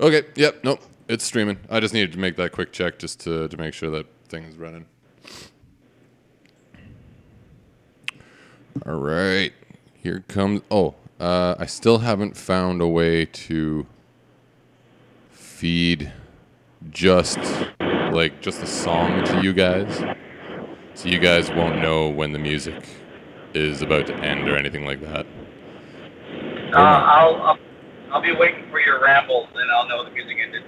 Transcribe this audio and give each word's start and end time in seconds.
Okay, 0.00 0.22
yep, 0.34 0.62
nope, 0.64 0.80
it's 1.08 1.24
streaming. 1.24 1.58
I 1.70 1.80
just 1.80 1.94
needed 1.94 2.12
to 2.12 2.18
make 2.18 2.36
that 2.36 2.52
quick 2.52 2.72
check 2.72 2.98
just 2.98 3.20
to, 3.20 3.48
to 3.48 3.56
make 3.56 3.74
sure 3.74 3.90
that 3.90 4.06
thing 4.28 4.44
is 4.44 4.56
running. 4.56 4.86
All 8.84 9.00
right, 9.00 9.52
here 9.94 10.24
comes. 10.28 10.60
Oh, 10.70 10.94
uh, 11.18 11.54
I 11.58 11.66
still 11.66 11.98
haven't 11.98 12.36
found 12.36 12.82
a 12.82 12.86
way 12.86 13.24
to 13.24 13.86
feed 15.30 16.12
just 16.90 17.38
like 18.12 18.42
just 18.42 18.60
the 18.60 18.66
song 18.66 19.24
to 19.24 19.42
you 19.42 19.52
guys, 19.52 20.04
so 20.94 21.08
you 21.08 21.18
guys 21.18 21.50
won't 21.50 21.80
know 21.80 22.08
when 22.08 22.32
the 22.32 22.38
music 22.38 22.86
is 23.54 23.80
about 23.80 24.06
to 24.08 24.14
end 24.16 24.48
or 24.48 24.56
anything 24.56 24.84
like 24.84 25.00
that. 25.00 25.26
Uh, 26.74 26.78
I'll, 26.78 27.36
I'll 27.42 27.58
I'll 28.10 28.22
be 28.22 28.32
waiting 28.32 28.70
for 28.70 28.80
your 28.80 29.02
rambles, 29.02 29.48
and 29.54 29.70
I'll 29.70 29.88
know 29.88 30.04
the 30.04 30.10
music 30.10 30.36
ended. 30.40 30.62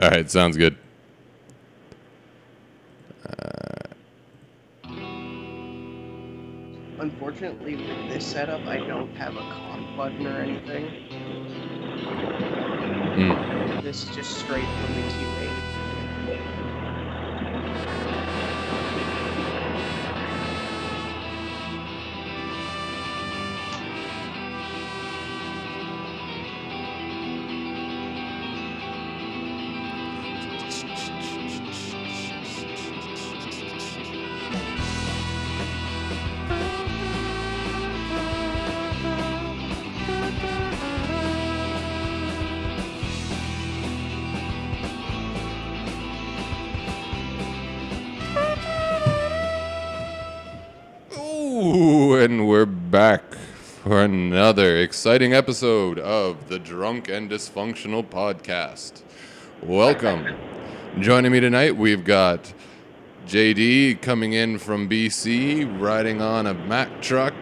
All 0.00 0.10
right, 0.10 0.30
sounds 0.30 0.56
good. 0.56 0.76
Unfortunately, 6.98 7.76
with 7.76 8.12
this 8.12 8.24
setup, 8.24 8.64
I 8.66 8.76
don't 8.76 9.14
have 9.16 9.34
a 9.34 9.40
comp 9.40 9.96
button 9.96 10.26
or 10.26 10.40
anything. 10.40 10.84
Mm. 13.16 13.82
This 13.82 14.04
is 14.04 14.14
just 14.14 14.38
straight 14.38 14.64
from 14.64 14.94
the 14.94 15.02
Q8. 15.02 15.31
Exciting 54.92 55.32
episode 55.32 55.98
of 55.98 56.50
the 56.50 56.58
Drunk 56.58 57.08
and 57.08 57.30
Dysfunctional 57.30 58.06
Podcast. 58.06 59.00
Welcome. 59.62 60.36
Joining 61.00 61.32
me 61.32 61.40
tonight, 61.40 61.74
we've 61.74 62.04
got 62.04 62.52
JD 63.26 64.02
coming 64.02 64.34
in 64.34 64.58
from 64.58 64.90
BC, 64.90 65.80
riding 65.80 66.20
on 66.20 66.46
a 66.46 66.52
Mack 66.52 67.00
truck, 67.00 67.32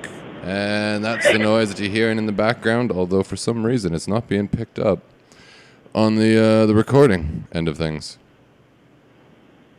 and 0.45 1.05
that's 1.05 1.27
the 1.27 1.41
noise 1.41 1.71
that 1.71 1.81
you're 1.81 1.91
hearing 1.91 2.19
in 2.19 2.27
the 2.27 2.33
background. 2.33 2.93
Although 2.93 3.25
for 3.25 3.35
some 3.35 3.67
reason 3.67 3.97
it's 3.97 4.07
not 4.07 4.29
being 4.29 4.47
picked 4.47 4.79
up 4.79 5.01
on 5.93 6.15
the 6.15 6.41
uh, 6.41 6.67
the 6.67 6.75
recording 6.77 7.49
end 7.51 7.67
of 7.67 7.77
things. 7.77 8.17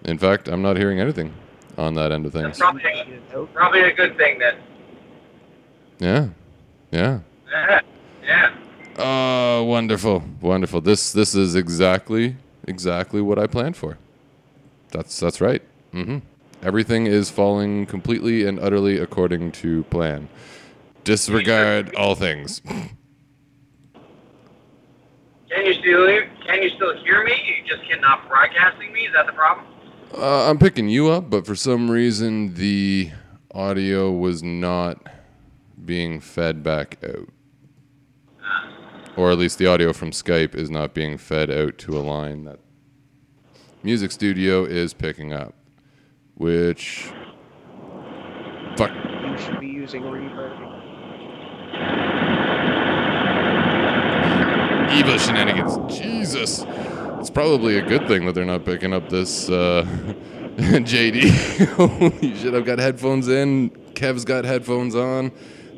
In 0.03 0.17
fact, 0.17 0.49
I'm 0.49 0.61
not 0.61 0.75
hearing 0.75 0.99
anything 0.99 1.33
on 1.77 1.93
that 1.93 2.11
end 2.11 2.25
of 2.25 2.33
things. 2.33 2.47
That's 2.47 2.59
probably 2.59 2.83
a, 2.83 3.45
probably 3.53 3.81
a 3.83 3.93
good 3.93 4.17
thing 4.17 4.39
then. 4.39 4.57
Yeah, 5.99 6.27
yeah. 6.91 7.19
Yeah. 7.51 7.81
yeah. 8.23 8.55
Oh, 8.97 9.63
wonderful, 9.63 10.23
wonderful. 10.41 10.81
This 10.81 11.11
this 11.11 11.35
is 11.35 11.55
exactly 11.55 12.37
exactly 12.67 13.21
what 13.21 13.39
I 13.39 13.47
planned 13.47 13.77
for. 13.77 13.97
That's 14.91 15.19
that's 15.19 15.41
right. 15.41 15.61
Mm-hmm. 15.93 16.19
Everything 16.63 17.07
is 17.07 17.29
falling 17.29 17.85
completely 17.85 18.45
and 18.45 18.59
utterly 18.59 18.97
according 18.97 19.51
to 19.53 19.83
plan. 19.85 20.29
Disregard 21.03 21.95
all 21.95 22.15
things. 22.15 22.61
Can 25.49 25.65
you 25.65 25.73
still 25.73 26.07
can 26.45 26.61
you 26.63 26.69
still 26.69 26.95
hear 27.03 27.25
me? 27.25 27.33
You 27.33 27.67
just 27.67 27.83
cannot 27.89 28.25
broadcasting 28.29 28.93
me. 28.93 29.01
Is 29.01 29.13
that 29.13 29.25
the 29.25 29.33
problem? 29.33 29.65
Uh, 30.17 30.49
I'm 30.49 30.57
picking 30.57 30.87
you 30.87 31.09
up, 31.09 31.29
but 31.29 31.45
for 31.45 31.55
some 31.55 31.91
reason 31.91 32.53
the 32.53 33.11
audio 33.53 34.11
was 34.11 34.41
not 34.41 35.07
being 35.83 36.21
fed 36.21 36.63
back 36.63 36.97
out. 37.03 37.27
Or 39.17 39.31
at 39.31 39.37
least 39.37 39.57
the 39.57 39.67
audio 39.67 39.93
from 39.93 40.11
Skype 40.11 40.55
is 40.55 40.69
not 40.69 40.93
being 40.93 41.17
fed 41.17 41.51
out 41.51 41.77
to 41.79 41.97
a 41.97 41.99
line 41.99 42.45
that 42.45 42.59
Music 43.83 44.11
Studio 44.11 44.63
is 44.63 44.93
picking 44.93 45.33
up. 45.33 45.53
Which. 46.35 47.09
Fuck. 48.77 48.91
You 48.91 49.37
should 49.37 49.59
be 49.59 49.67
using 49.67 50.03
reverb. 50.03 50.71
Evil 54.93 55.17
shenanigans. 55.17 55.77
Jesus. 55.93 56.65
It's 57.19 57.29
probably 57.29 57.77
a 57.77 57.81
good 57.81 58.07
thing 58.07 58.25
that 58.25 58.33
they're 58.33 58.45
not 58.45 58.65
picking 58.65 58.93
up 58.93 59.09
this 59.09 59.49
uh, 59.49 59.85
JD. 60.57 61.65
Holy 61.75 62.35
shit, 62.35 62.53
I've 62.53 62.65
got 62.65 62.79
headphones 62.79 63.27
in. 63.27 63.69
Kev's 63.95 64.25
got 64.25 64.45
headphones 64.45 64.95
on. 64.95 65.31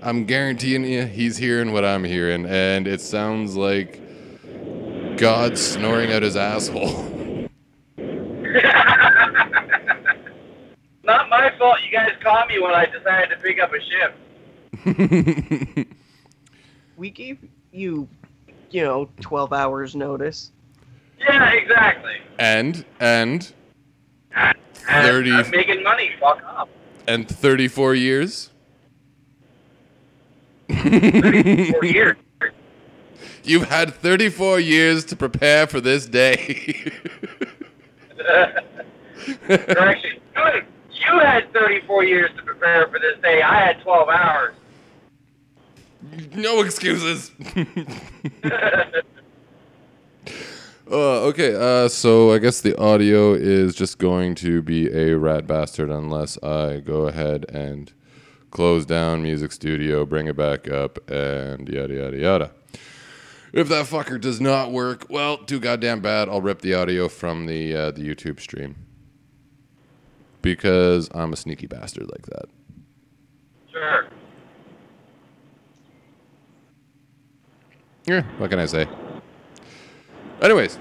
I'm 0.03 0.25
guaranteeing 0.25 0.83
you 0.83 1.05
he's 1.05 1.37
hearing 1.37 1.71
what 1.71 1.85
I'm 1.85 2.03
hearing, 2.03 2.45
and 2.45 2.87
it 2.87 2.99
sounds 2.99 3.55
like 3.55 4.01
God 5.17 5.57
snoring 5.57 6.11
out 6.11 6.23
his 6.23 6.35
asshole. 6.35 7.05
Not 11.05 11.27
my 11.29 11.51
fault. 11.57 11.77
You 11.85 11.91
guys 11.91 12.11
caught 12.21 12.47
me 12.47 12.59
when 12.59 12.73
I 12.73 12.85
decided 12.85 13.29
to 13.29 13.35
pick 13.37 13.59
up 13.59 13.71
a 13.73 13.79
shift. 13.79 14.15
We 16.95 17.09
gave 17.09 17.39
you, 17.71 18.07
you 18.69 18.83
know, 18.83 19.09
12 19.21 19.51
hours 19.51 19.95
notice. 19.95 20.51
Yeah, 21.19 21.51
exactly. 21.53 22.17
and, 22.37 22.85
and, 22.99 23.51
And 24.35 24.55
30 24.87 25.31
I'm 25.31 25.49
making 25.49 25.81
money. 25.81 26.11
Fuck 26.19 26.43
off. 26.45 26.69
and 27.07 27.27
34 27.27 27.95
years? 27.95 28.51
For 30.69 31.85
years. 31.85 32.17
You've 33.43 33.67
had 33.69 33.93
34 33.95 34.59
years 34.61 35.03
to 35.05 35.15
prepare 35.15 35.67
for 35.67 35.81
this 35.81 36.05
day. 36.05 36.91
Correction. 39.47 40.19
You, 40.35 40.61
you 40.91 41.19
had 41.19 41.51
34 41.53 42.03
years 42.05 42.31
to 42.37 42.43
prepare 42.43 42.87
for 42.87 42.99
this 42.99 43.19
day. 43.21 43.41
I 43.41 43.65
had 43.65 43.81
12 43.81 44.09
hours. 44.09 44.55
no 46.33 46.61
excuses. 46.61 47.31
Uh, 50.91 51.21
okay, 51.21 51.55
uh, 51.55 51.87
so 51.87 52.33
I 52.33 52.39
guess 52.39 52.59
the 52.59 52.77
audio 52.77 53.33
is 53.33 53.73
just 53.73 53.97
going 53.97 54.35
to 54.35 54.61
be 54.61 54.91
a 54.93 55.17
rat 55.17 55.47
bastard 55.47 55.89
unless 55.89 56.37
I 56.43 56.81
go 56.81 57.07
ahead 57.07 57.45
and 57.47 57.91
close 58.53 58.85
down 58.85 59.23
Music 59.23 59.51
Studio, 59.51 60.05
bring 60.05 60.27
it 60.27 60.37
back 60.37 60.69
up, 60.69 61.09
and 61.09 61.67
yada 61.67 61.93
yada 61.93 62.17
yada. 62.17 62.51
If 63.51 63.67
that 63.69 63.87
fucker 63.87 64.21
does 64.21 64.39
not 64.39 64.71
work, 64.71 65.07
well, 65.09 65.37
too 65.37 65.59
goddamn 65.59 66.01
bad. 66.01 66.29
I'll 66.29 66.41
rip 66.41 66.61
the 66.61 66.73
audio 66.75 67.09
from 67.09 67.47
the 67.47 67.75
uh, 67.75 67.91
the 67.91 68.01
YouTube 68.01 68.39
stream 68.39 68.75
because 70.41 71.09
I'm 71.13 71.33
a 71.33 71.35
sneaky 71.35 71.67
bastard 71.67 72.09
like 72.11 72.25
that. 72.27 72.45
Sure. 73.71 74.07
Yeah, 78.05 78.21
what 78.37 78.49
can 78.49 78.59
I 78.59 78.65
say? 78.65 78.87
Anyways, 80.41 80.77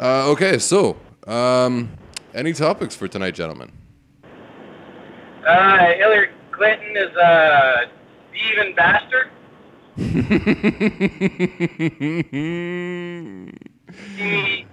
uh, 0.00 0.30
okay, 0.30 0.58
so 0.58 0.96
um, 1.26 1.92
any 2.34 2.52
topics 2.52 2.96
for 2.96 3.06
tonight, 3.06 3.34
gentlemen? 3.34 3.70
Uh, 5.46 5.92
Hillary 5.98 6.30
Clinton 6.56 6.96
is 6.96 7.14
a 7.16 7.84
thieving 8.32 8.74
bastard. 8.74 9.30
He, 14.16 14.66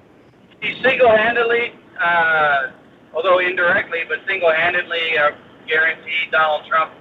he 0.62 0.82
single-handedly, 0.82 1.74
uh, 2.04 2.72
although 3.14 3.40
indirectly, 3.40 4.00
but 4.08 4.20
single-handedly 4.28 5.18
uh, 5.18 5.32
guaranteed 5.68 6.32
Donald 6.32 6.66
Trump 6.68 6.92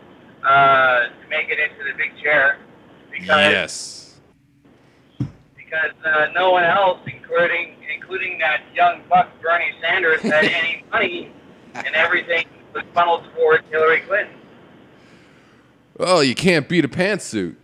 uh, 0.44 1.08
to 1.08 1.28
make 1.30 1.48
it 1.48 1.58
into 1.58 1.84
the 1.84 1.96
big 1.96 2.16
chair 2.22 2.58
because 3.10 3.28
yes. 3.28 4.20
because 5.56 5.92
uh, 6.04 6.26
no 6.34 6.50
one 6.50 6.64
else, 6.64 7.00
including 7.06 7.76
including 7.94 8.38
that 8.38 8.60
young 8.74 9.02
buck 9.08 9.28
Bernie 9.42 9.72
Sanders, 9.80 10.20
had 10.20 10.44
any 10.44 10.84
money, 10.92 11.32
and 11.74 11.94
everything 11.94 12.44
was 12.74 12.84
funneled 12.94 13.24
towards 13.34 13.64
Hillary 13.70 14.00
Clinton. 14.00 14.34
Well, 16.00 16.24
you 16.24 16.34
can't 16.34 16.66
beat 16.66 16.86
a 16.86 16.88
pantsuit. 16.88 17.56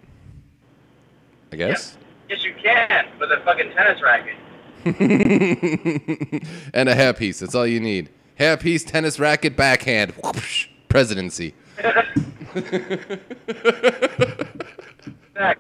I 1.51 1.57
guess. 1.57 1.97
Yes, 2.29 2.45
you 2.45 2.53
can 2.63 3.07
with 3.19 3.33
a 3.33 3.41
fucking 3.47 3.73
tennis 3.73 4.03
racket. 4.03 4.37
and 6.75 6.91
a 6.91 6.95
hairpiece. 6.95 7.39
That's 7.39 7.55
all 7.55 7.67
you 7.67 7.81
need. 7.81 8.11
Hairpiece, 8.39 8.87
tennis 8.87 9.19
racket, 9.19 9.57
backhand. 9.57 10.13
Whoosh, 10.23 10.69
presidency. 10.91 11.55
Exactly. 11.79 12.25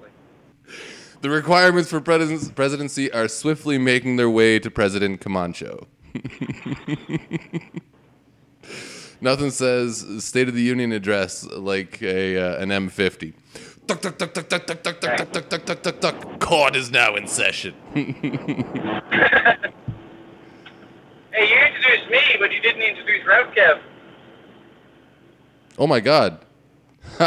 The 1.22 1.31
requirements 1.31 1.88
for 1.88 2.02
presidents- 2.02 2.50
presidency 2.50 3.11
are 3.11 3.26
swiftly 3.26 3.79
making 3.79 4.17
their 4.17 4.29
way 4.29 4.58
to 4.58 4.70
President 4.70 5.22
Camacho. 5.22 5.87
Nothing 9.20 9.50
says 9.50 10.04
State 10.18 10.48
of 10.48 10.54
the 10.54 10.62
Union 10.62 10.92
address 10.92 11.44
like 11.44 12.02
a 12.02 12.38
uh, 12.38 12.62
an 12.62 12.68
M50. 12.68 13.34
Tuck, 13.86 14.00
tuck, 14.00 14.18
tuck, 14.18 14.34
tuck, 14.34 14.48
tuck, 14.48 14.66
tuck, 14.66 14.82
tuck, 14.82 15.00
tuck, 15.00 15.32
tuck, 15.32 15.48
tuck, 15.48 15.64
tuck, 15.64 15.82
tuck, 15.82 16.00
tuck. 16.00 16.40
Court 16.40 16.74
is 16.76 16.90
now 16.90 17.14
in 17.16 17.26
session. 17.26 17.74
Hey, 21.36 21.48
you 21.50 21.56
introduced 21.66 22.10
me, 22.10 22.20
but 22.38 22.50
you 22.50 22.60
didn't 22.62 22.80
introduce 22.80 23.22
RevKev. 23.24 23.80
Oh 25.78 25.86
my 25.86 26.00
god. 26.00 26.45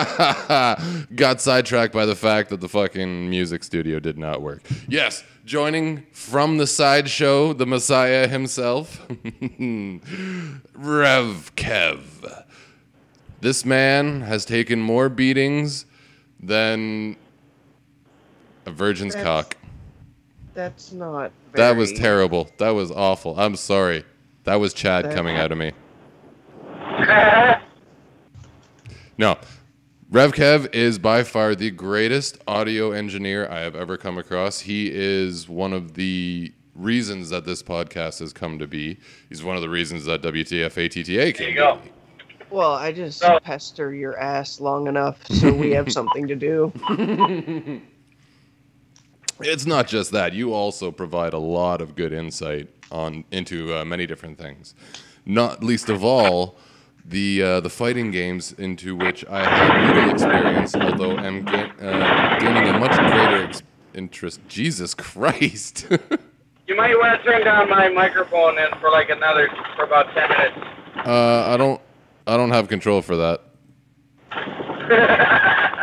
Got 1.16 1.42
sidetracked 1.42 1.94
by 1.94 2.06
the 2.06 2.16
fact 2.16 2.50
that 2.50 2.62
the 2.62 2.70
fucking 2.70 3.30
music 3.30 3.64
studio 3.64 4.00
did 4.00 4.18
not 4.18 4.42
work. 4.42 4.62
Yes, 4.88 5.24
joining 5.46 6.06
from 6.12 6.58
the 6.58 6.68
sideshow, 6.68 7.54
the 7.54 7.66
Messiah 7.66 8.28
himself, 8.28 9.06
Rev 9.60 11.52
Kev. 11.56 12.44
This 13.42 13.66
man 13.66 14.22
has 14.22 14.46
taken 14.46 14.80
more 14.82 15.10
beatings 15.10 15.86
than 16.40 17.16
a 18.66 18.72
virgin's 18.72 19.14
That's 19.14 19.24
cock. 19.26 19.58
That's 20.54 20.92
not. 20.92 21.32
That 21.54 21.78
was 21.78 21.94
terrible. 21.94 22.50
That 22.58 22.72
was 22.72 22.92
awful. 22.92 23.40
I'm 23.40 23.56
sorry. 23.56 24.04
That 24.44 24.56
was 24.56 24.74
Chad 24.74 25.06
That- 25.06 25.16
coming 25.16 25.38
out 25.38 25.52
of 25.52 25.58
me. 25.58 25.72
No. 29.18 29.38
Rev 30.12 30.32
Kev 30.34 30.74
is 30.74 30.98
by 30.98 31.24
far 31.24 31.54
the 31.54 31.70
greatest 31.70 32.40
audio 32.48 32.92
engineer 32.92 33.48
I 33.48 33.60
have 33.60 33.76
ever 33.76 33.96
come 33.98 34.18
across. 34.18 34.62
He 34.62 34.90
is 34.92 35.48
one 35.48 35.72
of 35.72 35.94
the 35.94 36.52
reasons 36.74 37.30
that 37.30 37.46
this 37.46 37.62
podcast 37.62 38.20
has 38.20 38.34
come 38.34 38.58
to 38.58 38.66
be. 38.66 38.98
He's 39.30 39.44
one 39.44 39.56
of 39.56 39.62
the 39.62 39.70
reasons 39.70 40.06
that 40.06 40.24
WTF 40.24 40.84
ATTA 40.84 41.12
there 41.12 41.32
came 41.34 41.50
you 41.50 41.56
go. 41.56 41.76
to 41.76 41.82
be. 41.84 41.92
Well, 42.50 42.74
I 42.74 42.92
just 42.92 43.20
So- 43.20 43.40
pester 43.40 43.94
your 43.94 44.18
ass 44.20 44.60
long 44.60 44.88
enough 44.88 45.24
so 45.28 45.54
we 45.54 45.72
have 45.72 45.92
something 46.00 46.28
to 46.28 46.36
do. 46.36 46.72
It's 49.42 49.66
not 49.66 49.88
just 49.88 50.12
that. 50.12 50.34
You 50.34 50.54
also 50.54 50.92
provide 50.92 51.32
a 51.32 51.38
lot 51.38 51.80
of 51.80 51.96
good 51.96 52.12
insight 52.12 52.68
on 52.92 53.24
into 53.32 53.74
uh, 53.74 53.86
many 53.86 54.06
different 54.06 54.38
things. 54.38 54.76
Not 55.26 55.64
least 55.64 55.88
of 55.88 56.04
all, 56.04 56.58
the 57.10 57.42
uh, 57.44 57.60
the 57.60 57.70
fighting 57.70 58.12
games 58.12 58.54
into 58.54 58.96
which 58.96 59.26
I 59.30 59.44
have 59.44 59.96
little 59.96 60.10
experience, 60.12 60.76
although 60.76 61.18
I'm 61.18 61.44
ga- 61.44 61.72
uh, 61.82 62.40
gaining 62.40 62.68
a 62.70 62.80
much 62.80 62.96
greater 62.98 63.44
ex- 63.46 63.64
interest. 63.94 64.40
Jesus 64.48 64.94
Christ! 64.94 65.88
You 66.68 66.76
might 66.78 66.94
want 66.96 67.20
to 67.20 67.26
turn 67.28 67.44
down 67.44 67.68
my 67.68 67.90
microphone 67.90 68.56
then 68.56 68.68
for 68.80 68.92
like 68.92 69.10
another 69.10 69.50
for 69.76 69.86
about 69.86 70.06
ten 70.14 70.30
minutes. 70.30 70.56
uh, 71.04 71.46
I 71.52 71.58
don't 71.58 71.82
I 72.28 72.38
don't 72.38 72.52
have 72.52 72.68
control 72.68 73.02
for 73.02 73.16
that. 73.18 73.42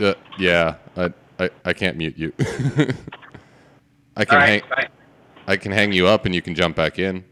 Uh, 0.00 0.14
yeah, 0.38 0.76
I, 0.96 1.12
I 1.40 1.50
I 1.64 1.72
can't 1.72 1.96
mute 1.96 2.16
you. 2.16 2.32
I 4.16 4.24
can 4.24 4.38
All 4.38 4.46
hang 4.46 4.60
right, 4.60 4.64
fine. 4.68 4.88
I 5.48 5.56
can 5.56 5.72
hang 5.72 5.90
you 5.92 6.06
up 6.06 6.24
and 6.24 6.32
you 6.32 6.40
can 6.40 6.54
jump 6.54 6.76
back 6.76 7.00
in. 7.00 7.24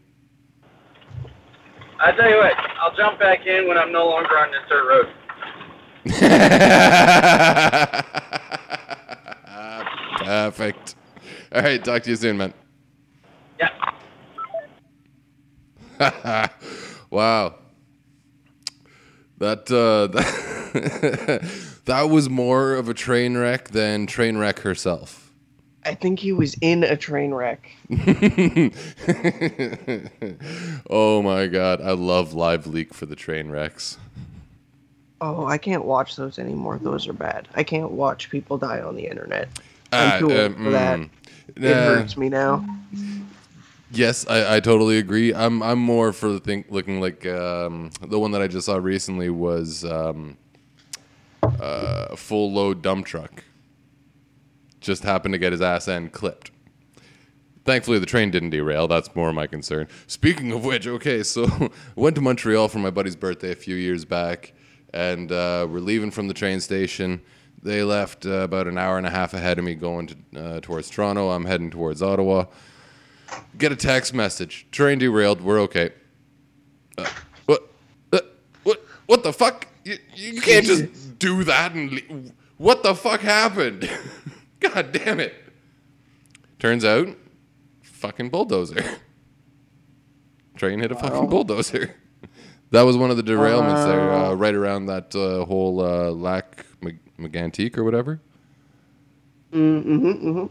I 1.99 2.11
tell 2.11 2.29
you 2.29 2.37
what, 2.37 2.53
I'll 2.79 2.95
jump 2.95 3.19
back 3.19 3.47
in 3.47 3.67
when 3.67 3.75
I'm 3.77 3.91
no 3.91 4.05
longer 4.05 4.37
on 4.37 4.51
this 4.51 4.61
dirt 4.69 4.87
road. 4.87 5.11
Perfect. 10.23 10.95
All 11.53 11.61
right, 11.61 11.83
talk 11.83 12.03
to 12.03 12.09
you 12.09 12.15
soon, 12.15 12.37
man. 12.37 12.53
Yeah. 13.59 13.69
wow. 17.09 17.55
That 19.39 19.69
uh, 19.71 20.07
that, 20.07 21.41
that 21.85 22.03
was 22.03 22.29
more 22.29 22.75
of 22.75 22.89
a 22.89 22.93
train 22.93 23.37
wreck 23.37 23.69
than 23.69 24.05
train 24.07 24.37
wreck 24.37 24.59
herself. 24.59 25.26
I 25.87 25.95
think 25.95 26.19
he 26.19 26.33
was 26.33 26.53
in 26.59 26.83
a 26.83 26.97
train 26.97 27.33
wreck. 27.33 27.71
oh 30.89 31.21
my 31.21 31.47
god, 31.47 31.81
I 31.81 31.91
love 31.91 32.33
live 32.33 32.67
leak 32.67 32.93
for 32.93 33.05
the 33.05 33.15
train 33.15 33.49
wrecks. 33.49 33.97
Oh, 35.21 35.45
I 35.45 35.57
can't 35.57 35.85
watch 35.85 36.17
those 36.17 36.37
anymore. 36.39 36.77
Those 36.77 37.07
are 37.07 37.13
bad. 37.13 37.47
I 37.55 37.63
can't 37.63 37.91
watch 37.91 38.29
people 38.29 38.57
die 38.57 38.81
on 38.81 38.95
the 38.97 39.07
internet. 39.07 39.47
I'm 39.91 40.19
too 40.19 40.25
old 40.31 40.51
uh, 40.51 40.55
for 40.55 40.69
that. 40.71 40.99
mm, 40.99 41.09
It 41.55 41.61
nah. 41.61 41.69
hurts 41.69 42.17
me 42.17 42.27
now. 42.29 42.65
Yes, 43.89 44.27
I, 44.27 44.57
I 44.57 44.59
totally 44.59 44.97
agree. 44.97 45.33
I'm 45.33 45.63
I'm 45.63 45.79
more 45.79 46.11
for 46.11 46.29
the 46.29 46.41
thing 46.41 46.65
looking 46.69 46.99
like 46.99 47.25
um, 47.25 47.91
the 48.05 48.19
one 48.19 48.31
that 48.31 48.41
I 48.41 48.47
just 48.47 48.65
saw 48.65 48.75
recently 48.75 49.29
was 49.29 49.85
um, 49.85 50.35
uh, 51.41 52.07
a 52.09 52.17
full 52.17 52.51
load 52.51 52.81
dump 52.81 53.05
truck. 53.05 53.45
Just 54.87 55.03
happened 55.03 55.33
to 55.33 55.37
get 55.37 55.51
his 55.51 55.61
ass 55.61 55.87
end 55.87 56.13
clipped. 56.13 56.51
Thankfully, 57.65 57.99
the 57.99 58.05
train 58.05 58.31
didn't 58.31 58.51
derail. 58.51 58.87
That's 58.87 59.13
more 59.15 59.31
my 59.33 59.45
concern. 59.45 59.87
Speaking 60.07 60.51
of 60.53 60.63
which, 60.63 60.87
okay, 60.87 61.21
so 61.23 61.45
I 61.45 61.69
went 61.95 62.15
to 62.15 62.21
Montreal 62.21 62.69
for 62.69 62.79
my 62.79 62.89
buddy's 62.89 63.15
birthday 63.15 63.51
a 63.51 63.55
few 63.55 63.75
years 63.75 64.05
back, 64.05 64.53
and 64.93 65.31
uh, 65.31 65.67
we're 65.69 65.79
leaving 65.79 66.09
from 66.09 66.29
the 66.29 66.33
train 66.33 66.61
station. 66.61 67.21
They 67.61 67.83
left 67.83 68.25
uh, 68.25 68.29
about 68.29 68.67
an 68.67 68.77
hour 68.77 68.97
and 68.97 69.05
a 69.05 69.09
half 69.09 69.33
ahead 69.33 69.59
of 69.59 69.65
me 69.65 69.75
going 69.75 70.07
to, 70.07 70.15
uh, 70.39 70.59
towards 70.61 70.89
Toronto. 70.89 71.31
I'm 71.31 71.45
heading 71.45 71.69
towards 71.69 72.01
Ottawa 72.01 72.45
get 73.57 73.71
a 73.71 73.75
text 73.75 74.13
message. 74.13 74.67
Train 74.71 74.99
derailed. 74.99 75.41
We're 75.41 75.59
okay. 75.61 75.91
Uh, 76.97 77.09
what? 77.45 77.63
Uh, 78.11 78.19
what? 78.63 78.85
What 79.05 79.23
the 79.23 79.33
fuck? 79.33 79.67
You, 79.83 79.97
you 80.15 80.41
can't 80.41 80.65
just 80.65 81.19
do 81.19 81.43
that 81.43 81.73
and. 81.73 81.91
Le- 81.91 82.31
what 82.57 82.81
the 82.81 82.95
fuck 82.95 83.19
happened? 83.21 83.87
God 84.59 84.91
damn 84.91 85.19
it. 85.19 85.33
Turns 86.59 86.83
out, 86.83 87.09
fucking 87.83 88.29
bulldozer. 88.29 88.83
Train 90.55 90.79
hit 90.79 90.91
a 90.91 90.95
Wow. 90.95 91.01
fucking 91.01 91.29
bulldozer. 91.29 91.95
That 92.71 92.81
was 92.81 92.97
one 92.97 93.09
of 93.11 93.15
the 93.15 93.23
derailments 93.23 93.85
there, 93.85 94.11
uh, 94.11 94.33
right 94.33 94.53
around 94.53 94.87
that 94.87 95.15
uh, 95.15 95.45
whole 95.45 95.79
uh, 95.79 96.11
Lac 96.11 96.65
Mag- 96.81 97.77
or 97.77 97.83
whatever. 97.85 98.19
Mm-hmm, 99.53 100.05
mm-hmm. 100.05 100.45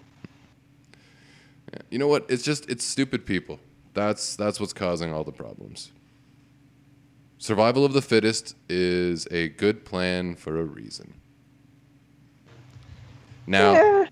You 1.91 1.99
know 1.99 2.09
what? 2.09 2.25
It's 2.31 2.43
just 2.43 2.71
it's 2.71 2.87
stupid 2.87 3.27
people. 3.27 3.61
That's 3.93 4.35
that's 4.35 4.59
what's 4.59 4.73
causing 4.73 5.13
all 5.13 5.25
the 5.25 5.33
problems. 5.33 5.93
Survival 7.37 7.85
of 7.85 7.93
the 7.93 8.01
fittest 8.01 8.57
is 8.71 9.29
a 9.31 9.51
good 9.51 9.85
plan 9.85 10.37
for 10.37 10.59
a 10.59 10.65
reason. 10.65 11.15
Now, 13.47 13.73
Yeah. 13.73 14.07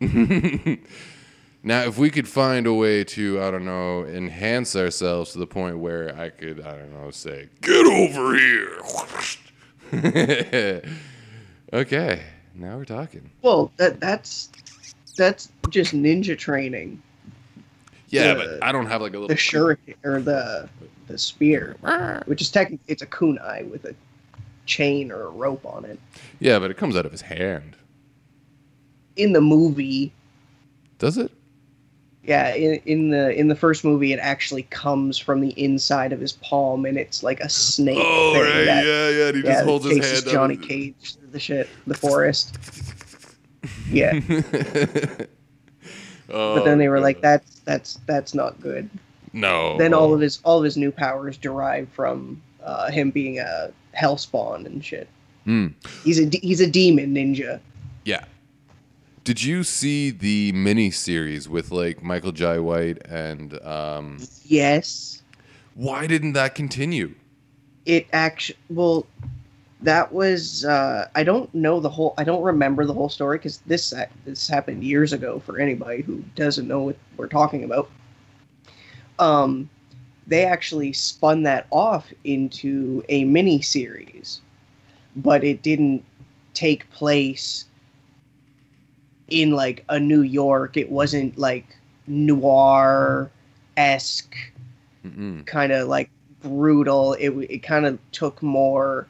now 1.62 1.82
if 1.82 1.96
we 1.98 2.10
could 2.10 2.26
find 2.28 2.66
a 2.66 2.74
way 2.74 3.04
to, 3.04 3.40
I 3.42 3.50
don't 3.50 3.64
know, 3.64 4.04
enhance 4.04 4.74
ourselves 4.74 5.32
to 5.32 5.38
the 5.38 5.46
point 5.46 5.78
where 5.78 6.14
I 6.18 6.30
could, 6.30 6.60
I 6.60 6.76
don't 6.76 6.92
know, 6.92 7.10
say, 7.12 7.48
"Get 7.60 7.86
over 7.86 8.34
here." 8.34 8.78
okay, 11.72 12.22
now 12.54 12.76
we're 12.76 12.84
talking. 12.84 13.30
Well, 13.42 13.70
that 13.76 14.00
that's 14.00 14.50
that's 15.16 15.50
just 15.70 15.94
ninja 15.94 16.36
training. 16.36 17.00
Yeah, 18.08 18.34
The- 18.34 18.58
but 18.60 18.64
I 18.64 18.72
don't 18.72 18.86
have 18.86 19.00
like 19.02 19.12
a 19.14 19.18
little 19.18 19.28
The 19.28 19.34
shuriken 19.36 19.94
or 20.04 20.20
the 20.20 20.68
the 21.06 21.16
spear, 21.18 21.76
which 22.26 22.42
is 22.42 22.50
technically 22.50 22.84
it's 22.92 23.02
a 23.02 23.06
kunai 23.06 23.70
with 23.70 23.84
a 23.84 23.94
chain 24.66 25.10
or 25.12 25.22
a 25.26 25.30
rope 25.30 25.64
on 25.66 25.84
it. 25.84 25.98
Yeah, 26.40 26.58
but 26.58 26.70
it 26.70 26.76
comes 26.76 26.96
out 26.96 27.06
of 27.06 27.12
his 27.12 27.20
hand. 27.22 27.76
In 29.16 29.32
the 29.32 29.40
movie, 29.40 30.12
Does 30.98 31.18
it? 31.18 31.30
yeah, 32.24 32.54
in, 32.54 32.80
in 32.86 33.10
the 33.10 33.32
in 33.38 33.48
the 33.48 33.54
first 33.56 33.84
movie, 33.84 34.12
it 34.12 34.18
actually 34.18 34.62
comes 34.64 35.18
from 35.18 35.40
the 35.40 35.50
inside 35.62 36.12
of 36.12 36.20
his 36.20 36.32
palm, 36.34 36.86
and 36.86 36.96
it's 36.96 37.22
like 37.22 37.40
a 37.40 37.48
snake. 37.48 37.98
Oh, 38.00 38.34
right. 38.40 38.64
that- 38.64 38.84
yeah, 38.84 39.08
yeah. 39.10 39.26
And 39.28 39.36
he 39.36 39.42
yeah, 39.42 39.52
just 39.54 39.64
holds 39.64 39.84
his 39.84 39.98
hand. 40.12 40.26
up 40.26 40.32
Johnny 40.32 40.54
and- 40.54 40.64
Cage 40.68 41.14
the 41.30 41.40
shit, 41.40 41.68
the 41.86 41.94
forest. 41.94 42.56
Yeah, 43.90 44.18
oh, 46.30 46.54
but 46.56 46.64
then 46.64 46.78
they 46.78 46.88
were 46.88 46.96
God. 46.96 47.02
like, 47.02 47.20
"That's 47.20 47.60
that's 47.60 48.00
that's 48.06 48.34
not 48.34 48.60
good." 48.60 48.88
No. 49.32 49.78
then 49.78 49.94
all 49.94 50.12
of 50.12 50.20
his 50.20 50.40
all 50.44 50.58
of 50.58 50.64
his 50.64 50.76
new 50.76 50.90
powers 50.90 51.36
derive 51.36 51.88
from 51.90 52.42
uh, 52.62 52.90
him 52.90 53.10
being 53.10 53.38
a 53.38 53.70
hellspawn 53.96 54.66
and 54.66 54.84
shit. 54.84 55.08
Hmm. 55.44 55.68
He's 56.04 56.20
a 56.20 56.28
he's 56.42 56.60
a 56.60 56.66
demon 56.70 57.14
ninja. 57.14 57.60
Yeah. 58.04 58.24
Did 59.24 59.44
you 59.44 59.62
see 59.62 60.10
the 60.10 60.50
mini 60.52 60.90
series 60.90 61.48
with 61.48 61.70
like 61.70 62.02
Michael 62.02 62.32
Jai 62.32 62.58
White 62.58 62.98
and 63.08 63.60
um 63.62 64.18
Yes, 64.44 65.22
why 65.74 66.06
didn't 66.06 66.32
that 66.32 66.54
continue? 66.54 67.14
it 67.84 68.06
actually 68.12 68.58
well, 68.70 69.06
that 69.80 70.12
was 70.12 70.64
uh, 70.64 71.08
I 71.14 71.24
don't 71.24 71.52
know 71.54 71.80
the 71.80 71.88
whole 71.88 72.14
I 72.18 72.24
don't 72.24 72.42
remember 72.42 72.84
the 72.84 72.92
whole 72.92 73.08
story 73.08 73.38
because 73.38 73.58
this 73.58 73.92
this 74.24 74.48
happened 74.48 74.84
years 74.84 75.12
ago 75.12 75.40
for 75.40 75.58
anybody 75.58 76.02
who 76.02 76.24
doesn't 76.34 76.68
know 76.68 76.80
what 76.82 76.96
we're 77.16 77.28
talking 77.28 77.64
about. 77.64 77.90
Um, 79.18 79.68
they 80.26 80.44
actually 80.44 80.92
spun 80.92 81.42
that 81.44 81.66
off 81.70 82.12
into 82.24 83.04
a 83.08 83.24
mini 83.24 83.60
series, 83.60 84.40
but 85.16 85.44
it 85.44 85.62
didn't 85.62 86.04
take 86.54 86.88
place 86.90 87.66
in 89.32 89.52
like 89.52 89.84
a 89.88 89.98
New 89.98 90.22
York. 90.22 90.76
It 90.76 90.90
wasn't 90.90 91.38
like 91.38 91.64
noir 92.06 93.30
esque 93.76 94.34
kind 95.46 95.72
of 95.72 95.88
like 95.88 96.10
brutal. 96.42 97.14
It 97.14 97.30
it 97.50 97.58
kind 97.62 97.86
of 97.86 97.98
took 98.12 98.42
more 98.42 99.06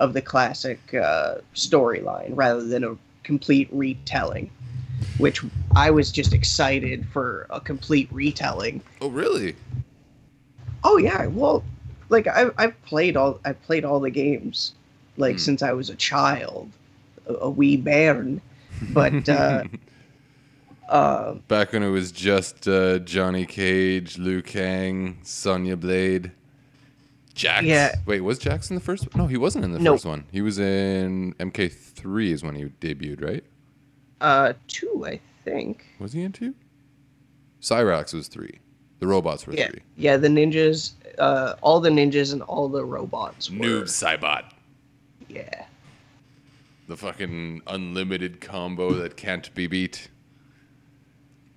of 0.00 0.12
the 0.12 0.22
classic 0.22 0.80
uh, 0.94 1.36
storyline 1.54 2.30
rather 2.34 2.62
than 2.62 2.84
a 2.84 2.96
complete 3.22 3.68
retelling, 3.72 4.50
which 5.18 5.42
I 5.74 5.90
was 5.90 6.12
just 6.12 6.32
excited 6.32 7.06
for 7.12 7.46
a 7.50 7.60
complete 7.60 8.08
retelling. 8.12 8.82
Oh, 9.00 9.08
really? 9.08 9.54
Oh 10.82 10.98
yeah, 10.98 11.26
well, 11.26 11.64
like 12.08 12.26
I 12.26 12.50
I've 12.58 12.80
played 12.82 13.16
all 13.16 13.40
I've 13.44 13.60
played 13.62 13.84
all 13.84 14.00
the 14.00 14.10
games 14.10 14.74
like 15.16 15.36
Hmm. 15.36 15.40
since 15.42 15.62
I 15.62 15.72
was 15.72 15.90
a 15.90 15.96
child, 15.96 16.70
a, 17.28 17.34
a 17.34 17.50
wee 17.50 17.76
bairn, 17.76 18.40
but 18.90 19.28
uh, 19.28 19.64
uh, 20.88 21.34
Back 21.48 21.72
when 21.72 21.82
it 21.82 21.88
was 21.90 22.12
just 22.12 22.66
uh, 22.68 22.98
Johnny 23.00 23.46
Cage, 23.46 24.18
Liu 24.18 24.42
Kang, 24.42 25.18
Sonya 25.22 25.76
Blade, 25.76 26.32
Jax. 27.34 27.64
Yeah. 27.64 27.94
Wait, 28.06 28.20
was 28.20 28.38
Jax 28.38 28.70
in 28.70 28.76
the 28.76 28.82
first 28.82 29.02
one? 29.12 29.22
No, 29.22 29.26
he 29.26 29.36
wasn't 29.36 29.64
in 29.64 29.72
the 29.72 29.78
No. 29.78 29.92
first 29.94 30.04
one. 30.06 30.24
He 30.30 30.40
was 30.42 30.58
in 30.58 31.34
MK3 31.40 32.30
is 32.30 32.42
when 32.42 32.54
he 32.54 32.64
debuted, 32.80 33.22
right? 33.24 33.44
uh, 34.20 34.52
two 34.68 35.04
I 35.06 35.20
think. 35.44 35.84
Was 35.98 36.12
he 36.12 36.22
in 36.22 36.32
two? 36.32 36.54
Cyrax 37.60 38.14
was 38.14 38.28
three. 38.28 38.60
The 39.00 39.06
robots 39.06 39.46
were 39.46 39.52
Yeah, 39.54 39.68
three. 39.68 39.80
yeah, 39.96 40.16
the 40.16 40.28
ninjas, 40.28 40.92
uh, 41.18 41.54
all 41.60 41.80
the 41.80 41.90
ninjas 41.90 42.32
and 42.32 42.40
all 42.42 42.68
the 42.68 42.84
robots. 42.84 43.50
Were, 43.50 43.56
Noob 43.56 43.82
Saibot. 43.84 44.44
Yeah. 45.28 45.66
The 46.86 46.96
fucking 46.96 47.62
unlimited 47.66 48.40
combo 48.40 48.92
that 48.94 49.16
can't 49.16 49.52
be 49.54 49.66
beat. 49.66 50.08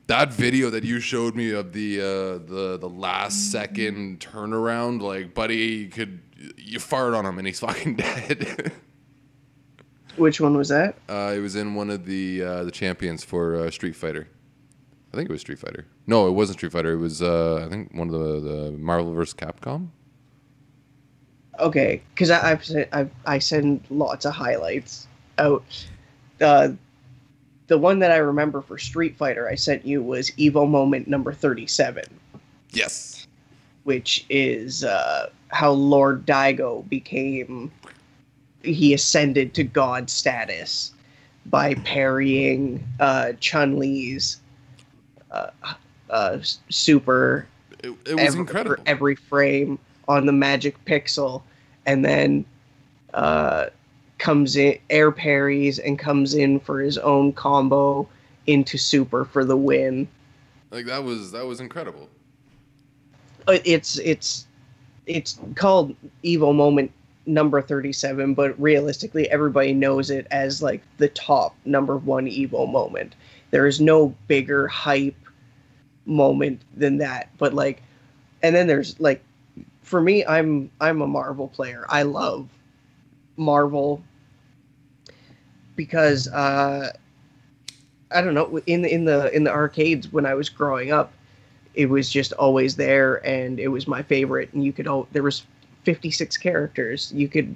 That 0.07 0.31
video 0.31 0.69
that 0.69 0.85
you 0.85 1.01
showed 1.01 1.35
me 1.35 1.51
of 1.51 1.73
the 1.73 1.99
uh, 1.99 2.03
the 2.45 2.77
the 2.79 2.87
last 2.87 3.51
second 3.51 4.21
turnaround, 4.21 5.01
like 5.01 5.33
buddy 5.33 5.87
could 5.87 6.21
you 6.55 6.79
fart 6.79 7.13
on 7.13 7.25
him 7.25 7.37
and 7.37 7.45
he's 7.45 7.59
fucking 7.67 7.97
dead. 7.97 8.71
Which 10.15 10.39
one 10.39 10.55
was 10.57 10.69
that? 10.69 10.95
uh, 11.09 11.33
it 11.35 11.39
was 11.39 11.55
in 11.57 11.75
one 11.75 11.89
of 11.89 12.05
the 12.05 12.41
uh, 12.41 12.63
the 12.63 12.71
champions 12.71 13.23
for 13.25 13.57
uh, 13.57 13.69
Street 13.69 13.95
Fighter. 13.97 14.29
I 15.13 15.17
think 15.17 15.29
it 15.29 15.31
was 15.33 15.41
Street 15.41 15.59
Fighter. 15.59 15.85
No, 16.05 16.27
it 16.29 16.31
wasn't 16.31 16.59
Street 16.59 16.71
Fighter. 16.71 16.93
It 16.93 16.97
was 16.97 17.21
uh, 17.21 17.65
I 17.65 17.69
think 17.69 17.93
one 17.93 18.07
of 18.07 18.13
the 18.13 18.39
the 18.39 18.71
Marvel 18.71 19.13
vs. 19.13 19.33
Capcom. 19.33 19.89
Okay, 21.59 22.01
because 22.13 22.29
I've 22.31 22.63
I've, 22.93 23.11
I 23.25 23.39
send 23.39 23.83
lots 23.89 24.25
of 24.25 24.33
highlights 24.33 25.07
out. 25.37 25.87
Uh, 26.41 26.69
the 27.67 27.77
one 27.77 27.99
that 27.99 28.11
I 28.11 28.17
remember 28.17 28.61
for 28.61 28.77
Street 28.77 29.17
Fighter 29.17 29.47
I 29.49 29.55
sent 29.55 29.85
you 29.85 30.01
was 30.01 30.31
Evo 30.31 30.69
Moment 30.69 31.07
number 31.07 31.33
thirty-seven, 31.33 32.05
Yes. 32.71 33.27
which 33.83 34.25
is 34.29 34.83
uh, 34.83 35.29
how 35.49 35.71
Lord 35.71 36.25
Daigo 36.25 36.87
became. 36.89 37.71
He 38.63 38.93
ascended 38.93 39.53
to 39.55 39.63
god 39.63 40.09
status 40.09 40.91
by 41.45 41.75
parrying 41.75 42.83
uh, 42.99 43.33
Chun 43.39 43.77
Li's 43.79 44.39
uh, 45.31 45.49
uh, 46.09 46.39
super 46.69 47.47
It, 47.83 47.89
it 48.05 48.15
was 48.15 48.23
every, 48.25 48.39
incredible. 48.39 48.83
every 48.85 49.15
frame 49.15 49.79
on 50.07 50.25
the 50.25 50.31
magic 50.33 50.83
pixel 50.85 51.43
and 51.85 52.03
then 52.03 52.45
uh, 53.13 53.67
comes 54.17 54.55
in 54.55 54.77
air 54.89 55.11
parries 55.11 55.79
and 55.79 55.99
comes 55.99 56.33
in 56.33 56.59
for 56.59 56.79
his 56.79 56.97
own 56.97 57.33
combo 57.33 58.07
into 58.47 58.77
super 58.77 59.25
for 59.25 59.45
the 59.45 59.57
win. 59.57 60.07
Like 60.71 60.85
that 60.85 61.03
was 61.03 61.31
that 61.31 61.45
was 61.45 61.59
incredible. 61.59 62.09
Uh, 63.47 63.59
it's 63.63 63.99
it's 63.99 64.47
it's 65.05 65.39
called 65.55 65.95
Evo 66.23 66.53
moment 66.53 66.91
number 67.25 67.61
37 67.61 68.33
but 68.33 68.57
realistically 68.59 69.29
everybody 69.29 69.73
knows 69.73 70.09
it 70.09 70.25
as 70.31 70.61
like 70.61 70.81
the 70.97 71.09
top 71.09 71.55
number 71.65 71.97
one 71.97 72.25
Evo 72.25 72.69
moment. 72.69 73.15
There 73.51 73.67
is 73.67 73.79
no 73.79 74.15
bigger 74.27 74.67
hype 74.67 75.15
moment 76.05 76.61
than 76.75 76.97
that 76.97 77.29
but 77.37 77.53
like 77.53 77.83
and 78.41 78.55
then 78.55 78.65
there's 78.65 78.97
like 78.97 79.21
for 79.81 79.99
me 79.99 80.25
i'm 80.25 80.69
i'm 80.79 81.01
a 81.01 81.07
marvel 81.07 81.49
player. 81.49 81.85
I 81.89 82.03
love 82.03 82.47
marvel 83.35 84.01
because 85.77 86.27
uh 86.29 86.91
i 88.11 88.21
don't 88.21 88.35
know 88.35 88.59
in 88.67 88.81
the 88.83 88.93
in 88.93 89.05
the 89.05 89.35
in 89.35 89.43
the 89.43 89.51
arcades 89.51 90.11
when 90.13 90.25
i 90.25 90.35
was 90.35 90.49
growing 90.49 90.91
up 90.91 91.13
it 91.75 91.89
was 91.89 92.09
just 92.09 92.33
always 92.33 92.75
there 92.77 93.25
and 93.25 93.59
it 93.59 93.69
was 93.69 93.87
my 93.87 94.03
favorite 94.03 94.53
and 94.53 94.63
you 94.65 94.73
could 94.73 94.87
all 94.87 95.07
there 95.13 95.23
was 95.23 95.45
56 95.83 96.37
characters 96.37 97.13
you 97.15 97.29
could 97.29 97.55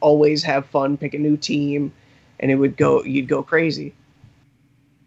always 0.00 0.44
have 0.44 0.66
fun 0.66 0.96
pick 0.98 1.14
a 1.14 1.18
new 1.18 1.36
team 1.36 1.92
and 2.40 2.50
it 2.50 2.56
would 2.56 2.76
go 2.76 3.04
you'd 3.04 3.28
go 3.28 3.42
crazy 3.42 3.94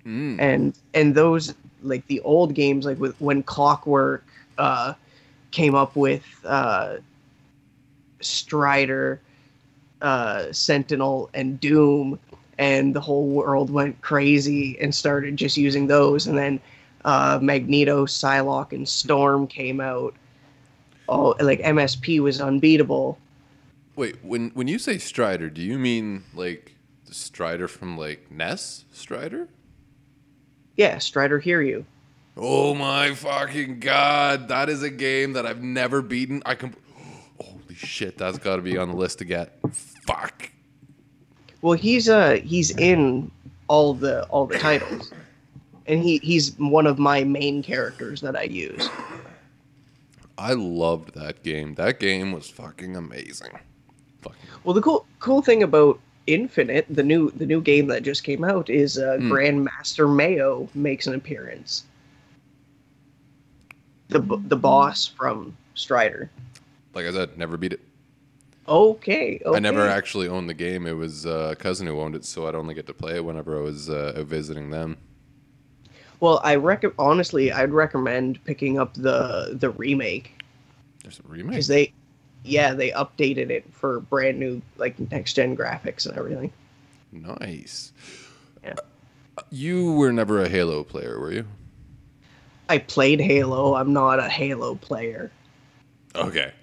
Mm. 0.06 0.40
and 0.40 0.74
and 0.94 1.16
those 1.16 1.56
like 1.84 2.08
the 2.08 2.20
old 2.22 2.56
games 2.56 2.86
like 2.86 3.00
with 3.00 3.20
when 3.22 3.44
clockwork 3.44 4.26
uh 4.58 4.94
came 5.52 5.76
up 5.76 5.96
with 5.96 6.26
uh 6.46 6.98
strider 8.22 9.22
uh 10.02 10.52
sentinel 10.52 11.30
and 11.34 11.60
doom 11.60 12.20
and 12.58 12.96
the 12.96 13.02
whole 13.02 13.28
world 13.28 13.70
went 13.70 14.02
crazy 14.02 14.78
and 14.80 14.94
started 14.94 15.38
just 15.38 15.58
using 15.58 15.88
those. 15.88 16.28
And 16.28 16.38
then 16.38 16.60
uh, 17.06 17.40
Magneto, 17.42 18.06
Psylocke, 18.06 18.74
and 18.74 18.88
Storm 18.88 19.48
came 19.48 19.80
out. 19.80 20.16
Oh, 21.10 21.36
like 21.40 21.60
MSP 21.62 22.20
was 22.22 22.40
unbeatable. 22.40 23.18
Wait, 23.96 24.24
when 24.24 24.50
when 24.52 24.68
you 24.68 24.80
say 24.80 24.98
Strider, 24.98 25.50
do 25.50 25.62
you 25.62 25.78
mean 25.78 26.24
like 26.34 26.76
the 27.06 27.14
Strider 27.14 27.68
from 27.68 27.98
like 27.98 28.32
NES 28.32 28.86
Strider? 28.92 29.50
Yeah, 30.78 30.98
Strider 30.98 31.40
hear 31.40 31.62
you. 31.62 31.86
Oh 32.36 32.74
my 32.74 33.14
fucking 33.14 33.80
god, 33.80 34.48
that 34.48 34.70
is 34.70 34.82
a 34.82 34.90
game 34.90 35.34
that 35.34 35.46
I've 35.46 35.62
never 35.62 36.02
beaten. 36.02 36.42
I 36.46 36.56
can 36.56 36.76
Holy 37.42 37.76
shit, 37.76 38.18
that's 38.18 38.40
got 38.40 38.56
to 38.56 38.62
be 38.62 38.78
on 38.78 38.90
the 38.90 38.96
list 38.96 39.20
to 39.20 39.26
get. 39.26 39.60
Fuck. 39.72 40.50
Well, 41.64 41.78
he's 41.78 42.10
uh 42.10 42.42
he's 42.44 42.72
in 42.78 43.32
all 43.70 43.94
the 43.94 44.26
all 44.26 44.46
the 44.46 44.60
titles, 44.60 45.12
and 45.88 46.04
he 46.04 46.18
he's 46.18 46.58
one 46.60 46.86
of 46.86 47.00
my 47.00 47.24
main 47.24 47.64
characters 47.64 48.20
that 48.22 48.36
I 48.36 48.44
use. 48.44 48.90
I 50.38 50.54
loved 50.54 51.14
that 51.16 51.42
game. 51.42 51.76
That 51.76 52.00
game 52.02 52.34
was 52.34 52.50
fucking 52.50 52.98
amazing. 52.98 53.52
Fucking 54.24 54.40
Well, 54.66 54.74
the 54.74 54.82
cool 54.82 55.06
cool 55.20 55.42
thing 55.42 55.64
about 55.64 56.00
Infinite, 56.28 56.86
the 56.90 57.04
new 57.04 57.32
the 57.32 57.46
new 57.46 57.62
game 57.62 57.88
that 57.88 58.04
just 58.04 58.26
came 58.26 58.44
out, 58.44 58.70
is 58.70 58.98
uh, 58.98 59.18
Hmm. 59.20 59.32
Grandmaster 59.32 60.06
Meio 60.08 60.68
makes 60.76 61.08
an 61.08 61.16
appearance. 61.16 61.86
The 64.10 64.20
the 64.48 64.58
boss 64.58 65.08
from 65.08 65.56
Strider. 65.76 66.30
like 66.94 67.06
I 67.06 67.12
said, 67.12 67.38
never 67.38 67.56
beat 67.58 67.72
it. 67.74 67.80
Okay, 68.68 69.42
okay. 69.46 69.58
I 69.58 69.60
never 69.60 69.88
actually 69.88 70.28
owned 70.28 70.48
the 70.50 70.54
game. 70.54 70.88
It 70.88 70.94
was 70.94 71.26
uh, 71.26 71.50
a 71.52 71.56
cousin 71.56 71.86
who 71.88 72.00
owned 72.00 72.16
it, 72.16 72.24
so 72.24 72.48
I'd 72.48 72.56
only 72.56 72.74
get 72.74 72.88
to 72.88 72.94
play 72.94 73.16
it 73.16 73.26
whenever 73.26 73.58
I 73.58 73.62
was 73.62 73.90
uh, 73.90 74.24
visiting 74.26 74.70
them. 74.70 74.98
Well, 76.22 76.40
I 76.44 76.56
rec- 76.56 76.86
honestly, 76.98 77.52
I'd 77.52 77.72
recommend 77.72 78.42
picking 78.46 78.80
up 78.80 78.94
the 78.94 79.58
the 79.60 79.72
remake 79.72 80.42
There's 81.02 81.20
a 81.20 81.24
remake. 81.28 81.52
because 81.52 81.68
they, 81.68 81.92
yeah, 82.46 82.74
they 82.74 82.92
updated 82.92 83.50
it 83.50 83.66
for 83.74 84.00
brand 84.00 84.40
new 84.40 84.62
like 84.78 84.98
next 85.12 85.34
gen 85.34 85.58
graphics 85.58 86.06
and 86.08 86.18
everything. 86.18 86.52
Nice. 87.12 87.92
Yeah. 88.64 88.76
You 89.50 89.94
were 89.94 90.14
never 90.14 90.42
a 90.42 90.48
Halo 90.48 90.84
player, 90.86 91.20
were 91.20 91.32
you? 91.34 91.46
I 92.70 92.78
played 92.78 93.20
Halo. 93.20 93.76
I'm 93.76 93.92
not 93.92 94.20
a 94.20 94.30
Halo 94.30 94.76
player. 94.76 95.30
Okay. 96.16 96.54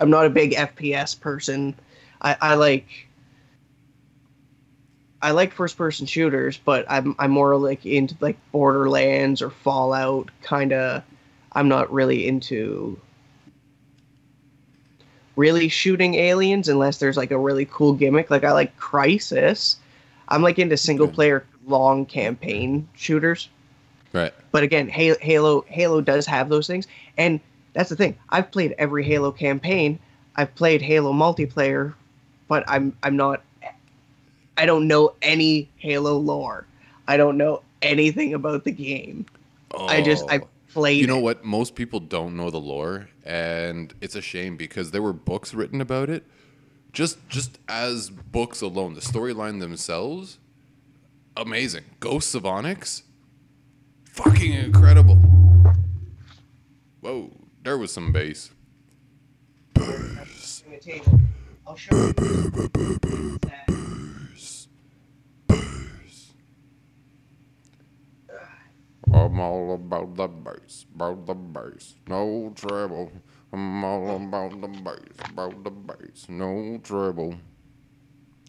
I'm 0.00 0.10
not 0.10 0.26
a 0.26 0.30
big 0.30 0.52
FPS 0.52 1.18
person. 1.18 1.74
I, 2.22 2.36
I 2.40 2.54
like 2.54 3.08
I 5.22 5.32
like 5.32 5.52
first 5.52 5.76
person 5.76 6.06
shooters, 6.06 6.58
but 6.58 6.86
I'm 6.88 7.14
I'm 7.18 7.30
more 7.30 7.56
like 7.56 7.84
into 7.84 8.16
like 8.20 8.38
Borderlands 8.52 9.42
or 9.42 9.50
Fallout 9.50 10.30
kind 10.42 10.72
of 10.72 11.02
I'm 11.52 11.68
not 11.68 11.92
really 11.92 12.26
into 12.26 12.98
really 15.36 15.68
shooting 15.68 16.14
aliens 16.14 16.68
unless 16.68 16.98
there's 16.98 17.16
like 17.16 17.30
a 17.30 17.38
really 17.38 17.66
cool 17.66 17.92
gimmick. 17.92 18.30
Like 18.30 18.44
I 18.44 18.52
like 18.52 18.78
Crysis. 18.78 19.76
I'm 20.28 20.42
like 20.42 20.58
into 20.58 20.76
single 20.76 21.08
player 21.08 21.44
long 21.66 22.06
campaign 22.06 22.88
shooters. 22.94 23.48
Right. 24.12 24.32
But 24.52 24.62
again, 24.62 24.88
Halo, 24.88 25.16
Halo 25.20 25.64
Halo 25.68 26.00
does 26.00 26.26
have 26.26 26.48
those 26.48 26.66
things, 26.66 26.86
and 27.16 27.40
that's 27.72 27.90
the 27.90 27.96
thing. 27.96 28.16
I've 28.30 28.50
played 28.50 28.74
every 28.78 29.04
Halo 29.04 29.30
campaign. 29.32 29.98
I've 30.36 30.54
played 30.54 30.82
Halo 30.82 31.12
multiplayer, 31.12 31.94
but 32.48 32.64
I'm 32.68 32.96
I'm 33.02 33.16
not. 33.16 33.42
I 34.56 34.66
don't 34.66 34.86
know 34.88 35.14
any 35.22 35.68
Halo 35.76 36.16
lore. 36.18 36.66
I 37.08 37.16
don't 37.16 37.36
know 37.36 37.62
anything 37.82 38.34
about 38.34 38.64
the 38.64 38.72
game. 38.72 39.26
I 39.76 40.02
just 40.02 40.24
I 40.30 40.38
Oh. 40.38 40.48
played. 40.72 41.00
You 41.00 41.06
know 41.06 41.18
it. 41.18 41.22
what? 41.22 41.44
Most 41.44 41.74
people 41.74 42.00
don't 42.00 42.36
know 42.36 42.50
the 42.50 42.60
lore, 42.60 43.08
and 43.24 43.92
it's 44.00 44.14
a 44.14 44.20
shame 44.22 44.56
because 44.56 44.90
there 44.90 45.02
were 45.02 45.12
books 45.12 45.54
written 45.54 45.80
about 45.80 46.10
it. 46.10 46.24
Just 46.92 47.18
just 47.28 47.58
as 47.68 48.10
books 48.10 48.60
alone, 48.60 48.94
the 48.94 49.00
storyline 49.00 49.60
themselves, 49.60 50.38
amazing. 51.36 51.84
Ghosts 52.00 52.34
of 52.34 52.44
Onyx, 52.44 53.04
fucking 54.04 54.52
incredible. 54.52 55.16
Whoa, 57.00 57.30
there 57.62 57.78
was 57.78 57.92
some 57.92 58.12
bass. 58.12 58.50
Bass, 59.74 60.64
I'll 61.66 61.76
show 61.76 61.94
you. 61.94 62.12
bass, 63.40 64.68
bass. 65.46 66.32
I'm 69.12 69.40
all 69.40 69.74
about 69.74 70.14
the 70.14 70.28
bass, 70.28 70.86
about 70.94 71.26
the 71.26 71.34
bass, 71.34 71.96
no 72.06 72.52
trouble. 72.54 73.12
I'm 73.52 73.84
all 73.84 74.16
about 74.16 74.60
the 74.60 74.68
bass, 74.68 75.30
about 75.30 75.64
the 75.64 75.70
bass, 75.70 76.26
no 76.28 76.78
trouble. 76.82 77.34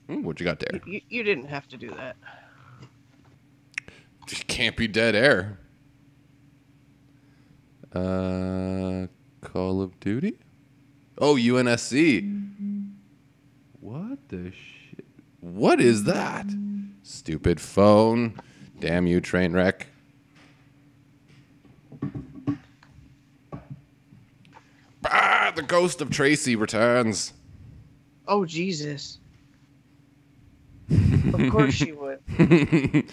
Ooh, 0.09 0.21
what 0.21 0.39
you 0.39 0.45
got 0.45 0.59
there? 0.59 0.81
You, 0.85 1.01
you 1.09 1.23
didn't 1.23 1.47
have 1.47 1.67
to 1.69 1.77
do 1.77 1.89
that. 1.91 2.15
Just 4.27 4.47
can't 4.47 4.77
be 4.77 4.87
dead 4.87 5.15
air. 5.15 5.59
Uh, 7.93 9.07
Call 9.41 9.81
of 9.81 9.99
Duty. 9.99 10.37
Oh, 11.17 11.35
UNSC. 11.35 12.49
What 13.79 14.29
the 14.29 14.51
shit? 14.51 15.05
What 15.39 15.81
is 15.81 16.05
that? 16.05 16.45
Stupid 17.03 17.59
phone. 17.59 18.39
Damn 18.79 19.07
you, 19.07 19.19
train 19.19 19.53
wreck. 19.53 19.87
Ah, 25.05 25.51
the 25.55 25.63
ghost 25.63 26.01
of 26.01 26.09
Tracy 26.09 26.55
returns. 26.55 27.33
Oh 28.27 28.45
Jesus! 28.45 29.19
of 30.89 31.49
course 31.51 31.73
she 31.73 31.91
would. 31.91 32.19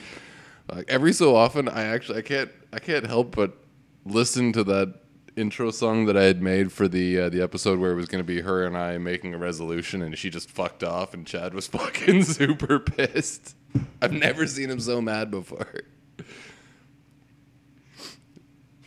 like 0.72 0.88
every 0.88 1.12
so 1.12 1.34
often 1.34 1.68
i 1.68 1.82
actually 1.82 2.18
i 2.18 2.22
can't 2.22 2.50
i 2.72 2.78
can't 2.78 3.06
help 3.06 3.34
but 3.34 3.56
listen 4.04 4.52
to 4.52 4.64
that 4.64 4.94
intro 5.36 5.70
song 5.70 6.06
that 6.06 6.16
i 6.16 6.24
had 6.24 6.42
made 6.42 6.72
for 6.72 6.88
the 6.88 7.18
uh, 7.20 7.28
the 7.28 7.40
episode 7.40 7.78
where 7.78 7.92
it 7.92 7.94
was 7.94 8.06
going 8.06 8.18
to 8.18 8.26
be 8.26 8.40
her 8.40 8.64
and 8.64 8.76
i 8.76 8.98
making 8.98 9.32
a 9.32 9.38
resolution 9.38 10.02
and 10.02 10.18
she 10.18 10.30
just 10.30 10.50
fucked 10.50 10.82
off 10.82 11.14
and 11.14 11.26
chad 11.26 11.54
was 11.54 11.66
fucking 11.68 12.24
super 12.24 12.80
pissed. 12.80 13.54
I've 14.02 14.12
never 14.12 14.46
seen 14.46 14.70
him 14.70 14.80
so 14.80 15.00
mad 15.00 15.30
before. 15.30 15.82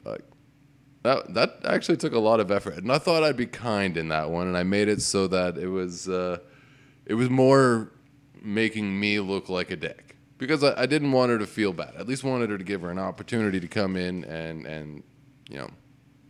Fuck. 0.03 0.21
That 1.03 1.33
that 1.35 1.59
actually 1.63 1.97
took 1.97 2.13
a 2.13 2.19
lot 2.19 2.39
of 2.39 2.51
effort 2.51 2.77
and 2.77 2.91
i 2.91 2.97
thought 2.97 3.23
i'd 3.23 3.37
be 3.37 3.45
kind 3.45 3.97
in 3.97 4.09
that 4.09 4.29
one 4.29 4.47
and 4.47 4.57
i 4.57 4.63
made 4.63 4.87
it 4.87 5.01
so 5.01 5.27
that 5.27 5.57
it 5.57 5.67
was 5.67 6.09
uh 6.09 6.37
it 7.05 7.13
was 7.15 7.29
more 7.29 7.91
making 8.41 8.99
me 8.99 9.19
look 9.19 9.49
like 9.49 9.71
a 9.71 9.75
dick 9.75 10.10
because 10.41 10.63
I, 10.63 10.73
I 10.81 10.85
didn't 10.87 11.11
want 11.11 11.29
her 11.29 11.37
to 11.37 11.45
feel 11.45 11.71
bad. 11.71 11.93
I 11.95 11.99
at 11.99 12.07
least 12.07 12.23
wanted 12.23 12.49
her 12.49 12.57
to 12.57 12.63
give 12.63 12.81
her 12.81 12.89
an 12.89 12.97
opportunity 12.97 13.59
to 13.59 13.67
come 13.67 13.95
in 13.95 14.25
and 14.25 14.65
and 14.65 15.03
you 15.47 15.59
know 15.59 15.69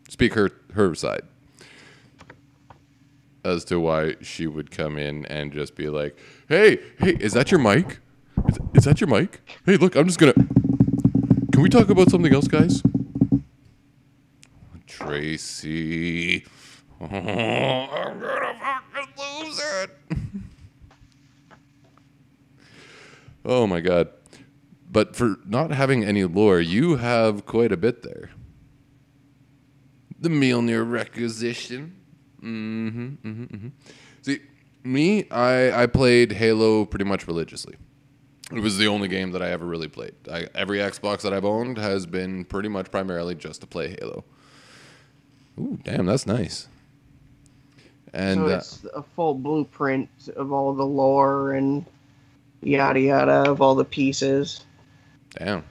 speak 0.09 0.33
her 0.33 0.51
her 0.73 0.93
side 0.93 1.21
as 3.45 3.63
to 3.65 3.79
why 3.79 4.17
she 4.21 4.47
would 4.47 4.69
come 4.69 4.97
in 4.97 5.25
and 5.27 5.53
just 5.53 5.75
be 5.75 5.87
like, 5.87 6.19
"Hey, 6.49 6.79
hey, 6.99 7.15
is 7.21 7.31
that 7.33 7.51
your 7.51 7.61
mic? 7.61 7.99
Is, 8.49 8.59
is 8.75 8.83
that 8.83 8.99
your 8.99 9.07
mic? 9.07 9.39
Hey, 9.65 9.77
look, 9.77 9.95
I'm 9.95 10.05
just 10.05 10.19
gonna. 10.19 10.33
Can 10.33 11.61
we 11.61 11.69
talk 11.69 11.89
about 11.89 12.11
something 12.11 12.33
else, 12.33 12.49
guys?" 12.49 12.83
Tracy, 14.87 16.45
oh, 16.99 17.05
I'm 17.05 18.19
gonna 18.19 18.59
fucking 18.93 19.45
lose 19.45 19.61
it. 19.81 19.89
Oh 23.45 23.67
my 23.67 23.81
god. 23.81 24.09
But 24.91 25.15
for 25.15 25.37
not 25.45 25.71
having 25.71 26.03
any 26.03 26.25
lore, 26.25 26.59
you 26.59 26.97
have 26.97 27.45
quite 27.45 27.71
a 27.71 27.77
bit 27.77 28.03
there. 28.03 28.31
The 30.19 30.29
Mjolnir 30.29 30.89
requisition. 30.89 31.95
Mm-hmm, 32.41 33.05
mm-hmm, 33.27 33.43
mm-hmm. 33.43 33.67
See, 34.21 34.39
me, 34.83 35.29
I, 35.29 35.83
I 35.83 35.85
played 35.87 36.33
Halo 36.33 36.85
pretty 36.85 37.05
much 37.05 37.25
religiously. 37.27 37.75
It 38.51 38.59
was 38.59 38.77
the 38.77 38.87
only 38.87 39.07
game 39.07 39.31
that 39.31 39.41
I 39.41 39.51
ever 39.51 39.65
really 39.65 39.87
played. 39.87 40.13
I, 40.29 40.47
every 40.53 40.79
Xbox 40.79 41.21
that 41.21 41.33
I've 41.33 41.45
owned 41.45 41.77
has 41.77 42.05
been 42.05 42.43
pretty 42.43 42.67
much 42.67 42.91
primarily 42.91 43.33
just 43.33 43.61
to 43.61 43.67
play 43.67 43.95
Halo. 43.99 44.25
Ooh, 45.57 45.79
damn, 45.83 46.05
that's 46.05 46.27
nice. 46.27 46.67
And 48.13 48.41
so 48.41 48.45
uh, 48.45 48.57
it's 48.57 48.85
a 48.93 49.01
full 49.01 49.35
blueprint 49.35 50.09
of 50.35 50.51
all 50.51 50.73
the 50.73 50.85
lore 50.85 51.53
and 51.53 51.85
yada 52.61 52.99
yada 52.99 53.49
of 53.49 53.61
all 53.61 53.75
the 53.75 53.85
pieces. 53.85 54.65
Damn. 55.37 55.63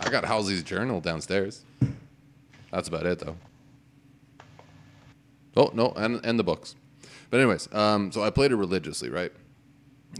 I 0.00 0.10
got 0.10 0.24
Halsey's 0.24 0.62
journal 0.62 1.00
downstairs. 1.00 1.64
That's 2.70 2.88
about 2.88 3.06
it, 3.06 3.18
though. 3.18 3.36
Oh 5.56 5.70
no, 5.74 5.92
and 5.96 6.24
and 6.24 6.38
the 6.38 6.44
books. 6.44 6.74
But 7.30 7.40
anyways, 7.40 7.72
um, 7.74 8.12
so 8.12 8.22
I 8.22 8.30
played 8.30 8.52
it 8.52 8.56
religiously, 8.56 9.10
right? 9.10 9.32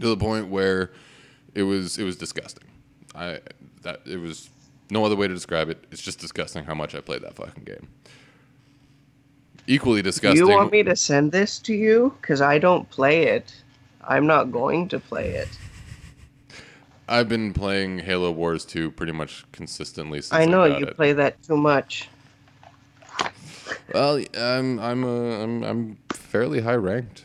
To 0.01 0.07
the 0.07 0.17
point 0.17 0.49
where 0.49 0.91
It 1.55 1.63
was 1.63 1.97
it 1.97 2.03
was 2.03 2.15
disgusting. 2.17 2.65
I 3.15 3.39
that 3.81 4.01
it 4.05 4.17
was 4.17 4.49
no 4.91 5.05
other 5.05 5.15
way 5.15 5.27
to 5.27 5.33
describe 5.33 5.69
it. 5.69 5.83
It's 5.91 6.01
just 6.01 6.19
disgusting 6.19 6.63
how 6.65 6.73
much 6.73 6.93
I 6.95 7.01
played 7.01 7.21
that 7.21 7.35
fucking 7.35 7.63
game. 7.63 7.87
Equally 9.67 10.01
Do 10.01 10.09
disgusting. 10.09 10.37
you 10.45 10.49
want 10.49 10.71
me 10.71 10.83
to 10.83 10.95
send 10.95 11.31
this 11.31 11.59
to 11.59 11.73
you? 11.73 12.13
Because 12.21 12.41
I 12.41 12.57
don't 12.59 12.89
play 12.89 13.27
it. 13.27 13.53
I'm 14.09 14.27
not 14.27 14.51
going 14.51 14.89
to 14.89 14.99
play 14.99 15.29
it. 15.35 15.47
I've 17.07 17.29
been 17.29 17.53
playing 17.53 17.99
Halo 17.99 18.31
Wars 18.31 18.65
2 18.65 18.91
pretty 18.91 19.13
much 19.13 19.45
consistently 19.51 20.21
since 20.21 20.33
I 20.33 20.43
I 20.43 20.45
know 20.45 20.67
got 20.67 20.79
you 20.79 20.87
it. 20.87 20.95
play 20.95 21.13
that 21.13 21.41
too 21.43 21.55
much. 21.57 22.09
Well, 23.93 24.23
I'm 24.37 24.79
I'm 24.79 25.03
uh, 25.03 25.43
I'm 25.43 25.63
I'm 25.63 25.97
fairly 26.11 26.61
high 26.61 26.75
ranked. 26.75 27.23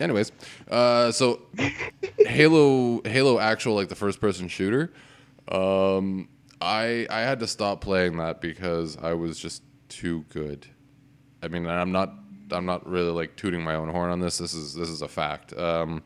Anyways, 0.00 0.32
uh, 0.70 1.10
so 1.12 1.42
Halo 2.18 3.02
Halo 3.04 3.38
actual 3.38 3.74
like 3.74 3.88
the 3.88 3.94
first 3.96 4.20
person 4.20 4.48
shooter, 4.48 4.92
um, 5.50 6.28
I 6.60 7.06
I 7.10 7.20
had 7.20 7.40
to 7.40 7.46
stop 7.46 7.80
playing 7.80 8.16
that 8.18 8.40
because 8.40 8.96
I 8.96 9.14
was 9.14 9.38
just 9.38 9.62
too 9.88 10.24
good. 10.28 10.66
I 11.42 11.48
mean, 11.48 11.66
I'm 11.66 11.92
not 11.92 12.12
I'm 12.52 12.66
not 12.66 12.86
really 12.88 13.10
like 13.10 13.36
tooting 13.36 13.62
my 13.62 13.74
own 13.74 13.88
horn 13.88 14.10
on 14.10 14.20
this. 14.20 14.38
This 14.38 14.54
is 14.54 14.74
this 14.74 14.88
is 14.88 15.02
a 15.02 15.08
fact. 15.08 15.56
Um, 15.56 16.02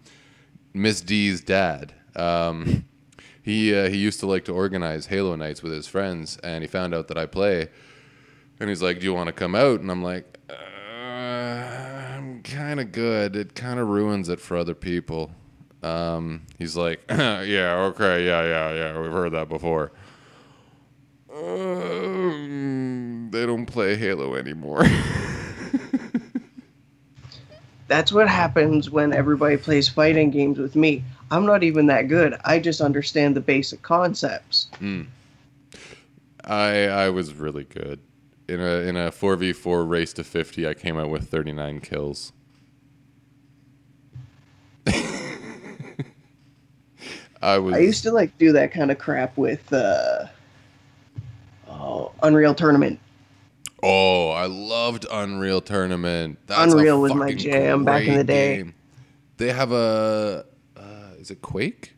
Miss 0.74 1.00
D's 1.00 1.40
dad. 1.40 1.94
Um, 2.16 2.84
he 3.42 3.74
uh, 3.74 3.88
he 3.88 3.96
used 3.96 4.20
to 4.20 4.26
like 4.26 4.44
to 4.46 4.52
organize 4.52 5.06
Halo 5.06 5.36
nights 5.36 5.62
with 5.62 5.72
his 5.72 5.86
friends, 5.86 6.38
and 6.38 6.62
he 6.62 6.68
found 6.68 6.94
out 6.94 7.08
that 7.08 7.18
I 7.18 7.26
play, 7.26 7.68
and 8.60 8.68
he's 8.68 8.82
like, 8.82 9.00
"Do 9.00 9.04
you 9.04 9.14
want 9.14 9.28
to 9.28 9.32
come 9.32 9.54
out?" 9.54 9.80
And 9.80 9.90
I'm 9.90 10.02
like, 10.02 10.38
uh, 10.50 10.54
"I'm 12.16 12.42
kind 12.42 12.80
of 12.80 12.92
good. 12.92 13.36
It 13.36 13.54
kind 13.54 13.78
of 13.80 13.88
ruins 13.88 14.28
it 14.28 14.40
for 14.40 14.56
other 14.56 14.74
people." 14.74 15.32
Um, 15.82 16.42
he's 16.58 16.76
like, 16.76 17.02
"Yeah, 17.10 17.90
okay, 17.94 18.24
yeah, 18.26 18.42
yeah, 18.44 18.72
yeah. 18.72 19.00
We've 19.00 19.12
heard 19.12 19.32
that 19.32 19.48
before." 19.48 19.92
Um, 21.34 23.28
they 23.32 23.46
don't 23.46 23.66
play 23.66 23.96
Halo 23.96 24.34
anymore. 24.34 24.84
That's 27.92 28.10
what 28.10 28.26
happens 28.26 28.88
when 28.88 29.12
everybody 29.12 29.58
plays 29.58 29.86
fighting 29.86 30.30
games 30.30 30.58
with 30.58 30.74
me. 30.74 31.04
I'm 31.30 31.44
not 31.44 31.62
even 31.62 31.88
that 31.88 32.08
good. 32.08 32.34
I 32.42 32.58
just 32.58 32.80
understand 32.80 33.36
the 33.36 33.42
basic 33.42 33.82
concepts. 33.82 34.68
I 36.42 36.86
I 36.86 37.10
was 37.10 37.34
really 37.34 37.64
good. 37.64 38.00
In 38.48 38.62
a 38.62 38.88
in 38.88 38.96
a 38.96 39.10
4v4 39.10 39.86
race 39.86 40.14
to 40.14 40.24
50, 40.24 40.66
I 40.66 40.72
came 40.72 40.96
out 40.96 41.10
with 41.10 41.28
39 41.28 41.80
kills. 41.80 42.32
I 47.42 47.58
was 47.58 47.74
I 47.74 47.78
used 47.80 48.04
to 48.04 48.10
like 48.10 48.38
do 48.38 48.52
that 48.52 48.72
kind 48.72 48.90
of 48.90 48.96
crap 48.96 49.36
with 49.36 49.70
uh 49.70 50.28
oh, 51.68 52.12
Unreal 52.22 52.54
Tournament. 52.54 52.98
Oh, 53.82 54.30
I 54.30 54.46
loved 54.46 55.06
Unreal 55.10 55.60
Tournament. 55.60 56.38
That's 56.46 56.72
Unreal 56.72 57.00
was 57.00 57.14
my 57.14 57.32
jam 57.32 57.84
back 57.84 58.06
in 58.06 58.14
the 58.14 58.24
day. 58.24 58.56
game. 58.56 58.74
They 59.38 59.52
have 59.52 59.72
a 59.72 60.44
uh, 60.76 61.14
is 61.18 61.30
it 61.30 61.42
Quake? 61.42 61.94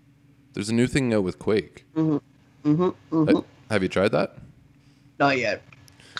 There's 0.54 0.68
a 0.70 0.74
new 0.74 0.86
thing 0.86 1.12
out 1.12 1.24
with 1.24 1.38
Quake. 1.38 1.84
hmm 1.94 2.16
hmm 2.62 2.88
Uh, 3.12 3.42
have 3.70 3.82
you 3.82 3.88
tried 3.88 4.12
that? 4.12 4.36
Not 5.18 5.36
yet. 5.38 5.62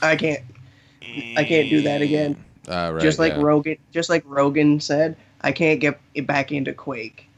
I 0.03 0.16
can't. 0.16 0.42
I 1.37 1.44
can't 1.44 1.70
do 1.70 1.81
that 1.83 2.03
again. 2.03 2.37
Ah, 2.68 2.88
right, 2.88 3.03
just 3.03 3.18
like 3.18 3.33
yeah. 3.35 3.42
Rogan, 3.42 3.77
just 3.92 4.09
like 4.09 4.22
Rogan 4.27 4.81
said, 4.81 5.16
I 5.42 5.53
can't 5.53 5.81
get 5.81 6.00
it 6.14 6.27
back 6.27 6.53
into 6.53 6.72
Quake. 6.72 7.29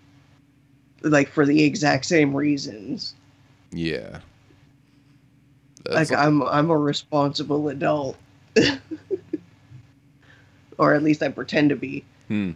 Like 1.03 1.29
for 1.29 1.45
the 1.45 1.63
exact 1.63 2.07
same 2.07 2.35
reasons. 2.35 3.15
Yeah. 3.71 4.21
Like 5.91 6.09
That's 6.09 6.21
I'm, 6.21 6.43
I'm 6.43 6.71
a 6.71 6.77
responsible 6.77 7.69
adult, 7.69 8.17
or 10.79 10.95
at 10.95 11.03
least 11.03 11.23
I 11.23 11.29
pretend 11.29 11.71
to 11.71 11.77
be. 11.77 12.05
Hmm. 12.29 12.53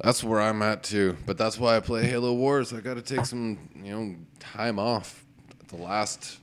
That's 0.00 0.22
where 0.22 0.40
I'm 0.40 0.60
at 0.62 0.82
too. 0.82 1.16
But 1.24 1.38
that's 1.38 1.58
why 1.58 1.76
I 1.76 1.80
play 1.80 2.06
Halo 2.06 2.34
Wars. 2.34 2.72
I 2.72 2.80
got 2.80 2.94
to 2.94 3.02
take 3.02 3.24
some, 3.24 3.70
you 3.74 3.92
know, 3.92 4.16
time 4.40 4.78
off. 4.78 5.24
The 5.68 5.76
last 5.76 6.38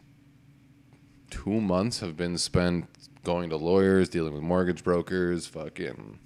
two 1.29 1.61
months 1.61 1.99
have 1.99 2.17
been 2.17 2.37
spent 2.37 2.87
going 3.23 3.49
to 3.49 3.57
lawyers, 3.57 4.09
dealing 4.09 4.33
with 4.33 4.41
mortgage 4.41 4.83
brokers, 4.83 5.45
fucking 5.45 6.19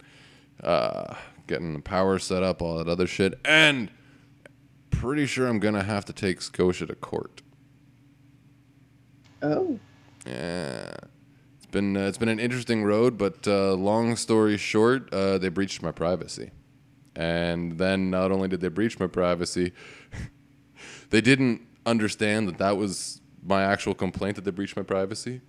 uh, 0.64 1.16
getting 1.48 1.74
the 1.74 1.82
power 1.82 2.20
set 2.20 2.44
up, 2.44 2.62
all 2.62 2.78
that 2.78 2.88
other 2.88 3.08
shit, 3.08 3.40
and 3.44 3.90
pretty 4.90 5.26
sure 5.26 5.48
I'm 5.48 5.60
gonna 5.60 5.84
have 5.84 6.06
to 6.06 6.14
take 6.14 6.42
Scotia 6.42 6.86
to 6.86 6.96
court. 6.96 7.42
Oh, 9.46 9.80
Yeah, 10.26 10.96
it's 11.58 11.68
been 11.68 11.96
uh, 11.96 12.08
it's 12.08 12.18
been 12.18 12.30
an 12.30 12.40
interesting 12.40 12.84
road, 12.84 13.16
but 13.16 13.48
uh, 13.48 13.74
long 13.76 14.16
story 14.16 14.58
short, 14.58 15.14
uh, 15.14 15.38
they 15.38 15.50
breached 15.50 15.84
my 15.84 15.92
privacy, 15.92 16.50
and 17.16 17.78
then 17.78 18.10
not 18.10 18.32
only 18.32 18.48
did 18.48 18.62
they 18.62 18.70
breach 18.70 19.00
my 19.00 19.06
privacy, 19.06 19.72
they 21.12 21.22
didn't 21.22 21.62
understand 21.86 22.48
that 22.48 22.58
that 22.58 22.76
was 22.76 23.22
my 23.44 23.62
actual 23.62 23.94
complaint 23.94 24.36
that 24.38 24.46
they 24.46 24.52
breached 24.52 24.76
my 24.76 24.82
privacy. 24.82 25.42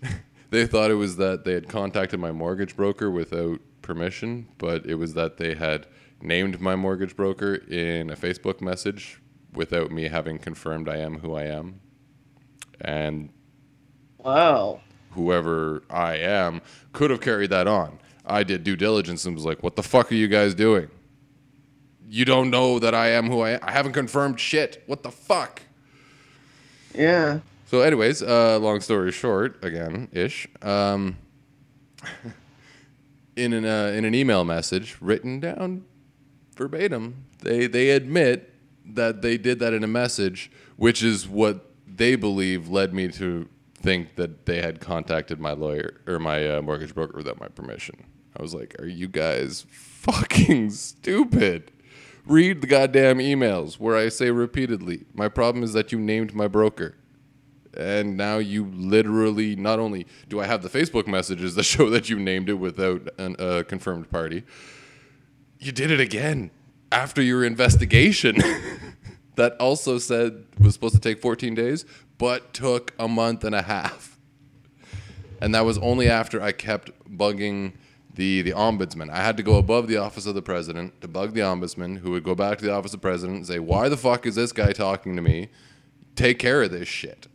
they 0.50 0.64
thought 0.64 0.92
it 0.92 0.94
was 0.94 1.16
that 1.16 1.44
they 1.44 1.54
had 1.54 1.68
contacted 1.68 2.20
my 2.20 2.30
mortgage 2.30 2.76
broker 2.76 3.10
without 3.10 3.58
permission, 3.82 4.46
but 4.58 4.86
it 4.86 4.94
was 4.94 5.14
that 5.14 5.38
they 5.38 5.56
had 5.56 5.88
named 6.22 6.60
my 6.60 6.76
mortgage 6.76 7.16
broker 7.16 7.54
in 7.54 8.10
a 8.10 8.16
Facebook 8.16 8.60
message 8.60 9.20
without 9.52 9.90
me 9.90 10.06
having 10.06 10.38
confirmed 10.38 10.88
I 10.88 10.98
am 10.98 11.18
who 11.18 11.34
I 11.34 11.46
am. 11.46 11.80
And 12.80 13.30
wow. 14.24 14.80
whoever 15.12 15.82
I 15.90 16.16
am 16.16 16.60
could 16.92 17.10
have 17.10 17.20
carried 17.20 17.50
that 17.50 17.66
on. 17.66 17.98
I 18.24 18.42
did 18.42 18.64
due 18.64 18.76
diligence 18.76 19.24
and 19.24 19.34
was 19.34 19.44
like, 19.44 19.62
"What 19.62 19.76
the 19.76 19.82
fuck 19.82 20.12
are 20.12 20.14
you 20.14 20.28
guys 20.28 20.54
doing? 20.54 20.88
You 22.08 22.24
don't 22.24 22.50
know 22.50 22.78
that 22.78 22.94
I 22.94 23.08
am 23.08 23.28
who 23.28 23.40
I 23.40 23.50
am. 23.50 23.60
I 23.62 23.72
haven't 23.72 23.92
confirmed 23.92 24.38
shit. 24.38 24.82
What 24.86 25.02
the 25.02 25.10
fuck?" 25.10 25.62
Yeah. 26.94 27.40
So, 27.66 27.82
anyways, 27.82 28.22
uh, 28.22 28.58
long 28.58 28.80
story 28.80 29.12
short, 29.12 29.64
again, 29.64 30.08
ish. 30.12 30.48
Um, 30.60 31.16
in 33.36 33.52
an 33.52 33.64
uh, 33.64 33.92
in 33.96 34.04
an 34.04 34.14
email 34.14 34.44
message 34.44 34.96
written 35.00 35.40
down 35.40 35.84
verbatim, 36.56 37.24
they 37.38 37.66
they 37.66 37.90
admit 37.90 38.52
that 38.84 39.22
they 39.22 39.38
did 39.38 39.58
that 39.60 39.72
in 39.72 39.84
a 39.84 39.88
message, 39.88 40.50
which 40.76 41.02
is 41.02 41.28
what 41.28 41.70
they 41.86 42.16
believe 42.16 42.68
led 42.68 42.92
me 42.92 43.08
to 43.08 43.48
think 43.82 44.16
that 44.16 44.46
they 44.46 44.60
had 44.60 44.80
contacted 44.80 45.40
my 45.40 45.52
lawyer 45.52 46.00
or 46.06 46.18
my 46.18 46.46
uh, 46.48 46.62
mortgage 46.62 46.94
broker 46.94 47.16
without 47.16 47.40
my 47.40 47.48
permission. 47.48 48.04
I 48.36 48.42
was 48.42 48.54
like, 48.54 48.76
"Are 48.78 48.86
you 48.86 49.08
guys 49.08 49.66
fucking 49.70 50.70
stupid?" 50.70 51.72
Read 52.26 52.60
the 52.60 52.66
goddamn 52.66 53.18
emails 53.18 53.78
where 53.78 53.96
I 53.96 54.08
say 54.08 54.30
repeatedly, 54.30 55.04
"My 55.14 55.28
problem 55.28 55.64
is 55.64 55.72
that 55.72 55.92
you 55.92 55.98
named 55.98 56.34
my 56.34 56.48
broker." 56.48 56.96
and 57.76 58.16
now 58.16 58.38
you 58.38 58.64
literally 58.74 59.56
not 59.56 59.78
only 59.78 60.06
do 60.28 60.40
I 60.40 60.46
have 60.46 60.62
the 60.62 60.68
Facebook 60.68 61.06
messages 61.06 61.54
that 61.54 61.62
show 61.74 61.90
that 61.90 62.08
you 62.08 62.18
named 62.18 62.48
it 62.48 62.54
without 62.54 63.08
a 63.18 63.42
uh, 63.42 63.62
confirmed 63.64 64.10
party, 64.10 64.44
you 65.58 65.72
did 65.72 65.90
it 65.90 66.00
again 66.00 66.50
after 66.92 67.22
your 67.22 67.44
investigation 67.44 68.36
that 69.36 69.56
also 69.60 69.98
said 69.98 70.44
was 70.58 70.74
supposed 70.74 70.94
to 70.94 71.00
take 71.00 71.20
14 71.20 71.54
days, 71.54 71.84
but 72.20 72.52
took 72.52 72.92
a 72.98 73.08
month 73.08 73.44
and 73.44 73.54
a 73.54 73.62
half. 73.62 74.18
And 75.40 75.54
that 75.54 75.64
was 75.64 75.78
only 75.78 76.06
after 76.06 76.42
I 76.42 76.52
kept 76.52 76.90
bugging 77.10 77.72
the, 78.14 78.42
the 78.42 78.52
ombudsman. 78.52 79.08
I 79.10 79.22
had 79.22 79.38
to 79.38 79.42
go 79.42 79.56
above 79.56 79.88
the 79.88 79.96
office 79.96 80.26
of 80.26 80.34
the 80.34 80.42
president 80.42 81.00
to 81.00 81.08
bug 81.08 81.32
the 81.32 81.40
ombudsman, 81.40 81.96
who 82.00 82.10
would 82.10 82.22
go 82.22 82.34
back 82.34 82.58
to 82.58 82.64
the 82.66 82.72
office 82.74 82.92
of 82.92 83.00
the 83.00 83.08
president 83.08 83.38
and 83.38 83.46
say, 83.46 83.58
Why 83.58 83.88
the 83.88 83.96
fuck 83.96 84.26
is 84.26 84.34
this 84.34 84.52
guy 84.52 84.72
talking 84.72 85.16
to 85.16 85.22
me? 85.22 85.48
Take 86.14 86.38
care 86.38 86.62
of 86.62 86.70
this 86.70 86.88
shit. 86.88 87.26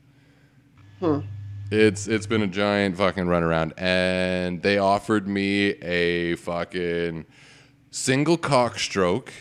It's 1.72 2.08
it's 2.08 2.28
been 2.28 2.44
a 2.44 2.48
giant 2.48 2.96
fucking 2.96 3.26
runaround, 3.26 3.74
and 3.76 4.62
they 4.62 4.78
offered 4.78 5.28
me 5.28 5.70
a 5.82 6.36
fucking 6.36 7.26
single 7.90 8.38
cock 8.38 8.78
stroke, 8.78 9.34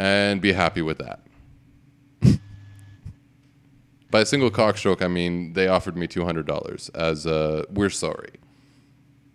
and 0.00 0.40
be 0.40 0.52
happy 0.52 0.82
with 0.82 0.98
that. 0.98 1.20
By 4.10 4.20
a 4.20 4.26
single 4.26 4.50
cock 4.50 4.78
stroke, 4.78 5.02
I 5.02 5.08
mean 5.08 5.52
they 5.52 5.68
offered 5.68 5.96
me 5.96 6.06
two 6.06 6.24
hundred 6.24 6.46
dollars 6.46 6.88
as 6.90 7.26
a 7.26 7.66
we're 7.70 7.90
sorry. 7.90 8.30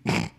I 0.08 0.32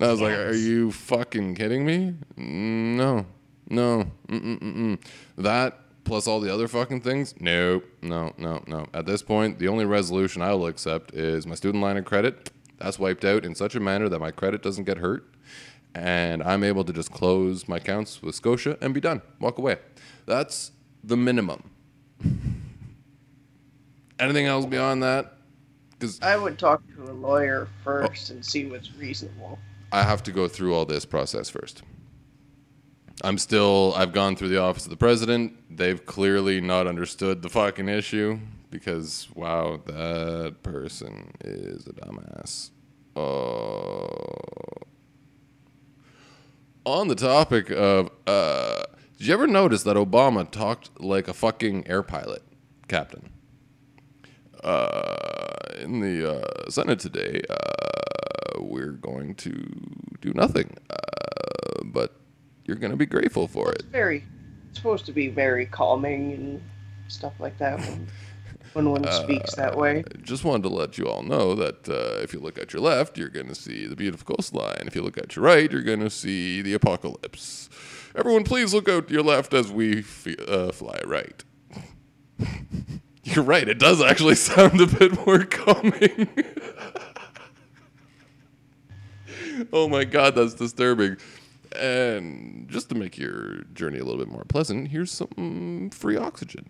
was 0.00 0.20
like, 0.20 0.32
"Are 0.32 0.54
you 0.54 0.90
fucking 0.90 1.54
kidding 1.54 1.86
me? 1.86 2.14
No, 2.36 3.26
no, 3.68 4.10
Mm-mm-mm-mm. 4.28 4.98
that 5.38 5.78
plus 6.04 6.26
all 6.26 6.40
the 6.40 6.52
other 6.52 6.68
fucking 6.68 7.00
things. 7.00 7.34
Nope, 7.40 7.84
no, 8.02 8.32
no, 8.38 8.62
no. 8.66 8.86
At 8.92 9.06
this 9.06 9.22
point, 9.22 9.58
the 9.58 9.68
only 9.68 9.84
resolution 9.84 10.42
I 10.42 10.52
will 10.52 10.66
accept 10.66 11.14
is 11.14 11.46
my 11.46 11.54
student 11.54 11.82
line 11.82 11.96
of 11.96 12.04
credit. 12.04 12.50
That's 12.78 12.98
wiped 12.98 13.24
out 13.24 13.44
in 13.44 13.54
such 13.54 13.74
a 13.74 13.80
manner 13.80 14.08
that 14.08 14.18
my 14.18 14.30
credit 14.30 14.62
doesn't 14.62 14.84
get 14.84 14.98
hurt, 14.98 15.24
and 15.94 16.42
I'm 16.42 16.64
able 16.64 16.84
to 16.84 16.92
just 16.92 17.10
close 17.12 17.68
my 17.68 17.76
accounts 17.76 18.22
with 18.22 18.34
Scotia 18.34 18.76
and 18.80 18.92
be 18.92 19.00
done. 19.00 19.22
Walk 19.40 19.58
away. 19.58 19.76
That's 20.26 20.72
the 21.02 21.16
minimum. 21.16 21.70
Anything 24.18 24.46
else 24.46 24.66
beyond 24.66 25.02
that? 25.02 25.34
Because 25.90 26.20
I 26.22 26.36
would 26.36 26.58
talk 26.58 26.82
to 26.96 27.04
a 27.04 27.12
lawyer 27.12 27.68
first 27.82 28.30
and 28.30 28.44
see 28.44 28.66
what's 28.66 28.94
reasonable. 28.96 29.58
I 29.92 30.02
have 30.02 30.22
to 30.24 30.32
go 30.32 30.48
through 30.48 30.74
all 30.74 30.84
this 30.84 31.04
process 31.04 31.50
first. 31.50 31.82
I'm 33.22 33.38
still, 33.38 33.94
I've 33.96 34.12
gone 34.12 34.34
through 34.34 34.48
the 34.48 34.60
office 34.60 34.84
of 34.84 34.90
the 34.90 34.96
president. 34.96 35.54
They've 35.70 36.04
clearly 36.04 36.60
not 36.60 36.86
understood 36.86 37.42
the 37.42 37.48
fucking 37.48 37.88
issue 37.88 38.40
because, 38.70 39.28
wow, 39.34 39.80
that 39.86 40.56
person 40.62 41.32
is 41.44 41.86
a 41.86 41.92
dumbass. 41.92 42.70
Uh, 43.16 44.08
on 46.84 47.08
the 47.08 47.14
topic 47.14 47.70
of, 47.70 48.10
uh, 48.26 48.82
did 49.18 49.28
you 49.28 49.34
ever 49.34 49.46
notice 49.46 49.84
that 49.84 49.96
Obama 49.96 50.50
talked 50.50 51.00
like 51.00 51.28
a 51.28 51.32
fucking 51.32 51.86
air 51.86 52.02
pilot 52.02 52.42
captain? 52.88 53.30
Uh, 54.62 55.44
in 55.80 56.00
the 56.00 56.38
uh, 56.38 56.70
Senate 56.70 56.98
today, 56.98 57.42
uh, 57.50 58.60
we're 58.60 58.92
going 58.92 59.34
to 59.36 59.50
do 60.20 60.32
nothing, 60.34 60.74
uh, 60.90 61.84
but 61.84 62.16
you're 62.64 62.76
going 62.76 62.90
to 62.90 62.96
be 62.96 63.06
grateful 63.06 63.46
for 63.46 63.70
it. 63.72 63.80
It's 63.80 63.88
very 63.88 64.24
it's 64.70 64.78
supposed 64.78 65.06
to 65.06 65.12
be 65.12 65.28
very 65.28 65.66
calming 65.66 66.32
and 66.32 66.62
stuff 67.08 67.34
like 67.38 67.56
that 67.58 67.78
when, 67.78 68.08
when 68.72 68.90
one 68.90 69.12
speaks 69.12 69.54
that 69.54 69.76
way. 69.76 70.02
Just 70.22 70.44
wanted 70.44 70.64
to 70.64 70.74
let 70.74 70.98
you 70.98 71.06
all 71.06 71.22
know 71.22 71.54
that 71.54 71.88
uh, 71.88 72.20
if 72.22 72.32
you 72.32 72.40
look 72.40 72.58
at 72.58 72.72
your 72.72 72.82
left, 72.82 73.16
you're 73.16 73.28
going 73.28 73.48
to 73.48 73.54
see 73.54 73.86
the 73.86 73.94
beautiful 73.94 74.34
coastline. 74.34 74.84
If 74.86 74.96
you 74.96 75.02
look 75.02 75.18
at 75.18 75.36
your 75.36 75.44
right, 75.44 75.70
you're 75.70 75.82
going 75.82 76.00
to 76.00 76.10
see 76.10 76.62
the 76.62 76.74
apocalypse. 76.74 77.68
Everyone, 78.14 78.44
please 78.44 78.72
look 78.72 78.88
out 78.88 79.08
to 79.08 79.14
your 79.14 79.24
left 79.24 79.52
as 79.52 79.72
we 79.72 79.98
f- 79.98 80.28
uh, 80.46 80.70
fly 80.70 81.00
right. 81.04 81.42
you're 83.24 83.44
right. 83.44 83.68
It 83.68 83.78
does 83.80 84.00
actually 84.00 84.34
sound 84.36 84.80
a 84.80 84.86
bit 84.86 85.26
more 85.26 85.44
calming. 85.44 86.28
oh 89.72 89.88
my 89.88 90.04
god, 90.04 90.36
that's 90.36 90.54
disturbing. 90.54 91.16
And 91.76 92.68
just 92.68 92.88
to 92.90 92.94
make 92.94 93.18
your 93.18 93.62
journey 93.72 93.98
a 93.98 94.04
little 94.04 94.24
bit 94.24 94.28
more 94.28 94.44
pleasant, 94.44 94.88
here's 94.88 95.10
some 95.10 95.90
free 95.92 96.16
oxygen. 96.16 96.66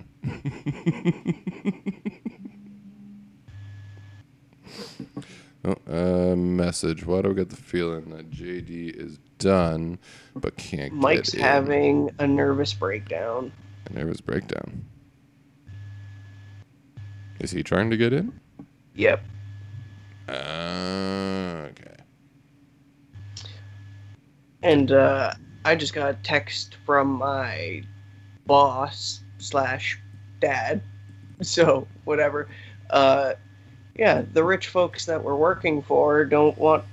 Oh, 5.64 5.77
uh, 5.88 6.37
message. 6.37 7.07
Why 7.07 7.22
do 7.22 7.31
I 7.31 7.33
get 7.33 7.48
the 7.48 7.57
feeling 7.57 8.11
that 8.11 8.31
JD 8.31 8.96
is 9.00 9.18
done, 9.38 9.98
but 10.37 10.57
can't 10.57 10.92
Mike's 10.92 11.31
get 11.31 11.40
in? 11.40 11.46
having 11.46 12.11
a 12.18 12.27
nervous 12.27 12.74
breakdown. 12.74 13.50
a 13.87 13.92
nervous 13.94 14.20
breakdown. 14.20 14.85
Is 17.40 17.50
he 17.50 17.62
trying 17.62 17.88
to 17.90 17.96
get 17.96 18.12
in? 18.12 18.38
Yep. 18.94 19.22
Uh, 20.29 20.33
okay. 21.70 21.96
And 24.62 24.92
uh, 24.92 25.33
I 25.64 25.77
just 25.77 25.94
got 25.94 26.11
a 26.11 26.14
text 26.22 26.77
from 26.85 27.09
my 27.09 27.83
boss 28.46 29.20
slash 29.38 29.98
dad. 30.40 30.83
So 31.42 31.88
whatever. 32.05 32.48
Uh, 32.90 33.35
yeah, 33.94 34.22
the 34.33 34.44
rich 34.44 34.68
folks 34.68 35.07
that 35.07 35.22
we're 35.22 35.37
working 35.37 35.83
for 35.83 36.24
don't 36.24 36.57
want 36.59 36.85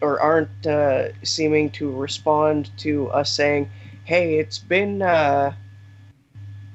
or 0.00 0.20
aren't 0.20 0.66
uh, 0.66 1.08
seeming 1.22 1.70
to 1.70 1.90
respond 1.90 2.70
to 2.78 3.08
us 3.10 3.32
saying, 3.32 3.70
"Hey, 4.04 4.38
it's 4.38 4.58
been 4.58 5.02
uh, 5.02 5.52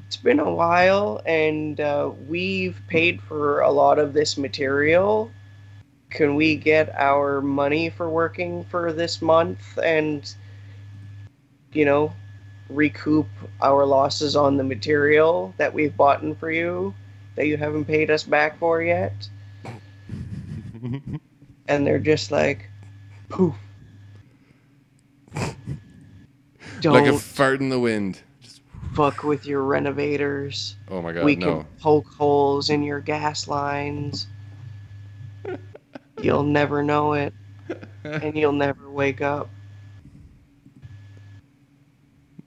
it's 0.07 0.17
been 0.17 0.39
a 0.39 0.51
while, 0.51 1.21
and 1.25 1.79
uh, 1.79 2.11
we've 2.27 2.81
paid 2.87 3.21
for 3.21 3.61
a 3.61 3.71
lot 3.71 3.99
of 3.99 4.13
this 4.13 4.37
material." 4.37 5.31
can 6.11 6.35
we 6.35 6.55
get 6.55 6.93
our 6.95 7.41
money 7.41 7.89
for 7.89 8.09
working 8.09 8.65
for 8.65 8.91
this 8.93 9.21
month 9.21 9.79
and 9.81 10.35
you 11.71 11.85
know 11.85 12.13
recoup 12.69 13.27
our 13.61 13.85
losses 13.85 14.35
on 14.35 14.57
the 14.57 14.63
material 14.63 15.53
that 15.57 15.73
we've 15.73 15.95
bought 15.95 16.21
for 16.37 16.51
you 16.51 16.93
that 17.35 17.47
you 17.47 17.57
haven't 17.57 17.85
paid 17.85 18.11
us 18.11 18.23
back 18.23 18.59
for 18.59 18.81
yet 18.81 19.29
and 21.67 21.85
they're 21.87 21.99
just 21.99 22.31
like 22.31 22.69
poof 23.29 23.55
don't 26.79 26.93
like 26.93 27.05
a 27.05 27.17
fart 27.17 27.59
in 27.61 27.69
the 27.69 27.79
wind. 27.79 28.19
Just, 28.41 28.61
fuck 28.93 29.23
with 29.23 29.45
your 29.45 29.63
renovators 29.63 30.75
oh 30.89 31.01
my 31.01 31.11
god, 31.11 31.23
we 31.23 31.35
no. 31.35 31.45
can 31.45 31.65
poke 31.79 32.07
holes 32.07 32.69
in 32.69 32.83
your 32.83 32.99
gas 32.99 33.47
lines. 33.47 34.27
You'll 36.21 36.43
never 36.43 36.83
know 36.83 37.13
it, 37.13 37.33
and 38.03 38.35
you'll 38.35 38.51
never 38.51 38.91
wake 38.91 39.21
up. 39.21 39.49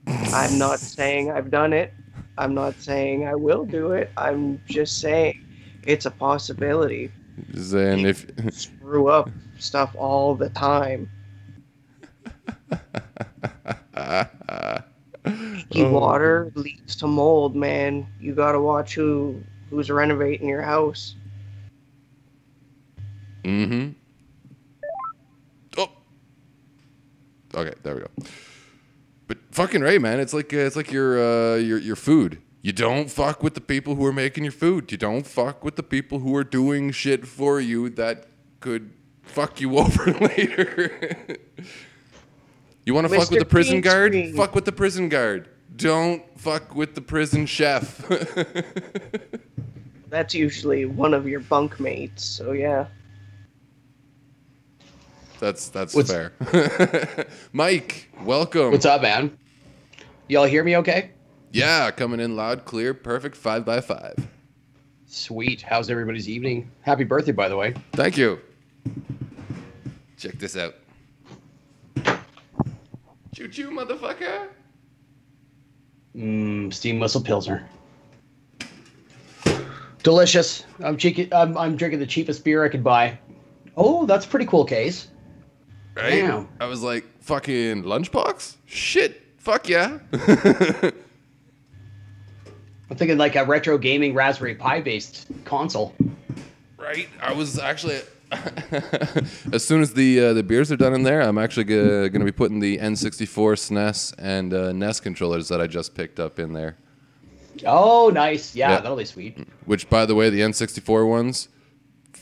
I'm 0.06 0.58
not 0.58 0.78
saying 0.78 1.32
I've 1.32 1.50
done 1.50 1.72
it. 1.72 1.92
I'm 2.38 2.54
not 2.54 2.74
saying 2.80 3.26
I 3.26 3.34
will 3.34 3.64
do 3.64 3.92
it. 3.92 4.12
I'm 4.16 4.60
just 4.66 5.00
saying 5.00 5.44
it's 5.84 6.06
a 6.06 6.10
possibility. 6.10 7.10
Then 7.36 8.06
if 8.06 8.26
Screw 8.52 9.08
up 9.08 9.28
stuff 9.58 9.94
all 9.96 10.34
the 10.34 10.50
time. 10.50 11.10
Leaky 15.26 15.82
Oh. 15.82 15.90
water 15.90 16.52
leads 16.54 16.96
to 16.96 17.06
mold, 17.06 17.56
man. 17.56 18.06
You 18.20 18.34
gotta 18.34 18.60
watch 18.60 18.94
who 18.94 19.42
who's 19.70 19.90
renovating 19.90 20.48
your 20.48 20.62
house. 20.62 21.16
Mm-hmm. 23.44 23.90
Oh. 25.78 25.90
Okay, 27.54 27.74
there 27.82 27.94
we 27.94 28.00
go. 28.00 28.08
But 29.26 29.38
fucking 29.50 29.82
right, 29.82 30.00
man. 30.00 30.20
It's 30.20 30.34
like 30.34 30.52
uh, 30.52 30.58
it's 30.58 30.76
like 30.76 30.92
your 30.92 31.18
uh, 31.18 31.56
your 31.56 31.78
your 31.78 31.96
food. 31.96 32.38
You 32.64 32.72
don't 32.72 33.10
fuck 33.10 33.42
with 33.42 33.52
the 33.52 33.60
people 33.60 33.94
who 33.94 34.06
are 34.06 34.12
making 34.12 34.44
your 34.44 34.50
food. 34.50 34.90
You 34.90 34.96
don't 34.96 35.26
fuck 35.26 35.62
with 35.62 35.76
the 35.76 35.82
people 35.82 36.20
who 36.20 36.34
are 36.34 36.42
doing 36.42 36.92
shit 36.92 37.26
for 37.26 37.60
you 37.60 37.90
that 37.90 38.24
could 38.60 38.90
fuck 39.20 39.60
you 39.60 39.76
over 39.78 40.10
later. 40.14 41.36
you 42.86 42.94
want 42.94 43.06
to 43.06 43.14
fuck 43.14 43.30
with 43.30 43.40
the 43.40 43.44
prison 43.44 43.82
Green 43.82 43.92
guard? 43.92 44.12
Screen. 44.12 44.34
Fuck 44.34 44.54
with 44.54 44.64
the 44.64 44.72
prison 44.72 45.10
guard. 45.10 45.50
Don't 45.76 46.22
fuck 46.40 46.74
with 46.74 46.94
the 46.94 47.02
prison 47.02 47.44
chef. 47.44 48.02
That's 50.08 50.34
usually 50.34 50.86
one 50.86 51.12
of 51.12 51.28
your 51.28 51.40
bunk 51.40 51.78
mates, 51.78 52.24
so 52.24 52.52
yeah. 52.52 52.86
that's 55.38 55.68
that's 55.68 55.94
What's- 55.94 56.10
fair. 56.10 57.26
Mike, 57.52 58.08
welcome. 58.22 58.70
What's 58.70 58.86
up, 58.86 59.02
man? 59.02 59.36
Y'all 60.28 60.46
hear 60.46 60.64
me 60.64 60.78
okay? 60.78 61.10
Yeah, 61.54 61.92
coming 61.92 62.18
in 62.18 62.34
loud, 62.34 62.64
clear, 62.64 62.92
perfect, 62.92 63.36
five 63.36 63.64
by 63.64 63.80
five. 63.80 64.16
Sweet. 65.06 65.62
How's 65.62 65.88
everybody's 65.88 66.28
evening? 66.28 66.68
Happy 66.80 67.04
birthday, 67.04 67.30
by 67.30 67.48
the 67.48 67.56
way. 67.56 67.74
Thank 67.92 68.16
you. 68.18 68.40
Check 70.16 70.32
this 70.40 70.56
out. 70.56 70.74
Choo 73.36 73.46
choo, 73.46 73.70
motherfucker. 73.70 74.48
Mmm, 76.16 76.74
steam 76.74 76.98
whistle 76.98 77.20
pilsner. 77.20 77.68
Delicious. 80.02 80.64
I'm, 80.82 80.96
cheeky, 80.96 81.32
I'm, 81.32 81.56
I'm 81.56 81.76
drinking 81.76 82.00
the 82.00 82.06
cheapest 82.06 82.42
beer 82.42 82.64
I 82.64 82.68
could 82.68 82.82
buy. 82.82 83.16
Oh, 83.76 84.06
that's 84.06 84.26
a 84.26 84.28
pretty 84.28 84.46
cool 84.46 84.64
case. 84.64 85.06
Right? 85.94 86.10
Damn. 86.10 86.48
I 86.58 86.66
was 86.66 86.82
like, 86.82 87.04
fucking 87.20 87.84
lunchbox? 87.84 88.56
Shit. 88.66 89.22
Fuck 89.38 89.68
yeah. 89.68 90.00
I'm 92.90 92.96
thinking 92.96 93.18
like 93.18 93.36
a 93.36 93.44
retro 93.44 93.78
gaming 93.78 94.14
Raspberry 94.14 94.54
Pi 94.54 94.80
based 94.80 95.26
console. 95.44 95.94
right? 96.78 97.08
I 97.20 97.32
was 97.32 97.58
actually. 97.58 98.00
as 99.52 99.64
soon 99.64 99.80
as 99.80 99.94
the 99.94 100.18
uh, 100.20 100.32
the 100.32 100.42
beers 100.42 100.72
are 100.72 100.76
done 100.76 100.92
in 100.94 101.02
there, 101.04 101.20
I'm 101.20 101.38
actually 101.38 101.64
g- 101.64 101.74
going 101.76 102.12
to 102.20 102.24
be 102.24 102.32
putting 102.32 102.58
the 102.58 102.78
N64 102.78 103.28
SNES 103.54 104.14
and 104.18 104.52
uh, 104.52 104.72
NES 104.72 104.98
controllers 105.00 105.48
that 105.48 105.60
I 105.60 105.66
just 105.68 105.94
picked 105.94 106.18
up 106.18 106.38
in 106.40 106.52
there. 106.52 106.76
Oh, 107.64 108.10
nice. 108.12 108.56
Yeah, 108.56 108.70
Yeah. 108.70 108.80
that'll 108.80 108.96
be 108.96 109.04
sweet. 109.04 109.46
Which, 109.66 109.88
by 109.88 110.04
the 110.06 110.14
way, 110.16 110.30
the 110.30 110.40
N64 110.40 111.08
ones, 111.08 111.48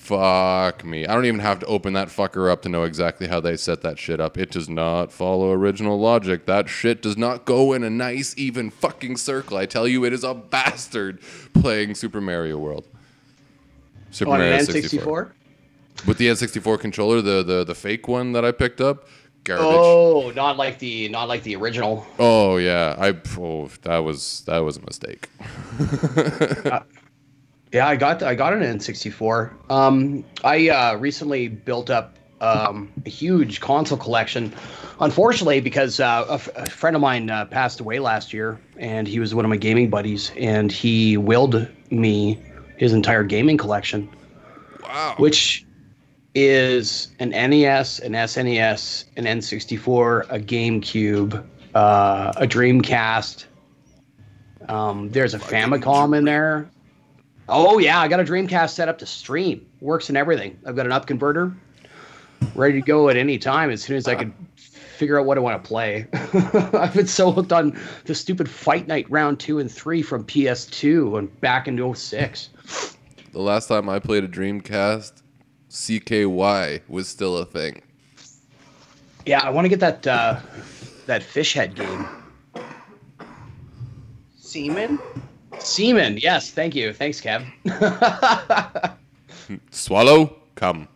fuck 0.03 0.85
me. 0.85 1.07
I 1.07 1.15
don't 1.15 1.27
even 1.27 1.41
have 1.41 1.61
to 1.61 1.67
open 1.67 1.93
that 1.93 2.09
fucker 2.09 2.51
up 2.51 2.63
to 2.63 2.69
know 2.69 2.83
exactly 2.83 3.29
how 3.29 3.39
they 3.39 3.57
set 3.57 3.83
that 3.83 4.01
shit 4.01 4.21
up. 4.21 4.37
It 4.37 4.51
does 4.51 4.69
not 4.69 5.13
follow 5.13 5.53
original 5.53 5.99
logic. 5.99 6.47
That 6.47 6.69
shit 6.69 7.03
does 7.03 7.17
not 7.17 7.45
go 7.45 7.73
in 7.73 7.85
a 7.85 7.91
nice, 7.91 8.35
even 8.37 8.71
fucking 8.71 9.17
circle. 9.17 9.57
I 9.57 9.67
tell 9.67 9.87
you, 9.87 10.05
it 10.05 10.13
is 10.13 10.25
a 10.25 10.35
bastard 10.35 11.21
playing 11.55 11.95
Super 11.95 12.21
Mario 12.21 12.59
World. 12.59 12.89
Super 14.11 14.33
On 14.33 14.39
Mario 14.39 14.55
an 14.55 14.67
64. 14.67 15.27
N64? 15.27 16.07
With 16.07 16.19
the 16.19 16.27
N64 16.27 16.81
controller, 16.81 17.23
the, 17.23 17.45
the 17.45 17.65
the 17.65 17.75
fake 17.75 18.09
one 18.09 18.33
that 18.33 18.45
I 18.45 18.51
picked 18.51 18.81
up, 18.81 19.07
garbage. 19.45 19.67
Oh, 19.69 20.33
not 20.35 20.57
like 20.57 20.81
the 20.81 21.09
not 21.11 21.29
like 21.29 21.45
the 21.45 21.55
original. 21.55 22.05
Oh 22.19 22.57
yeah, 22.57 22.97
I 22.99 23.15
oh 23.39 23.71
that 23.83 23.99
was 23.99 24.43
that 24.47 24.59
was 24.59 24.79
a 24.79 24.83
mistake. 24.83 25.29
Uh, 26.73 26.81
Yeah, 27.73 27.89
I 27.89 27.97
got 27.97 28.23
I 28.23 28.35
got 28.35 28.53
an 28.53 28.61
N64. 28.61 29.71
Um, 29.71 30.25
I 30.45 30.69
uh, 30.69 30.97
recently 30.97 31.49
built 31.49 31.89
up 31.89 32.19
um, 32.43 32.93
a 33.07 33.09
huge 33.09 33.61
console 33.61 33.97
collection. 33.97 34.53
Unfortunately, 35.01 35.61
because 35.61 35.99
uh, 35.99 36.27
a, 36.29 36.35
f- 36.35 36.49
a 36.55 36.71
friend 36.71 36.95
of 36.95 37.03
mine 37.03 37.31
uh, 37.31 37.47
passed 37.47 37.81
away 37.81 37.99
last 37.99 38.33
year, 38.33 38.61
and 38.77 39.09
he 39.09 39.19
was 39.21 39.35
one 39.35 39.45
of 39.45 39.49
my 39.49 39.57
gaming 39.57 39.89
buddies, 39.89 40.33
and 40.37 40.71
he 40.71 41.17
willed 41.17 41.67
me 41.91 42.39
his 42.77 42.93
entire 42.93 43.25
gaming 43.25 43.57
collection, 43.57 44.09
wow. 44.83 45.15
which 45.17 45.65
is 46.35 47.09
an 47.21 47.31
NES, 47.31 48.01
an 48.01 48.13
SNES, 48.13 49.05
an 49.17 49.25
N64, 49.25 50.31
a 50.31 50.39
GameCube, 50.39 51.45
uh, 51.75 52.33
a 52.37 52.47
Dreamcast. 52.47 53.47
Um, 54.69 55.11
there's 55.11 55.35
a 55.35 55.39
Famicom 55.39 56.17
in 56.17 56.25
there. 56.25 56.71
Oh 57.49 57.79
yeah, 57.79 58.01
I 58.01 58.09
got 58.09 58.21
a 58.21 58.25
Dreamcast 58.25 58.71
set 58.71 58.89
up 58.89 58.99
to 58.99 59.07
stream. 59.07 59.67
Works 59.81 60.09
and 60.09 60.17
everything. 60.17 60.59
I've 60.65 60.77
got 60.77 60.87
an 60.87 60.93
up 60.93 61.07
converter, 61.07 61.53
ready 62.55 62.81
to 62.81 62.87
go 62.87 63.09
at 63.09 63.17
any 63.17 63.39
time 63.39 63.71
as 63.71 63.83
soon 63.83 63.97
as 63.97 64.07
I 64.07 64.15
can 64.15 64.33
figure 64.57 65.19
out 65.19 65.27
what 65.27 65.37
I 65.37 65.41
want 65.41 65.63
to 65.63 65.69
play. 65.69 66.07
I've 66.73 66.95
been 66.95 67.09
so 67.09 67.33
hooked 67.33 67.53
on 67.53 67.77
the 68.05 68.15
stupid 68.15 68.49
Fight 68.49 68.87
Night 68.87 69.11
round 69.11 69.41
two 69.41 69.59
and 69.59 69.71
three 69.71 70.03
from 70.03 70.25
PS2 70.25 71.19
and 71.19 71.41
back 71.41 71.67
into 71.67 71.93
06. 71.93 72.51
The 73.33 73.41
last 73.41 73.67
time 73.67 73.89
I 73.89 73.99
played 73.99 74.23
a 74.23 74.29
Dreamcast, 74.29 75.23
CKY 75.71 76.83
was 76.89 77.09
still 77.09 77.39
a 77.39 77.45
thing. 77.45 77.83
Yeah, 79.27 79.41
I 79.41 79.51
want 79.51 79.65
to 79.65 79.69
get 79.69 79.81
that 79.81 80.07
uh, 80.07 80.39
that 81.07 81.23
fish 81.23 81.55
head 81.55 81.75
game. 81.75 82.07
Semen? 85.59 85.65
Seaman, 85.65 86.17
yes, 86.19 86.51
thank 86.51 86.75
you. 86.75 86.93
Thanks, 86.93 87.21
Kev. 87.21 87.45
Swallow, 89.71 90.35
come. 90.55 90.89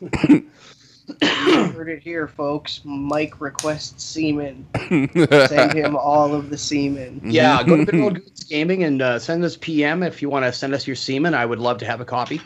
Heard 1.22 1.88
it 1.88 2.02
here, 2.02 2.28
folks. 2.28 2.80
Mike 2.84 3.40
requests 3.40 4.04
semen. 4.04 4.66
Send 5.48 5.72
him 5.72 5.96
all 5.96 6.34
of 6.34 6.50
the 6.50 6.56
semen. 6.56 7.20
yeah, 7.24 7.62
go 7.62 7.76
to 7.76 7.84
Good 7.84 8.00
Old 8.00 8.14
Goose 8.14 8.44
Gaming 8.44 8.84
and 8.84 9.02
uh, 9.02 9.18
send 9.18 9.44
us 9.44 9.56
PM 9.56 10.02
if 10.02 10.22
you 10.22 10.30
want 10.30 10.44
to 10.44 10.52
send 10.52 10.74
us 10.74 10.86
your 10.86 10.96
semen. 10.96 11.34
I 11.34 11.44
would 11.44 11.58
love 11.58 11.78
to 11.78 11.86
have 11.86 12.00
a 12.00 12.04
copy. 12.04 12.40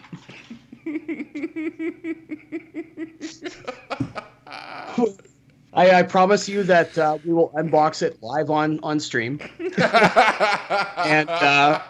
I, 5.75 5.91
I 5.91 6.03
promise 6.05 6.49
you 6.49 6.63
that 6.65 6.97
uh, 6.97 7.19
we 7.25 7.33
will 7.33 7.51
unbox 7.51 8.01
it 8.03 8.23
live 8.23 8.49
on 8.49 8.79
on 8.83 9.01
stream, 9.01 9.41
and 9.59 11.29
uh, 11.29 11.83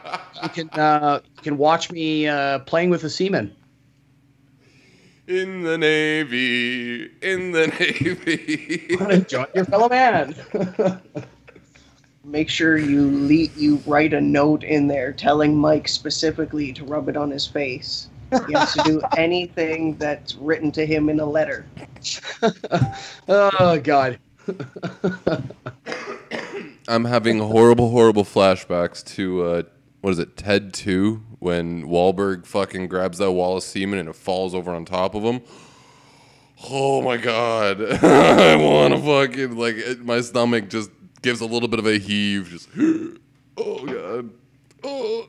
you 0.42 0.48
can 0.48 0.70
uh, 0.70 1.20
you 1.36 1.42
can 1.42 1.58
watch 1.58 1.90
me 1.90 2.26
uh, 2.26 2.60
playing 2.60 2.90
with 2.90 3.02
the 3.02 3.10
seaman. 3.10 3.54
In 5.26 5.62
the 5.62 5.76
Navy, 5.76 7.10
in 7.22 7.52
the 7.52 7.66
Navy. 7.78 8.96
Enjoy 9.12 9.46
your 9.54 9.64
fellow 9.66 9.88
man. 9.88 10.34
Make 12.24 12.48
sure 12.48 12.78
you 12.78 13.10
le- 13.28 13.52
you 13.58 13.82
write 13.86 14.14
a 14.14 14.20
note 14.20 14.64
in 14.64 14.88
there 14.88 15.12
telling 15.12 15.56
Mike 15.56 15.88
specifically 15.88 16.72
to 16.72 16.84
rub 16.84 17.10
it 17.10 17.18
on 17.18 17.30
his 17.30 17.46
face. 17.46 18.08
He 18.46 18.52
has 18.54 18.72
to 18.74 18.82
do 18.84 19.00
anything 19.16 19.96
that's 19.96 20.34
written 20.36 20.72
to 20.72 20.86
him 20.86 21.08
in 21.08 21.20
a 21.20 21.26
letter. 21.26 21.66
oh 23.28 23.78
God. 23.80 24.18
I'm 26.86 27.04
having 27.04 27.38
horrible, 27.38 27.90
horrible 27.90 28.24
flashbacks 28.24 29.02
to 29.14 29.42
uh, 29.44 29.62
what 30.02 30.10
is 30.10 30.18
it, 30.18 30.36
Ted 30.36 30.74
Two, 30.74 31.22
when 31.38 31.84
Wahlberg 31.84 32.44
fucking 32.44 32.88
grabs 32.88 33.18
that 33.18 33.32
wall 33.32 33.56
of 33.56 33.62
semen 33.62 33.98
and 33.98 34.08
it 34.08 34.16
falls 34.16 34.54
over 34.54 34.74
on 34.74 34.84
top 34.84 35.14
of 35.14 35.22
him. 35.22 35.40
Oh 36.70 37.00
my 37.00 37.16
god, 37.16 37.80
I 38.04 38.56
want 38.56 38.94
to 38.94 39.00
fucking 39.00 39.56
like 39.56 39.76
it, 39.76 40.04
my 40.04 40.20
stomach 40.20 40.68
just 40.68 40.90
gives 41.22 41.40
a 41.40 41.46
little 41.46 41.68
bit 41.68 41.78
of 41.78 41.86
a 41.86 41.98
heave. 41.98 42.50
Just 42.50 42.68
oh 43.56 43.86
god, 43.86 44.30
oh. 44.82 45.28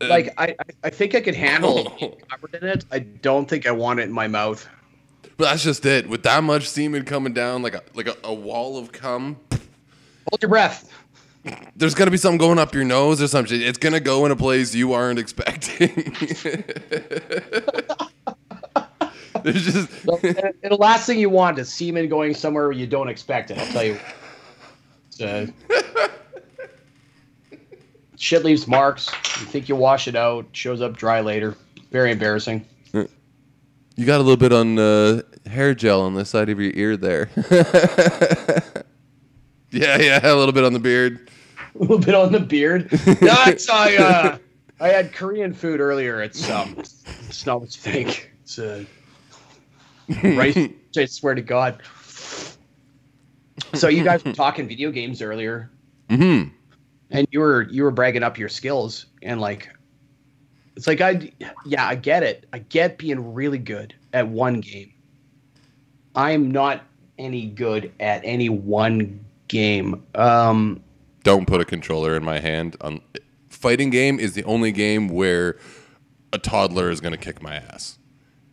And- 0.00 0.08
Like 0.10 0.34
I, 0.38 0.44
I- 0.58 0.74
I 0.84 0.90
think 0.90 1.14
I 1.14 1.20
could 1.20 1.34
handle 1.34 1.84
covered 2.30 2.54
in 2.60 2.64
it. 2.68 2.84
I 2.90 2.98
don't 3.00 3.48
think 3.48 3.66
I 3.66 3.70
want 3.70 4.00
it 4.00 4.04
in 4.04 4.12
my 4.12 4.28
mouth. 4.28 4.66
but 5.36 5.44
that's 5.46 5.62
just 5.64 5.84
it. 5.86 6.08
With 6.08 6.22
that 6.24 6.42
much 6.44 6.68
semen 6.68 7.04
coming 7.04 7.32
down, 7.32 7.62
like 7.62 7.74
a 7.74 7.82
like 7.94 8.08
a, 8.08 8.16
a 8.24 8.34
wall 8.34 8.76
of 8.78 8.92
cum, 8.92 9.36
Hold 10.30 10.42
your 10.42 10.48
breath. 10.48 10.90
there's 11.76 11.94
gonna 11.94 12.10
be 12.10 12.16
something 12.16 12.38
going 12.38 12.58
up 12.58 12.74
your 12.74 12.84
nose 12.84 13.20
or 13.22 13.28
some 13.28 13.44
shit. 13.44 13.60
It's 13.62 13.76
gonna 13.78 14.00
go 14.00 14.24
in 14.26 14.32
a 14.32 14.36
place 14.36 14.74
you 14.74 14.94
aren't 14.94 15.18
expecting. 15.18 15.88
there's 19.42 19.64
just 19.64 19.90
So, 20.04 20.18
and 20.22 20.54
the 20.70 20.76
last 20.78 21.06
thing 21.06 21.18
you 21.18 21.28
want 21.30 21.58
is 21.58 21.68
semen 21.72 22.08
going 22.08 22.34
somewhere 22.34 22.72
you 22.72 22.86
don't 22.86 23.08
expect 23.08 23.50
it. 23.50 23.58
I'll 23.58 23.66
tell 23.72 23.84
you. 23.84 23.98
Uh, 25.20 25.46
shit 28.24 28.42
leaves 28.42 28.66
marks. 28.66 29.10
You 29.38 29.46
think 29.46 29.68
you 29.68 29.76
wash 29.76 30.08
it 30.08 30.16
out, 30.16 30.46
shows 30.52 30.80
up 30.80 30.96
dry 30.96 31.20
later. 31.20 31.54
Very 31.90 32.10
embarrassing. 32.10 32.64
you 32.92 34.06
got 34.06 34.16
a 34.16 34.24
little 34.24 34.38
bit 34.38 34.52
on 34.52 34.78
uh, 34.78 35.20
hair 35.46 35.74
gel 35.74 36.00
on 36.00 36.14
the 36.14 36.24
side 36.24 36.48
of 36.48 36.58
your 36.58 36.72
ear 36.74 36.96
there. 36.96 37.28
yeah, 39.70 39.98
yeah, 40.00 40.20
a 40.22 40.34
little 40.34 40.52
bit 40.52 40.64
on 40.64 40.72
the 40.72 40.78
beard. 40.78 41.28
A 41.74 41.78
little 41.78 41.98
bit 41.98 42.14
on 42.14 42.32
the 42.32 42.40
beard. 42.40 42.88
That's 43.20 43.68
I. 43.68 43.96
Uh, 43.96 44.38
I 44.80 44.88
had 44.88 45.12
Korean 45.12 45.52
food 45.52 45.80
earlier. 45.80 46.22
It's 46.22 46.48
um, 46.50 46.74
it's 46.78 47.44
not 47.44 47.60
what 47.60 47.76
you 47.76 47.80
think. 47.80 48.32
It's 48.42 48.58
uh, 48.58 48.84
right. 50.22 50.74
I 50.96 51.04
swear 51.04 51.34
to 51.34 51.42
God. 51.42 51.82
So 53.74 53.88
you 53.88 54.02
guys 54.02 54.24
were 54.24 54.32
talking 54.32 54.66
video 54.66 54.90
games 54.90 55.20
earlier, 55.20 55.70
hmm 56.08 56.44
and 57.14 57.28
you 57.30 57.40
were 57.40 57.62
you 57.70 57.84
were 57.84 57.92
bragging 57.92 58.22
up 58.22 58.36
your 58.36 58.48
skills, 58.48 59.06
and 59.22 59.40
like, 59.40 59.70
it's 60.76 60.86
like 60.86 61.00
I 61.00 61.32
yeah 61.64 61.86
I 61.86 61.94
get 61.94 62.22
it. 62.22 62.46
I 62.52 62.58
get 62.58 62.98
being 62.98 63.32
really 63.32 63.58
good 63.58 63.94
at 64.12 64.28
one 64.28 64.60
game. 64.60 64.92
I 66.16 66.32
am 66.32 66.50
not 66.50 66.82
any 67.16 67.46
good 67.46 67.92
at 68.00 68.20
any 68.24 68.48
one 68.48 69.24
game. 69.48 70.04
Um, 70.16 70.82
Don't 71.22 71.46
put 71.46 71.60
a 71.60 71.64
controller 71.64 72.16
in 72.16 72.24
my 72.24 72.40
hand. 72.40 72.76
Um, 72.80 73.00
fighting 73.48 73.90
game 73.90 74.18
is 74.18 74.34
the 74.34 74.44
only 74.44 74.72
game 74.72 75.08
where 75.08 75.56
a 76.32 76.38
toddler 76.38 76.90
is 76.90 77.00
gonna 77.00 77.16
kick 77.16 77.40
my 77.40 77.56
ass. 77.56 77.98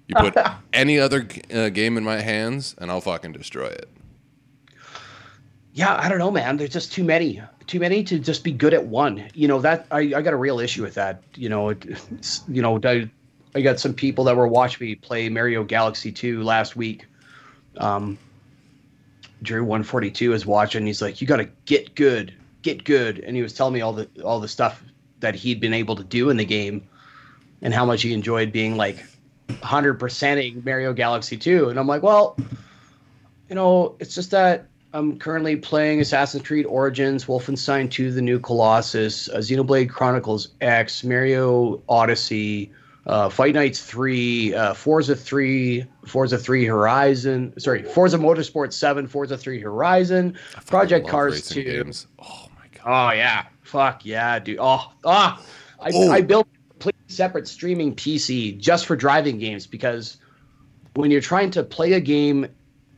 You 0.07 0.15
put 0.15 0.35
any 0.73 0.99
other 0.99 1.27
uh, 1.51 1.69
game 1.69 1.97
in 1.97 2.03
my 2.03 2.21
hands, 2.21 2.75
and 2.77 2.91
I'll 2.91 3.01
fucking 3.01 3.31
destroy 3.31 3.67
it. 3.67 3.89
Yeah, 5.73 5.95
I 5.95 6.09
don't 6.09 6.19
know, 6.19 6.31
man. 6.31 6.57
There's 6.57 6.69
just 6.69 6.91
too 6.91 7.03
many, 7.03 7.41
too 7.71 7.79
many 7.79 8.03
to 8.03 8.19
just 8.19 8.43
be 8.43 8.51
good 8.51 8.73
at 8.73 8.85
one. 8.85 9.29
You 9.33 9.47
know 9.47 9.61
that 9.61 9.87
I, 9.91 9.99
I 9.99 10.21
got 10.21 10.33
a 10.33 10.37
real 10.37 10.59
issue 10.59 10.83
with 10.83 10.93
that. 10.95 11.23
You 11.35 11.47
know, 11.47 11.69
it, 11.69 11.85
you 12.49 12.61
know, 12.61 12.77
I, 12.83 13.09
I 13.55 13.61
got 13.61 13.79
some 13.79 13.93
people 13.93 14.25
that 14.25 14.35
were 14.35 14.47
watching 14.47 14.85
me 14.85 14.95
play 14.95 15.29
Mario 15.29 15.63
Galaxy 15.63 16.11
2 16.11 16.43
last 16.43 16.75
week. 16.75 17.05
Um, 17.77 18.17
Drew 19.41 19.63
142 19.63 20.33
is 20.33 20.45
watching. 20.45 20.85
He's 20.85 21.01
like, 21.01 21.21
"You 21.21 21.27
got 21.27 21.37
to 21.37 21.49
get 21.65 21.95
good, 21.95 22.33
get 22.61 22.83
good," 22.83 23.19
and 23.19 23.37
he 23.37 23.41
was 23.41 23.53
telling 23.53 23.73
me 23.73 23.79
all 23.79 23.93
the 23.93 24.07
all 24.23 24.41
the 24.41 24.49
stuff 24.49 24.83
that 25.21 25.33
he'd 25.33 25.61
been 25.61 25.73
able 25.73 25.95
to 25.95 26.03
do 26.03 26.29
in 26.29 26.35
the 26.35 26.45
game, 26.45 26.85
and 27.61 27.73
how 27.73 27.85
much 27.85 28.01
he 28.01 28.13
enjoyed 28.13 28.51
being 28.51 28.75
like 28.75 28.97
100 29.47 29.97
percenting 29.97 30.61
Mario 30.65 30.91
Galaxy 30.91 31.37
2. 31.37 31.69
And 31.69 31.79
I'm 31.79 31.87
like, 31.87 32.03
well, 32.03 32.37
you 33.47 33.55
know, 33.55 33.95
it's 33.99 34.13
just 34.13 34.31
that 34.31 34.67
I'm 34.93 35.17
currently 35.19 35.55
playing 35.55 36.01
Assassin's 36.01 36.43
Creed 36.43 36.65
Origins, 36.65 37.25
Wolfenstein 37.25 37.89
2: 37.89 38.11
The 38.11 38.21
New 38.21 38.39
Colossus, 38.39 39.29
uh, 39.29 39.37
Xenoblade 39.37 39.89
Chronicles 39.89 40.49
X, 40.59 41.03
Mario 41.03 41.81
Odyssey, 41.87 42.71
uh, 43.07 43.29
Fight 43.29 43.55
Nights 43.55 43.81
3, 43.83 44.53
uh, 44.53 44.73
Forza 44.73 45.15
3, 45.15 45.85
Forza 46.05 46.37
3 46.37 46.65
Horizon, 46.65 47.53
sorry, 47.57 47.83
Forza 47.83 48.17
Motorsport 48.17 48.73
7, 48.73 49.07
Forza 49.07 49.37
3 49.37 49.61
Horizon, 49.61 50.37
Project 50.67 51.07
Cars 51.07 51.47
2. 51.47 51.63
games. 51.63 52.07
Oh 52.19 52.47
my 52.57 52.65
god. 52.83 52.83
Oh 52.85 53.15
yeah, 53.15 53.45
fuck 53.61 54.05
yeah, 54.05 54.39
dude. 54.39 54.57
Oh 54.59 54.91
ah, 55.05 55.41
I, 55.79 55.91
Oh. 55.93 56.11
I 56.11 56.21
built 56.21 56.47
a 56.47 56.69
completely 56.71 57.01
separate 57.07 57.47
streaming 57.47 57.95
PC 57.95 58.57
just 58.59 58.85
for 58.85 58.95
driving 58.97 59.37
games 59.39 59.65
because 59.67 60.17
when 60.95 61.11
you're 61.11 61.21
trying 61.21 61.49
to 61.51 61.63
play 61.63 61.93
a 61.93 61.99
game 62.01 62.45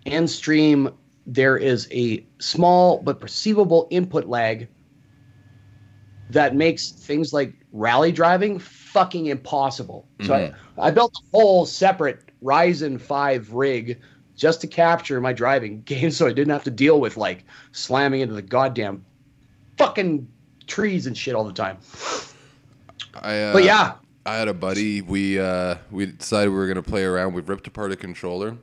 and 0.08 0.28
stream, 0.30 0.90
there 1.26 1.58
is 1.58 1.88
a 1.92 2.26
small 2.40 3.02
but 3.02 3.20
perceivable 3.20 3.88
input 3.90 4.26
lag 4.26 4.68
that 6.30 6.56
makes 6.56 6.92
things 6.92 7.34
like 7.34 7.54
rally 7.72 8.12
driving 8.12 8.60
fucking 8.60 9.28
impossible. 9.28 10.08
So 10.22 10.34
I, 10.34 10.88
I 10.88 10.92
built 10.92 11.14
a 11.16 11.38
whole 11.38 11.66
separate 11.66 12.20
Ryzen 12.44 13.00
5 13.00 13.54
rig 13.54 14.00
just 14.36 14.62
to 14.62 14.68
capture 14.68 15.22
my 15.22 15.34
driving 15.34 15.82
game, 15.86 16.12
so 16.12 16.28
I 16.28 16.34
didn't 16.34 16.52
have 16.52 16.64
to 16.66 16.72
deal 16.72 17.00
with 17.00 17.18
like 17.18 17.46
slamming 17.72 18.22
into 18.22 18.34
the 18.34 18.42
goddamn 18.42 19.06
fucking 19.78 20.28
trees 20.68 21.08
and 21.08 21.18
shit 21.18 21.36
all 21.36 21.44
the 21.44 21.54
time. 21.54 21.78
I, 23.16 23.40
uh, 23.40 23.54
But 23.54 23.64
yeah, 23.64 23.94
I 24.26 24.36
had 24.36 24.48
a 24.48 24.54
buddy. 24.54 25.02
We 25.02 25.40
uh, 25.40 25.76
we 25.92 26.08
decided 26.08 26.50
we 26.50 26.56
were 26.56 26.68
gonna 26.68 26.82
play 26.82 27.04
around. 27.04 27.34
We 27.34 27.42
ripped 27.42 27.68
apart 27.68 27.92
a 27.92 27.96
controller, 27.96 28.58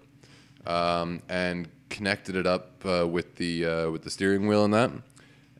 um, 0.67 1.23
and 1.29 1.69
connected 1.91 2.37
it 2.37 2.47
up 2.47 2.85
uh, 2.87 3.07
with 3.07 3.37
the 3.37 3.67
uh, 3.67 3.91
with 3.91 4.03
the 4.03 4.11
steering 4.11 4.47
wheel 4.47 4.65
and 4.65 4.73
that, 4.73 4.91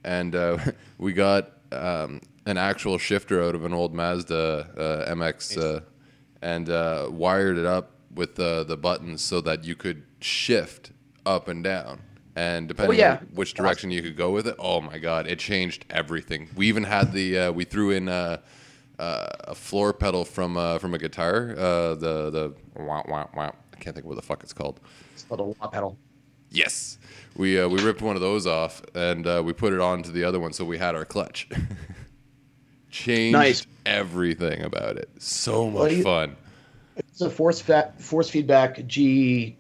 and 0.05 0.35
uh, 0.35 0.59
we 0.99 1.13
got 1.13 1.51
um, 1.73 2.21
an 2.47 2.57
actual 2.57 2.99
shifter 2.99 3.43
out 3.43 3.55
of 3.55 3.65
an 3.65 3.75
old 3.75 3.95
Mazda 3.95 5.07
uh, 5.07 5.15
MX, 5.15 5.59
uh, 5.59 5.81
and 6.41 6.71
uh, 6.71 7.09
wired 7.11 7.59
it 7.59 7.67
up 7.67 7.93
with 8.15 8.37
the 8.37 8.65
the 8.65 8.77
buttons 8.77 9.23
so 9.23 9.41
that 9.41 9.65
you 9.65 9.75
could 9.75 10.05
shift 10.21 10.93
up 11.27 11.49
and 11.49 11.63
down. 11.63 12.01
And 12.37 12.69
depending 12.69 12.99
yeah. 12.99 13.19
on 13.21 13.29
which 13.35 13.55
direction 13.55 13.91
you 13.91 14.03
could 14.03 14.17
go 14.17 14.31
with 14.31 14.47
it, 14.47 14.55
oh 14.59 14.81
my 14.81 14.99
god, 14.99 15.27
it 15.27 15.39
changed 15.39 15.85
everything. 15.91 16.49
We 16.55 16.69
even 16.69 16.85
had 16.85 17.13
the 17.13 17.39
uh, 17.39 17.53
we 17.53 17.65
threw 17.65 17.91
in 17.91 18.09
uh, 18.09 18.39
uh, 18.99 19.29
a 19.41 19.55
floor 19.55 19.93
pedal 19.93 20.25
from 20.25 20.57
uh, 20.57 20.79
from 20.79 20.95
a 20.95 20.99
guitar. 20.99 21.51
Uh, 21.53 21.95
the 21.95 22.31
the 22.31 22.55
wow 22.77 23.05
wow 23.09 23.29
wow. 23.35 23.55
I 23.73 23.77
can't 23.77 23.95
think 23.95 24.05
of 24.05 24.09
what 24.09 24.17
the 24.17 24.23
fuck 24.23 24.43
it's 24.43 24.53
called. 24.53 24.79
it's 25.13 25.25
called 25.25 25.41
a 25.41 25.45
wah 25.45 25.69
pedal. 25.69 25.99
Yes, 26.51 26.99
we 27.37 27.61
uh, 27.61 27.69
we 27.69 27.81
ripped 27.83 28.03
one 28.03 28.17
of 28.17 28.23
those 28.23 28.47
off 28.47 28.83
and 28.95 29.27
uh, 29.27 29.43
we 29.45 29.53
put 29.53 29.73
it 29.73 29.81
onto 29.81 30.11
the 30.11 30.25
other 30.25 30.41
one, 30.41 30.53
so 30.53 30.65
we 30.65 30.79
had 30.79 30.95
our 30.95 31.05
clutch. 31.05 31.49
Changed 32.91 33.33
Nice. 33.35 33.67
everything 33.87 34.63
about 34.63 34.97
it. 34.97 35.09
So 35.19 35.71
much 35.71 35.93
you- 35.93 36.03
fun. 36.03 36.37
It's 36.97 37.21
a 37.21 37.31
force 37.31 37.61
fa- 37.61 37.93
force 37.99 38.29
feedback 38.29 38.85
G 38.87 39.57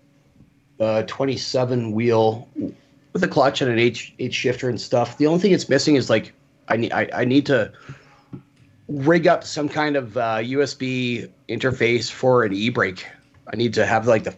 uh, 0.80 1.04
27 1.06 1.92
wheel 1.92 2.48
with 3.12 3.22
a 3.22 3.28
clutch 3.28 3.62
and 3.62 3.70
an 3.70 3.78
H 3.78 4.12
H 4.18 4.34
shifter 4.34 4.68
and 4.68 4.80
stuff. 4.80 5.16
The 5.16 5.26
only 5.26 5.38
thing 5.40 5.52
it's 5.52 5.68
missing 5.68 5.94
is 5.94 6.10
like 6.10 6.32
I 6.68 6.76
need 6.76 6.92
I, 6.92 7.08
I 7.14 7.24
need 7.24 7.46
to 7.46 7.72
rig 8.88 9.26
up 9.28 9.44
some 9.44 9.68
kind 9.68 9.96
of 9.96 10.16
uh, 10.16 10.38
USB 10.38 11.30
interface 11.48 12.10
for 12.10 12.42
an 12.44 12.52
e-brake. 12.52 13.06
I 13.52 13.56
need 13.56 13.72
to 13.74 13.86
have 13.86 14.06
like 14.08 14.24
the 14.24 14.32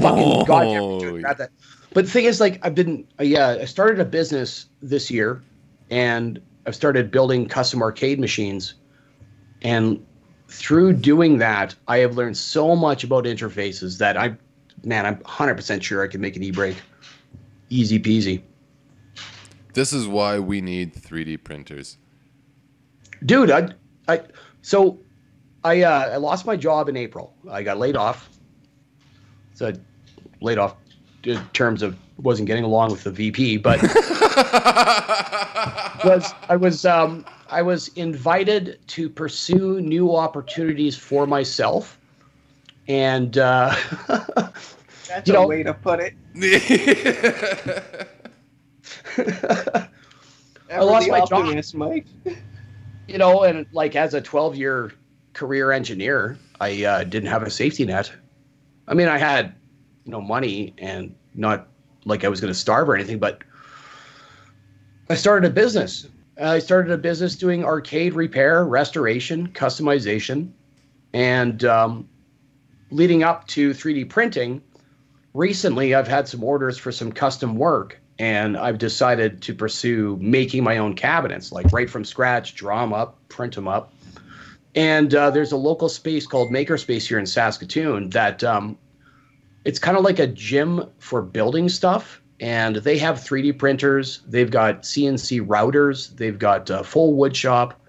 fucking 0.00 0.44
goddamn 0.46 0.82
Oh. 0.82 1.20
grab 1.20 1.36
that. 1.38 1.50
But 1.94 2.04
the 2.06 2.10
thing 2.10 2.24
is, 2.24 2.40
like, 2.40 2.58
I've 2.66 2.74
been, 2.74 3.06
uh, 3.20 3.22
yeah, 3.22 3.58
I 3.60 3.64
started 3.64 4.00
a 4.00 4.04
business 4.04 4.66
this 4.82 5.10
year, 5.10 5.42
and 5.90 6.40
I've 6.66 6.74
started 6.74 7.10
building 7.10 7.46
custom 7.46 7.80
arcade 7.82 8.18
machines, 8.18 8.74
and 9.62 10.04
through 10.48 10.94
doing 10.94 11.38
that, 11.38 11.74
I 11.88 11.98
have 11.98 12.16
learned 12.16 12.36
so 12.36 12.76
much 12.76 13.04
about 13.04 13.24
interfaces 13.24 13.98
that 13.98 14.16
I, 14.16 14.36
man, 14.84 15.06
I'm 15.06 15.16
100% 15.18 15.82
sure 15.82 16.02
I 16.04 16.08
can 16.08 16.20
make 16.20 16.36
an 16.36 16.42
e-brake, 16.42 16.76
easy 17.70 17.98
peasy. 17.98 18.42
This 19.72 19.92
is 19.92 20.06
why 20.06 20.38
we 20.38 20.60
need 20.60 20.94
3D 20.94 21.42
printers. 21.42 21.98
dude 23.24 23.50
i 23.50 23.68
i 24.08 24.20
so 24.62 24.98
i 25.62 25.82
uh 25.82 26.10
i 26.10 26.16
lost 26.16 26.46
my 26.46 26.56
job 26.56 26.88
in 26.88 26.96
april 26.96 27.34
i 27.50 27.62
got 27.62 27.78
laid 27.78 27.96
off 27.96 28.28
so 29.54 29.72
laid 30.40 30.58
off 30.58 30.76
in 31.26 31.40
terms 31.52 31.82
of 31.82 31.96
wasn't 32.18 32.46
getting 32.46 32.64
along 32.64 32.90
with 32.90 33.04
the 33.04 33.10
vp 33.10 33.56
but 33.56 33.80
was 36.04 36.32
i 36.48 36.56
was 36.56 36.84
um 36.84 37.24
i 37.50 37.62
was 37.62 37.88
invited 37.96 38.78
to 38.86 39.08
pursue 39.08 39.80
new 39.80 40.14
opportunities 40.14 40.96
for 40.96 41.26
myself 41.26 41.98
and 42.88 43.38
uh 43.38 43.74
That's 45.08 45.28
You 45.28 45.34
a 45.34 45.36
know- 45.40 45.46
way 45.46 45.62
to 45.62 45.74
put 45.74 46.00
it. 46.00 46.14
Ever 50.70 50.84
lost 50.84 51.06
the 51.06 51.12
my 51.12 51.20
job. 51.20 51.32
optimist, 51.44 51.74
Mike. 51.74 52.06
you 53.06 53.18
know, 53.18 53.44
and 53.44 53.66
like 53.72 53.96
as 53.96 54.14
a 54.14 54.20
12 54.20 54.56
year 54.56 54.92
career 55.34 55.72
engineer, 55.72 56.38
I 56.60 56.84
uh, 56.84 57.04
didn't 57.04 57.28
have 57.28 57.42
a 57.42 57.50
safety 57.50 57.84
net. 57.84 58.10
I 58.88 58.94
mean, 58.94 59.08
I 59.08 59.18
had, 59.18 59.54
know, 60.12 60.20
money 60.20 60.74
and 60.78 61.14
not 61.34 61.68
like 62.04 62.24
I 62.24 62.28
was 62.28 62.40
going 62.40 62.52
to 62.52 62.58
starve 62.58 62.88
or 62.88 62.94
anything, 62.94 63.18
but 63.18 63.42
I 65.08 65.14
started 65.14 65.50
a 65.50 65.52
business. 65.52 66.06
I 66.40 66.58
started 66.58 66.92
a 66.92 66.98
business 66.98 67.36
doing 67.36 67.64
arcade 67.64 68.14
repair, 68.14 68.64
restoration, 68.64 69.48
customization, 69.48 70.50
and 71.12 71.64
um, 71.64 72.08
leading 72.90 73.22
up 73.22 73.46
to 73.48 73.70
3D 73.70 74.08
printing. 74.08 74.62
Recently, 75.32 75.94
I've 75.94 76.08
had 76.08 76.28
some 76.28 76.42
orders 76.42 76.78
for 76.78 76.92
some 76.92 77.12
custom 77.12 77.56
work, 77.56 78.00
and 78.18 78.56
I've 78.56 78.78
decided 78.78 79.42
to 79.42 79.54
pursue 79.54 80.18
making 80.20 80.64
my 80.64 80.78
own 80.78 80.94
cabinets, 80.94 81.52
like 81.52 81.72
right 81.72 81.88
from 81.88 82.04
scratch, 82.04 82.54
draw 82.54 82.80
them 82.80 82.92
up, 82.92 83.18
print 83.28 83.54
them 83.54 83.68
up. 83.68 83.92
And 84.74 85.14
uh, 85.14 85.30
there's 85.30 85.52
a 85.52 85.56
local 85.56 85.88
space 85.88 86.26
called 86.26 86.50
Makerspace 86.50 87.06
here 87.06 87.18
in 87.18 87.26
Saskatoon 87.26 88.10
that 88.10 88.42
um, 88.42 88.76
it's 89.64 89.78
kind 89.78 89.96
of 89.96 90.04
like 90.04 90.18
a 90.18 90.26
gym 90.26 90.84
for 90.98 91.22
building 91.22 91.68
stuff. 91.68 92.20
And 92.40 92.76
they 92.76 92.98
have 92.98 93.16
3D 93.16 93.58
printers, 93.58 94.20
they've 94.26 94.50
got 94.50 94.82
CNC 94.82 95.46
routers, 95.46 96.14
they've 96.16 96.38
got 96.38 96.70
uh, 96.70 96.82
full 96.82 97.14
wood 97.14 97.36
shop, 97.36 97.80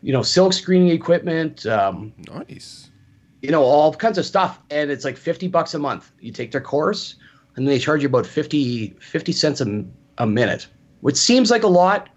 you 0.00 0.12
know, 0.12 0.22
silk 0.22 0.52
screening 0.52 0.90
equipment, 0.90 1.66
um, 1.66 2.12
nice. 2.28 2.88
you 3.42 3.50
know, 3.50 3.62
all 3.62 3.92
kinds 3.92 4.16
of 4.16 4.24
stuff. 4.24 4.60
And 4.70 4.90
it's 4.90 5.04
like 5.04 5.16
50 5.16 5.48
bucks 5.48 5.74
a 5.74 5.78
month. 5.78 6.12
You 6.20 6.32
take 6.32 6.52
their 6.52 6.60
course 6.60 7.16
and 7.56 7.66
then 7.66 7.74
they 7.74 7.80
charge 7.80 8.02
you 8.02 8.08
about 8.08 8.26
50, 8.26 8.96
50 9.00 9.32
cents 9.32 9.60
a, 9.60 9.84
a 10.18 10.26
minute, 10.26 10.68
which 11.00 11.16
seems 11.16 11.50
like 11.50 11.64
a 11.64 11.68
lot, 11.68 12.08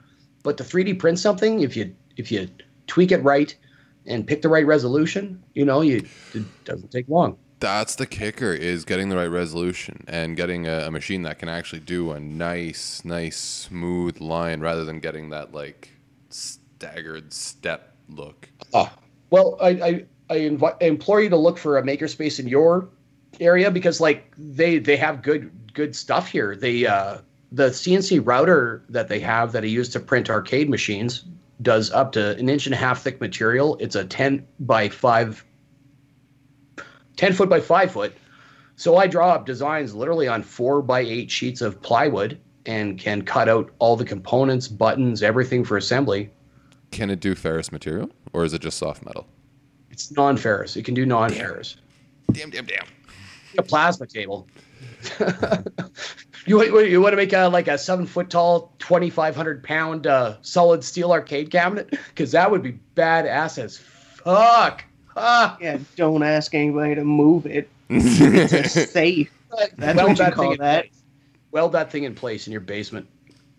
but 0.43 0.57
to 0.57 0.63
3D 0.63 0.99
print 0.99 1.17
something, 1.17 1.61
if 1.61 1.75
you, 1.75 1.93
if 2.17 2.31
you 2.31 2.47
tweak 2.85 3.11
it 3.11 3.23
right 3.23 3.55
and 4.05 4.27
pick 4.27 4.43
the 4.43 4.49
right 4.49 4.65
resolution, 4.65 5.43
you 5.55 5.65
know, 5.65 5.81
you, 5.81 6.05
it 6.35 6.65
doesn't 6.65 6.91
take 6.91 7.09
long. 7.09 7.35
That's 7.63 7.95
the 7.95 8.05
kicker 8.05 8.51
is 8.51 8.83
getting 8.83 9.07
the 9.07 9.15
right 9.15 9.27
resolution 9.27 10.03
and 10.09 10.35
getting 10.35 10.67
a, 10.67 10.79
a 10.79 10.91
machine 10.91 11.21
that 11.21 11.39
can 11.39 11.47
actually 11.47 11.79
do 11.79 12.11
a 12.11 12.19
nice, 12.19 13.05
nice, 13.05 13.37
smooth 13.37 14.19
line 14.19 14.59
rather 14.59 14.83
than 14.83 14.99
getting 14.99 15.29
that 15.29 15.53
like 15.53 15.89
staggered 16.27 17.31
step 17.31 17.95
look. 18.09 18.49
Well, 19.29 19.57
I, 19.61 19.69
I, 19.69 20.05
I, 20.29 20.37
invi- 20.39 20.75
I 20.81 20.85
implore 20.87 21.21
you 21.21 21.29
to 21.29 21.37
look 21.37 21.57
for 21.57 21.77
a 21.77 21.83
makerspace 21.83 22.37
in 22.37 22.49
your 22.49 22.89
area 23.39 23.71
because 23.71 24.01
like 24.01 24.33
they, 24.37 24.77
they 24.77 24.97
have 24.97 25.21
good, 25.21 25.49
good 25.73 25.95
stuff 25.95 26.27
here. 26.27 26.57
They, 26.57 26.85
uh, 26.85 27.19
the 27.53 27.69
CNC 27.69 28.27
router 28.27 28.83
that 28.89 29.07
they 29.07 29.21
have 29.21 29.53
that 29.53 29.63
I 29.63 29.67
use 29.67 29.87
to 29.91 30.01
print 30.01 30.29
arcade 30.29 30.69
machines 30.69 31.23
does 31.61 31.91
up 31.91 32.11
to 32.11 32.35
an 32.35 32.49
inch 32.49 32.65
and 32.65 32.75
a 32.75 32.77
half 32.77 33.03
thick 33.03 33.21
material. 33.21 33.77
It's 33.79 33.95
a 33.95 34.03
10 34.03 34.45
by 34.59 34.89
5, 34.89 35.45
10 37.17 37.33
foot 37.33 37.49
by 37.49 37.59
5 37.59 37.91
foot. 37.91 38.13
So 38.75 38.97
I 38.97 39.07
draw 39.07 39.29
up 39.29 39.45
designs 39.45 39.93
literally 39.93 40.27
on 40.27 40.41
4 40.43 40.81
by 40.81 41.01
8 41.01 41.29
sheets 41.29 41.61
of 41.61 41.81
plywood 41.81 42.39
and 42.65 42.97
can 42.97 43.21
cut 43.23 43.47
out 43.49 43.71
all 43.79 43.95
the 43.95 44.05
components, 44.05 44.67
buttons, 44.67 45.21
everything 45.21 45.63
for 45.63 45.77
assembly. 45.77 46.31
Can 46.91 47.09
it 47.09 47.19
do 47.19 47.35
ferrous 47.35 47.71
material 47.71 48.09
or 48.33 48.43
is 48.43 48.53
it 48.53 48.61
just 48.61 48.77
soft 48.77 49.05
metal? 49.05 49.27
It's 49.89 50.11
non 50.11 50.37
ferrous. 50.37 50.75
It 50.75 50.85
can 50.85 50.95
do 50.95 51.05
non 51.05 51.29
ferrous. 51.29 51.75
Damn, 52.31 52.49
damn, 52.49 52.65
damn. 52.65 52.85
a 53.57 53.63
plasma 53.63 54.07
table. 54.07 54.47
you, 56.47 56.57
want- 56.57 56.89
you 56.89 57.01
want 57.01 57.13
to 57.13 57.17
make 57.17 57.33
a 57.33 57.47
like 57.47 57.67
a 57.67 57.77
seven 57.77 58.05
foot 58.07 58.29
tall, 58.29 58.73
twenty 58.79 59.09
five 59.09 59.35
hundred 59.35 59.63
pound 59.63 60.07
uh, 60.07 60.37
solid 60.41 60.83
steel 60.83 61.11
arcade 61.11 61.51
cabinet? 61.51 61.89
Because 61.91 62.31
that 62.31 62.49
would 62.49 62.63
be 62.63 62.79
badass 62.95 63.61
as 63.63 63.77
fuck. 63.77 64.83
Ah, 65.15 65.57
Yeah, 65.61 65.77
don't 65.95 66.23
ask 66.23 66.53
anybody 66.53 66.95
to 66.95 67.03
move 67.03 67.45
it. 67.45 67.69
It's 67.89 68.53
a 68.53 68.63
safe. 68.87 69.31
That's 69.77 70.01
what 70.01 70.17
you 70.17 70.31
call 70.31 70.57
that. 70.57 70.85
Weld 71.51 71.71
that 71.73 71.91
thing 71.91 72.03
in 72.05 72.15
place 72.15 72.47
in 72.47 72.51
your 72.51 72.61
basement, 72.61 73.07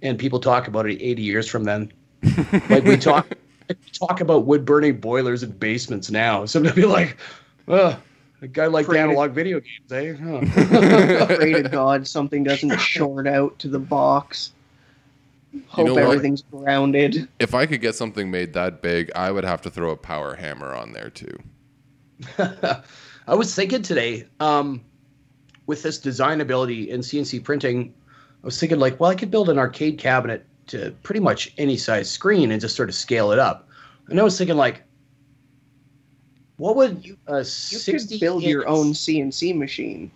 and 0.02 0.18
people 0.18 0.40
talk 0.40 0.66
about 0.66 0.86
it 0.86 1.00
eighty 1.00 1.22
years 1.22 1.48
from 1.48 1.62
then. 1.64 1.92
like 2.68 2.82
we 2.84 2.96
talk, 2.96 3.28
we 3.68 3.76
talk 3.92 4.20
about 4.20 4.46
wood 4.46 4.64
burning 4.64 4.98
boilers 4.98 5.44
in 5.44 5.50
basements 5.52 6.10
now. 6.10 6.44
Somebody 6.46 6.74
be 6.82 6.86
like, 6.86 7.16
"Uh, 7.68 7.94
a 8.42 8.48
guy 8.48 8.66
like 8.66 8.86
the 8.86 8.90
Pray 8.90 8.98
to- 8.98 9.04
analog 9.04 9.30
video 9.32 9.60
games, 9.60 9.92
eh?" 9.92 10.14
Huh. 10.14 11.26
Pray 11.36 11.52
to 11.62 11.68
God 11.68 12.08
something 12.08 12.42
doesn't 12.42 12.76
short 12.80 13.28
out 13.28 13.56
to 13.60 13.68
the 13.68 13.78
box. 13.78 14.50
Hope 15.68 15.86
know 15.86 15.94
what? 15.94 16.02
everything's 16.04 16.42
grounded. 16.42 17.28
If 17.38 17.54
I 17.54 17.66
could 17.66 17.80
get 17.80 17.94
something 17.94 18.30
made 18.30 18.52
that 18.54 18.82
big, 18.82 19.10
I 19.14 19.30
would 19.30 19.44
have 19.44 19.62
to 19.62 19.70
throw 19.70 19.90
a 19.90 19.96
power 19.96 20.34
hammer 20.34 20.74
on 20.74 20.92
there 20.92 21.10
too. 21.10 21.36
I 22.38 23.34
was 23.34 23.54
thinking 23.54 23.82
today, 23.82 24.26
um, 24.40 24.80
with 25.66 25.82
this 25.82 25.98
design 25.98 26.40
ability 26.40 26.90
in 26.90 27.00
CNC 27.00 27.42
printing, 27.42 27.94
I 28.42 28.46
was 28.46 28.58
thinking 28.60 28.78
like, 28.78 29.00
well, 29.00 29.10
I 29.10 29.14
could 29.14 29.30
build 29.30 29.48
an 29.48 29.58
arcade 29.58 29.98
cabinet 29.98 30.44
to 30.68 30.94
pretty 31.02 31.20
much 31.20 31.52
any 31.58 31.76
size 31.76 32.10
screen 32.10 32.50
and 32.50 32.60
just 32.60 32.76
sort 32.76 32.88
of 32.88 32.94
scale 32.94 33.32
it 33.32 33.38
up. 33.38 33.68
And 34.08 34.20
I 34.20 34.22
was 34.22 34.36
thinking 34.36 34.56
like, 34.56 34.82
what 36.56 36.76
would 36.76 37.04
You- 37.04 37.18
a 37.26 37.38
You 37.38 37.44
60 37.44 38.14
could 38.14 38.20
build 38.20 38.42
your 38.42 38.68
own 38.68 38.92
CNC 38.92 39.56
machine. 39.56 40.10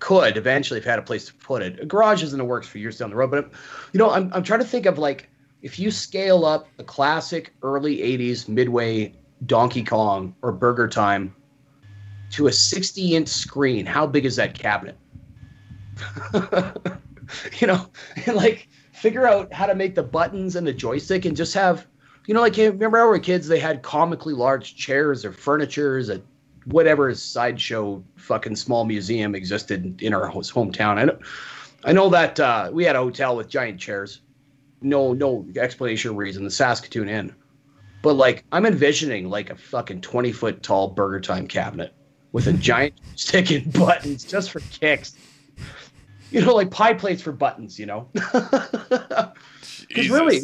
Could 0.00 0.36
eventually 0.36 0.80
if 0.80 0.86
I 0.86 0.90
had 0.90 0.98
a 0.98 1.02
place 1.02 1.26
to 1.26 1.34
put 1.34 1.62
it. 1.62 1.78
A 1.80 1.86
garage 1.86 2.22
is 2.22 2.32
in 2.32 2.38
the 2.38 2.44
works 2.44 2.66
for 2.66 2.78
years 2.78 2.98
down 2.98 3.10
the 3.10 3.16
road, 3.16 3.30
but 3.30 3.50
you 3.92 3.98
know, 3.98 4.10
I'm 4.10 4.32
I'm 4.32 4.42
trying 4.42 4.60
to 4.60 4.66
think 4.66 4.86
of 4.86 4.98
like 4.98 5.28
if 5.62 5.78
you 5.78 5.90
scale 5.90 6.44
up 6.44 6.66
a 6.78 6.84
classic 6.84 7.54
early 7.62 7.98
'80s 7.98 8.48
Midway 8.48 9.14
Donkey 9.46 9.84
Kong 9.84 10.34
or 10.42 10.52
Burger 10.52 10.88
Time 10.88 11.34
to 12.32 12.46
a 12.46 12.52
60 12.52 13.16
inch 13.16 13.28
screen, 13.28 13.86
how 13.86 14.06
big 14.06 14.24
is 14.24 14.36
that 14.36 14.54
cabinet? 14.54 14.96
you 17.60 17.66
know, 17.66 17.86
and 18.26 18.36
like 18.36 18.68
figure 18.92 19.26
out 19.26 19.52
how 19.52 19.66
to 19.66 19.74
make 19.74 19.94
the 19.94 20.02
buttons 20.02 20.56
and 20.56 20.66
the 20.66 20.72
joystick 20.72 21.24
and 21.24 21.36
just 21.36 21.54
have, 21.54 21.86
you 22.26 22.34
know, 22.34 22.40
like 22.40 22.56
remember 22.56 23.06
were 23.06 23.18
kids, 23.18 23.48
they 23.48 23.58
had 23.58 23.82
comically 23.82 24.34
large 24.34 24.76
chairs 24.76 25.24
or 25.24 25.32
furnitures 25.32 26.10
at 26.10 26.22
whatever 26.64 27.14
sideshow 27.14 28.02
fucking 28.16 28.56
small 28.56 28.84
museum 28.84 29.34
existed 29.34 30.00
in 30.02 30.14
our 30.14 30.30
hometown. 30.30 30.98
I 30.98 31.04
know, 31.04 31.18
I 31.84 31.92
know 31.92 32.08
that 32.10 32.38
uh, 32.38 32.70
we 32.72 32.84
had 32.84 32.96
a 32.96 33.00
hotel 33.00 33.36
with 33.36 33.48
giant 33.48 33.80
chairs. 33.80 34.20
No, 34.82 35.12
no 35.12 35.46
explanation 35.56 36.12
or 36.12 36.14
reason. 36.14 36.44
The 36.44 36.50
Saskatoon 36.50 37.08
Inn. 37.08 37.34
But 38.02 38.14
like, 38.14 38.44
I'm 38.52 38.64
envisioning 38.64 39.28
like 39.28 39.50
a 39.50 39.56
fucking 39.56 40.00
20 40.00 40.32
foot 40.32 40.62
tall 40.62 40.88
Burger 40.88 41.20
Time 41.20 41.46
cabinet 41.46 41.94
with 42.32 42.46
a 42.46 42.52
giant 42.54 42.94
stick 43.16 43.50
and 43.50 43.72
buttons 43.72 44.24
just 44.24 44.50
for 44.50 44.60
kicks. 44.60 45.14
You 46.30 46.42
know, 46.42 46.54
like 46.54 46.70
pie 46.70 46.94
plates 46.94 47.20
for 47.20 47.32
buttons. 47.32 47.78
You 47.78 47.86
know, 47.86 48.08
because 48.12 50.08
really, 50.10 50.42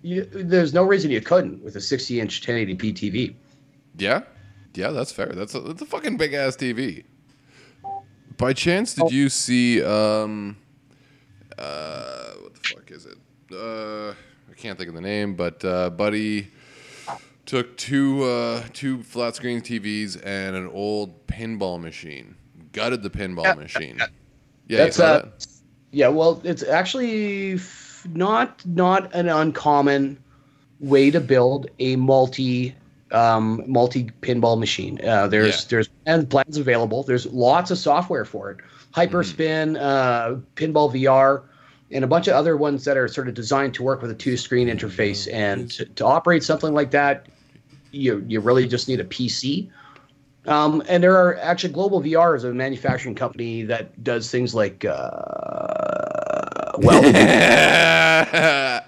you, 0.00 0.24
there's 0.24 0.72
no 0.72 0.84
reason 0.84 1.10
you 1.10 1.20
couldn't 1.20 1.62
with 1.62 1.76
a 1.76 1.80
60 1.80 2.20
inch 2.20 2.40
1080p 2.40 2.94
TV. 2.94 3.34
Yeah, 3.98 4.22
yeah, 4.74 4.90
that's 4.90 5.12
fair. 5.12 5.26
That's 5.26 5.54
a, 5.54 5.60
that's 5.60 5.82
a 5.82 5.86
fucking 5.86 6.16
big 6.16 6.32
ass 6.34 6.56
TV. 6.56 7.04
By 8.36 8.52
chance, 8.52 8.94
did 8.94 9.04
Oh. 9.04 9.10
you 9.10 9.28
see 9.28 9.82
um, 9.82 10.56
uh, 11.58 12.30
what 12.40 12.54
the 12.54 12.60
fuck 12.68 12.90
is 12.90 13.06
it? 13.06 13.18
Uh, 13.52 14.10
I 14.50 14.54
can't 14.56 14.78
think 14.78 14.88
of 14.88 14.94
the 14.94 15.00
name, 15.00 15.34
but 15.34 15.64
uh, 15.64 15.90
Buddy 15.90 16.48
took 17.46 17.76
two 17.76 18.22
uh, 18.24 18.62
two 18.72 19.02
flat 19.02 19.36
screen 19.36 19.60
TVs 19.60 20.20
and 20.24 20.56
an 20.56 20.68
old 20.72 21.26
pinball 21.26 21.80
machine. 21.80 22.36
Gutted 22.72 23.02
the 23.02 23.10
pinball 23.10 23.44
Yeah, 23.44 23.54
machine. 23.54 23.98
Yeah, 24.68 24.78
That's 24.78 24.96
you 24.96 25.02
saw 25.04 25.12
uh, 25.12 25.28
yeah. 25.90 26.08
Well, 26.08 26.40
it's 26.44 26.62
actually 26.62 27.54
f- 27.54 28.06
not 28.14 28.64
not 28.64 29.14
an 29.14 29.28
uncommon 29.28 30.18
way 30.80 31.10
to 31.10 31.20
build 31.20 31.68
a 31.78 31.96
multi 31.96 32.74
um, 33.12 33.62
multi 33.66 34.10
pinball 34.22 34.58
machine. 34.58 35.00
Uh, 35.04 35.26
there's 35.28 35.62
Yeah. 35.62 35.66
there's 35.70 35.88
and 36.06 36.28
plans 36.28 36.56
available. 36.56 37.02
There's 37.02 37.26
lots 37.26 37.70
of 37.70 37.78
software 37.78 38.24
for 38.24 38.50
it. 38.50 38.58
Hyperspin, 38.94 39.80
uh, 39.80 40.36
Pinball 40.56 40.92
VR, 40.92 41.42
and 41.90 42.04
a 42.04 42.06
bunch 42.06 42.28
of 42.28 42.34
other 42.34 42.56
ones 42.56 42.84
that 42.84 42.96
are 42.96 43.08
sort 43.08 43.28
of 43.28 43.34
designed 43.34 43.74
to 43.74 43.82
work 43.82 44.02
with 44.02 44.10
a 44.10 44.14
two 44.14 44.36
screen 44.36 44.68
interface. 44.68 45.32
And 45.32 45.70
to, 45.72 45.84
to 45.86 46.04
operate 46.04 46.42
something 46.42 46.74
like 46.74 46.90
that, 46.92 47.26
you 47.90 48.24
you 48.26 48.40
really 48.40 48.66
just 48.66 48.88
need 48.88 49.00
a 49.00 49.04
PC. 49.04 49.70
Um, 50.46 50.82
and 50.88 51.02
there 51.02 51.16
are 51.16 51.38
actually 51.38 51.72
Global 51.72 52.02
VR 52.02 52.36
is 52.36 52.42
a 52.44 52.52
manufacturing 52.52 53.14
company 53.14 53.62
that 53.62 54.02
does 54.02 54.28
things 54.30 54.54
like 54.54 54.84
uh, 54.84 55.12
well, 56.78 57.00
they 57.02 58.80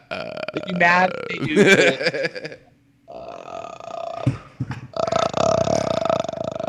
do 0.66 0.76
math, 0.78 1.10
they 1.30 1.38
do 1.46 1.64
uh, 3.08 3.12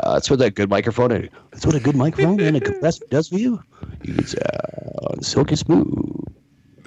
uh, 0.04 0.05
that's 0.16 0.30
what 0.30 0.38
that 0.38 0.54
good 0.54 0.70
microphone. 0.70 1.28
That's 1.52 1.66
what 1.66 1.74
a 1.74 1.80
good 1.80 1.94
microphone 1.94 2.40
and 2.40 2.56
a 2.56 2.60
compressor 2.60 3.04
does 3.10 3.28
for 3.28 3.36
you. 3.36 3.60
You 4.02 4.14
can 4.14 4.26
sound 4.26 4.40
silky 5.20 5.56
smooth. 5.56 5.84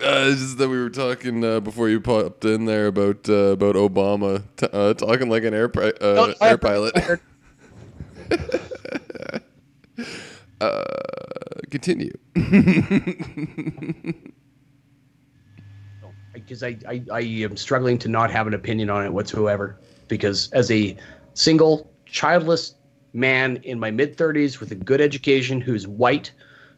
Uh, 0.02 0.30
it's 0.32 0.42
just 0.42 0.58
that 0.58 0.68
we 0.68 0.80
were 0.80 0.90
talking 0.90 1.46
uh, 1.46 1.60
before 1.60 1.90
you 1.90 2.02
popped 2.02 2.44
in 2.44 2.66
there 2.66 2.88
about 2.88 3.30
uh, 3.30 3.52
about 3.52 3.76
Obama 3.76 4.42
t- 4.58 4.68
uh, 4.74 4.96
talking 4.96 5.30
like 5.30 5.44
an 5.44 5.54
air 5.54 5.70
pri- 5.70 5.94
uh, 6.02 6.16
No, 6.16 6.34
air 6.42 6.58
pilot. 6.58 6.96
uh, 10.62 10.84
continue. 11.70 12.14
because 16.34 16.64
I, 16.64 16.78
I, 16.88 17.04
I 17.12 17.20
am 17.20 17.56
struggling 17.58 18.00
to 18.00 18.08
not 18.08 18.32
have 18.32 18.48
an 18.48 18.56
opinion 18.56 18.90
on 18.90 19.06
it 19.06 19.14
whatsoever. 19.14 19.78
Because 20.08 20.50
as 20.52 20.72
a 20.72 20.98
single, 21.36 21.92
childless 22.06 22.74
man 23.14 23.58
in 23.64 23.80
my 23.80 23.92
mid 23.92 24.18
30s 24.18 24.60
with 24.60 24.72
a 24.72 24.76
good 24.76 25.02
education 25.02 25.62
who's 25.62 25.88
white, 25.88 26.32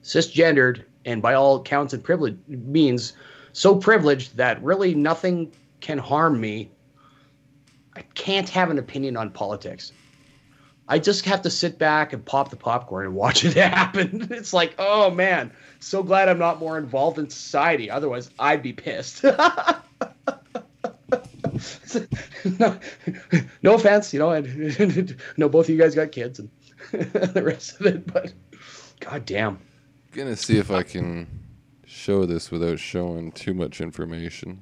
cisgendered, 0.04 0.84
and 1.06 1.22
by 1.22 1.34
all 1.34 1.62
counts 1.62 1.94
and 1.94 2.04
privilege 2.04 2.38
means 2.48 3.14
so 3.54 3.76
privileged 3.76 4.38
that 4.38 4.62
really 4.64 4.94
nothing 4.94 5.52
can 5.82 5.98
harm 5.98 6.40
me, 6.40 6.72
I 7.96 8.02
can't 8.14 8.48
have 8.50 8.70
an 8.70 8.78
opinion 8.78 9.18
on 9.18 9.32
politics. 9.32 9.92
I 10.88 11.00
just 11.00 11.26
have 11.26 11.42
to 11.44 11.50
sit 11.50 11.78
back 11.78 12.14
and 12.14 12.24
pop 12.26 12.50
the 12.50 12.56
popcorn 12.56 13.06
and 13.06 13.16
watch 13.16 13.46
it 13.46 13.54
happen. 13.54 14.28
It's 14.32 14.54
like, 14.54 14.76
oh 14.78 15.10
man, 15.12 15.52
so 15.80 16.04
glad 16.04 16.30
I'm 16.30 16.40
not 16.40 16.60
more 16.60 16.78
involved 16.78 17.20
in 17.20 17.30
society. 17.30 17.90
Otherwise, 17.90 18.30
I'd 18.40 18.64
be 18.64 18.74
pissed. 18.74 19.26
no, 22.60 22.80
no 23.62 23.74
offense, 23.76 24.14
you 24.14 24.20
know. 24.20 24.32
I 24.32 24.42
know 25.38 25.50
both 25.50 25.66
of 25.66 25.70
you 25.70 25.78
guys 25.78 25.96
got 25.96 26.12
kids 26.12 26.40
and 26.40 26.50
the 26.92 27.44
rest 27.44 27.80
of 27.80 27.86
it, 27.86 28.12
but 28.12 28.34
god 29.00 29.26
damn. 29.26 29.60
Gonna 30.12 30.36
see 30.36 30.58
if 30.58 30.72
I 30.72 30.84
can 30.84 31.28
show 31.86 32.26
this 32.26 32.52
without 32.52 32.80
showing 32.80 33.32
too 33.32 33.54
much 33.54 33.82
information. 33.82 34.62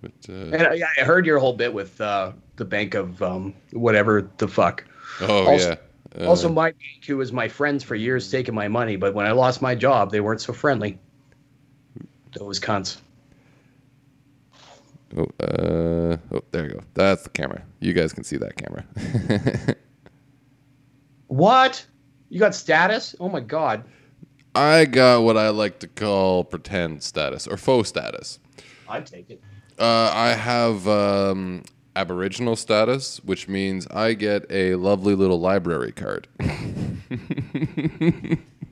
But 0.00 0.12
uh, 0.28 0.32
And 0.32 0.62
I, 0.62 0.80
I 1.00 1.04
heard 1.04 1.24
your 1.24 1.38
whole 1.38 1.54
bit 1.54 1.72
with 1.72 2.00
uh, 2.00 2.32
the 2.56 2.64
bank 2.64 2.94
of 2.94 3.22
um, 3.22 3.54
whatever 3.72 4.30
the 4.38 4.48
fuck. 4.48 4.84
oh 5.20 5.46
also- 5.46 5.70
yeah. 5.70 5.76
Uh, 6.16 6.28
also, 6.28 6.48
my 6.48 6.66
bank, 6.70 7.04
who 7.08 7.16
was 7.16 7.32
my 7.32 7.48
friends 7.48 7.82
for 7.82 7.96
years, 7.96 8.30
taking 8.30 8.54
my 8.54 8.68
money, 8.68 8.94
but 8.94 9.14
when 9.14 9.26
I 9.26 9.32
lost 9.32 9.60
my 9.60 9.74
job, 9.74 10.12
they 10.12 10.20
weren't 10.20 10.40
so 10.40 10.52
friendly. 10.52 10.96
Those 12.38 12.60
cunts. 12.60 12.98
Oh, 15.16 15.44
uh, 15.44 16.16
oh, 16.32 16.42
there 16.50 16.64
you 16.64 16.74
go. 16.74 16.80
That's 16.94 17.22
the 17.22 17.30
camera. 17.30 17.62
You 17.80 17.92
guys 17.92 18.12
can 18.12 18.24
see 18.24 18.36
that 18.38 18.56
camera. 18.56 18.84
What? 21.34 21.84
You 22.28 22.38
got 22.38 22.54
status? 22.54 23.16
Oh 23.18 23.28
my 23.28 23.40
god. 23.40 23.82
I 24.54 24.84
got 24.84 25.22
what 25.22 25.36
I 25.36 25.48
like 25.48 25.80
to 25.80 25.88
call 25.88 26.44
pretend 26.44 27.02
status 27.02 27.48
or 27.48 27.56
faux 27.56 27.88
status. 27.88 28.38
I'd 28.88 29.06
take 29.06 29.30
it. 29.30 29.42
Uh, 29.76 30.12
I 30.14 30.28
have 30.28 30.86
um, 30.86 31.64
Aboriginal 31.96 32.54
status, 32.54 33.18
which 33.24 33.48
means 33.48 33.88
I 33.88 34.12
get 34.12 34.46
a 34.48 34.76
lovely 34.76 35.16
little 35.16 35.40
library 35.40 35.90
card. 35.90 36.28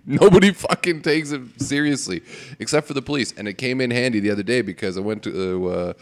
Nobody 0.06 0.52
fucking 0.52 1.02
takes 1.02 1.32
it 1.32 1.60
seriously, 1.60 2.22
except 2.60 2.86
for 2.86 2.94
the 2.94 3.02
police. 3.02 3.34
And 3.36 3.48
it 3.48 3.54
came 3.54 3.80
in 3.80 3.90
handy 3.90 4.20
the 4.20 4.30
other 4.30 4.44
day 4.44 4.62
because 4.62 4.96
I 4.96 5.00
went 5.00 5.24
to 5.24 5.68
uh, 5.68 5.92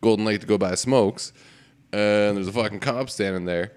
Golden 0.00 0.24
Lake 0.24 0.40
to 0.40 0.46
go 0.46 0.58
buy 0.58 0.74
smokes, 0.74 1.32
and 1.92 2.36
there's 2.36 2.48
a 2.48 2.52
fucking 2.52 2.80
cop 2.80 3.10
standing 3.10 3.44
there. 3.44 3.72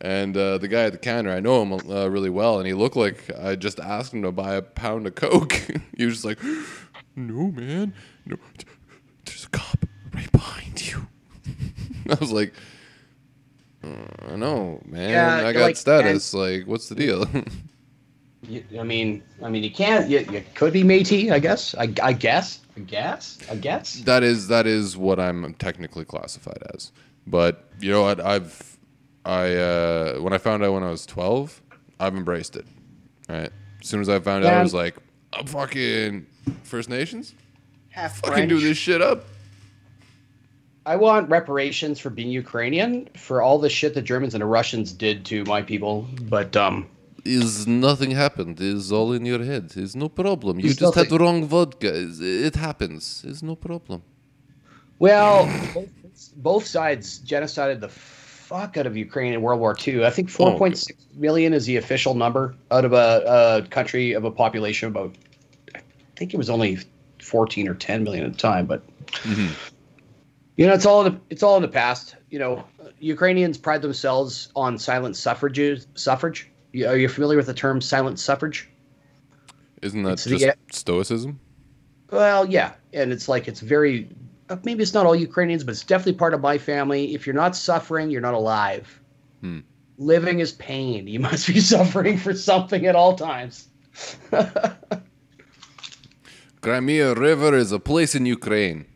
And 0.00 0.36
uh, 0.36 0.58
the 0.58 0.66
guy 0.66 0.84
at 0.84 0.92
the 0.92 0.98
counter, 0.98 1.30
I 1.30 1.38
know 1.38 1.62
him 1.62 1.72
uh, 1.88 2.08
really 2.10 2.30
well, 2.30 2.58
and 2.58 2.66
he 2.66 2.74
looked 2.74 2.96
like 2.96 3.30
I 3.38 3.54
just 3.54 3.78
asked 3.78 4.12
him 4.12 4.22
to 4.22 4.32
buy 4.32 4.54
a 4.54 4.62
pound 4.62 5.06
of 5.06 5.14
coke. 5.14 5.52
he 5.96 6.04
was 6.04 6.14
just 6.14 6.24
like, 6.24 6.40
"No, 7.14 7.52
man, 7.52 7.94
no, 8.26 8.36
there's 9.24 9.44
a 9.44 9.48
cop 9.50 9.86
right 10.12 10.30
behind 10.32 10.90
you." 10.90 11.06
I 12.10 12.14
was 12.14 12.32
like, 12.32 12.52
"I 13.84 14.34
know, 14.34 14.82
man, 14.86 15.10
Yeah, 15.10 15.46
I 15.46 15.52
got 15.52 15.62
like, 15.62 15.76
status. 15.76 16.34
Like, 16.34 16.66
what's 16.66 16.88
the 16.88 16.96
deal?" 16.96 17.26
You, 18.48 18.64
I 18.80 18.82
mean, 18.82 19.22
I 19.40 19.48
mean, 19.48 19.62
you 19.62 19.70
can't. 19.70 20.08
You, 20.10 20.26
you 20.32 20.42
could 20.54 20.72
be 20.72 20.82
Métis, 20.82 21.30
I 21.30 21.38
guess. 21.38 21.76
I, 21.76 21.94
I 22.02 22.12
guess. 22.12 22.58
I 22.76 22.80
guess. 22.80 23.38
I 23.50 23.56
guess. 23.56 24.00
that 24.02 24.22
is 24.22 24.48
that 24.48 24.66
is 24.66 24.96
what 24.96 25.20
I'm 25.20 25.54
technically 25.54 26.04
classified 26.04 26.62
as. 26.74 26.92
But 27.26 27.68
you 27.80 27.90
know 27.90 28.02
what? 28.02 28.20
I've 28.20 28.78
I 29.24 29.54
uh, 29.54 30.14
when 30.18 30.32
I 30.32 30.38
found 30.38 30.64
out 30.64 30.72
when 30.72 30.82
I 30.82 30.90
was 30.90 31.06
12, 31.06 31.60
I've 32.00 32.16
embraced 32.16 32.56
it. 32.56 32.66
Right. 33.28 33.50
As 33.80 33.88
soon 33.88 34.00
as 34.00 34.08
I 34.08 34.18
found 34.20 34.44
out, 34.44 34.54
I 34.54 34.62
was 34.62 34.74
like, 34.74 34.96
"I'm 35.32 35.46
fucking 35.46 36.26
First 36.64 36.88
Nations. 36.88 37.34
Half 37.90 38.16
Fucking 38.16 38.32
French. 38.32 38.48
do 38.48 38.60
this 38.60 38.78
shit 38.78 39.00
up." 39.02 39.24
I 40.84 40.96
want 40.96 41.28
reparations 41.30 42.00
for 42.00 42.10
being 42.10 42.30
Ukrainian 42.30 43.08
for 43.16 43.40
all 43.40 43.58
the 43.58 43.70
shit 43.70 43.94
the 43.94 44.02
Germans 44.02 44.34
and 44.34 44.42
the 44.42 44.46
Russians 44.46 44.92
did 44.92 45.24
to 45.26 45.44
my 45.44 45.62
people. 45.62 46.08
But 46.22 46.56
um, 46.56 46.88
Is 47.24 47.66
nothing 47.68 48.10
happened? 48.10 48.60
Is 48.60 48.90
all 48.90 49.12
in 49.12 49.24
your 49.24 49.44
head? 49.44 49.72
Is 49.76 49.94
no 49.94 50.08
problem. 50.08 50.58
You 50.58 50.64
There's 50.64 50.76
just 50.76 50.94
had 50.94 51.02
nothing- 51.04 51.18
the 51.18 51.24
wrong 51.24 51.44
vodka. 51.46 51.92
It 52.20 52.56
happens. 52.56 53.24
Is 53.24 53.42
no 53.42 53.54
problem. 53.54 54.02
well, 54.98 55.46
both, 55.74 55.88
both 56.36 56.66
sides 56.66 57.20
genocided 57.20 57.80
the 57.80 57.88
fuck 57.88 58.76
out 58.76 58.86
of 58.86 58.96
Ukraine 58.96 59.32
in 59.32 59.42
World 59.42 59.60
War 59.60 59.76
II. 59.86 60.04
I 60.04 60.10
think 60.10 60.28
Oh, 60.38 60.58
4.6 60.58 60.92
million 61.16 61.52
is 61.54 61.64
the 61.66 61.76
official 61.76 62.14
number 62.14 62.54
out 62.70 62.84
of 62.84 62.92
a, 62.92 63.62
a 63.64 63.68
country 63.68 64.12
of 64.12 64.24
a 64.24 64.30
population 64.30 64.88
of 64.88 64.96
about. 64.96 65.14
I 65.74 65.80
think 66.16 66.34
it 66.34 66.36
was 66.36 66.50
only 66.50 66.78
14 67.20 67.68
or 67.68 67.74
10 67.74 68.04
million 68.04 68.24
at 68.26 68.32
the 68.32 68.38
time, 68.38 68.66
but 68.66 68.82
Mhm. 69.22 69.50
you 70.56 70.66
know, 70.66 70.72
it's 70.74 70.86
all 70.86 71.04
in 71.06 71.14
the, 71.14 71.20
it's 71.30 71.42
all 71.42 71.56
in 71.56 71.62
the 71.62 71.68
past. 71.68 72.16
You 72.30 72.38
know, 72.40 72.64
Ukrainians 73.00 73.58
pride 73.58 73.82
themselves 73.82 74.48
on 74.54 74.76
silent 74.78 75.16
suffrage. 75.16 75.84
Suffrage. 75.94 76.48
Are 76.74 76.96
you 76.96 77.08
familiar 77.08 77.36
with 77.36 77.46
the 77.46 77.54
term 77.54 77.80
silent 77.80 78.18
suffrage? 78.18 78.68
Isn't 79.82 80.02
that 80.04 80.12
It's 80.12 80.24
the- 80.24 80.38
just 80.38 80.56
stoicism? 80.72 81.38
Well, 82.10 82.46
yeah, 82.46 82.72
and 82.92 83.12
it's 83.12 83.28
like 83.28 83.48
it's 83.48 83.60
very. 83.60 84.08
uh, 84.50 84.56
Maybe 84.64 84.82
it's 84.82 84.94
not 84.94 85.06
all 85.06 85.16
Ukrainians, 85.16 85.64
but 85.64 85.72
it's 85.72 85.84
definitely 85.84 86.14
part 86.18 86.34
of 86.34 86.40
my 86.40 86.58
family. 86.58 87.14
If 87.14 87.26
you're 87.26 87.34
not 87.34 87.56
suffering, 87.56 88.10
you're 88.10 88.20
not 88.20 88.34
alive. 88.34 89.00
Hmm. 89.40 89.60
Living 89.98 90.40
is 90.40 90.52
pain. 90.52 91.06
You 91.06 91.20
must 91.28 91.46
be 91.46 91.60
suffering 91.60 92.18
for 92.18 92.34
something 92.34 92.86
at 92.86 92.96
all 92.96 93.14
times. 93.16 93.68
Crimea 96.60 97.14
River 97.14 97.54
is 97.54 97.72
a 97.72 97.80
place 97.80 98.14
in 98.14 98.26
Ukraine. 98.26 98.86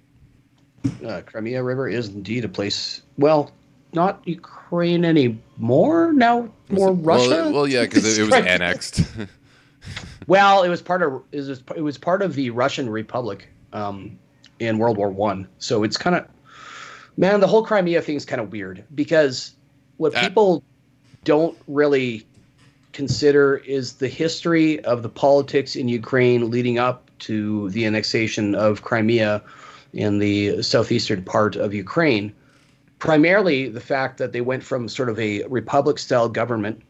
uh, 1.04 1.22
Crimea 1.26 1.62
River 1.62 1.88
is 1.88 2.08
indeed 2.08 2.44
a 2.44 2.48
place. 2.48 3.02
Well, 3.18 3.50
not 3.92 4.20
Ukraine 4.24 5.04
anymore. 5.04 6.12
Now 6.12 6.50
more 6.68 6.92
Well, 6.92 7.18
Russia. 7.18 7.50
Well, 7.52 7.66
yeah, 7.66 7.82
because 7.82 8.18
it, 8.18 8.22
it 8.22 8.24
was 8.24 8.34
annexed. 8.46 9.02
Well, 10.26 10.64
it 10.64 10.68
was 10.68 10.82
part 10.82 11.02
of 11.02 11.22
it 11.30 11.36
was 11.36 11.62
it 11.76 11.82
was 11.82 11.98
part 11.98 12.20
of 12.20 12.34
the 12.34 12.50
Russian 12.50 12.90
Republic 12.90 13.48
um, 13.72 14.18
in 14.58 14.78
World 14.78 14.96
War 14.96 15.08
One. 15.08 15.46
So 15.58 15.84
it's 15.84 15.96
kind 15.96 16.16
of 16.16 16.26
man, 17.16 17.40
the 17.40 17.46
whole 17.46 17.64
Crimea 17.64 18.02
thing 18.02 18.16
is 18.16 18.24
kind 18.24 18.40
of 18.40 18.50
weird 18.50 18.84
because 18.94 19.54
what 19.98 20.12
That- 20.12 20.24
people 20.24 20.64
don't 21.24 21.56
really 21.68 22.26
consider 22.92 23.58
is 23.58 23.94
the 23.94 24.08
history 24.08 24.80
of 24.84 25.02
the 25.02 25.08
politics 25.08 25.76
in 25.76 25.88
Ukraine 25.88 26.50
leading 26.50 26.78
up 26.78 27.10
to 27.20 27.70
the 27.70 27.84
annexation 27.84 28.54
of 28.54 28.82
Crimea 28.82 29.42
in 29.92 30.18
the 30.18 30.62
southeastern 30.62 31.22
part 31.22 31.56
of 31.56 31.74
Ukraine. 31.74 32.32
Primarily, 32.98 33.68
the 33.68 33.80
fact 33.80 34.18
that 34.18 34.32
they 34.32 34.40
went 34.40 34.62
from 34.62 34.88
sort 34.88 35.08
of 35.08 35.18
a 35.18 35.44
republic-style 35.44 36.30
government 36.30 36.82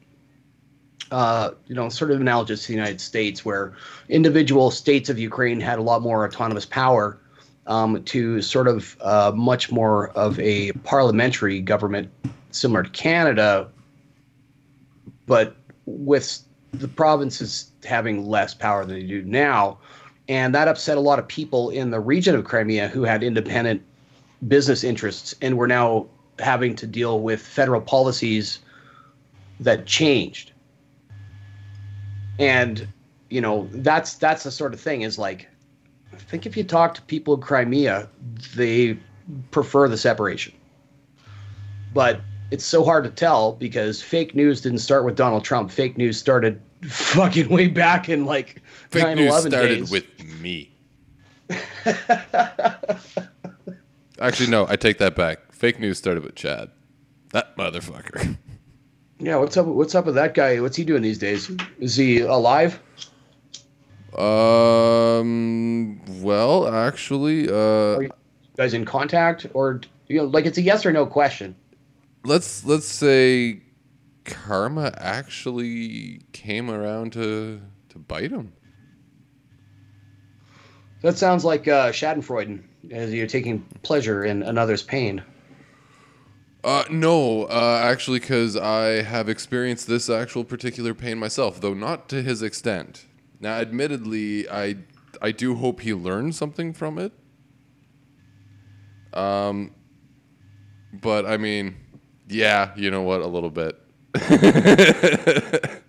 uh, 1.11 1.51
you 1.67 1.75
know, 1.75 1.89
sort 1.89 2.11
of 2.11 2.21
analogous 2.21 2.63
to 2.63 2.69
the 2.69 2.75
United 2.75 3.01
States, 3.01 3.45
where 3.45 3.75
individual 4.09 4.71
states 4.71 5.09
of 5.09 5.19
Ukraine 5.19 5.61
had 5.61 5.79
a 5.79 5.83
lot 5.83 6.03
more 6.03 6.27
autonomous 6.27 6.67
power, 6.67 7.19
um, 7.67 8.03
to 8.05 8.41
sort 8.43 8.69
of 8.69 8.97
uh, 9.01 9.33
much 9.35 9.71
more 9.71 10.09
of 10.11 10.39
a 10.41 10.73
parliamentary 10.85 11.61
government, 11.61 12.11
similar 12.51 12.83
to 12.83 12.91
Canada, 12.91 13.69
but 15.27 15.57
with 15.87 16.43
the 16.73 16.89
provinces 16.89 17.71
having 17.85 18.27
less 18.27 18.55
power 18.55 18.85
than 18.85 18.97
they 18.97 19.07
do 19.07 19.23
now. 19.23 19.79
And 20.29 20.55
that 20.55 20.67
upset 20.69 20.97
a 20.97 21.01
lot 21.01 21.19
of 21.19 21.29
people 21.29 21.71
in 21.71 21.91
the 21.91 22.01
region 22.01 22.35
of 22.35 22.45
Crimea 22.45 22.89
who 22.89 23.03
had 23.03 23.23
independent 23.23 23.83
business 24.49 24.85
interests 24.85 25.35
and 25.41 25.57
we're 25.57 25.67
now 25.67 26.07
having 26.39 26.75
to 26.77 26.87
deal 26.87 27.21
with 27.21 27.41
federal 27.41 27.81
policies 27.81 28.59
that 29.61 29.87
changed 29.87 30.53
and 32.39 32.87
you 33.31 33.41
know 33.41 33.69
that's 33.73 34.15
that's 34.15 34.43
the 34.45 34.51
sort 34.51 34.75
of 34.75 34.81
thing 34.81 35.03
is 35.03 35.19
like 35.19 35.49
i 36.13 36.17
think 36.17 36.45
if 36.45 36.57
you 36.57 36.63
talk 36.63 36.95
to 36.95 37.03
people 37.03 37.35
in 37.35 37.41
crimea 37.41 38.09
they 38.55 38.99
prefer 39.51 39.89
the 39.89 39.97
separation 39.97 40.53
but 41.95 42.21
it's 42.51 42.65
so 42.65 42.85
hard 42.85 43.03
to 43.03 43.11
tell 43.11 43.53
because 43.53 44.03
fake 44.03 44.35
news 44.35 44.61
didn't 44.61 44.81
start 44.81 45.05
with 45.07 45.17
donald 45.17 45.43
trump 45.43 45.71
fake 45.71 45.97
news 45.97 46.19
started 46.19 46.61
fucking 46.89 47.49
way 47.49 47.69
back 47.69 48.09
in 48.09 48.27
like 48.27 48.63
Fake 48.91 49.17
news 49.17 49.33
9/11 49.33 49.49
started 49.49 49.79
days. 49.81 49.91
with 49.91 50.41
me. 50.41 50.73
Actually, 54.21 54.51
no, 54.51 54.67
I 54.69 54.77
take 54.77 54.99
that 54.99 55.15
back. 55.15 55.53
Fake 55.53 55.79
news 55.79 55.99
started 55.99 56.25
with 56.25 56.35
Chad. 56.35 56.71
That 57.33 57.57
motherfucker. 57.57 58.37
yeah 59.19 59.37
what's 59.37 59.57
up 59.57 59.65
what's 59.67 59.95
up 59.95 60.05
with 60.05 60.15
that 60.15 60.35
guy 60.35 60.61
what's 60.61 60.77
he 60.77 60.85
doing 60.85 61.01
these 61.01 61.17
days 61.19 61.51
is 61.79 61.97
he 61.97 62.21
alive 62.21 62.79
Um. 64.19 66.01
Well, 66.23 66.69
actually, 66.69 67.49
uh, 67.49 68.01
you 68.01 68.11
guys 68.57 68.75
in 68.75 68.85
contact 68.85 69.47
or 69.55 69.81
you 70.09 70.19
know 70.19 70.25
like 70.25 70.47
it's 70.47 70.59
a 70.59 70.63
yes 70.63 70.87
or 70.87 70.93
no 70.93 71.05
question 71.07 71.55
let's 72.25 72.65
let's 72.65 72.87
say 72.87 73.61
karma 74.25 74.93
actually 74.97 76.21
came 76.33 76.71
around 76.71 77.13
to 77.13 77.61
to 77.91 77.99
bite 77.99 78.31
him. 78.31 78.53
that 81.03 81.17
sounds 81.19 81.45
like 81.45 81.69
uh 81.69 81.91
schadenfreude 81.93 82.63
as 82.93 83.13
you're 83.13 83.27
taking 83.27 83.61
pleasure 83.83 84.25
in 84.25 84.43
another's 84.43 84.83
pain 84.83 85.23
Uh, 86.65 86.85
no, 86.91 87.45
uh, 87.45 87.81
actually, 87.85 88.19
because 88.19 88.57
I 88.57 89.03
have 89.03 89.29
experienced 89.29 89.87
this 89.87 90.11
actual 90.11 90.45
particular 90.45 90.95
pain 90.95 91.19
myself, 91.19 91.61
though 91.61 91.75
not 91.75 92.09
to 92.09 92.23
his 92.23 92.43
extent. 92.43 93.07
Now, 93.41 93.57
admittedly, 93.59 94.49
I 94.51 94.77
I 95.23 95.33
do 95.33 95.55
hope 95.57 95.81
he 95.81 95.95
learned 95.95 96.35
something 96.35 96.73
from 96.73 96.99
it. 96.99 97.13
Um, 99.15 99.73
but 100.93 101.27
I 101.27 101.37
mean, 101.37 101.77
yeah, 102.29 102.73
you 102.77 102.91
know 102.91 103.03
what, 103.03 103.21
a 103.23 103.27
little 103.27 103.51
bit. 103.51 103.81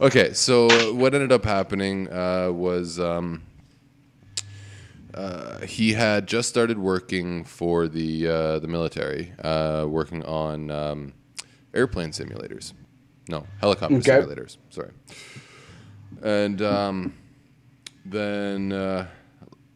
okay, 0.00 0.32
so 0.32 0.92
what 0.94 1.14
ended 1.14 1.32
up 1.32 1.44
happening 1.44 2.12
uh, 2.12 2.50
was. 2.52 2.98
Um, 3.00 3.42
uh, 5.14 5.60
he 5.60 5.92
had 5.92 6.26
just 6.26 6.48
started 6.48 6.78
working 6.78 7.44
for 7.44 7.86
the 7.88 8.26
uh, 8.28 8.58
the 8.58 8.68
military, 8.68 9.32
uh, 9.42 9.86
working 9.88 10.24
on 10.24 10.70
um, 10.70 11.12
airplane 11.72 12.10
simulators. 12.10 12.72
No, 13.28 13.46
helicopter 13.60 13.96
Okay. 13.96 14.10
simulators. 14.10 14.58
Sorry. 14.70 14.90
And 16.22 16.60
um, 16.62 17.14
then 18.04 18.72
uh, 18.72 19.06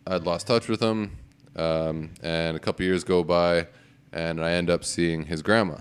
I'd 0.06 0.24
lost 0.24 0.46
touch 0.46 0.68
with 0.68 0.80
him, 0.80 1.16
um, 1.56 2.10
and 2.22 2.56
a 2.56 2.60
couple 2.60 2.84
years 2.84 3.04
go 3.04 3.22
by, 3.24 3.68
and 4.12 4.44
I 4.44 4.52
end 4.52 4.70
up 4.70 4.84
seeing 4.84 5.26
his 5.26 5.42
grandma. 5.42 5.78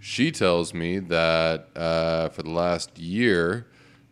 She 0.00 0.30
tells 0.30 0.72
me 0.72 0.98
that 0.98 1.68
uh, 1.76 2.28
for 2.30 2.42
the 2.42 2.50
last 2.50 2.98
year, 2.98 3.66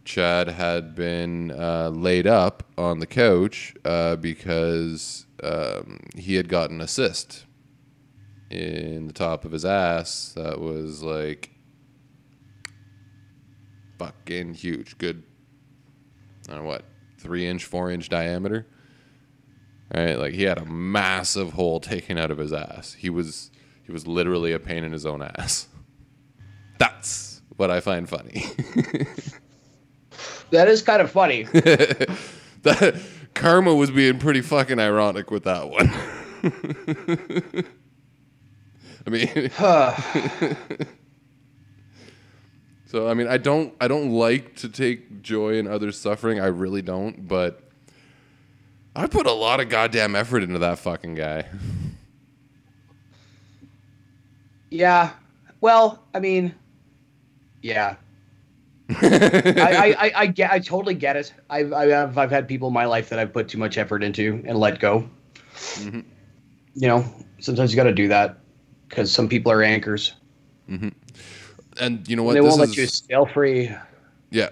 Chad 0.05 0.49
had 0.49 0.95
been 0.95 1.51
uh, 1.51 1.89
laid 1.89 2.27
up 2.27 2.63
on 2.77 2.99
the 2.99 3.07
couch 3.07 3.75
uh, 3.85 4.17
because 4.17 5.27
um, 5.43 6.01
he 6.17 6.35
had 6.35 6.49
gotten 6.49 6.81
a 6.81 6.89
cyst 6.89 7.47
in 8.51 9.07
the 9.07 9.13
top 9.13 9.45
of 9.45 9.53
his 9.53 9.65
ass 9.65 10.33
that 10.37 10.61
was 10.61 11.03
like 11.03 11.51
fucking 13.99 14.55
huge. 14.55 14.99
Good, 14.99 15.23
I 16.49 16.53
don't 16.53 16.63
know 16.63 16.69
what, 16.69 16.85
three 17.19 17.47
inch, 17.47 17.65
four 17.65 17.91
inch 17.91 18.09
diameter. 18.09 18.67
Right, 19.95 20.15
like 20.15 20.35
he 20.35 20.43
had 20.43 20.59
a 20.59 20.65
massive 20.65 21.53
hole 21.53 21.79
taken 21.79 22.19
out 22.19 22.31
of 22.31 22.39
his 22.39 22.53
ass. 22.53 22.95
He 22.95 23.11
was 23.11 23.51
he 23.85 23.93
was 23.93 24.07
literally 24.07 24.53
a 24.53 24.59
pain 24.59 24.83
in 24.83 24.93
his 24.93 25.07
own 25.07 25.23
ass. 25.23 25.69
That's 26.79 27.43
what 27.57 27.71
I 27.71 27.81
find 27.81 28.09
funny. 28.09 28.45
That 30.55 30.69
is 30.69 30.83
kind 30.83 31.03
of 31.03 31.11
funny. 31.11 31.43
that 32.63 33.03
karma 33.35 33.75
was 33.75 33.91
being 33.91 34.21
pretty 34.21 34.41
fucking 34.41 34.79
ironic 34.79 35.33
with 35.33 35.43
that 35.43 35.69
one. 35.69 35.93
I 39.05 39.11
mean, 39.11 39.51
so 42.87 43.09
I 43.09 43.15
mean, 43.15 43.27
I 43.27 43.37
don't, 43.37 43.75
I 43.81 43.89
don't 43.89 44.13
like 44.13 44.55
to 44.57 44.69
take 44.69 45.23
joy 45.23 45.59
in 45.59 45.67
others' 45.67 45.99
suffering. 45.99 46.39
I 46.39 46.47
really 46.47 46.83
don't. 46.83 47.27
But 47.27 47.61
I 48.95 49.09
put 49.09 49.27
a 49.27 49.33
lot 49.33 49.59
of 49.59 49.69
goddamn 49.69 50.15
effort 50.15 50.45
into 50.45 50.61
that 50.61 50.79
fucking 50.79 51.17
guy. 51.17 51.47
yeah. 54.71 55.15
Well, 55.61 56.05
I 56.15 56.21
mean, 56.21 56.55
yeah. 57.61 57.97
I, 58.91 58.97
I, 58.99 59.97
I, 60.07 60.13
I 60.17 60.27
get. 60.27 60.51
I 60.51 60.59
totally 60.59 60.95
get 60.95 61.17
it. 61.17 61.33
I've, 61.51 61.73
I 61.73 61.87
have, 61.87 62.19
I've 62.19 62.31
had 62.31 62.49
people 62.49 62.69
in 62.69 62.75
my 62.75 62.85
life 62.85 63.09
that 63.11 63.19
I've 63.19 63.33
put 63.33 63.49
too 63.49 63.59
much 63.59 63.79
effort 63.79 64.03
into 64.03 64.43
and 64.47 64.59
let 64.59 64.79
go. 64.79 65.09
Mhm. 65.55 66.05
You 66.75 66.89
know, 66.89 67.05
sometimes 67.39 67.73
you 67.73 67.77
got 67.77 67.85
to 67.85 67.93
do 67.93 68.09
that 68.09 68.39
because 68.89 69.11
some 69.13 69.29
people 69.29 69.53
are 69.53 69.63
anchors. 69.63 70.15
And 70.69 72.09
you 72.09 72.17
know 72.17 72.23
what? 72.23 72.35
they 72.35 72.41
This 72.41 72.49
won't 72.49 72.61
let 72.69 72.77
you 72.77 72.87
scale 72.87 73.27
free. 73.27 73.71
Yeah, 74.31 74.51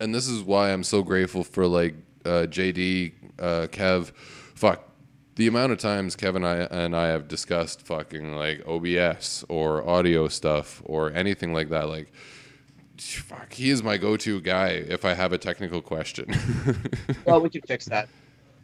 and 0.00 0.14
this 0.14 0.28
is 0.28 0.42
why 0.42 0.72
I'm 0.72 0.84
so 0.84 1.02
grateful 1.02 1.44
for 1.44 1.66
like 1.66 1.94
uh, 2.24 2.46
JD, 2.48 3.12
uh, 3.38 3.66
Kev, 3.70 4.12
fuck, 4.54 4.88
the 5.36 5.46
amount 5.46 5.72
of 5.72 5.78
times 5.78 6.16
Kevin 6.16 6.44
I, 6.44 6.64
and 6.64 6.94
I 6.94 7.08
have 7.08 7.28
discussed 7.28 7.82
fucking 7.82 8.34
like 8.34 8.62
OBS 8.66 9.44
or 9.48 9.88
audio 9.88 10.28
stuff 10.28 10.82
or 10.84 11.12
anything 11.12 11.52
like 11.52 11.70
that, 11.70 11.88
like 11.88 12.12
fuck, 13.00 13.52
he 13.52 13.70
is 13.70 13.82
my 13.82 13.96
go-to 13.96 14.40
guy 14.40 14.68
if 14.68 15.04
I 15.04 15.14
have 15.14 15.32
a 15.32 15.38
technical 15.38 15.82
question. 15.82 16.26
Well, 17.24 17.40
we 17.42 17.50
can 17.50 17.60
fix 17.62 17.84
that. 17.86 18.08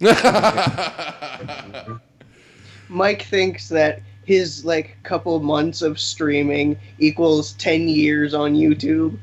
Mike 2.88 3.22
thinks 3.22 3.68
that 3.68 4.00
his 4.24 4.64
like 4.64 4.96
couple 5.02 5.38
months 5.40 5.82
of 5.82 5.98
streaming 6.00 6.78
equals 6.98 7.52
10 7.54 7.88
years 7.88 8.34
on 8.34 8.54
YouTube. 8.54 9.18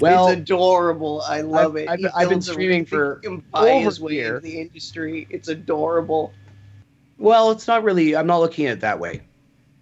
Well, 0.00 0.28
it's 0.28 0.40
adorable. 0.40 1.22
I 1.22 1.40
love 1.42 1.76
I've- 1.76 1.82
it. 1.84 1.88
I've- 1.88 2.06
I've 2.14 2.20
been 2.28 2.30
builds 2.30 2.48
a- 2.48 2.52
streaming 2.52 2.84
for 2.84 3.20
over 3.54 3.80
his 3.80 4.02
a 4.02 4.12
year. 4.12 4.40
the 4.40 4.60
industry. 4.60 5.26
It's 5.30 5.48
adorable. 5.48 6.32
Well, 7.18 7.50
it's 7.50 7.66
not 7.66 7.82
really. 7.82 8.14
I'm 8.16 8.26
not 8.26 8.38
looking 8.40 8.66
at 8.66 8.72
it 8.74 8.80
that 8.80 8.98
way. 9.00 9.22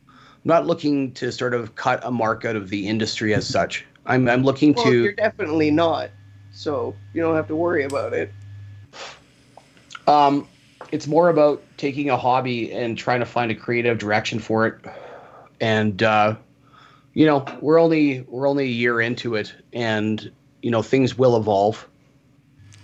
I'm 0.08 0.14
not 0.44 0.66
looking 0.66 1.12
to 1.14 1.32
sort 1.32 1.54
of 1.54 1.74
cut 1.74 2.00
a 2.04 2.10
mark 2.10 2.44
out 2.44 2.54
of 2.54 2.68
the 2.68 2.86
industry 2.86 3.34
as 3.34 3.46
such. 3.46 3.84
I'm 4.06 4.28
I'm 4.28 4.42
looking 4.44 4.74
Well, 4.74 4.84
to. 4.86 5.02
you're 5.02 5.12
definitely 5.12 5.70
not. 5.70 6.10
So 6.52 6.94
you 7.12 7.22
don't 7.22 7.34
have 7.34 7.48
to 7.48 7.56
worry 7.56 7.84
about 7.84 8.12
it. 8.12 8.32
Um, 10.06 10.46
it's 10.92 11.06
more 11.06 11.28
about 11.28 11.62
taking 11.76 12.10
a 12.10 12.16
hobby 12.16 12.72
and 12.72 12.96
trying 12.96 13.20
to 13.20 13.26
find 13.26 13.50
a 13.50 13.54
creative 13.54 13.98
direction 13.98 14.38
for 14.38 14.66
it. 14.66 14.74
And 15.60 16.02
uh, 16.02 16.36
you 17.14 17.26
know, 17.26 17.44
we're 17.60 17.80
only 17.80 18.20
we're 18.28 18.48
only 18.48 18.64
a 18.64 18.68
year 18.68 19.00
into 19.00 19.34
it, 19.36 19.54
and 19.72 20.30
you 20.62 20.70
know 20.70 20.82
things 20.82 21.16
will 21.16 21.36
evolve. 21.36 21.88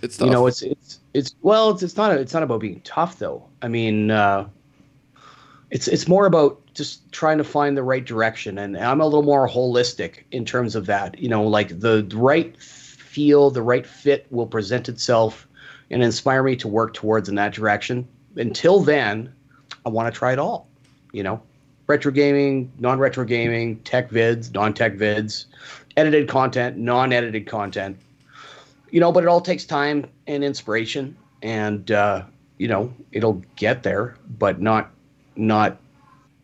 it's 0.01 0.17
tough. 0.17 0.25
You 0.25 0.31
know, 0.31 0.47
it's 0.47 0.61
it's 0.61 0.99
it's 1.13 1.35
well, 1.41 1.69
it's, 1.71 1.83
it's 1.83 1.97
not 1.97 2.11
it's 2.13 2.33
not 2.33 2.43
about 2.43 2.61
being 2.61 2.81
tough 2.81 3.19
though. 3.19 3.45
I 3.61 3.67
mean, 3.67 4.09
uh, 4.11 4.47
it's 5.71 5.87
it's 5.87 6.07
more 6.07 6.25
about 6.25 6.61
just 6.73 7.11
trying 7.11 7.37
to 7.37 7.43
find 7.43 7.75
the 7.75 7.83
right 7.83 8.05
direction, 8.05 8.57
and 8.57 8.77
I'm 8.77 9.01
a 9.01 9.05
little 9.05 9.23
more 9.23 9.47
holistic 9.47 10.23
in 10.31 10.45
terms 10.45 10.75
of 10.75 10.85
that. 10.85 11.17
You 11.17 11.29
know, 11.29 11.43
like 11.43 11.79
the 11.79 12.07
right 12.13 12.55
feel, 12.61 13.49
the 13.49 13.61
right 13.61 13.85
fit 13.85 14.27
will 14.29 14.47
present 14.47 14.89
itself 14.89 15.47
and 15.89 16.03
inspire 16.03 16.43
me 16.43 16.55
to 16.57 16.67
work 16.67 16.93
towards 16.93 17.29
in 17.29 17.35
that 17.35 17.53
direction. 17.53 18.07
Until 18.35 18.81
then, 18.81 19.33
I 19.85 19.89
want 19.89 20.13
to 20.13 20.17
try 20.17 20.33
it 20.33 20.39
all. 20.39 20.67
You 21.11 21.23
know, 21.23 21.41
retro 21.87 22.11
gaming, 22.11 22.71
non-retro 22.77 23.25
gaming, 23.25 23.79
tech 23.79 24.09
vids, 24.09 24.53
non-tech 24.53 24.95
vids, 24.95 25.45
edited 25.97 26.27
content, 26.27 26.77
non-edited 26.77 27.47
content 27.47 27.97
you 28.91 28.99
know, 28.99 29.11
but 29.11 29.23
it 29.23 29.27
all 29.27 29.41
takes 29.41 29.65
time 29.65 30.05
and 30.27 30.43
inspiration, 30.43 31.15
and 31.41 31.89
uh, 31.91 32.23
you 32.57 32.67
know, 32.67 32.93
it'll 33.11 33.41
get 33.55 33.83
there, 33.83 34.15
but 34.37 34.61
not 34.61 34.91
not 35.35 35.77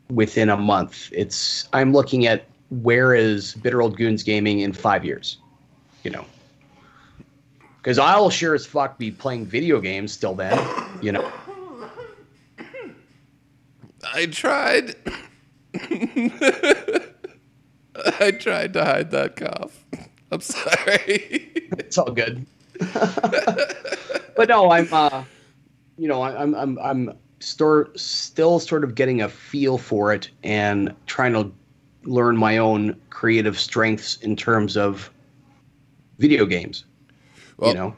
within 0.10 0.50
a 0.50 0.58
month. 0.58 1.10
It's 1.12 1.68
I'm 1.74 1.94
looking 1.94 2.28
at 2.28 2.46
where 2.70 3.14
is 3.14 3.54
Bitter 3.56 3.82
Old 3.82 3.98
Goons 3.98 4.24
Gaming 4.24 4.60
in 4.60 4.74
five 4.74 5.06
years, 5.06 5.38
you 6.04 6.12
know, 6.12 6.26
because 7.78 8.00
I'll 8.00 8.30
sure 8.30 8.56
as 8.56 8.66
fuck 8.66 8.98
be 8.98 9.12
playing 9.12 9.46
video 9.46 9.80
games 9.80 10.12
still 10.12 10.36
then, 10.36 10.60
you 11.02 11.12
know. 11.12 11.32
I 14.14 14.26
tried. 14.28 14.96
I 18.20 18.32
tried 18.32 18.74
to 18.74 18.86
hide 18.86 19.12
that 19.12 19.36
cough. 19.36 19.84
I'm 20.32 20.42
sorry. 20.42 21.54
It's 21.78 21.98
all 21.98 22.12
good. 22.12 22.46
but 24.36 24.50
no, 24.50 24.72
I'm 24.72 24.88
uh, 24.92 25.24
you 25.98 26.08
know, 26.08 26.24
I'm 26.24 26.56
I'm 26.56 26.80
I'm 26.80 27.18
stor- 27.40 27.90
still 27.96 28.60
sort 28.60 28.84
of 28.84 28.96
getting 28.96 29.22
a 29.22 29.30
feel 29.30 29.78
for 29.78 30.14
it 30.14 30.30
and 30.44 30.94
trying 31.06 31.34
to 31.34 31.52
learn 32.04 32.38
my 32.38 32.58
own 32.58 33.00
creative 33.10 33.60
strengths 33.60 34.18
in 34.18 34.36
terms 34.36 34.78
of 34.78 35.12
video 36.20 36.46
games. 36.46 36.86
Well, 37.58 37.70
you 37.72 37.76
know, 37.76 37.96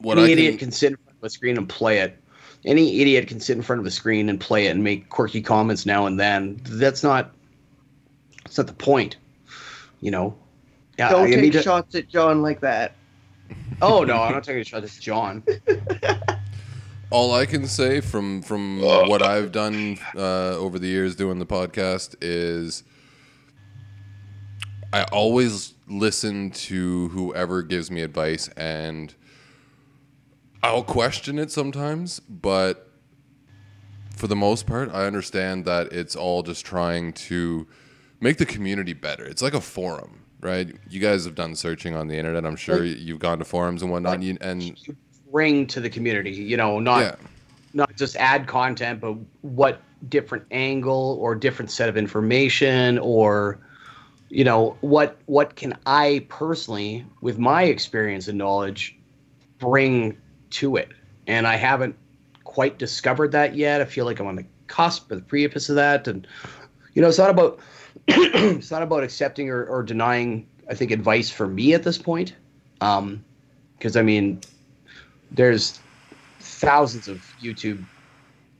what 0.00 0.18
any 0.18 0.28
I 0.28 0.30
idiot 0.32 0.50
can, 0.52 0.58
can 0.58 0.72
sit 0.72 0.90
in 0.92 0.96
front 0.96 1.18
of 1.18 1.24
a 1.24 1.30
screen 1.30 1.56
and 1.56 1.68
play 1.68 1.98
it. 1.98 2.22
Any 2.64 3.00
idiot 3.00 3.28
can 3.28 3.40
sit 3.40 3.56
in 3.56 3.62
front 3.62 3.80
of 3.80 3.86
a 3.86 3.90
screen 3.90 4.28
and 4.28 4.40
play 4.40 4.66
it 4.66 4.70
and 4.70 4.82
make 4.84 5.08
quirky 5.08 5.40
comments 5.40 5.86
now 5.86 6.06
and 6.06 6.18
then. 6.18 6.60
That's 6.64 7.02
not. 7.02 7.32
That's 8.44 8.58
not 8.58 8.66
the 8.66 8.72
point. 8.72 9.16
You 10.00 10.10
know. 10.10 10.36
Yeah, 10.98 11.10
don't 11.10 11.26
I 11.26 11.30
take 11.30 11.40
need 11.40 11.52
to- 11.52 11.62
shots 11.62 11.94
at 11.94 12.08
John 12.08 12.42
like 12.42 12.60
that. 12.60 12.94
Oh 13.80 14.02
no, 14.04 14.20
I'm 14.22 14.32
not 14.32 14.44
taking 14.44 14.60
a 14.60 14.64
shot 14.64 14.84
at 14.84 14.90
John. 15.00 15.42
all 17.10 17.32
I 17.32 17.46
can 17.46 17.66
say 17.66 18.00
from 18.00 18.42
from 18.42 18.80
what 18.80 19.22
I've 19.22 19.52
done 19.52 19.98
uh, 20.14 20.56
over 20.56 20.78
the 20.78 20.88
years 20.88 21.16
doing 21.16 21.38
the 21.38 21.46
podcast 21.46 22.16
is 22.20 22.82
I 24.92 25.04
always 25.04 25.74
listen 25.86 26.50
to 26.50 27.08
whoever 27.08 27.62
gives 27.62 27.90
me 27.90 28.02
advice 28.02 28.48
and 28.56 29.14
I'll 30.62 30.82
question 30.82 31.38
it 31.38 31.52
sometimes, 31.52 32.20
but 32.20 32.90
for 34.16 34.26
the 34.26 34.36
most 34.36 34.66
part, 34.66 34.90
I 34.92 35.06
understand 35.06 35.64
that 35.66 35.92
it's 35.92 36.16
all 36.16 36.42
just 36.42 36.66
trying 36.66 37.12
to 37.12 37.68
make 38.20 38.38
the 38.38 38.46
community 38.46 38.92
better. 38.92 39.24
It's 39.24 39.40
like 39.40 39.54
a 39.54 39.60
forum, 39.60 40.24
right? 40.40 40.74
You 40.88 40.98
guys 41.00 41.24
have 41.24 41.36
done 41.36 41.54
searching 41.54 41.94
on 41.94 42.08
the 42.08 42.16
internet. 42.16 42.44
I'm 42.44 42.56
sure 42.56 42.84
you've 42.84 43.20
gone 43.20 43.38
to 43.38 43.44
forums 43.44 43.82
and 43.82 43.92
whatnot, 43.92 44.14
and, 44.14 44.24
you, 44.24 44.38
and 44.40 44.76
bring 45.30 45.66
to 45.68 45.80
the 45.80 45.90
community. 45.90 46.32
You 46.32 46.56
know, 46.56 46.78
not 46.78 47.00
yeah, 47.00 47.14
not 47.72 47.96
just 47.96 48.16
add 48.16 48.46
content, 48.46 49.00
but 49.00 49.16
what 49.42 49.80
different 50.08 50.44
angle 50.50 51.18
or 51.20 51.34
different 51.34 51.70
set 51.70 51.88
of 51.88 51.96
information 51.96 52.98
or 52.98 53.58
you 54.28 54.44
know 54.44 54.76
what 54.80 55.16
what 55.26 55.56
can 55.56 55.76
I 55.86 56.26
personally, 56.28 57.04
with 57.20 57.38
my 57.38 57.64
experience 57.64 58.28
and 58.28 58.38
knowledge, 58.38 58.96
bring 59.58 60.18
to 60.50 60.76
it? 60.76 60.90
And 61.26 61.46
I 61.46 61.56
haven't 61.56 61.96
quite 62.44 62.78
discovered 62.78 63.32
that 63.32 63.54
yet. 63.54 63.80
I 63.80 63.84
feel 63.84 64.04
like 64.04 64.20
I'm 64.20 64.26
on 64.26 64.36
the 64.36 64.46
cusp 64.66 65.10
of 65.10 65.18
the 65.18 65.24
precipice 65.24 65.68
of 65.68 65.76
that, 65.76 66.08
and 66.08 66.26
you 66.94 67.02
know, 67.02 67.08
it's 67.08 67.18
not 67.18 67.30
about 67.30 67.60
it's 68.08 68.70
not 68.70 68.82
about 68.82 69.02
accepting 69.02 69.50
or, 69.50 69.64
or 69.64 69.82
denying. 69.82 70.46
I 70.70 70.74
think 70.74 70.90
advice 70.90 71.30
for 71.30 71.46
me 71.46 71.72
at 71.72 71.82
this 71.82 71.96
point, 71.96 72.34
um, 72.82 73.24
because 73.78 73.96
I 73.96 74.02
mean, 74.02 74.42
there's 75.30 75.80
thousands 76.40 77.08
of 77.08 77.22
YouTube 77.42 77.84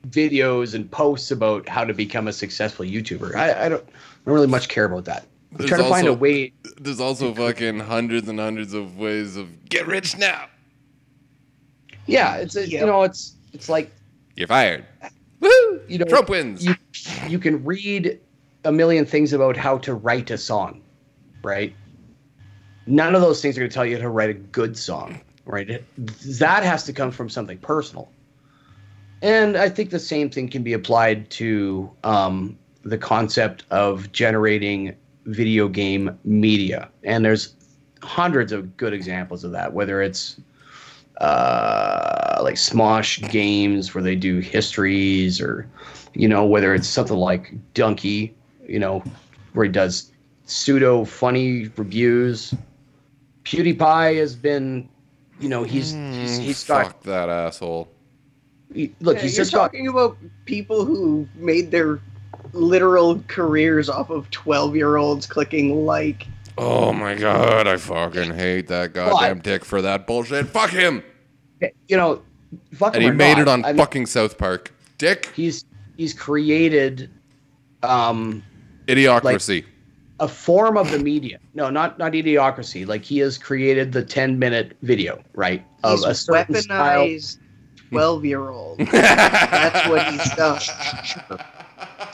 videos 0.08 0.74
and 0.74 0.90
posts 0.90 1.30
about 1.30 1.68
how 1.68 1.84
to 1.84 1.92
become 1.94 2.28
a 2.28 2.32
successful 2.32 2.84
YouTuber. 2.84 3.34
I, 3.34 3.66
I 3.66 3.68
don't, 3.68 3.82
I 3.82 4.24
don't 4.24 4.34
really 4.34 4.46
much 4.46 4.68
care 4.68 4.84
about 4.84 5.04
that. 5.06 5.26
I'm 5.52 5.58
There's 5.58 5.70
trying 5.70 5.82
to 5.82 5.88
find 5.88 6.06
a 6.06 6.12
way. 6.12 6.52
There's 6.78 7.00
also 7.00 7.34
fucking 7.34 7.80
hundreds 7.80 8.28
and 8.28 8.38
hundreds 8.38 8.74
of 8.74 8.98
ways 8.98 9.36
of 9.36 9.68
get 9.68 9.86
rich 9.86 10.16
now. 10.18 10.46
Yeah, 12.06 12.36
it's 12.36 12.56
a, 12.56 12.68
you 12.68 12.84
know, 12.84 13.02
it's 13.02 13.34
it's 13.52 13.68
like 13.68 13.90
You're 14.36 14.48
fired. 14.48 14.84
Woo! 15.40 15.80
you 15.88 15.98
know, 15.98 16.04
Trump 16.04 16.28
wins. 16.28 16.64
you 16.64 16.74
you 17.28 17.38
can 17.38 17.64
read 17.64 18.18
a 18.64 18.72
million 18.72 19.06
things 19.06 19.32
about 19.32 19.56
how 19.56 19.78
to 19.78 19.94
write 19.94 20.30
a 20.30 20.38
song, 20.38 20.82
right? 21.42 21.74
None 22.86 23.14
of 23.14 23.20
those 23.20 23.40
things 23.40 23.56
are 23.56 23.60
going 23.60 23.70
to 23.70 23.74
tell 23.74 23.86
you 23.86 23.96
how 23.96 24.02
to 24.02 24.08
write 24.08 24.30
a 24.30 24.34
good 24.34 24.76
song, 24.76 25.20
right? 25.48 25.82
That 25.96 26.62
has 26.62 26.84
to 26.84 26.92
come 26.92 27.10
from 27.10 27.28
something 27.28 27.58
personal. 27.58 28.08
And 29.22 29.56
I 29.56 29.68
think 29.68 29.90
the 29.90 29.98
same 29.98 30.30
thing 30.30 30.48
can 30.48 30.62
be 30.62 30.74
applied 30.74 31.28
to 31.30 31.90
um, 32.04 32.56
the 32.84 32.98
concept 32.98 33.64
of 33.70 34.12
generating 34.12 34.94
video 35.24 35.68
game 35.68 36.16
media. 36.24 36.88
And 37.02 37.24
there's 37.24 37.54
hundreds 38.02 38.52
of 38.52 38.76
good 38.76 38.92
examples 38.92 39.42
of 39.42 39.50
that, 39.52 39.72
whether 39.72 40.00
it's 40.00 40.40
uh, 41.20 42.40
like 42.42 42.54
Smosh 42.54 43.28
games 43.30 43.94
where 43.94 44.04
they 44.04 44.14
do 44.14 44.38
histories, 44.38 45.40
or 45.40 45.66
you 46.14 46.28
know 46.28 46.46
whether 46.46 46.74
it's 46.74 46.86
something 46.86 47.16
like 47.16 47.52
Dunkey, 47.74 48.30
you 48.68 48.78
know, 48.78 49.02
where 49.54 49.66
he 49.66 49.72
does 49.72 50.12
pseudo 50.44 51.04
funny 51.04 51.68
reviews. 51.76 52.54
PewDiePie 53.44 54.18
has 54.18 54.36
been, 54.36 54.88
you 55.40 55.48
know, 55.48 55.62
he's 55.62 55.92
he's, 55.92 56.38
Mm, 56.38 56.42
he's 56.42 56.64
got 56.64 56.86
fuck 56.86 57.02
that 57.04 57.28
asshole. 57.28 57.88
he, 58.74 58.94
look, 59.00 59.16
Yeah, 59.16 59.22
he's 59.22 59.36
you're 59.36 59.44
just 59.44 59.52
got 59.54 59.62
talking 59.72 59.88
about 59.88 60.16
people 60.44 60.84
who 60.84 61.26
made 61.34 61.70
their 61.70 62.00
literal 62.52 63.22
careers 63.28 63.88
off 63.88 64.10
of 64.10 64.30
12 64.30 64.74
year 64.76 64.96
olds 64.96 65.26
clicking 65.26 65.84
like. 65.86 66.26
Oh 66.56 66.92
my 66.92 67.14
god, 67.14 67.68
I 67.68 67.76
fucking 67.76 68.34
hate 68.34 68.66
that 68.68 68.92
goddamn 68.92 69.38
dick 69.40 69.64
for 69.64 69.80
that 69.82 70.06
bullshit. 70.06 70.48
Fuck 70.48 70.70
him. 70.70 71.04
you 71.86 71.96
know, 71.96 72.22
fuck 72.74 72.94
And 72.94 73.02
him 73.04 73.10
he 73.10 73.10
or 73.10 73.14
made 73.14 73.32
not, 73.34 73.40
it 73.42 73.48
on 73.48 73.64
I 73.64 73.68
mean, 73.68 73.76
fucking 73.78 74.06
South 74.06 74.36
Park. 74.38 74.72
Dick. 74.98 75.30
he's 75.36 75.64
he's 75.96 76.12
created 76.12 77.10
um 77.84 78.42
Idiocracy. 78.86 79.64
A 80.20 80.28
form 80.28 80.76
of 80.76 80.90
the 80.90 80.98
media. 80.98 81.38
No, 81.54 81.70
not 81.70 81.98
not 81.98 82.12
idiocracy. 82.12 82.86
Like 82.86 83.04
he 83.04 83.18
has 83.18 83.38
created 83.38 83.92
the 83.92 84.04
10 84.04 84.38
minute 84.38 84.76
video, 84.82 85.22
right? 85.34 85.64
Of 85.84 85.98
He's 86.00 86.04
a 86.06 86.14
certain 86.14 86.54
weaponized 86.54 87.38
12 87.90 88.24
year 88.24 88.48
old. 88.50 88.78
That's 88.92 89.88
what 89.88 90.06
he's 90.12 90.34
done. 90.34 90.60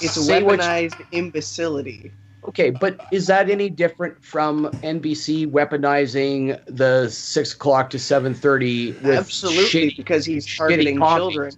It's 0.00 0.12
Say 0.14 0.42
what 0.42 0.58
you- 0.58 0.58
weaponized 0.64 1.06
imbecility. 1.12 2.12
Okay, 2.46 2.68
but 2.68 3.00
is 3.10 3.26
that 3.28 3.48
any 3.48 3.70
different 3.70 4.22
from 4.22 4.66
NBC 4.82 5.50
weaponizing 5.50 6.60
the 6.66 7.08
six 7.08 7.54
o'clock 7.54 7.88
to 7.90 7.98
seven 7.98 8.34
thirty 8.34 8.92
with 8.92 9.16
Absolutely, 9.16 9.64
shitty- 9.64 9.96
because 9.96 10.26
he's 10.26 10.44
targeting 10.56 10.98
children. 10.98 11.52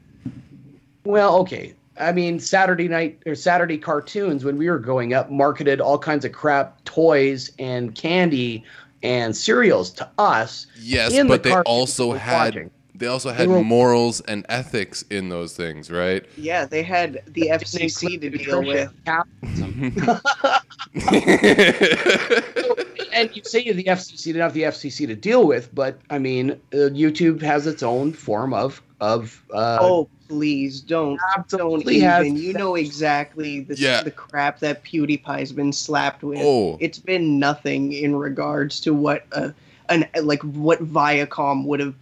Well, 1.04 1.36
okay. 1.38 1.74
I 1.98 2.12
mean, 2.12 2.38
Saturday 2.40 2.88
night 2.88 3.20
or 3.26 3.34
Saturday 3.34 3.78
cartoons 3.78 4.44
when 4.44 4.56
we 4.56 4.68
were 4.68 4.78
growing 4.78 5.14
up 5.14 5.30
marketed 5.30 5.80
all 5.80 5.98
kinds 5.98 6.24
of 6.24 6.32
crap 6.32 6.82
toys 6.84 7.50
and 7.58 7.94
candy 7.94 8.64
and 9.02 9.36
cereals 9.36 9.90
to 9.92 10.08
us. 10.18 10.66
Yes, 10.78 11.12
in 11.12 11.26
the 11.26 11.34
but 11.34 11.42
they 11.42 11.50
cartoons 11.50 11.64
also 11.66 12.08
we're 12.10 12.18
had 12.18 12.54
watching. 12.54 12.70
they 12.94 13.06
also 13.06 13.30
had 13.30 13.48
were- 13.48 13.62
morals 13.62 14.20
and 14.22 14.44
ethics 14.48 15.04
in 15.10 15.28
those 15.28 15.56
things, 15.56 15.90
right? 15.90 16.24
Yeah, 16.36 16.66
they 16.66 16.82
had 16.82 17.22
the 17.28 17.48
FCC 17.52 18.20
to 18.20 18.30
deal 18.30 18.62
with. 18.62 18.92
Capitalism. 23.16 23.28
and 23.28 23.36
you 23.36 23.42
say 23.44 23.72
the 23.72 23.84
FCC 23.84 24.24
didn't 24.24 24.42
have 24.42 24.52
the 24.54 24.62
FCC 24.62 25.06
to 25.06 25.14
deal 25.14 25.46
with, 25.46 25.74
but 25.74 25.98
I 26.10 26.18
mean, 26.18 26.52
uh, 26.72 26.90
YouTube 26.92 27.42
has 27.42 27.66
its 27.66 27.82
own 27.82 28.12
form 28.12 28.52
of 28.54 28.82
of. 29.00 29.42
Uh, 29.52 29.78
Oh, 29.80 30.08
please 30.28 30.80
don't. 30.80 31.16
Don't 31.16 31.20
absolutely 31.38 32.00
has- 32.00 32.26
even. 32.26 32.36
You 32.38 32.52
know 32.54 32.74
exactly 32.76 33.60
the, 33.60 33.76
Yeah. 33.76 34.02
the 34.02 34.10
crap 34.10 34.58
that 34.60 34.82
PewDiePie's 34.84 35.52
been 35.52 35.72
slapped 35.72 36.22
with. 36.22 36.38
oh, 36.42 36.76
It's 36.80 36.98
been 36.98 37.38
nothing 37.38 37.92
in 37.92 38.16
regards 38.16 38.80
to 38.80 38.94
what 38.94 39.24
uh, 39.32 39.50
an 39.88 40.06
like 40.22 40.42
what 40.42 40.80
Viacom 40.82 41.64
would 41.66 41.80
have 41.80 41.94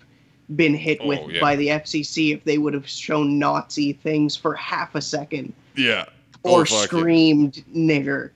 been 0.57 0.75
hit 0.75 0.99
Oh, 1.03 1.09
with 1.09 1.21
yeah. 1.31 1.41
by 1.41 1.57
the 1.57 1.69
FCC 1.69 2.33
if 2.35 2.45
they 2.45 2.59
would 2.59 2.75
have 2.75 2.89
shown 2.89 3.39
Nazi 3.39 3.93
things 3.95 4.37
for 4.37 4.55
half 4.55 4.95
a 4.95 5.01
second 5.03 5.53
yeah. 5.77 6.05
or 6.45 6.61
oh, 6.61 6.65
fuck 6.65 6.79
yeah. 6.81 6.85
screamed 6.87 7.65
nigger. 7.75 8.31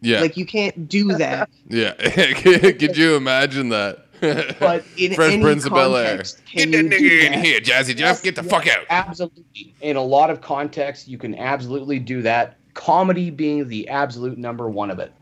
Yeah, 0.00 0.20
Like 0.20 0.36
you 0.36 0.46
can't 0.46 0.88
do 0.88 1.08
that. 1.18 1.48
yeah. 1.68 1.92
Could 2.72 2.96
you 2.96 3.16
imagine 3.16 3.70
that? 3.70 4.02
But 4.20 4.84
In 4.96 5.14
Fresh 5.14 5.32
any 5.34 5.42
Prince 5.42 5.64
of 5.66 5.72
Bel-Air. 5.72 6.06
context, 6.08 6.42
Get 6.52 6.62
Can 6.62 6.70
that 6.70 7.00
you 7.00 7.08
do 7.10 7.20
nigga 7.20 7.26
in 7.26 7.32
that? 7.32 7.44
here, 7.44 7.60
Jazzy 7.60 7.96
Jeff. 7.96 8.22
Get 8.22 8.34
the 8.36 8.42
fuck 8.42 8.66
out. 8.66 8.84
absolutely, 8.90 9.74
in 9.82 9.96
a 9.96 10.02
lot 10.02 10.30
of 10.30 10.40
contexts, 10.40 11.06
you 11.08 11.18
can 11.18 11.34
absolutely 11.38 11.98
do 11.98 12.22
that. 12.22 12.56
Comedy 12.74 13.30
being 13.30 13.68
the 13.68 13.88
absolute 13.88 14.38
number 14.38 14.68
one 14.70 14.90
of 14.90 14.98
it. 14.98 15.12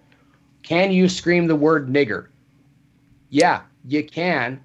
Can 0.63 0.91
you 0.93 1.09
scream 1.09 1.47
the 1.47 1.57
word 1.57 1.89
nigger? 1.89 2.27
Yeah, 3.31 3.63
you 3.87 4.05
can, 4.05 4.61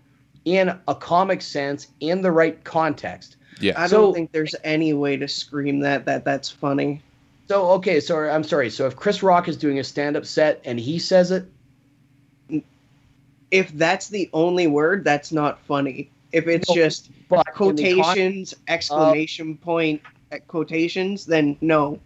in 0.46 0.78
a 0.88 0.96
comic 0.96 1.42
sense, 1.42 1.88
in 2.00 2.22
the 2.22 2.32
right 2.32 2.64
context. 2.64 3.36
Yeah. 3.60 3.74
I 3.78 3.88
So- 3.88 3.98
don't 4.02 4.14
think 4.14 4.32
there's 4.32 4.56
any 4.64 4.94
way 4.94 5.18
to 5.18 5.28
scream 5.28 5.80
that 5.82 6.06
that 6.06 6.24
that's 6.24 6.50
funny. 6.50 7.02
So 7.50 7.72
okay, 7.72 8.00
so 8.00 8.20
I'm 8.30 8.44
sorry. 8.44 8.70
So 8.70 8.86
if 8.86 8.96
Chris 8.96 9.24
Rock 9.24 9.48
is 9.48 9.58
doing 9.58 9.80
a 9.80 9.84
stand-up 9.84 10.24
set 10.26 10.62
and 10.66 10.80
he 10.80 11.00
says 11.00 11.32
it, 11.32 11.46
If 13.50 13.72
that's 13.72 14.10
the 14.10 14.30
only 14.34 14.68
word, 14.68 15.04
that's 15.04 15.32
not 15.32 15.60
funny. 15.62 16.12
If 16.32 16.48
it's 16.48 16.70
No, 16.70 16.76
just 16.76 17.10
but 17.28 17.38
in 17.38 17.76
the 17.76 17.94
con- 17.94 18.04
quotations, 18.04 18.54
exclamation 18.68 19.58
point, 19.58 20.00
uh, 20.32 20.38
quotations, 20.48 21.26
then 21.26 21.58
no. 21.62 22.00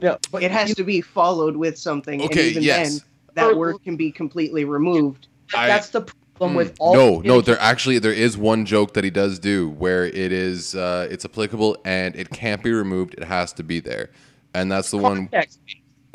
no, 0.00 0.16
but 0.32 0.42
It 0.42 0.50
has 0.50 0.70
you- 0.70 0.74
to 0.76 0.84
be 0.84 1.02
followed 1.02 1.54
with 1.56 1.76
something. 1.76 2.22
Okay, 2.22 2.40
and 2.40 2.50
even 2.52 2.62
yes. 2.62 3.00
then, 3.00 3.02
that 3.34 3.56
word 3.58 3.76
can 3.84 3.96
be 3.96 4.10
completely 4.10 4.64
removed. 4.64 5.28
I- 5.54 5.66
that's 5.66 5.90
the 5.90 6.00
problem 6.36 6.54
Mm. 6.54 6.56
with 6.56 6.76
all. 6.78 6.94
no, 6.94 7.20
no. 7.20 7.40
There 7.42 7.60
actually 7.60 7.98
there 7.98 8.12
is 8.14 8.38
one 8.38 8.64
joke 8.64 8.94
that 8.94 9.04
he 9.04 9.10
does 9.10 9.38
do 9.38 9.68
where 9.68 10.06
it 10.06 10.32
is 10.32 10.74
uh, 10.74 11.06
it's 11.10 11.26
applicable 11.26 11.76
and 11.84 12.16
it 12.16 12.30
can't 12.30 12.62
be 12.62 12.72
removed. 12.72 13.12
It 13.18 13.24
has 13.24 13.52
to 13.54 13.62
be 13.62 13.80
there, 13.80 14.08
and 14.54 14.70
that's 14.70 14.90
the 14.90 14.98
one. 14.98 15.28
That's 15.30 15.58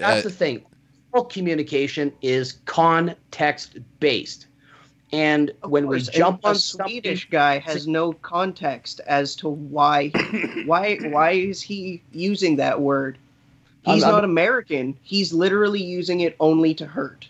uh, 0.02 0.22
the 0.22 0.30
thing. 0.30 0.66
Oral 1.12 1.26
communication 1.26 2.12
is 2.22 2.54
context 2.66 3.78
based, 4.00 4.48
and 5.12 5.52
when 5.64 5.88
we 5.88 5.98
course, 5.98 6.08
and 6.08 6.18
jump 6.18 6.44
a 6.44 6.50
on 6.50 6.56
Swedish 6.56 7.30
guy 7.30 7.60
has 7.60 7.88
no 7.88 8.14
context 8.14 9.00
as 9.06 9.36
to 9.38 9.50
why 9.50 10.10
why 10.66 10.98
why 11.04 11.32
is 11.32 11.62
he 11.62 12.02
using 12.12 12.56
that 12.58 12.82
word? 12.82 13.18
I'm- 13.86 13.96
He's 13.96 14.04
I'm- 14.04 14.14
not 14.14 14.24
American. 14.24 14.98
He's 15.04 15.34
literally 15.34 15.84
using 15.84 16.22
it 16.22 16.36
only 16.40 16.74
to 16.76 16.86
hurt. 16.86 17.28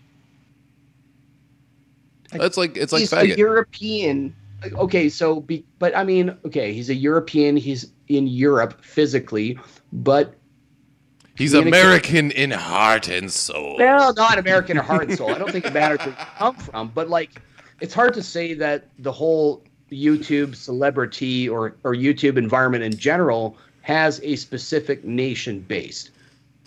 It's 2.31 2.57
like 2.57 2.77
it's 2.77 2.91
like 2.93 3.01
He's 3.01 3.13
a. 3.13 3.37
European. 3.37 4.35
okay, 4.73 5.09
so 5.09 5.41
be, 5.41 5.65
but 5.77 5.95
I 5.95 6.03
mean, 6.03 6.35
okay, 6.45 6.73
he's 6.73 6.89
a 6.89 6.95
European. 6.95 7.57
He's 7.57 7.91
in 8.07 8.27
Europe 8.27 8.83
physically, 8.83 9.59
but 9.91 10.35
He's 11.35 11.51
communicate- 11.51 11.81
American 11.81 12.31
in 12.31 12.51
heart 12.51 13.07
and 13.07 13.31
soul. 13.31 13.77
well, 13.79 14.13
not 14.13 14.37
American 14.37 14.77
in 14.77 14.83
heart 14.83 15.09
and 15.09 15.17
soul. 15.17 15.31
I 15.33 15.37
don't 15.39 15.51
think 15.51 15.65
it 15.65 15.73
matters 15.73 15.99
where 15.99 16.09
you 16.09 16.15
come 16.37 16.55
from, 16.55 16.91
but 16.93 17.09
like, 17.09 17.41
it's 17.81 17.93
hard 17.93 18.13
to 18.13 18.23
say 18.23 18.53
that 18.53 18.85
the 18.99 19.11
whole 19.11 19.63
YouTube 19.91 20.55
celebrity 20.55 21.49
or 21.49 21.75
or 21.83 21.93
YouTube 21.95 22.37
environment 22.37 22.83
in 22.83 22.95
general 22.97 23.57
has 23.81 24.19
a 24.23 24.35
specific 24.35 25.03
nation 25.03 25.59
based 25.61 26.11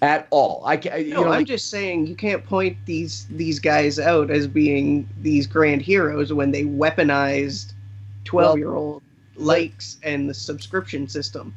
at 0.03 0.27
all. 0.31 0.63
I 0.67 0.77
can, 0.77 1.01
you 1.07 1.15
No, 1.15 1.21
know, 1.23 1.25
I'm 1.25 1.31
like, 1.39 1.47
just 1.47 1.71
saying 1.71 2.07
you 2.07 2.15
can't 2.17 2.45
point 2.45 2.77
these 2.87 3.27
these 3.31 3.59
guys 3.59 3.99
out 3.99 4.31
as 4.31 4.47
being 4.47 5.09
these 5.23 5.47
grand 5.47 5.81
heroes 5.83 6.33
when 6.33 6.51
they 6.51 6.65
weaponized 6.65 7.73
twelve 8.25 8.59
year 8.59 8.75
old 8.75 9.03
likes 9.37 9.99
and 10.03 10.29
the 10.29 10.35
subscription 10.35 11.09
system. 11.09 11.55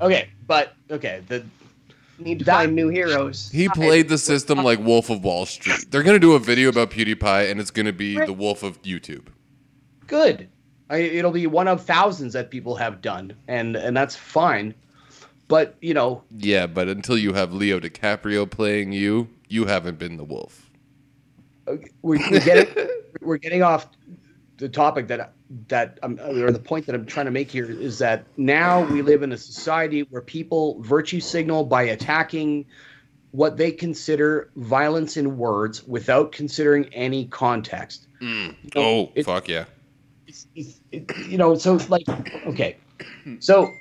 okay, 0.00 0.28
but 0.46 0.74
okay, 0.90 1.22
the 1.28 1.40
We 1.40 1.61
need 2.18 2.38
to 2.40 2.44
That- 2.44 2.52
find 2.52 2.74
new 2.74 2.88
heroes. 2.88 3.50
He 3.50 3.68
played 3.68 4.08
the 4.08 4.18
system 4.18 4.58
like 4.62 4.78
Wolf 4.78 5.10
of 5.10 5.22
Wall 5.24 5.46
Street. 5.46 5.86
They're 5.90 6.02
gonna 6.02 6.18
do 6.18 6.32
a 6.34 6.38
video 6.38 6.68
about 6.68 6.90
PewDiePie, 6.90 7.50
and 7.50 7.60
it's 7.60 7.70
gonna 7.70 7.92
be 7.92 8.16
the 8.18 8.32
Wolf 8.32 8.62
of 8.62 8.80
YouTube. 8.82 9.26
good. 10.06 10.48
I, 10.90 10.98
it'll 10.98 11.30
be 11.30 11.46
one 11.46 11.68
of 11.68 11.82
thousands 11.82 12.34
that 12.34 12.50
people 12.50 12.76
have 12.76 13.00
done, 13.00 13.32
and 13.48 13.76
and 13.76 13.96
that's 13.96 14.14
fine. 14.14 14.74
But 15.48 15.74
you 15.80 15.94
know, 15.94 16.22
Yeah, 16.36 16.66
but 16.66 16.88
until 16.88 17.16
you 17.16 17.32
have 17.32 17.52
Leo 17.54 17.80
DiCaprio 17.80 18.48
playing 18.50 18.92
you, 18.92 19.28
you 19.48 19.64
haven't 19.64 19.98
been 19.98 20.18
the 20.18 20.24
wolf. 20.24 20.70
we're, 21.66 21.78
we're 22.02 22.18
getting 22.40 22.88
we're 23.22 23.36
getting 23.38 23.62
off 23.62 23.88
the 24.58 24.68
topic 24.68 25.08
that 25.08 25.32
that 25.68 25.98
um, 26.02 26.18
or 26.20 26.50
the 26.50 26.58
point 26.58 26.86
that 26.86 26.94
I'm 26.94 27.06
trying 27.06 27.26
to 27.26 27.32
make 27.32 27.50
here 27.50 27.70
is 27.70 27.98
that 27.98 28.24
now 28.36 28.84
we 28.84 29.02
live 29.02 29.22
in 29.22 29.32
a 29.32 29.36
society 29.38 30.02
where 30.02 30.22
people 30.22 30.80
virtue 30.82 31.20
signal 31.20 31.64
by 31.64 31.82
attacking 31.82 32.66
what 33.32 33.56
they 33.56 33.70
consider 33.72 34.50
violence 34.56 35.16
in 35.16 35.36
words 35.38 35.82
without 35.84 36.32
considering 36.32 36.86
any 36.92 37.26
context. 37.26 38.06
Oh, 38.76 39.10
it- 39.14 39.24
fuck 39.24 39.48
yeah. 39.48 39.64
it's, 40.26 40.46
it's, 40.54 40.80
it, 40.92 41.10
you 41.28 41.38
know, 41.38 41.54
so 41.56 41.74
like, 41.88 42.06
okay, 42.46 42.76
so 43.40 43.72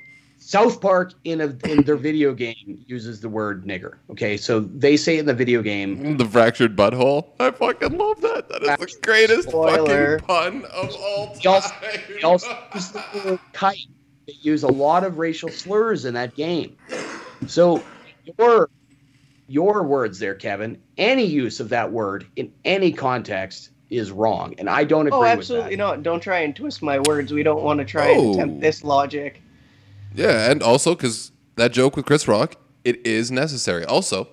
South 0.51 0.81
Park 0.81 1.13
in 1.23 1.39
a 1.39 1.55
in 1.69 1.81
their 1.83 1.95
video 1.95 2.33
game 2.33 2.83
uses 2.85 3.21
the 3.21 3.29
word 3.29 3.63
nigger. 3.65 3.93
Okay, 4.09 4.35
so 4.35 4.59
they 4.59 4.97
say 4.97 5.17
in 5.17 5.25
the 5.25 5.33
video 5.33 5.61
game, 5.61 5.97
mm, 5.97 6.17
The 6.17 6.25
fractured 6.25 6.75
butthole. 6.75 7.27
I 7.39 7.51
fucking 7.51 7.97
love 7.97 8.19
that. 8.19 8.49
That 8.49 8.81
is 8.81 8.93
the 8.95 8.99
greatest 9.01 9.47
Spoiler. 9.47 10.19
fucking 10.19 10.27
pun 10.27 10.65
of 10.73 10.93
all 10.93 11.37
They 11.41 11.47
also- 11.47 11.69
time. 11.69 11.99
they 12.13 12.21
also 12.23 12.57
use 12.75 12.89
the 12.89 13.01
word 13.25 13.39
kite. 13.53 13.77
They 14.27 14.33
use 14.41 14.63
a 14.63 14.67
lot 14.67 15.05
of 15.05 15.19
racial 15.19 15.47
slurs 15.47 16.03
in 16.03 16.15
that 16.15 16.35
game. 16.35 16.75
So 17.47 17.81
your 18.37 18.69
your 19.47 19.83
words 19.83 20.19
there, 20.19 20.35
Kevin, 20.35 20.77
any 20.97 21.23
use 21.23 21.61
of 21.61 21.69
that 21.69 21.93
word 21.93 22.25
in 22.35 22.51
any 22.65 22.91
context 22.91 23.69
is 23.89 24.11
wrong, 24.11 24.53
and 24.57 24.69
I 24.69 24.83
don't 24.83 25.05
oh, 25.05 25.15
agree 25.15 25.17
Oh, 25.17 25.21
with 25.21 25.29
absolutely 25.29 25.69
that. 25.71 25.77
not. 25.77 26.03
Don't 26.03 26.19
try 26.21 26.39
and 26.39 26.53
twist 26.53 26.81
my 26.83 26.99
words. 26.99 27.31
We 27.31 27.41
don't 27.43 27.63
want 27.63 27.79
to 27.79 27.85
try 27.85 28.09
and 28.09 28.19
Oh. 28.19 28.33
attempt 28.33 28.59
this 28.59 28.83
logic. 28.83 29.40
Yeah, 30.13 30.51
and 30.51 30.61
also 30.61 30.95
because 30.95 31.31
that 31.55 31.71
joke 31.71 31.95
with 31.95 32.05
Chris 32.05 32.27
Rock, 32.27 32.55
it 32.83 33.05
is 33.05 33.31
necessary. 33.31 33.85
Also, 33.85 34.27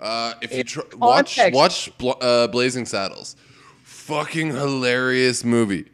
uh, 0.00 0.34
if 0.40 0.54
you 0.54 0.64
tr- 0.64 0.80
watch 0.96 1.38
watch 1.52 1.90
uh, 2.20 2.46
Blazing 2.48 2.86
Saddles, 2.86 3.36
fucking 3.82 4.48
hilarious 4.48 5.44
movie. 5.44 5.86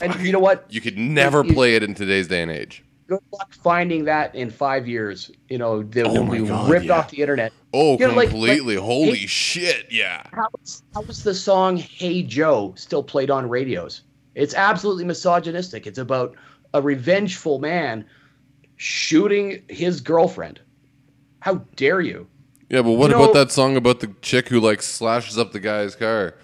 And 0.00 0.14
you 0.20 0.32
know 0.32 0.38
what? 0.38 0.66
You 0.68 0.80
could 0.80 0.98
never 0.98 1.44
You- 1.44 1.52
play 1.54 1.74
it 1.76 1.82
in 1.82 1.94
today's 1.94 2.28
day 2.28 2.42
and 2.42 2.50
age. 2.50 2.82
Good 3.08 3.20
luck 3.32 3.52
finding 3.62 4.04
that 4.06 4.34
in 4.34 4.50
five 4.50 4.88
years. 4.88 5.30
You 5.48 5.58
know, 5.58 5.84
they'll, 5.84 6.08
Oh 6.08 6.12
they'll 6.14 6.42
be 6.42 6.48
God, 6.48 6.68
ripped 6.68 6.86
yeah. 6.86 6.94
off 6.98 7.10
the 7.12 7.18
internet. 7.20 7.52
Oh, 7.72 7.96
You 7.98 8.08
know, 8.08 8.14
like- 8.14 8.30
completely! 8.30 8.76
like- 8.76 8.84
Holy 8.84 9.10
it- 9.20 9.28
shit! 9.28 9.86
Yeah. 9.92 10.24
How 10.32 10.48
is, 10.64 10.82
how 10.94 11.02
is 11.02 11.22
the 11.22 11.34
song 11.34 11.76
"Hey 11.76 12.22
Joe" 12.24 12.74
still 12.76 13.02
played 13.04 13.30
on 13.30 13.48
radios? 13.48 14.02
It's 14.34 14.54
absolutely 14.54 15.04
misogynistic. 15.04 15.86
It's 15.86 15.98
about 15.98 16.34
a 16.76 16.82
revengeful 16.82 17.58
man 17.58 18.04
shooting 18.76 19.62
his 19.68 20.00
girlfriend. 20.02 20.60
How 21.40 21.54
dare 21.76 22.00
you? 22.02 22.26
Yeah, 22.68 22.82
but 22.82 22.92
what 22.92 23.10
You 23.10 23.16
about 23.16 23.32
know- 23.34 23.44
that 23.44 23.50
song 23.50 23.76
about 23.76 24.00
the 24.00 24.08
chick 24.20 24.48
who 24.48 24.60
like 24.60 24.82
slashes 24.82 25.38
up 25.38 25.52
the 25.52 25.60
guy's 25.60 25.96
car? 25.96 26.34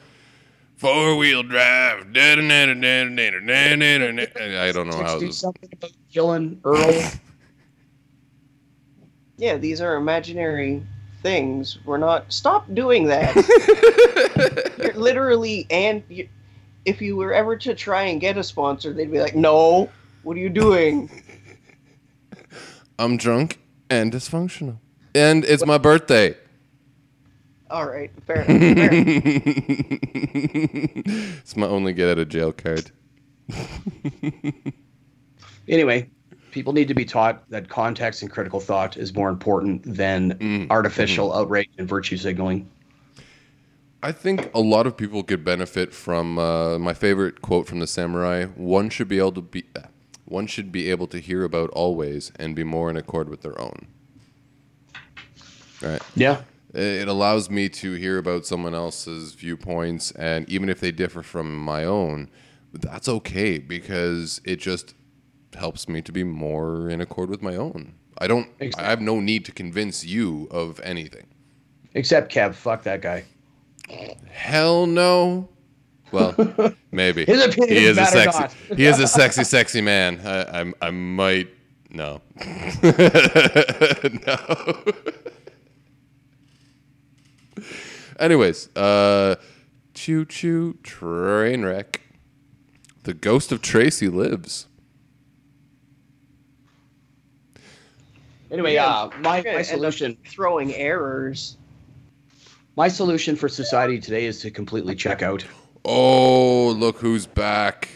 Four 0.76 1.16
wheel 1.16 1.42
drive. 1.42 2.06
I 2.16 2.34
don't 2.34 2.48
know 2.48 2.56
how 4.96 5.02
Let's 5.02 5.20
do 5.20 5.26
this. 5.26 5.38
something 5.38 5.68
about 5.72 5.90
killing 6.12 6.60
Earl. 6.64 7.10
Yeah, 9.38 9.56
these 9.56 9.80
are 9.80 9.96
imaginary 9.96 10.82
things. 11.22 11.78
We're 11.84 11.96
not. 11.96 12.32
Stop 12.32 12.72
doing 12.74 13.06
that. 13.06 13.34
You're 14.78 14.92
literally, 14.94 15.66
and 15.70 16.02
you, 16.08 16.28
if 16.84 17.00
you 17.02 17.16
were 17.16 17.32
ever 17.32 17.56
to 17.56 17.74
try 17.74 18.04
and 18.04 18.20
get 18.20 18.36
a 18.36 18.44
sponsor, 18.44 18.92
they'd 18.92 19.10
be 19.10 19.20
like, 19.20 19.34
"No, 19.34 19.90
what 20.22 20.36
are 20.36 20.40
you 20.40 20.50
doing?" 20.50 21.10
I'm 22.98 23.16
drunk 23.16 23.58
and 23.90 24.12
dysfunctional. 24.12 24.78
And 25.14 25.44
it's 25.44 25.64
my 25.66 25.78
birthday. 25.78 26.36
All 27.70 27.86
right, 27.86 28.10
fair 28.26 28.42
enough. 28.42 28.76
Fair 28.76 28.92
enough. 28.92 29.06
it's 31.42 31.56
my 31.56 31.66
only 31.66 31.92
get 31.92 32.08
out 32.10 32.18
of 32.18 32.28
jail 32.28 32.52
card. 32.52 32.90
Anyway, 35.68 36.10
people 36.50 36.72
need 36.72 36.88
to 36.88 36.94
be 36.94 37.04
taught 37.04 37.48
that 37.50 37.68
context 37.68 38.20
and 38.22 38.30
critical 38.30 38.58
thought 38.58 38.96
is 38.96 39.14
more 39.14 39.28
important 39.30 39.80
than 39.84 40.32
Mm. 40.34 40.66
artificial 40.70 41.32
outrage 41.32 41.68
and 41.78 41.88
virtue 41.88 42.16
signaling. 42.16 42.68
I 44.02 44.10
think 44.10 44.50
a 44.52 44.58
lot 44.60 44.88
of 44.88 44.96
people 44.96 45.22
could 45.22 45.44
benefit 45.44 45.94
from 45.94 46.36
uh, 46.38 46.78
my 46.80 46.94
favorite 46.94 47.42
quote 47.42 47.68
from 47.68 47.78
the 47.78 47.86
samurai. 47.86 48.46
One 48.56 48.90
should 48.90 49.06
be 49.06 49.18
able 49.18 49.32
to 49.32 49.40
be, 49.40 49.64
uh, 49.76 49.82
one 50.32 50.46
should 50.46 50.72
be 50.72 50.90
able 50.90 51.06
to 51.08 51.18
hear 51.18 51.44
about 51.44 51.70
always 51.70 52.32
and 52.36 52.56
be 52.56 52.64
more 52.64 52.90
in 52.90 52.96
accord 52.96 53.28
with 53.28 53.42
their 53.42 53.58
own. 53.60 53.86
Right. 55.80 56.02
Yeah. 56.14 56.42
It 56.74 57.06
allows 57.06 57.50
me 57.50 57.68
to 57.68 57.92
hear 57.92 58.16
about 58.16 58.46
someone 58.46 58.74
else's 58.74 59.34
viewpoints, 59.34 60.10
and 60.12 60.48
even 60.48 60.70
if 60.70 60.80
they 60.80 60.90
differ 60.90 61.22
from 61.22 61.54
my 61.54 61.84
own, 61.84 62.30
that's 62.72 63.08
okay 63.08 63.58
because 63.58 64.40
it 64.44 64.56
just 64.56 64.94
helps 65.54 65.86
me 65.86 66.00
to 66.00 66.12
be 66.12 66.24
more 66.24 66.88
in 66.88 67.02
accord 67.02 67.28
with 67.28 67.42
my 67.42 67.56
own. 67.56 67.94
I 68.16 68.26
don't. 68.26 68.48
I 68.78 68.84
have 68.84 69.02
no 69.02 69.20
need 69.20 69.44
to 69.44 69.52
convince 69.52 70.04
you 70.04 70.48
of 70.50 70.80
anything. 70.80 71.26
Except 71.92 72.32
Kev, 72.32 72.54
fuck 72.54 72.84
that 72.84 73.02
guy. 73.02 73.24
Hell 74.30 74.86
no. 74.86 75.48
Well, 76.12 76.34
maybe 76.92 77.24
His 77.24 77.42
opinion 77.44 77.76
he 77.76 77.86
is 77.86 77.98
a 77.98 78.04
sexy. 78.06 78.38
not. 78.40 78.52
he 78.76 78.84
is 78.84 78.98
a 79.00 79.06
sexy, 79.06 79.44
sexy 79.44 79.80
man. 79.80 80.20
I, 80.24 80.60
I, 80.60 80.72
I 80.82 80.90
might 80.90 81.48
no. 81.90 82.20
no. 84.26 84.82
Anyways, 88.18 88.74
uh, 88.76 89.36
choo 89.94 90.24
choo 90.24 90.74
train 90.82 91.64
wreck. 91.64 92.00
The 93.04 93.14
ghost 93.14 93.50
of 93.52 93.62
Tracy 93.62 94.08
lives. 94.08 94.66
Anyway, 98.50 98.74
Yeah, 98.74 98.86
uh, 98.86 99.10
my, 99.20 99.42
my 99.42 99.62
solution 99.62 100.16
throwing 100.26 100.74
errors. 100.74 101.56
my 102.76 102.86
solution 102.88 103.34
for 103.34 103.48
society 103.48 103.98
today 103.98 104.26
is 104.26 104.40
to 104.40 104.50
completely 104.50 104.94
check 104.94 105.22
out. 105.22 105.44
Oh, 105.84 106.70
look 106.78 106.98
who's 106.98 107.26
back. 107.26 107.88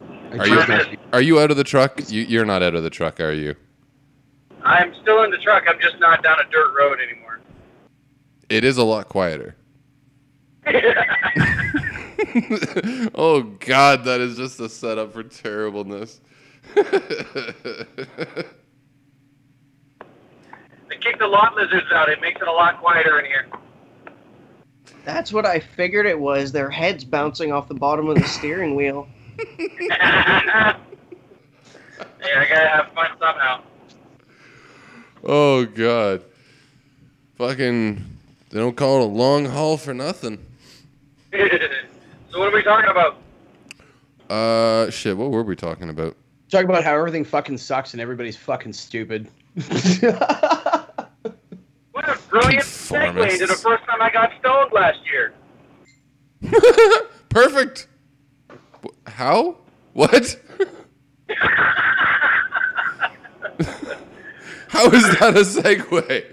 Are 0.00 0.46
you 0.46 0.56
choose 0.56 0.68
not 0.68 0.90
to- 0.90 0.98
are 1.12 1.22
you 1.22 1.40
out 1.40 1.50
of 1.50 1.56
the 1.56 1.64
truck? 1.64 2.00
You, 2.08 2.22
you're 2.22 2.44
not 2.44 2.62
out 2.62 2.74
of 2.74 2.82
the 2.82 2.90
truck, 2.90 3.20
are 3.20 3.32
you? 3.32 3.54
I'm 4.62 4.94
still 5.02 5.22
in 5.22 5.30
the 5.30 5.38
truck. 5.38 5.64
I'm 5.68 5.80
just 5.80 5.98
not 6.00 6.22
down 6.22 6.38
a 6.40 6.50
dirt 6.50 6.74
road 6.76 6.98
anymore. 7.00 7.40
It 8.48 8.64
is 8.64 8.76
a 8.78 8.84
lot 8.84 9.08
quieter. 9.08 9.56
oh 13.14 13.42
God, 13.60 14.04
that 14.04 14.20
is 14.20 14.36
just 14.36 14.60
a 14.60 14.68
setup 14.68 15.12
for 15.12 15.22
terribleness. 15.22 16.20
They 20.88 20.96
kicked 20.96 21.18
the 21.18 21.26
lot 21.26 21.56
lizards 21.56 21.90
out. 21.92 22.08
It 22.08 22.20
makes 22.20 22.40
it 22.40 22.46
a 22.46 22.52
lot 22.52 22.78
quieter 22.80 23.18
in 23.18 23.24
here. 23.26 23.46
That's 25.04 25.32
what 25.32 25.44
I 25.44 25.60
figured 25.60 26.06
it 26.06 26.18
was. 26.18 26.52
Their 26.52 26.70
heads 26.70 27.04
bouncing 27.04 27.52
off 27.52 27.68
the 27.68 27.74
bottom 27.74 28.08
of 28.08 28.16
the 28.16 28.24
steering 28.24 28.74
wheel. 28.74 29.06
yeah, 29.58 30.76
I 31.98 32.46
gotta 32.48 32.68
have 32.68 32.92
fun 32.92 33.10
somehow. 33.18 33.60
oh 35.24 35.66
God, 35.66 36.22
fucking, 37.36 38.04
they 38.50 38.58
don't 38.58 38.76
call 38.76 39.02
it 39.02 39.04
a 39.04 39.08
long 39.08 39.44
haul 39.44 39.76
for 39.76 39.92
nothing. 39.92 40.38
so 41.32 42.38
what 42.38 42.48
are 42.48 42.54
we 42.54 42.62
talking 42.62 42.90
about? 42.90 43.18
Uh, 44.30 44.90
shit, 44.90 45.16
what 45.16 45.30
were 45.30 45.42
we 45.42 45.56
talking 45.56 45.90
about? 45.90 46.16
Talk 46.48 46.64
about 46.64 46.84
how 46.84 46.96
everything 46.96 47.24
fucking 47.24 47.58
sucks 47.58 47.92
and 47.92 48.00
everybody's 48.00 48.36
fucking 48.36 48.72
stupid. 48.72 49.28
What 52.34 52.42
brilliant 52.42 52.64
segue 52.66 53.14
Conformists. 53.14 53.38
to 53.38 53.46
the 53.46 53.54
first 53.54 53.84
time 53.84 54.02
I 54.02 54.10
got 54.10 54.32
stoned 54.40 54.72
last 54.72 54.98
year. 55.06 55.32
Perfect. 57.28 57.86
How? 59.06 59.58
What? 59.92 60.40
How 64.68 64.86
is 64.90 65.18
that 65.20 65.36
a 65.36 65.42
segue? 65.42 66.24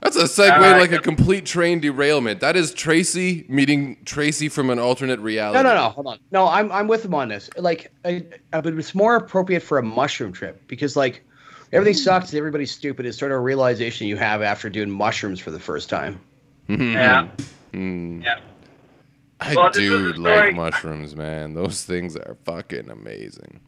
That's 0.00 0.16
a 0.16 0.24
segue 0.24 0.74
Uh, 0.74 0.78
like 0.80 0.92
a 0.92 0.98
complete 0.98 1.44
train 1.44 1.80
derailment. 1.80 2.40
That 2.40 2.56
is 2.56 2.72
Tracy 2.72 3.44
meeting 3.46 3.98
Tracy 4.06 4.48
from 4.48 4.70
an 4.70 4.78
alternate 4.78 5.20
reality. 5.20 5.62
No, 5.62 5.68
no, 5.68 5.74
no. 5.74 5.90
Hold 5.90 6.06
on. 6.06 6.18
No, 6.30 6.48
I'm 6.48 6.72
I'm 6.72 6.88
with 6.88 7.04
him 7.04 7.14
on 7.14 7.28
this. 7.28 7.50
Like, 7.58 7.92
I, 8.06 8.24
I, 8.54 8.62
but 8.62 8.72
it's 8.72 8.94
more 8.94 9.16
appropriate 9.16 9.62
for 9.62 9.76
a 9.76 9.82
mushroom 9.82 10.32
trip 10.32 10.66
because 10.66 10.96
like 10.96 11.22
everything 11.74 11.94
sucks 11.94 12.30
and 12.30 12.38
everybody's 12.38 12.70
stupid 12.70 13.04
is 13.06 13.16
sort 13.18 13.32
of 13.32 13.38
a 13.38 13.40
realization 13.40 14.06
you 14.06 14.16
have 14.16 14.42
after 14.42 14.70
doing 14.70 14.90
mushrooms 14.90 15.40
for 15.40 15.50
the 15.50 15.60
first 15.60 15.88
time. 15.90 16.20
Yeah. 16.68 17.28
Hmm. 17.72 18.22
Yeah. 18.22 18.40
I 19.40 19.54
Well, 19.54 19.70
do 19.70 20.12
like 20.14 20.54
mushrooms, 20.54 21.14
man. 21.16 21.54
Those 21.54 21.84
things 21.84 22.16
are 22.16 22.36
fucking 22.44 22.88
amazing. 22.88 23.60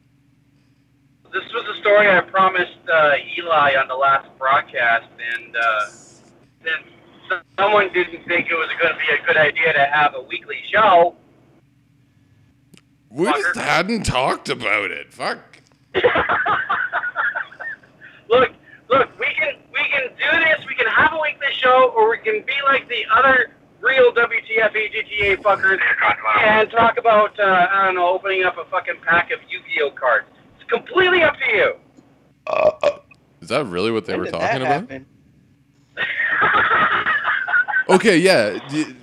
This 1.33 1.45
was 1.53 1.77
a 1.77 1.81
story 1.81 2.09
I 2.09 2.21
promised 2.21 2.79
uh, 2.91 3.15
Eli 3.37 3.75
on 3.77 3.89
the 3.89 3.95
last 3.95 4.29
broadcast, 4.39 5.07
and 5.37 5.55
uh, 5.57 5.87
since 5.89 7.43
someone 7.59 7.93
didn't 7.93 8.25
think 8.27 8.49
it 8.51 8.55
was 8.55 8.69
going 8.81 8.95
to 8.95 8.99
be 8.99 9.23
a 9.23 9.27
good 9.27 9.37
idea 9.37 9.73
to 9.75 9.85
have 9.85 10.15
a 10.15 10.23
weekly 10.23 10.63
show, 10.73 11.15
We 13.11 13.27
just 13.27 13.57
hadn't 13.57 14.05
talked 14.05 14.49
about 14.49 14.91
it. 14.93 15.13
Fuck. 15.13 15.61
look, 18.29 18.51
look, 18.91 19.09
we 19.19 19.27
can 19.35 19.55
we 19.73 19.81
can 19.91 20.09
do 20.17 20.45
this. 20.45 20.67
We 20.67 20.75
can 20.75 20.87
have 20.87 21.13
a 21.13 21.21
weekly 21.21 21.53
show, 21.53 21.93
or 21.97 22.11
we 22.11 22.19
can 22.19 22.43
be 22.47 22.55
like 22.65 22.89
the 22.89 23.05
other 23.15 23.51
real 23.81 24.13
WTF 24.13 24.73
AGTA 24.75 25.43
fuckers 25.43 25.79
and 26.43 26.71
talk 26.71 26.99
about 26.99 27.39
uh, 27.39 27.69
I 27.71 27.87
don't 27.87 27.95
know, 27.95 28.09
opening 28.09 28.45
up 28.45 28.57
a 28.59 28.65
fucking 28.67 28.97
pack 29.05 29.31
of 29.31 29.39
Yu-Gi-Oh 29.49 29.91
cards. 29.91 30.27
It's 30.61 30.69
completely 30.71 31.23
up 31.23 31.37
to 31.39 31.53
you. 31.55 31.75
Uh, 32.47 32.71
Is 33.41 33.49
that 33.49 33.65
really 33.67 33.91
what 33.91 34.07
they 34.07 34.15
When 34.15 34.21
were 34.21 34.25
did 34.27 34.33
talking 34.33 34.63
that 34.63 34.83
about? 34.85 35.03
Okay, 37.89 38.19
yeah. 38.19 38.59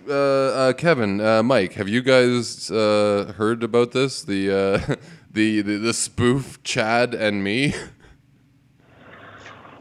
Uh, 0.10 0.14
uh, 0.14 0.74
Kevin, 0.74 1.22
uh, 1.22 1.42
Mike, 1.42 1.72
have 1.74 1.88
you 1.88 2.02
guys 2.02 2.70
uh, 2.70 3.32
heard 3.38 3.64
about 3.64 3.94
this? 3.94 4.24
The, 4.24 4.52
uh, 4.52 4.96
the 5.32 5.62
the 5.62 5.78
the 5.78 5.94
spoof 5.94 6.62
Chad 6.64 7.14
and 7.14 7.44
me. 7.44 7.74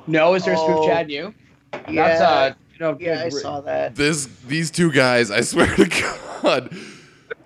No, 0.07 0.35
is 0.35 0.45
there 0.45 0.55
a 0.55 0.59
Oh. 0.59 0.83
spoof 0.83 0.87
Chad 0.87 1.11
you? 1.11 1.35
Yeah, 1.89 2.09
That's 2.09 2.21
uh, 2.21 2.55
you 2.75 2.79
know, 2.81 2.97
yeah, 3.01 3.23
I 3.25 3.29
saw 3.29 3.61
that. 3.63 3.95
This 3.95 4.27
these 4.47 4.71
two 4.71 4.91
guys. 4.93 5.31
I 5.31 5.41
swear 5.43 5.67
to 5.77 5.87
God, 6.43 6.77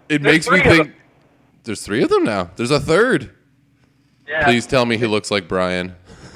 it 0.08 0.22
makes 0.22 0.48
me 0.48 0.60
think. 0.60 0.92
There's 1.64 1.82
three 1.82 2.02
of 2.02 2.08
them 2.08 2.24
now. 2.24 2.50
There's 2.56 2.70
a 2.70 2.80
third. 2.80 3.30
Yeah. 4.28 4.44
Please 4.44 4.66
tell 4.66 4.84
me 4.86 4.96
he 4.96 5.06
looks 5.06 5.30
like 5.30 5.48
Brian. 5.48 5.94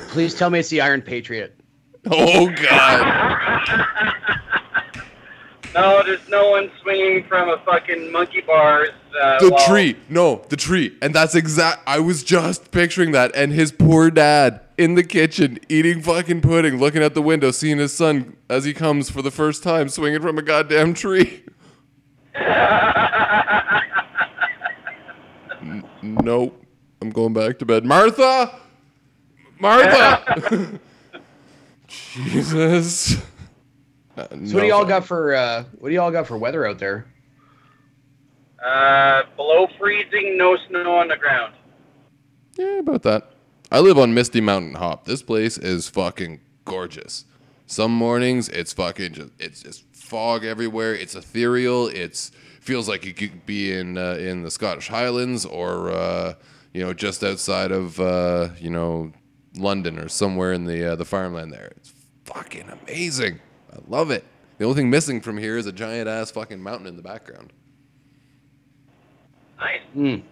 Please 0.09 0.35
tell 0.35 0.51
me 0.51 0.59
it's 0.61 0.68
the 0.68 0.81
Iron 0.81 1.03
Patriot. 1.03 1.57
Oh 2.11 2.49
God. 2.51 4.14
No, 5.75 6.03
there's 6.05 6.29
no 6.29 6.51
one 6.51 6.71
swinging 6.83 7.25
from 7.29 7.49
a 7.49 7.59
fucking 7.64 8.11
monkey 8.11 8.41
bars. 8.41 8.91
Uh, 9.21 9.39
The 9.41 9.51
while- 9.51 9.66
tree. 9.68 9.97
No, 10.09 10.43
the 10.49 10.57
tree. 10.57 10.97
And 11.01 11.14
that's 11.14 11.35
exact. 11.35 11.83
I 11.87 12.01
was 12.01 12.23
just 12.25 12.71
picturing 12.73 13.12
that. 13.12 13.31
And 13.37 13.53
his 13.53 13.71
poor 13.71 14.11
dad 14.11 14.61
in 14.77 14.95
the 14.97 15.05
kitchen 15.05 15.59
eating 15.68 16.03
fucking 16.03 16.41
pudding, 16.41 16.79
looking 16.79 17.03
out 17.05 17.14
the 17.14 17.23
window, 17.23 17.51
seeing 17.53 17.79
his 17.79 17.93
son 17.93 18.37
as 18.49 18.64
he 18.64 18.73
comes 18.75 19.11
for 19.11 19.23
the 19.23 19.31
first 19.31 19.62
time 19.62 19.89
swinging 19.89 20.21
from 20.23 20.39
a 20.39 20.43
goddamn 20.43 20.93
tree. 20.95 21.45
N- 25.62 25.85
nope. 26.03 26.57
I'm 27.03 27.11
going 27.11 27.33
back 27.33 27.59
to 27.61 27.64
bed. 27.66 27.85
Martha! 27.85 28.59
Martha! 29.59 30.81
Jesus. 31.89 33.23
Uh, 34.21 34.29
So 34.47 34.55
what 34.55 34.61
do 34.62 34.66
y'all 34.66 34.85
got 34.85 35.05
for 35.05 35.35
uh, 35.35 35.64
what 35.79 35.89
do 35.89 35.95
y'all 35.95 36.11
got 36.11 36.27
for 36.27 36.37
weather 36.37 36.66
out 36.66 36.79
there? 36.79 37.07
Uh, 38.64 39.23
below 39.37 39.66
freezing, 39.79 40.37
no 40.37 40.57
snow 40.68 40.97
on 40.97 41.09
the 41.09 41.16
ground. 41.16 41.55
Yeah, 42.57 42.79
about 42.81 43.03
that. 43.05 43.33
I 43.73 43.81
live 43.81 43.99
on 43.99 44.12
Misty 44.12 44.41
Mountain 44.41 44.75
Hop. 44.75 45.05
This 45.07 45.23
place 45.23 45.57
is 45.57 45.89
fucking 45.89 46.41
gorgeous. 46.64 47.25
Some 47.66 47.93
mornings 47.93 48.49
it's 48.49 48.73
fucking 48.73 49.12
just 49.14 49.31
it's 49.39 49.62
just 49.62 49.85
fog 49.95 50.45
everywhere. 50.45 50.95
It's 50.95 51.14
ethereal. 51.14 51.87
It's 51.89 52.33
feels 52.61 52.89
like 52.89 53.05
you 53.07 53.14
could 53.14 53.47
be 53.47 53.73
in 53.73 53.97
uh, 53.97 54.14
in 54.14 54.43
the 54.43 54.51
Scottish 54.51 54.89
Highlands 54.89 55.47
or 55.47 55.91
uh, 55.91 56.35
you 56.75 56.83
know 56.83 56.93
just 56.93 57.23
outside 57.25 57.71
of 57.71 57.99
uh, 58.01 58.49
you 58.59 58.71
know 58.71 59.12
London 59.57 59.99
or 59.99 60.09
somewhere 60.09 60.53
in 60.53 60.64
the 60.64 60.93
uh, 60.93 60.97
the 60.97 61.05
farmland 61.05 61.53
there. 61.53 61.73
It's 61.77 61.93
fucking 62.25 62.68
amazing. 62.68 63.41
I 63.73 63.79
love 63.89 64.11
it. 64.11 64.25
The 64.59 64.64
only 64.64 64.77
thing 64.77 64.91
missing 64.91 65.21
from 65.21 65.39
here 65.39 65.57
is 65.57 65.66
a 65.66 65.73
giant 65.73 66.09
ass 66.09 66.31
fucking 66.31 66.62
mountain 66.62 66.87
in 66.87 66.97
the 66.97 67.03
background. 67.03 67.53
Nice. 69.59 69.81
Mm. 69.97 70.23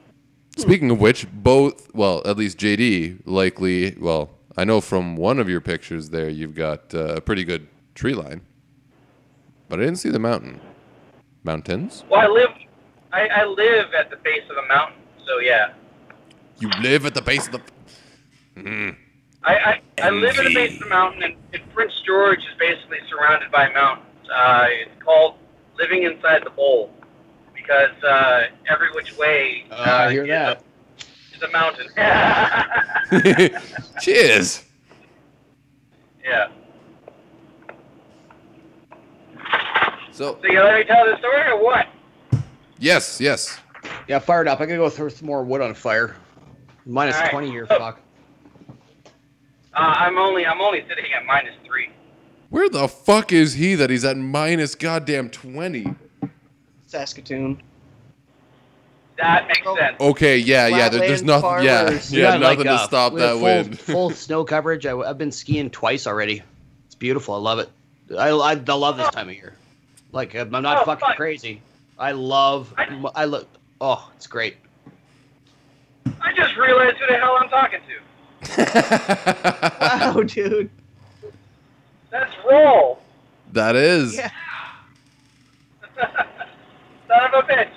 Speaking 0.57 0.91
of 0.91 1.01
which, 1.01 1.27
both, 1.33 1.95
well, 1.95 2.23
at 2.25 2.37
least 2.37 2.59
JD 2.59 3.23
likely, 3.25 3.97
well, 4.01 4.31
I 4.57 4.65
know 4.65 4.81
from 4.81 5.17
one 5.17 5.39
of 5.39 5.49
your 5.49 5.61
pictures 5.61 6.11
there 6.11 6.29
you've 6.29 6.55
got 6.55 6.93
uh, 6.93 7.15
a 7.17 7.21
pretty 7.21 7.45
good 7.45 7.69
tree 7.95 8.15
line, 8.15 8.41
but 9.69 9.79
I 9.79 9.85
didn't 9.85 9.99
see 9.99 10.11
the 10.11 10.19
mountain. 10.19 10.61
Mountains? 11.45 12.05
Well, 12.11 12.21
I 12.21 12.27
live, 12.27 12.51
I, 13.13 13.29
I 13.29 13.45
live 13.45 13.95
at 13.95 14.11
the 14.11 14.17
base 14.17 14.43
of 14.51 14.57
the 14.57 14.67
mountain, 14.67 15.01
so 15.25 15.39
yeah. 15.39 15.73
You 16.59 16.71
live 16.81 17.07
at 17.07 17.15
the 17.15 17.23
base 17.23 17.47
of 17.47 17.53
the. 17.53 17.63
Mm. 18.57 18.97
I, 19.49 19.81
I, 19.99 20.07
I 20.07 20.11
live 20.11 20.39
at 20.39 20.45
the 20.45 20.55
base 20.55 20.75
of 20.75 20.81
the 20.81 20.87
mountain, 20.91 21.23
and, 21.23 21.35
and 21.55 21.63
Prince 21.73 21.93
George 22.05 22.41
is 22.41 22.55
basically 22.59 22.99
surrounded 23.09 23.51
by 23.51 23.71
mountains. 23.73 24.07
Uh, 24.35 24.67
it's 24.69 25.03
called 25.03 25.37
living 25.79 26.03
inside 26.03 26.45
the 26.45 26.51
bowl 26.51 26.93
because 27.55 27.91
uh, 28.05 28.43
every 28.69 28.91
which 28.93 29.17
way 29.17 29.65
Uh, 29.71 29.75
I 30.07 30.13
hear 30.13 30.25
is 30.25 30.29
that. 30.29 30.63
A, 30.63 31.37
is 31.37 31.43
a 31.43 31.51
mountain. 31.51 31.89
Cheers. 34.03 34.65
yeah. 36.23 36.49
So, 40.13 40.39
So 40.43 40.49
you 40.49 40.61
let 40.61 40.75
me 40.75 40.85
tell 40.85 41.07
the 41.07 41.17
story 41.19 41.43
or 41.51 41.63
what? 41.65 41.87
yes, 42.79 43.19
yes. 43.21 43.59
Yeah, 44.09 44.19
fired 44.19 44.47
up. 44.49 44.61
I 44.61 44.67
gotta 44.67 44.77
go 44.79 44.91
throw 44.91 45.09
some 45.09 45.27
more 45.27 45.43
wood 45.45 45.61
on 45.63 45.73
fire. 45.75 46.17
Minus 46.85 47.17
All 47.17 47.23
right. 47.23 47.31
20 47.31 47.51
here, 47.51 47.67
fuck. 47.67 48.01
Uh, 49.79 49.95
I'm 49.97 50.19
only 50.19 50.45
I'm 50.45 50.61
only 50.61 50.85
sitting 50.89 51.05
at 51.17 51.25
minus 51.25 51.55
three. 51.65 51.91
Where 52.51 52.69
the 52.69 52.89
fuck 52.89 53.33
is 53.33 53.55
he 53.55 53.75
that 53.77 53.91
he's 53.91 54.05
at 54.05 54.17
minus 54.17 54.75
goddamn 54.75 55.29
20? 55.31 55.95
Saskatoon. 56.87 57.63
That 59.19 59.47
makes 59.49 59.61
Oh. 59.67 59.77
sense. 59.77 59.97
Okay, 60.01 60.39
yeah, 60.39 60.67
yeah, 60.69 60.89
there, 60.89 61.01
there's 61.01 61.23
nothing, 61.23 61.65
yeah, 61.65 61.85
farmers. 61.85 62.11
We 62.11 62.19
yeah, 62.19 62.31
got, 62.33 62.41
nothing 62.41 62.59
like, 62.59 62.67
to 62.67 62.73
uh, 62.73 62.87
stop 62.87 63.13
we 63.13 63.21
have 63.21 63.31
that 63.31 63.35
full, 63.35 63.43
wind. 63.43 63.79
full 63.81 64.11
snow 64.11 64.45
coverage. 64.45 64.87
I, 64.87 64.97
have 65.07 65.19
been 65.19 65.33
skiing 65.33 65.71
twice 65.71 66.07
already. 66.07 66.43
It's 66.87 66.95
beautiful. 66.95 67.35
I 67.35 67.39
love 67.39 67.59
it. 67.59 67.69
I, 68.17 68.29
I, 68.31 68.53
I 68.53 68.55
love 68.55 68.97
this 68.97 69.11
time 69.11 69.29
of 69.29 69.35
year. 69.35 69.55
Like 70.13 70.35
I'm 70.35 70.55
I'm 70.55 70.63
not 70.63 70.79
Oh, 70.83 70.85
fucking 70.87 71.01
fun. 71.07 71.17
crazy. 71.17 71.61
I 71.99 72.13
love. 72.13 72.73
I- 72.79 73.11
I 73.15 73.25
look. 73.27 73.47
Oh, 73.81 74.11
it's 74.17 74.27
great. 74.27 74.57
I 76.23 76.33
just 76.35 76.57
realized 76.57 76.97
who 76.97 77.07
the 77.07 77.19
hell 77.19 77.37
I'm 77.39 77.49
talking 77.51 77.81
to. 77.81 78.08
Wow, 78.59 80.23
dude. 80.27 80.71
That's 82.11 82.33
Roll. 82.49 83.01
that 83.53 83.77
is. 83.77 84.17
Yeah. 84.17 84.31
Son 87.09 87.21
of 87.25 87.35
a 87.35 87.43
bitch. 87.47 87.71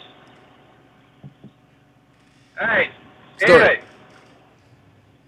All 2.60 2.68
right. 2.68 2.92
Story. 3.38 3.54
Anyway, 3.54 3.82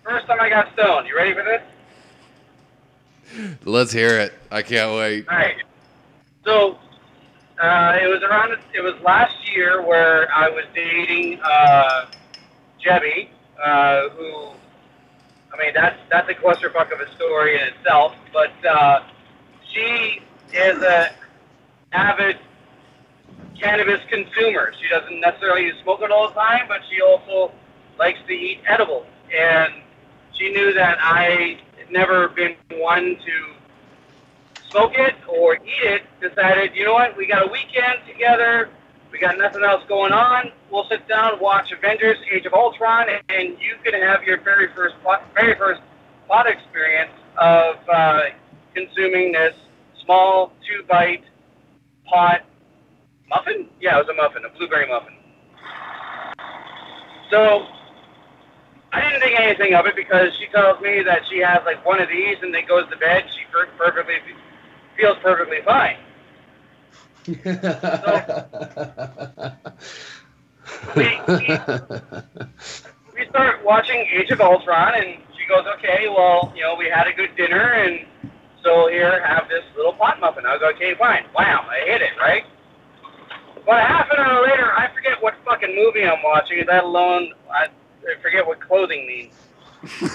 first 0.03 0.27
time 0.27 0.39
I 0.39 0.49
got 0.49 0.71
stoned. 0.73 1.07
You 1.07 1.15
ready 1.15 1.33
for 1.33 1.43
this? 1.43 1.61
Let's 3.65 3.91
hear 3.91 4.19
it. 4.19 4.33
I 4.51 4.61
can't 4.61 4.95
wait. 4.95 5.27
All 5.27 5.35
right. 5.35 5.55
So 6.45 6.77
uh, 7.61 7.97
it 8.01 8.07
was 8.07 8.21
around. 8.23 8.51
It 8.73 8.81
was 8.81 8.93
last 9.03 9.35
year 9.55 9.81
where 9.81 10.31
I 10.31 10.49
was 10.49 10.65
dating 10.75 11.39
uh, 11.43 12.05
Jebby, 12.85 13.29
uh, 13.63 14.09
who. 14.09 14.49
I 15.53 15.57
mean, 15.57 15.73
that's 15.75 15.99
that's 16.09 16.29
a 16.29 16.33
clusterfuck 16.33 16.91
of 16.91 16.99
a 16.99 17.11
story 17.15 17.55
in 17.55 17.67
itself. 17.67 18.13
But 18.31 18.53
uh, 18.65 19.03
she 19.71 20.21
is 20.51 20.81
a 20.81 21.11
avid 21.91 22.39
cannabis 23.59 24.01
consumer. 24.09 24.73
She 24.81 24.89
doesn't 24.89 25.19
necessarily 25.19 25.71
smoke 25.83 26.01
it 26.01 26.11
all 26.11 26.29
the 26.29 26.33
time, 26.33 26.67
but 26.67 26.81
she 26.89 27.01
also 27.01 27.51
likes 27.99 28.19
to 28.27 28.33
eat 28.33 28.61
edibles. 28.67 29.05
And 29.35 29.73
she 30.33 30.51
knew 30.51 30.73
that 30.73 30.97
I 30.99 31.59
had 31.77 31.91
never 31.91 32.29
been 32.29 32.55
one 32.71 33.15
to 33.15 34.63
smoke 34.71 34.93
it 34.95 35.15
or 35.27 35.55
eat 35.55 35.83
it. 35.83 36.01
Decided, 36.19 36.75
you 36.75 36.85
know 36.85 36.93
what? 36.93 37.15
We 37.15 37.27
got 37.27 37.47
a 37.47 37.51
weekend 37.51 37.99
together. 38.07 38.69
We 39.13 39.19
got 39.19 39.37
nothing 39.37 39.63
else 39.63 39.83
going 39.87 40.11
on. 40.11 40.51
We'll 40.71 40.87
sit 40.89 41.07
down, 41.07 41.39
watch 41.39 41.71
Avengers: 41.71 42.17
Age 42.31 42.47
of 42.47 42.53
Ultron, 42.53 43.05
and 43.29 43.49
you 43.61 43.75
can 43.83 43.93
have 44.01 44.23
your 44.23 44.41
very 44.41 44.73
first 44.73 44.95
very 45.35 45.55
first 45.55 45.81
pot 46.27 46.47
experience 46.47 47.11
of 47.37 47.75
uh, 47.93 48.21
consuming 48.73 49.31
this 49.31 49.53
small 50.03 50.51
two-bite 50.67 51.23
pot 52.05 52.41
muffin. 53.29 53.67
Yeah, 53.79 53.99
it 53.99 54.07
was 54.07 54.09
a 54.09 54.15
muffin, 54.15 54.43
a 54.45 54.57
blueberry 54.57 54.87
muffin. 54.87 55.13
So 57.29 57.67
I 58.91 59.01
didn't 59.01 59.21
think 59.21 59.39
anything 59.39 59.75
of 59.75 59.85
it 59.85 59.95
because 59.95 60.33
she 60.39 60.47
tells 60.47 60.81
me 60.81 61.03
that 61.03 61.21
she 61.29 61.37
has 61.37 61.59
like 61.65 61.85
one 61.85 62.01
of 62.01 62.09
these 62.09 62.37
and 62.41 62.51
then 62.51 62.65
goes 62.67 62.89
to 62.89 62.97
bed. 62.97 63.25
She 63.29 63.45
perfectly 63.77 64.15
feels 64.97 65.17
perfectly 65.21 65.59
fine. 65.63 65.97
We, 70.95 71.03
we 71.27 71.47
we 73.13 73.25
start 73.29 73.63
watching 73.63 74.05
Age 74.11 74.29
of 74.31 74.41
Ultron, 74.41 74.93
and 74.95 75.17
she 75.37 75.47
goes, 75.47 75.65
"Okay, 75.77 76.07
well, 76.09 76.51
you 76.55 76.61
know, 76.61 76.75
we 76.75 76.89
had 76.89 77.07
a 77.07 77.13
good 77.13 77.35
dinner, 77.35 77.73
and 77.73 78.05
so 78.63 78.87
here, 78.89 79.25
have 79.25 79.47
this 79.49 79.63
little 79.75 79.93
pot 79.93 80.19
muffin." 80.19 80.45
I 80.45 80.53
was 80.53 80.61
okay, 80.75 80.93
fine. 80.95 81.23
Wham! 81.35 81.65
I 81.69 81.79
hit 81.85 82.01
it 82.01 82.11
right. 82.19 82.43
But 83.65 83.77
a 83.77 83.81
half 83.81 84.09
an 84.11 84.19
hour 84.19 84.43
later, 84.43 84.73
I 84.73 84.89
forget 84.93 85.21
what 85.21 85.35
fucking 85.45 85.73
movie 85.75 86.05
I'm 86.05 86.21
watching, 86.21 86.63
let 86.67 86.83
alone 86.83 87.33
I, 87.51 87.67
I 87.67 88.21
forget 88.21 88.45
what 88.45 88.59
clothing 88.59 89.07
means. 89.07 89.33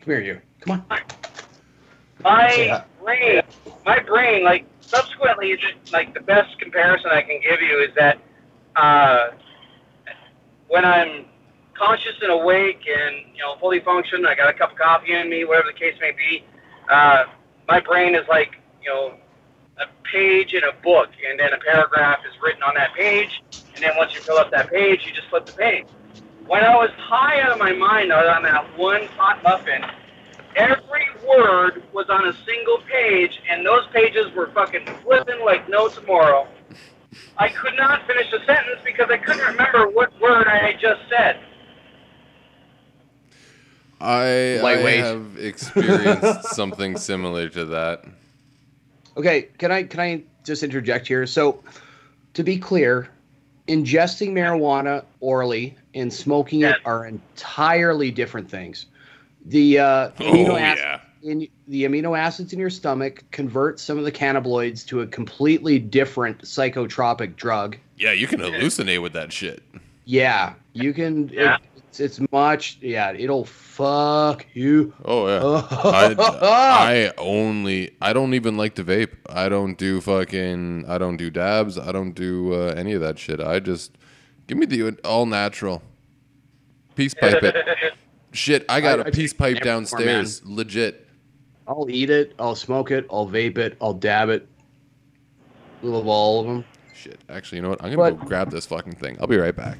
Come 0.00 0.04
here, 0.04 0.20
you. 0.20 0.40
Come 0.60 0.84
on. 0.90 1.00
My 2.22 2.84
brain, 3.02 3.42
my 3.84 4.00
brain, 4.00 4.44
like 4.44 4.66
subsequently, 4.80 5.56
just, 5.56 5.92
like 5.92 6.14
the 6.14 6.20
best 6.20 6.58
comparison 6.58 7.10
I 7.12 7.22
can 7.22 7.40
give 7.40 7.60
you 7.60 7.80
is 7.80 7.94
that 7.96 8.18
uh, 8.76 9.28
when 10.68 10.84
I'm 10.84 11.26
conscious 11.74 12.14
and 12.20 12.32
awake 12.32 12.82
and 12.88 13.16
you 13.34 13.42
know 13.42 13.56
fully 13.60 13.80
functioned, 13.80 14.26
I 14.26 14.34
got 14.34 14.48
a 14.48 14.52
cup 14.52 14.72
of 14.72 14.78
coffee 14.78 15.14
in 15.14 15.30
me, 15.30 15.44
whatever 15.44 15.68
the 15.72 15.78
case 15.78 15.94
may 16.00 16.12
be. 16.12 16.44
Uh, 16.90 17.24
my 17.68 17.80
brain 17.80 18.14
is 18.14 18.26
like 18.28 18.56
you 18.82 18.90
know 18.90 19.14
a 19.78 19.86
page 20.10 20.54
in 20.54 20.62
a 20.64 20.72
book, 20.82 21.10
and 21.28 21.38
then 21.38 21.52
a 21.52 21.58
paragraph 21.58 22.18
is 22.28 22.34
written 22.42 22.62
on 22.62 22.74
that 22.74 22.94
page, 22.94 23.42
and 23.74 23.84
then 23.84 23.92
once 23.96 24.14
you 24.14 24.20
fill 24.20 24.38
up 24.38 24.50
that 24.50 24.70
page, 24.70 25.06
you 25.06 25.12
just 25.12 25.28
flip 25.28 25.46
the 25.46 25.52
page. 25.52 25.86
When 26.46 26.64
I 26.64 26.74
was 26.74 26.90
high 26.96 27.40
out 27.42 27.52
of 27.52 27.58
my 27.58 27.72
mind 27.72 28.10
on 28.10 28.42
that 28.42 28.78
one 28.78 29.04
hot 29.16 29.42
muffin, 29.42 29.84
every 30.56 31.06
word 31.26 31.82
was 31.92 32.06
on 32.08 32.26
a 32.28 32.32
single 32.44 32.78
page, 32.90 33.40
and 33.50 33.64
those 33.64 33.86
pages 33.92 34.32
were 34.34 34.50
fucking 34.52 34.86
flipping 35.02 35.44
like 35.44 35.68
no 35.68 35.88
tomorrow. 35.88 36.48
I 37.36 37.48
could 37.48 37.74
not 37.76 38.06
finish 38.06 38.26
a 38.32 38.44
sentence 38.44 38.80
because 38.84 39.08
I 39.10 39.18
couldn't 39.18 39.46
remember 39.46 39.88
what 39.88 40.18
word 40.20 40.46
I 40.48 40.58
had 40.58 40.80
just 40.80 41.00
said. 41.08 41.40
I, 44.00 44.60
I 44.60 44.76
have 44.76 45.38
experienced 45.38 46.44
something 46.54 46.96
similar 46.96 47.48
to 47.50 47.64
that. 47.66 48.04
Okay, 49.16 49.48
can 49.58 49.72
I 49.72 49.82
can 49.82 49.98
I 49.98 50.22
just 50.44 50.62
interject 50.62 51.08
here? 51.08 51.26
So, 51.26 51.62
to 52.34 52.44
be 52.44 52.58
clear, 52.58 53.08
ingesting 53.66 54.30
marijuana 54.30 55.04
orally 55.20 55.76
and 55.94 56.12
smoking 56.12 56.60
Yes. 56.60 56.76
it 56.76 56.86
are 56.86 57.06
entirely 57.06 58.10
different 58.12 58.48
things. 58.48 58.86
The 59.46 59.78
uh, 59.78 60.10
amino 60.18 60.48
Oh, 60.50 60.56
ac- 60.56 60.80
yeah. 60.80 61.00
in 61.22 61.48
the 61.68 61.84
amino 61.84 62.18
acids 62.18 62.52
in 62.52 62.58
your 62.58 62.70
stomach 62.70 63.24
convert 63.30 63.80
some 63.80 63.98
of 63.98 64.04
the 64.04 64.12
cannabinoids 64.12 64.84
to 64.86 65.00
a 65.00 65.06
completely 65.06 65.78
different 65.78 66.42
psychotropic 66.42 67.36
drug. 67.36 67.76
Yeah, 67.96 68.12
you 68.12 68.26
can 68.26 68.40
hallucinate 68.40 69.02
with 69.02 69.12
that 69.14 69.32
shit. 69.32 69.62
Yeah, 70.04 70.54
you 70.72 70.92
can. 70.92 71.28
Yeah. 71.28 71.56
It, 71.56 71.60
it's, 71.76 72.00
it's 72.00 72.20
much. 72.32 72.78
Yeah, 72.80 73.12
it'll 73.12 73.44
fuck 73.44 74.44
you. 74.54 74.92
Oh 75.04 75.26
yeah. 75.28 75.66
I, 75.70 76.14
I 76.42 77.12
only 77.18 77.96
I 78.02 78.12
don't 78.12 78.34
even 78.34 78.56
like 78.56 78.74
to 78.76 78.84
vape. 78.84 79.14
I 79.28 79.48
don't 79.48 79.76
do 79.78 80.00
fucking 80.00 80.84
I 80.88 80.98
don't 80.98 81.16
do 81.16 81.30
dabs. 81.30 81.78
I 81.78 81.92
don't 81.92 82.12
do 82.12 82.52
uh, 82.52 82.74
any 82.76 82.92
of 82.92 83.00
that 83.00 83.18
shit. 83.18 83.40
I 83.40 83.60
just 83.60 83.96
give 84.46 84.58
me 84.58 84.66
the 84.66 84.98
all 85.04 85.24
natural. 85.26 85.82
Peace 86.94 87.14
pipe 87.14 87.42
it. 87.42 87.56
Shit, 88.32 88.64
I 88.68 88.80
got 88.80 89.00
I- 89.00 89.02
a 89.02 89.06
I 89.06 89.10
peace 89.10 89.32
pipe 89.32 89.56
every 89.56 89.60
downstairs. 89.64 90.42
Legit. 90.44 91.06
I'll 91.66 91.86
eat 91.90 92.10
it. 92.10 92.34
I'll 92.38 92.54
smoke 92.54 92.90
it. 92.90 93.06
I'll 93.10 93.26
vape 93.28 93.58
it. 93.58 93.76
I'll 93.80 93.92
dab 93.94 94.28
it. 94.30 94.48
Love 95.82 96.06
all 96.06 96.40
of 96.40 96.46
them. 96.46 96.64
Shit. 96.94 97.20
Actually, 97.28 97.56
you 97.56 97.62
know 97.62 97.68
what? 97.70 97.82
I'm 97.84 97.90
gonna 97.94 98.10
But- 98.12 98.20
go 98.20 98.26
grab 98.26 98.50
this 98.50 98.66
fucking 98.66 98.94
thing. 98.94 99.16
I'll 99.20 99.26
be 99.26 99.36
right 99.38 99.54
back. 99.56 99.78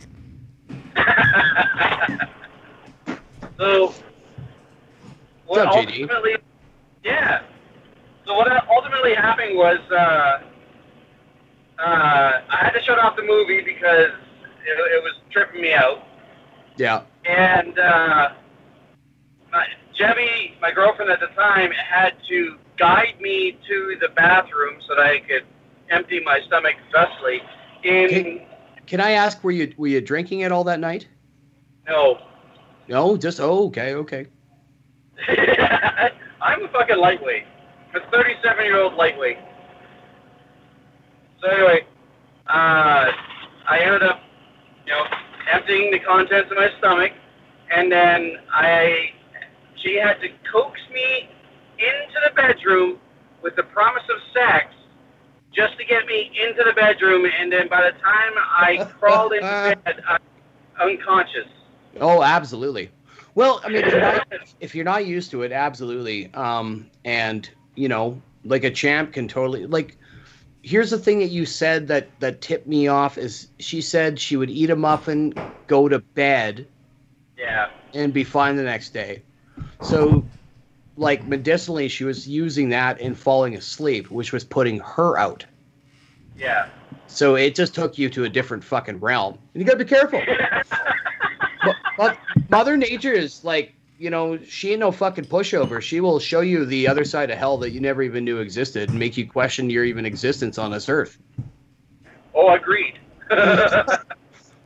So, 3.58 3.92
what 5.46 5.66
up, 5.66 5.74
JD? 5.74 6.02
ultimately, 6.02 6.36
yeah. 7.02 7.40
So 8.24 8.36
what 8.36 8.46
ultimately 8.70 9.14
happened 9.14 9.56
was 9.56 9.78
uh, 9.90 9.94
uh, 9.94 10.40
I 11.82 12.56
had 12.60 12.70
to 12.70 12.82
shut 12.84 13.00
off 13.00 13.16
the 13.16 13.24
movie 13.24 13.60
because 13.62 14.10
it, 14.64 14.78
it 14.94 15.02
was 15.02 15.14
tripping 15.32 15.60
me 15.60 15.72
out, 15.72 16.04
Yeah. 16.78 17.02
and 17.26 17.78
uh, 17.78 18.30
my, 19.52 19.66
Jemmy, 19.94 20.54
my 20.62 20.70
girlfriend 20.70 21.10
at 21.10 21.20
the 21.20 21.26
time, 21.28 21.72
had 21.72 22.14
to 22.28 22.56
guide 22.78 23.20
me 23.20 23.58
to 23.68 23.96
the 24.00 24.08
bathroom 24.10 24.76
so 24.86 24.94
that 24.94 25.04
I 25.04 25.18
could 25.20 25.44
empty 25.90 26.20
my 26.24 26.40
stomach 26.46 26.76
thusly. 26.92 27.42
In 27.84 28.04
Okay. 28.06 28.48
Can 28.86 29.00
I 29.00 29.10
ask, 29.12 29.42
were 29.44 29.50
you 29.50 29.74
were 29.76 29.88
you 29.88 30.00
drinking 30.00 30.40
it 30.40 30.52
all 30.52 30.64
that 30.64 30.80
night? 30.80 31.08
no, 31.86 32.18
No, 32.88 33.16
just 33.16 33.40
oh, 33.40 33.66
okay, 33.66 33.94
okay. 33.94 34.26
I'm 36.40 36.64
a 36.64 36.68
fucking 36.68 36.96
lightweight. 36.96 37.44
I'm 37.94 38.02
a 38.02 38.10
37 38.10 38.64
year 38.64 38.80
old 38.80 38.94
lightweight. 38.94 39.38
So 41.42 41.48
anyway, 41.48 41.86
uh, 42.46 43.12
I 43.68 43.78
ended 43.80 44.02
up, 44.04 44.20
you 44.86 44.92
know, 44.92 45.04
emptying 45.52 45.90
the 45.90 45.98
contents 45.98 46.50
of 46.50 46.56
my 46.56 46.70
stomach, 46.78 47.12
and 47.74 47.90
then 47.90 48.36
I, 48.52 49.10
she 49.82 49.96
had 49.96 50.20
to 50.20 50.28
coax 50.52 50.80
me 50.92 51.28
into 51.78 52.18
the 52.26 52.34
bedroom 52.34 52.98
with 53.42 53.56
the 53.56 53.62
promise 53.62 54.02
of 54.10 54.20
sex, 54.34 54.74
just 55.52 55.78
to 55.78 55.84
get 55.84 56.06
me 56.06 56.30
into 56.46 56.62
the 56.64 56.72
bedroom, 56.74 57.26
and 57.26 57.52
then 57.52 57.68
by 57.68 57.82
the 57.82 57.98
time 57.98 58.32
I 58.36 58.88
crawled 58.98 59.32
into 59.32 59.46
bed, 59.84 60.02
I 60.06 60.18
unconscious. 60.80 61.46
Oh, 62.00 62.22
absolutely. 62.22 62.90
Well, 63.34 63.60
I 63.64 63.68
mean, 63.68 63.84
if 63.84 63.92
you're 63.92 64.00
not, 64.00 64.28
if 64.60 64.74
you're 64.74 64.84
not 64.84 65.06
used 65.06 65.30
to 65.32 65.42
it, 65.42 65.52
absolutely. 65.52 66.32
Um, 66.34 66.90
and 67.04 67.48
you 67.74 67.88
know, 67.88 68.20
like 68.44 68.64
a 68.64 68.70
champ 68.70 69.12
can 69.12 69.28
totally 69.28 69.66
like. 69.66 69.96
Here's 70.68 70.90
the 70.90 70.98
thing 70.98 71.20
that 71.20 71.30
you 71.30 71.46
said 71.46 71.88
that 71.88 72.08
that 72.20 72.42
tipped 72.42 72.66
me 72.66 72.88
off 72.88 73.16
is 73.16 73.48
she 73.58 73.80
said 73.80 74.20
she 74.20 74.36
would 74.36 74.50
eat 74.50 74.68
a 74.68 74.76
muffin, 74.76 75.32
go 75.66 75.88
to 75.88 75.98
bed, 75.98 76.66
Yeah. 77.38 77.70
and 77.94 78.12
be 78.12 78.22
fine 78.22 78.56
the 78.56 78.64
next 78.64 78.90
day. 78.90 79.22
So, 79.80 80.26
like 80.98 81.26
medicinally, 81.26 81.88
she 81.88 82.04
was 82.04 82.28
using 82.28 82.68
that 82.68 83.00
and 83.00 83.16
falling 83.18 83.54
asleep, 83.56 84.10
which 84.10 84.30
was 84.30 84.44
putting 84.44 84.80
her 84.80 85.16
out. 85.16 85.42
Yeah. 86.36 86.68
So 87.06 87.34
it 87.36 87.54
just 87.54 87.74
took 87.74 87.96
you 87.96 88.10
to 88.10 88.24
a 88.24 88.28
different 88.28 88.62
fucking 88.62 89.00
realm. 89.00 89.38
And 89.54 89.62
you 89.62 89.66
gotta 89.66 89.78
be 89.78 89.86
careful. 89.86 90.20
but, 91.64 91.76
but 91.96 92.18
Mother 92.50 92.76
Nature 92.76 93.14
is 93.14 93.42
like, 93.42 93.72
you 93.98 94.10
know, 94.10 94.38
she 94.38 94.70
ain't 94.70 94.80
no 94.80 94.92
fucking 94.92 95.24
pushover. 95.24 95.82
She 95.82 96.00
will 96.00 96.20
show 96.20 96.40
you 96.40 96.64
the 96.64 96.86
other 96.88 97.04
side 97.04 97.30
of 97.30 97.38
hell 97.38 97.58
that 97.58 97.70
you 97.70 97.80
never 97.80 98.02
even 98.02 98.24
knew 98.24 98.38
existed 98.38 98.90
and 98.90 98.98
make 98.98 99.16
you 99.16 99.28
question 99.28 99.68
your 99.68 99.84
even 99.84 100.06
existence 100.06 100.56
on 100.56 100.70
this 100.70 100.88
earth. 100.88 101.18
Oh, 102.34 102.54
agreed. 102.54 102.98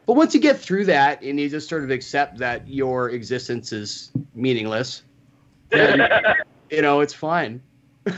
But 0.04 0.14
once 0.14 0.34
you 0.34 0.40
get 0.40 0.58
through 0.58 0.86
that 0.86 1.22
and 1.22 1.38
you 1.38 1.48
just 1.48 1.68
sort 1.68 1.84
of 1.84 1.90
accept 1.90 2.38
that 2.38 2.66
your 2.66 3.10
existence 3.10 3.72
is 3.72 4.10
meaningless, 4.34 5.04
then, 5.68 6.06
you 6.70 6.82
know, 6.82 7.00
it's 7.00 7.14
fine. 7.14 7.62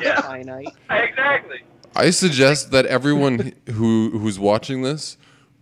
Yeah. 0.00 0.20
Finite. 0.20 0.68
exactly. 0.90 1.62
I 1.94 2.10
suggest 2.10 2.72
that 2.72 2.86
everyone 2.86 3.52
who 3.66 4.18
who's 4.18 4.38
watching 4.38 4.82
this 4.82 5.16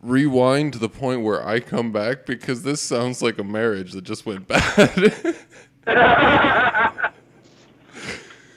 rewind 0.06 0.72
to 0.72 0.78
the 0.78 0.88
point 0.88 1.22
where 1.22 1.46
I 1.46 1.60
come 1.60 1.92
back 1.92 2.26
because 2.26 2.62
this 2.62 2.80
sounds 2.80 3.22
like 3.22 3.38
a 3.38 3.44
marriage 3.44 3.92
that 3.92 4.04
just 4.04 4.24
went 4.24 4.46
bad. 4.46 5.36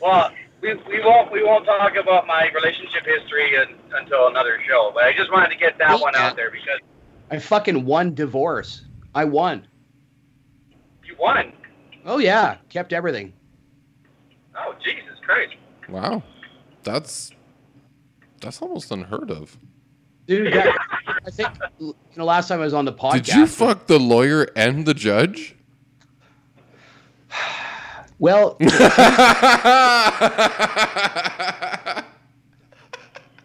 well, 0.02 0.32
we, 0.62 0.74
we 0.76 1.00
won't 1.02 1.32
we 1.32 1.44
won't 1.44 1.66
talk 1.66 1.96
about 1.96 2.28
my 2.28 2.50
relationship 2.54 3.06
history 3.06 3.58
un 3.58 3.76
until 3.94 4.28
another 4.28 4.60
show, 4.68 4.92
but 4.94 5.04
I 5.04 5.14
just 5.14 5.32
wanted 5.32 5.50
to 5.50 5.58
get 5.58 5.78
that 5.80 6.00
one 6.00 6.16
out 6.16 6.36
there 6.36 6.52
because 6.52 6.80
I 7.32 7.40
fucking 7.40 7.86
won 7.86 8.14
divorce. 8.14 8.86
I 9.14 9.26
won. 9.26 9.68
you 11.04 11.16
won. 11.20 11.54
Oh, 12.06 12.18
yeah. 12.18 12.58
Kept 12.70 12.94
everything. 12.94 13.34
Oh, 14.56 14.74
Jesus 14.84 15.18
Christ! 15.22 15.56
wow, 15.88 16.22
that's 16.84 17.32
that's 18.42 18.62
almost 18.62 18.92
unheard 18.92 19.32
of. 19.32 19.58
Dude, 20.30 20.54
that, 20.54 20.78
I 21.26 21.32
think 21.32 21.50
you 21.80 21.96
know, 22.16 22.24
last 22.24 22.50
time 22.50 22.62
I 22.62 22.66
was 22.66 22.76
on 22.76 22.86
the 22.86 22.94
podcast. 22.94 23.14
Did 23.26 23.30
you 23.30 23.48
fuck 23.48 23.88
the 23.88 23.98
lawyer 23.98 24.44
and 24.56 24.86
the 24.86 24.94
judge? 24.94 25.56
Well, 28.22 28.56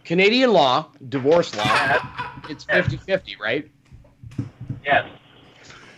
Canadian 0.05 0.53
law, 0.53 0.89
divorce 1.09 1.57
law, 1.57 1.65
it's 2.49 2.65
50-50, 2.65 3.39
right? 3.39 3.71
Yes. 4.85 5.09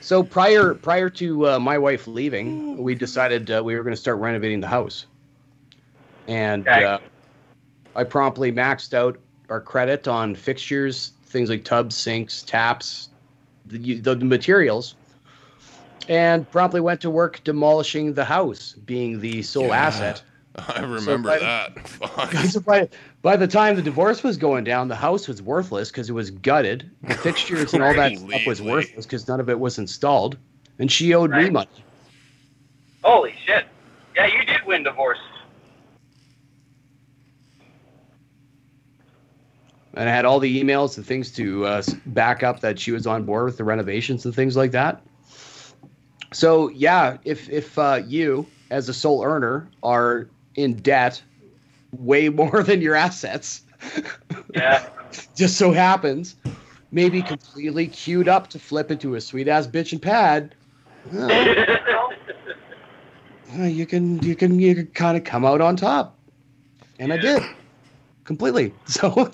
So 0.00 0.22
prior 0.22 0.74
prior 0.74 1.08
to 1.08 1.48
uh, 1.48 1.58
my 1.58 1.78
wife 1.78 2.06
leaving, 2.06 2.76
we 2.76 2.94
decided 2.94 3.50
uh, 3.50 3.62
we 3.64 3.76
were 3.76 3.82
going 3.82 3.94
to 3.94 4.00
start 4.00 4.18
renovating 4.18 4.60
the 4.60 4.68
house, 4.68 5.06
and 6.28 6.68
Okay. 6.68 6.84
uh, 6.84 6.98
I 7.96 8.04
promptly 8.04 8.52
maxed 8.52 8.92
out 8.92 9.18
our 9.48 9.60
credit 9.60 10.09
on 10.09 10.35
fixtures, 10.35 11.12
things 11.27 11.48
like 11.51 11.64
tubs, 11.64 11.97
sinks, 11.97 12.43
taps, 12.43 13.09
the, 13.66 14.01
the, 14.01 14.14
the 14.14 14.24
materials, 14.24 14.94
and 16.09 16.48
promptly 16.51 16.81
went 16.81 17.01
to 17.01 17.10
work 17.10 17.40
demolishing 17.44 18.14
the 18.14 18.24
house, 18.24 18.74
being 18.85 19.20
the 19.20 19.43
sole 19.43 19.68
Yeah. 19.68 19.86
asset. 19.86 20.23
I 20.68 20.81
remember 20.82 21.31
by- 21.31 21.39
that. 21.39 21.73
So 22.51 22.60
by, 22.60 22.89
by 23.23 23.36
the 23.36 23.47
time 23.47 23.77
the 23.77 23.82
divorce 23.82 24.23
was 24.23 24.36
going 24.36 24.64
down, 24.64 24.89
the 24.89 24.97
house 24.97 25.28
was 25.28 25.43
worthless 25.43 25.90
because 25.90 26.09
it 26.10 26.12
was 26.12 26.31
gutted. 26.31 26.90
The 27.02 27.14
fixtures 27.14 27.74
and 27.74 27.82
all 27.82 27.94
that 27.94 28.18
stuff 28.18 28.47
was 28.47 28.62
worthless 28.62 29.06
because 29.06 29.28
none 29.28 29.40
of 29.40 29.48
it 29.51 29.59
was 29.59 29.78
installed. 29.78 30.36
And 30.78 30.90
she 30.90 31.14
owed 31.14 31.31
me 31.31 31.48
money. 31.51 31.68
Holy 33.02 33.35
shit! 33.47 33.66
Yeah, 34.14 34.27
you 34.27 34.44
did 34.44 34.60
win 34.66 34.82
divorce. 34.82 35.18
And 39.97 40.09
I 40.10 40.12
had 40.12 40.24
all 40.27 40.39
the 40.39 40.62
emails 40.62 40.97
and 40.98 41.06
things 41.06 41.32
to 41.32 41.64
uh, 41.64 41.82
back 42.06 42.43
up 42.43 42.60
that 42.60 42.78
she 42.78 42.93
was 42.93 43.06
on 43.06 43.24
board 43.24 43.47
with 43.47 43.56
the 43.56 43.64
renovations 43.64 44.24
and 44.27 44.35
things 44.35 44.55
like 44.56 44.70
that. 44.73 45.02
So 46.32 46.68
yeah, 46.68 47.16
if 47.24 47.48
if 47.48 47.78
uh, 47.78 48.02
you 48.06 48.47
as 48.70 48.89
a 48.89 48.94
sole 48.94 49.24
earner 49.24 49.68
are 49.82 50.28
in 50.55 50.74
debt 50.77 51.23
way 51.93 52.28
more 52.40 52.62
than 52.62 52.82
your 52.82 52.94
assets, 52.94 53.62
Yeah. 54.55 54.86
just 55.35 55.56
so 55.56 55.73
happens, 55.73 56.36
maybe 56.90 57.23
completely 57.23 57.86
queued 57.86 58.28
up 58.28 58.48
to 58.51 58.59
flip 58.59 58.90
into 58.90 59.14
a 59.14 59.20
sweet 59.20 59.48
ass 59.48 59.66
bitch 59.66 59.93
and 59.93 60.02
pad, 60.02 60.55
uh, 61.16 61.27
you 63.62 63.86
can 63.86 64.23
you 64.23 64.35
can 64.36 64.59
you 64.59 64.74
can 64.74 64.86
kind 64.89 65.16
of 65.16 65.24
come 65.24 65.44
out 65.44 65.60
on 65.60 65.77
top, 65.77 66.18
and 66.98 67.12
I 67.12 67.16
did 67.16 67.43
completely. 68.24 68.74
So 68.86 69.31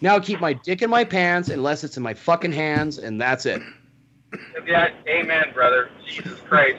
now 0.00 0.16
I 0.16 0.20
keep 0.20 0.40
my 0.40 0.52
dick 0.52 0.82
in 0.82 0.90
my 0.90 1.04
pants 1.04 1.48
unless 1.48 1.84
it's 1.84 1.96
in 1.96 2.02
my 2.02 2.14
fucking 2.14 2.52
hands, 2.52 2.98
and 2.98 3.20
that's 3.20 3.46
it. 3.46 3.62
yeah. 4.66 4.88
Amen, 5.08 5.50
brother. 5.52 5.90
Jesus 6.06 6.40
Christ. 6.40 6.78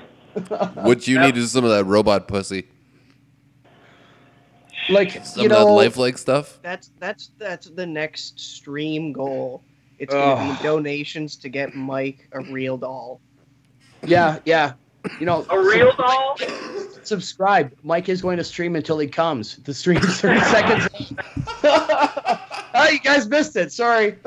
What 0.76 1.08
you 1.08 1.20
need 1.20 1.36
is 1.38 1.52
some 1.52 1.66
of 1.66 1.72
that 1.72 1.84
robot 1.86 2.28
pussy. 2.28 2.66
Like 4.90 5.12
Some 5.26 5.44
you 5.44 5.50
of 5.50 5.56
that 5.58 5.66
know, 5.66 5.76
lifelike 5.76 6.18
stuff. 6.18 6.60
That's 6.64 6.92
that's 7.00 7.32
that's 7.38 7.70
the 7.70 7.86
next 7.86 8.40
stream 8.40 9.12
goal. 9.14 9.64
It's 10.00 10.14
gonna 10.14 10.42
Ugh. 10.42 10.58
be 10.58 10.64
donations 10.64 11.36
to 11.38 11.50
get 11.50 11.76
Mike 11.76 12.28
a 12.32 12.40
real 12.40 12.78
doll. 12.78 13.22
yeah, 14.04 14.40
yeah. 14.46 14.74
You 15.20 15.26
know, 15.26 15.46
A 15.50 15.58
real 15.60 15.92
doll? 15.96 16.38
subscribe. 17.04 17.74
Mike 17.84 18.08
is 18.10 18.22
going 18.22 18.38
to 18.38 18.44
stream 18.44 18.76
until 18.76 19.00
he 19.00 19.08
comes. 19.08 19.58
The 19.58 19.74
stream 19.74 19.98
is 19.98 20.22
30 20.22 20.40
seconds. 20.46 21.14
oh, 21.64 22.88
you 22.92 23.00
guys 23.00 23.28
missed 23.28 23.56
it. 23.56 23.72
Sorry. 23.72 24.18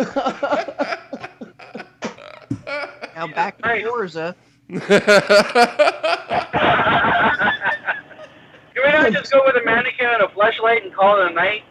Now 3.16 3.28
back 3.28 3.58
to 3.58 3.68
Right. 3.68 3.84
Forza. 3.86 4.34
Can 4.68 4.80
we 8.76 8.90
not 8.90 9.12
just 9.12 9.30
go 9.32 9.40
with 9.46 9.54
a 9.54 9.64
mannequin 9.64 10.06
and 10.08 10.22
a 10.22 10.28
flashlight 10.30 10.82
and 10.84 10.92
call 10.92 11.20
it 11.24 11.30
a 11.30 11.34
night? 11.34 11.62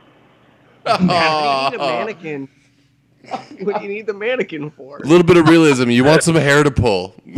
Man, 0.85 0.99
we 1.01 1.05
need 1.05 1.75
a 1.75 1.77
mannequin. 1.79 2.47
what 3.61 3.77
do 3.77 3.83
you 3.83 3.89
need 3.89 4.07
the 4.07 4.13
mannequin 4.13 4.69
for? 4.71 4.97
A 4.97 5.07
little 5.07 5.25
bit 5.25 5.37
of 5.37 5.47
realism. 5.47 5.89
You 5.89 6.03
want 6.03 6.23
some 6.23 6.35
hair 6.35 6.63
to 6.63 6.71
pull. 6.71 7.15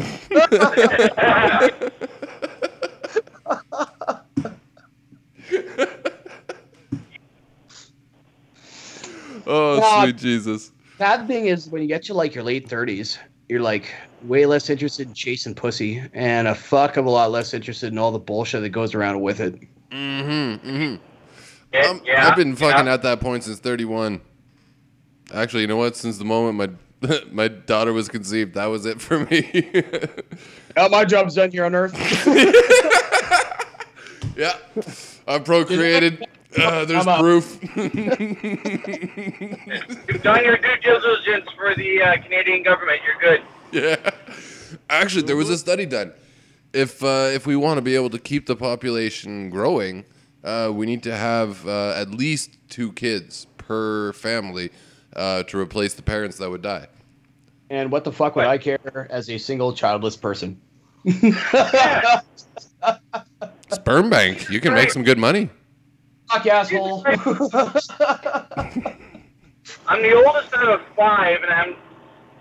oh, 9.45 9.79
God. 9.79 10.03
sweet 10.03 10.17
Jesus. 10.17 10.71
Bad 10.97 11.27
thing 11.27 11.47
is 11.47 11.69
when 11.69 11.81
you 11.81 11.87
get 11.87 12.03
to 12.03 12.13
like 12.13 12.33
your 12.33 12.43
late 12.43 12.67
thirties, 12.69 13.19
you're 13.49 13.61
like 13.61 13.93
way 14.23 14.45
less 14.45 14.69
interested 14.69 15.07
in 15.07 15.13
chasing 15.13 15.53
pussy 15.53 16.01
and 16.13 16.47
a 16.47 16.55
fuck 16.55 16.97
of 16.97 17.05
a 17.05 17.09
lot 17.09 17.29
less 17.31 17.53
interested 17.53 17.91
in 17.91 17.99
all 17.99 18.11
the 18.11 18.19
bullshit 18.19 18.61
that 18.61 18.69
goes 18.69 18.95
around 18.95 19.21
with 19.21 19.39
it. 19.39 19.59
Mm-hmm. 19.91 20.67
Mm-hmm. 20.67 20.95
Yeah, 21.73 21.89
Um, 21.89 22.01
yeah, 22.05 22.27
I've 22.27 22.35
been 22.35 22.55
fucking 22.55 22.87
yeah. 22.87 22.93
at 22.93 23.03
that 23.03 23.19
point 23.19 23.43
since 23.43 23.59
31. 23.59 24.21
Actually, 25.35 25.61
you 25.61 25.67
know 25.67 25.75
what? 25.75 25.95
Since 25.97 26.17
the 26.17 26.25
moment 26.25 26.79
my 27.01 27.19
my 27.31 27.47
daughter 27.49 27.93
was 27.93 28.07
conceived, 28.07 28.53
that 28.55 28.65
was 28.67 28.85
it 28.85 29.01
for 29.01 29.19
me. 29.25 29.71
Oh, 30.77 30.89
my 30.89 31.05
job's 31.05 31.35
done 31.35 31.51
here 31.51 31.63
on 31.63 31.73
Earth. 31.73 31.93
yeah, 34.35 34.57
I 35.25 35.39
procreated. 35.39 36.21
Uh, 36.57 36.83
there's 36.83 37.07
I'm 37.07 37.09
out. 37.13 37.21
proof. 37.21 37.57
You've 37.63 37.77
done 40.21 40.43
your 40.43 40.57
due 40.57 40.75
diligence 40.83 41.49
for 41.55 41.73
the 41.75 42.01
uh, 42.01 42.17
Canadian 42.23 42.63
government. 42.63 42.99
You're 43.05 43.15
good. 43.21 43.41
yeah. 43.71 44.09
Actually, 44.89 45.21
there 45.21 45.37
was 45.37 45.49
a 45.49 45.57
study 45.57 45.85
done. 45.85 46.11
If 46.73 47.01
uh, 47.01 47.29
if 47.33 47.47
we 47.47 47.55
want 47.55 47.77
to 47.77 47.81
be 47.81 47.95
able 47.95 48.09
to 48.09 48.19
keep 48.19 48.47
the 48.47 48.57
population 48.57 49.49
growing, 49.49 50.03
uh, 50.43 50.71
we 50.73 50.85
need 50.85 51.03
to 51.03 51.15
have 51.15 51.65
uh, 51.65 51.93
at 51.95 52.11
least 52.11 52.57
two 52.67 52.91
kids 52.91 53.47
per 53.57 54.11
family 54.11 54.71
uh, 55.15 55.43
to 55.43 55.57
replace 55.59 55.93
the 55.93 56.01
parents 56.01 56.37
that 56.37 56.49
would 56.49 56.61
die. 56.61 56.87
and 57.69 57.91
what 57.91 58.03
the 58.03 58.11
fuck 58.11 58.35
would 58.35 58.45
I 58.45 58.57
care 58.57 59.07
as 59.09 59.29
a 59.29 59.37
single 59.37 59.73
childless 59.73 60.17
person? 60.17 60.59
Sperm 63.69 64.09
bank, 64.09 64.49
you 64.49 64.59
can 64.59 64.73
make 64.73 64.91
some 64.91 65.03
good 65.03 65.17
money. 65.17 65.49
Fuck 66.31 66.45
asshole. 66.47 67.03
I'm 69.87 70.01
the 70.01 70.13
oldest 70.13 70.53
out 70.53 70.67
of 70.67 70.81
five, 70.95 71.41
and 71.43 71.51
I'm 71.51 71.75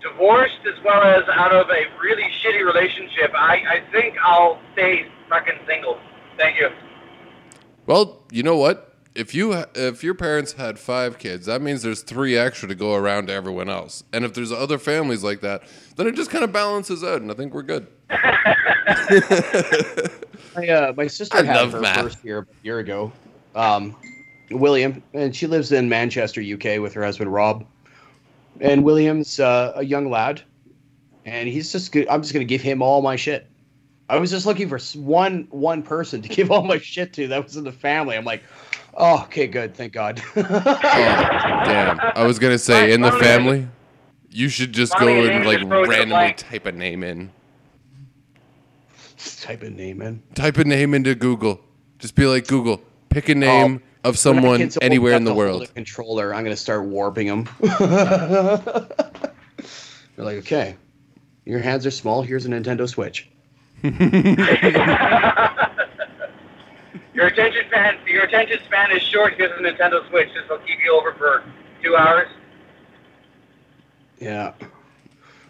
divorced 0.01 0.59
as 0.67 0.83
well 0.83 1.01
as 1.03 1.23
out 1.29 1.53
of 1.53 1.69
a 1.69 1.85
really 2.01 2.23
shitty 2.43 2.63
relationship. 2.65 3.31
I, 3.35 3.55
I 3.67 3.81
think 3.91 4.15
I'll 4.21 4.59
stay 4.73 5.07
fucking 5.29 5.59
single. 5.67 5.99
Thank 6.37 6.59
you. 6.59 6.69
Well, 7.85 8.23
you 8.31 8.43
know 8.43 8.57
what? 8.57 8.84
If 9.15 9.33
you 9.33 9.53
if 9.73 10.03
your 10.03 10.13
parents 10.13 10.53
had 10.53 10.77
five 10.77 11.17
kids, 11.17 11.45
that 11.45 11.61
means 11.61 11.81
there's 11.81 12.01
three 12.01 12.37
extra 12.37 12.67
to 12.67 12.75
go 12.75 12.95
around 12.95 13.27
to 13.27 13.33
everyone 13.33 13.69
else. 13.69 14.03
And 14.11 14.25
if 14.25 14.33
there's 14.33 14.51
other 14.51 14.77
families 14.77 15.23
like 15.23 15.41
that, 15.41 15.63
then 15.95 16.07
it 16.07 16.15
just 16.15 16.29
kind 16.29 16.43
of 16.43 16.51
balances 16.51 17.03
out, 17.03 17.21
and 17.21 17.31
I 17.31 17.33
think 17.33 17.53
we're 17.53 17.63
good. 17.63 17.87
My, 20.55 20.69
uh, 20.69 20.93
my 20.95 21.07
sister 21.07 21.37
I 21.37 21.43
had 21.43 21.69
her 21.69 21.81
math. 21.81 22.01
first 22.01 22.23
year 22.23 22.39
a 22.39 22.45
year 22.63 22.79
ago. 22.79 23.11
Um, 23.55 23.95
William, 24.51 25.03
and 25.13 25.35
she 25.35 25.47
lives 25.47 25.71
in 25.71 25.89
Manchester, 25.89 26.41
UK, 26.41 26.79
with 26.79 26.93
her 26.93 27.03
husband 27.03 27.33
Rob. 27.33 27.65
And 28.61 28.83
William's 28.83 29.39
uh, 29.39 29.73
a 29.75 29.83
young 29.83 30.09
lad, 30.09 30.41
and 31.25 31.49
he's 31.49 31.71
just. 31.71 31.91
Good. 31.91 32.07
I'm 32.07 32.21
just 32.21 32.33
gonna 32.33 32.45
give 32.45 32.61
him 32.61 32.81
all 32.81 33.01
my 33.01 33.17
shit. 33.17 33.47
I 34.07 34.17
was 34.17 34.31
just 34.31 34.45
looking 34.45 34.69
for 34.69 34.79
one 34.97 35.47
one 35.49 35.83
person 35.83 36.21
to 36.21 36.29
give 36.29 36.51
all 36.51 36.63
my 36.63 36.77
shit 36.77 37.11
to 37.13 37.27
that 37.27 37.43
was 37.43 37.57
in 37.57 37.65
the 37.65 37.73
family. 37.73 38.15
I'm 38.15 38.23
like, 38.23 38.43
oh, 38.95 39.23
okay, 39.23 39.47
good, 39.47 39.75
thank 39.75 39.93
God. 39.93 40.21
Oh, 40.35 40.41
damn! 40.43 41.99
I 41.99 42.23
was 42.25 42.39
gonna 42.39 42.57
say 42.59 42.93
in 42.93 43.01
the 43.01 43.11
family, 43.13 43.67
you 44.29 44.49
should 44.49 44.73
just 44.73 44.97
go 44.99 45.07
and 45.07 45.29
and 45.29 45.45
like 45.45 45.59
just 45.59 45.67
throw 45.69 45.83
it 45.83 45.83
in 45.83 45.89
the 46.09 46.11
randomly 46.11 46.33
type 46.33 46.65
a 46.65 46.71
name 46.71 47.03
in. 47.03 47.31
Type 49.41 49.63
a 49.63 49.69
name 49.69 50.01
in. 50.01 50.21
Type 50.33 50.57
a 50.57 50.63
name 50.63 50.93
into 50.93 51.15
Google. 51.15 51.61
Just 51.99 52.15
be 52.15 52.25
like 52.25 52.47
Google. 52.47 52.81
Pick 53.09 53.29
a 53.29 53.33
Oh, 53.33 53.35
name 53.35 53.81
of 54.03 54.17
someone 54.19 54.69
anywhere 54.81 55.13
in 55.13 55.23
the 55.23 55.31
up 55.31 55.37
world. 55.37 55.63
of 55.63 55.73
Controller. 55.73 56.33
I'm 56.33 56.43
gonna 56.43 56.55
start 56.55 56.85
warping 56.85 57.27
them. 57.27 57.47
They're 57.59 58.87
like, 60.25 60.37
okay, 60.37 60.75
your 61.45 61.59
hands 61.59 61.85
are 61.85 61.91
small. 61.91 62.21
Here's 62.21 62.45
a 62.45 62.49
Nintendo 62.49 62.87
Switch. 62.89 63.29
Your 67.15 67.27
attention 67.27 67.63
span, 67.67 67.97
your 68.05 68.23
attention 68.23 68.59
span 68.65 68.91
is 68.91 69.01
short. 69.01 69.35
Here's 69.37 69.51
a 69.51 69.63
Nintendo 69.63 70.07
Switch. 70.09 70.27
This 70.33 70.47
will 70.49 70.57
keep 70.59 70.79
you 70.83 70.93
over 70.93 71.13
for 71.13 71.43
two 71.81 71.95
hours. 71.95 72.27
Yeah. 74.19 74.53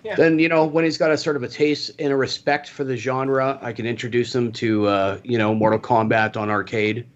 Yeah. 0.03 0.15
Then 0.15 0.37
you 0.37 0.47
know 0.47 0.65
when 0.65 0.83
he's 0.83 0.99
got 0.99 1.09
a 1.09 1.17
sort 1.17 1.35
of 1.35 1.41
a 1.41 1.47
taste 1.47 1.89
and 1.97 2.13
a 2.13 2.15
respect 2.15 2.69
for 2.69 2.83
the 2.83 2.95
genre, 2.95 3.57
I 3.63 3.73
can 3.73 3.87
introduce 3.87 4.33
him 4.35 4.51
to 4.53 4.85
uh, 4.87 5.19
you 5.23 5.37
know 5.39 5.55
Mortal 5.55 5.79
Kombat 5.79 6.37
on 6.37 6.49
arcade. 6.51 7.07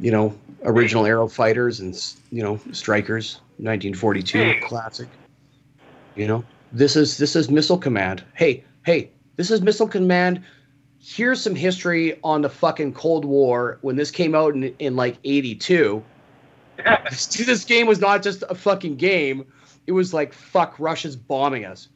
You 0.00 0.10
know 0.10 0.36
original 0.64 1.06
Arrow 1.06 1.28
Fighters 1.28 1.78
and 1.78 1.94
you 2.32 2.42
know 2.42 2.58
Strikers, 2.72 3.36
1942 3.58 4.38
Hey. 4.38 4.60
classic. 4.64 5.08
You 6.16 6.26
know 6.26 6.44
this 6.72 6.96
is 6.96 7.18
this 7.18 7.36
is 7.36 7.48
Missile 7.48 7.78
Command. 7.78 8.24
Hey 8.34 8.64
hey, 8.84 9.12
this 9.36 9.52
is 9.52 9.62
Missile 9.62 9.86
Command. 9.86 10.42
Here's 11.04 11.42
some 11.42 11.56
history 11.56 12.16
on 12.22 12.42
the 12.42 12.48
fucking 12.48 12.94
Cold 12.94 13.24
War 13.24 13.78
when 13.82 13.96
this 13.96 14.12
came 14.12 14.36
out 14.36 14.54
in, 14.54 14.72
in 14.78 14.94
like 14.94 15.18
82. 15.24 16.02
this, 17.10 17.26
this 17.46 17.64
game 17.64 17.88
was 17.88 18.00
not 18.00 18.22
just 18.22 18.44
a 18.48 18.54
fucking 18.54 18.96
game. 18.96 19.44
It 19.88 19.92
was 19.92 20.14
like 20.14 20.32
fuck 20.32 20.78
Russia's 20.78 21.16
bombing 21.16 21.64
us. 21.64 21.88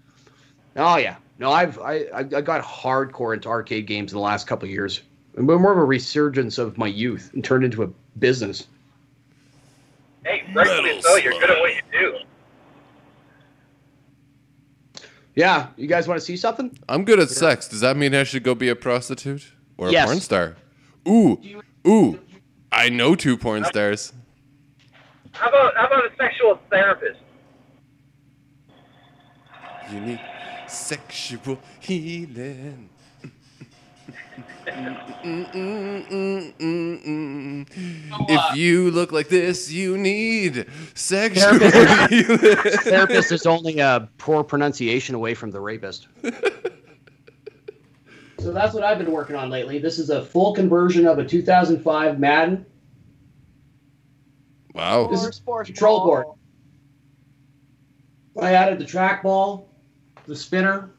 Oh 0.74 0.97
yeah. 0.97 1.16
No, 1.39 1.53
I've 1.53 1.78
I 1.78 2.07
I 2.12 2.19
I 2.19 2.41
got 2.41 2.65
hardcore 2.65 3.33
into 3.35 3.49
arcade 3.49 3.87
games 3.87 4.12
in 4.12 4.16
the 4.16 4.23
last 4.24 4.49
couple 4.49 4.66
of 4.66 4.73
years. 4.73 5.03
And 5.37 5.47
more 5.47 5.70
of 5.70 5.78
a 5.78 5.85
resurgence 5.85 6.59
of 6.59 6.77
my 6.77 6.89
youth 6.89 7.31
and 7.33 7.45
turned 7.45 7.65
into 7.65 7.85
a 7.85 7.91
business. 8.19 8.66
hey, 10.24 10.43
rightfully 10.53 11.01
so. 11.01 11.15
You're 11.16 11.33
good 11.35 11.51
at 11.51 11.61
what 11.61 11.74
you 11.74 11.83
do. 11.93 12.19
Yeah, 15.36 15.68
you 15.76 15.86
guys 15.86 16.08
want 16.08 16.18
to 16.18 16.24
see 16.24 16.36
something? 16.36 16.76
I'm 16.88 17.04
good 17.04 17.20
at 17.20 17.28
sex. 17.28 17.68
Does 17.68 17.80
that 17.80 17.96
mean 17.96 18.14
I 18.14 18.24
should 18.24 18.42
go 18.42 18.54
be 18.54 18.70
a 18.70 18.74
prostitute 18.74 19.52
or 19.76 19.88
a 19.88 19.92
Yes. 19.92 20.06
porn 20.06 20.20
star? 20.20 20.56
Ooh, 21.06 21.38
ooh. 21.86 22.18
I 22.72 22.88
know 22.88 23.14
two 23.14 23.36
porn 23.36 23.64
stars. 23.64 24.12
How 25.32 25.48
about 25.48 25.76
how 25.76 25.86
about 25.86 26.04
a 26.06 26.16
sexual 26.16 26.58
therapist? 26.70 27.20
You 29.92 30.00
need 30.00 30.20
sexual 30.66 31.60
healing. 31.80 32.88
If 38.28 38.56
you 38.56 38.90
look 38.90 39.12
like 39.12 39.28
this, 39.28 39.70
you 39.70 39.96
need 39.98 40.66
sexual 40.94 41.58
healing. 42.08 42.38
Therapist 42.82 43.32
is 43.32 43.46
only 43.46 43.78
a 43.78 44.08
poor 44.18 44.44
pronunciation 44.44 45.14
away 45.14 45.34
from 45.34 45.50
the 45.50 45.60
rapist. 45.60 46.08
so 48.38 48.52
that's 48.52 48.74
what 48.74 48.84
I've 48.84 48.98
been 48.98 49.12
working 49.12 49.36
on 49.36 49.50
lately. 49.50 49.78
This 49.78 49.98
is 49.98 50.10
a 50.10 50.24
full 50.24 50.54
conversion 50.54 51.06
of 51.06 51.18
a 51.18 51.24
2005 51.24 52.18
Madden. 52.18 52.66
Wow. 54.74 55.06
This 55.08 55.24
is 55.24 55.36
sports 55.36 55.68
control 55.68 56.04
board. 56.04 56.26
I 58.38 58.52
added 58.52 58.78
the 58.78 58.84
trackball, 58.84 59.64
the 60.26 60.36
spinner, 60.36 60.90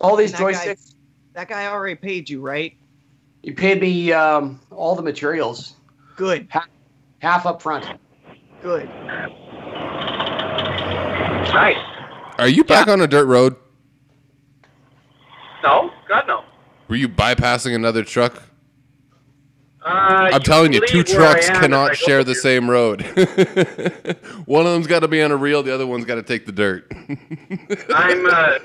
all 0.00 0.16
these 0.16 0.30
And 0.32 0.40
guy- 0.40 0.52
joysticks. 0.54 0.91
That 1.34 1.48
guy 1.48 1.66
already 1.66 1.94
paid 1.94 2.28
you, 2.28 2.40
right? 2.40 2.76
You 3.42 3.54
paid 3.54 3.80
me 3.80 4.12
um, 4.12 4.60
all 4.70 4.94
the 4.94 5.02
materials, 5.02 5.76
Good, 6.16 6.48
half 7.20 7.46
up 7.46 7.60
front. 7.62 7.86
good. 8.60 8.88
Nice. 11.52 11.76
Are 12.38 12.48
you 12.48 12.64
back 12.64 12.88
on 12.88 13.00
a 13.00 13.06
dirt 13.06 13.26
road? 13.26 13.56
No, 15.62 15.90
God 16.08 16.24
no. 16.26 16.44
Were 16.88 16.96
you 16.96 17.08
bypassing 17.08 17.74
another 17.74 18.04
truck? 18.04 18.42
Uh, 19.84 20.30
I'm 20.32 20.42
telling 20.42 20.72
you, 20.72 20.80
two 20.80 21.02
believe 21.02 21.08
where 21.12 21.26
I 21.26 21.32
trucks 21.32 21.48
am 21.48 21.56
if 21.56 21.56
I 21.56 21.60
cannot 21.60 21.96
share 21.96 22.22
the 22.22 22.32
here. 22.32 22.40
same 22.40 22.70
road. 22.70 23.02
One 24.46 24.66
of 24.66 24.72
them's 24.72 24.86
got 24.86 25.00
to 25.00 25.08
be 25.08 25.20
on 25.22 25.32
a 25.32 25.36
reel, 25.36 25.62
the 25.62 25.74
other 25.74 25.86
one's 25.86 26.04
got 26.04 26.16
to 26.16 26.22
take 26.22 26.46
the 26.46 26.52
dirt. 26.52 26.86
I'm 27.94 28.26
uh, 28.26 28.58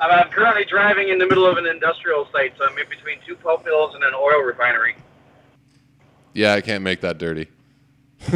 I'm 0.00 0.10
I'm 0.10 0.30
currently 0.30 0.64
driving 0.64 1.08
in 1.10 1.18
the 1.18 1.26
middle 1.26 1.46
of 1.46 1.56
an 1.58 1.66
industrial 1.66 2.26
site, 2.32 2.54
so 2.58 2.64
I'm 2.66 2.76
in 2.78 2.88
between 2.88 3.18
two 3.26 3.36
pulp 3.36 3.64
mills 3.64 3.94
and 3.94 4.02
an 4.04 4.14
oil 4.14 4.40
refinery. 4.42 4.96
yeah, 6.34 6.54
I 6.54 6.60
can't 6.60 6.82
make 6.82 7.00
that 7.02 7.18
dirty. 7.18 7.48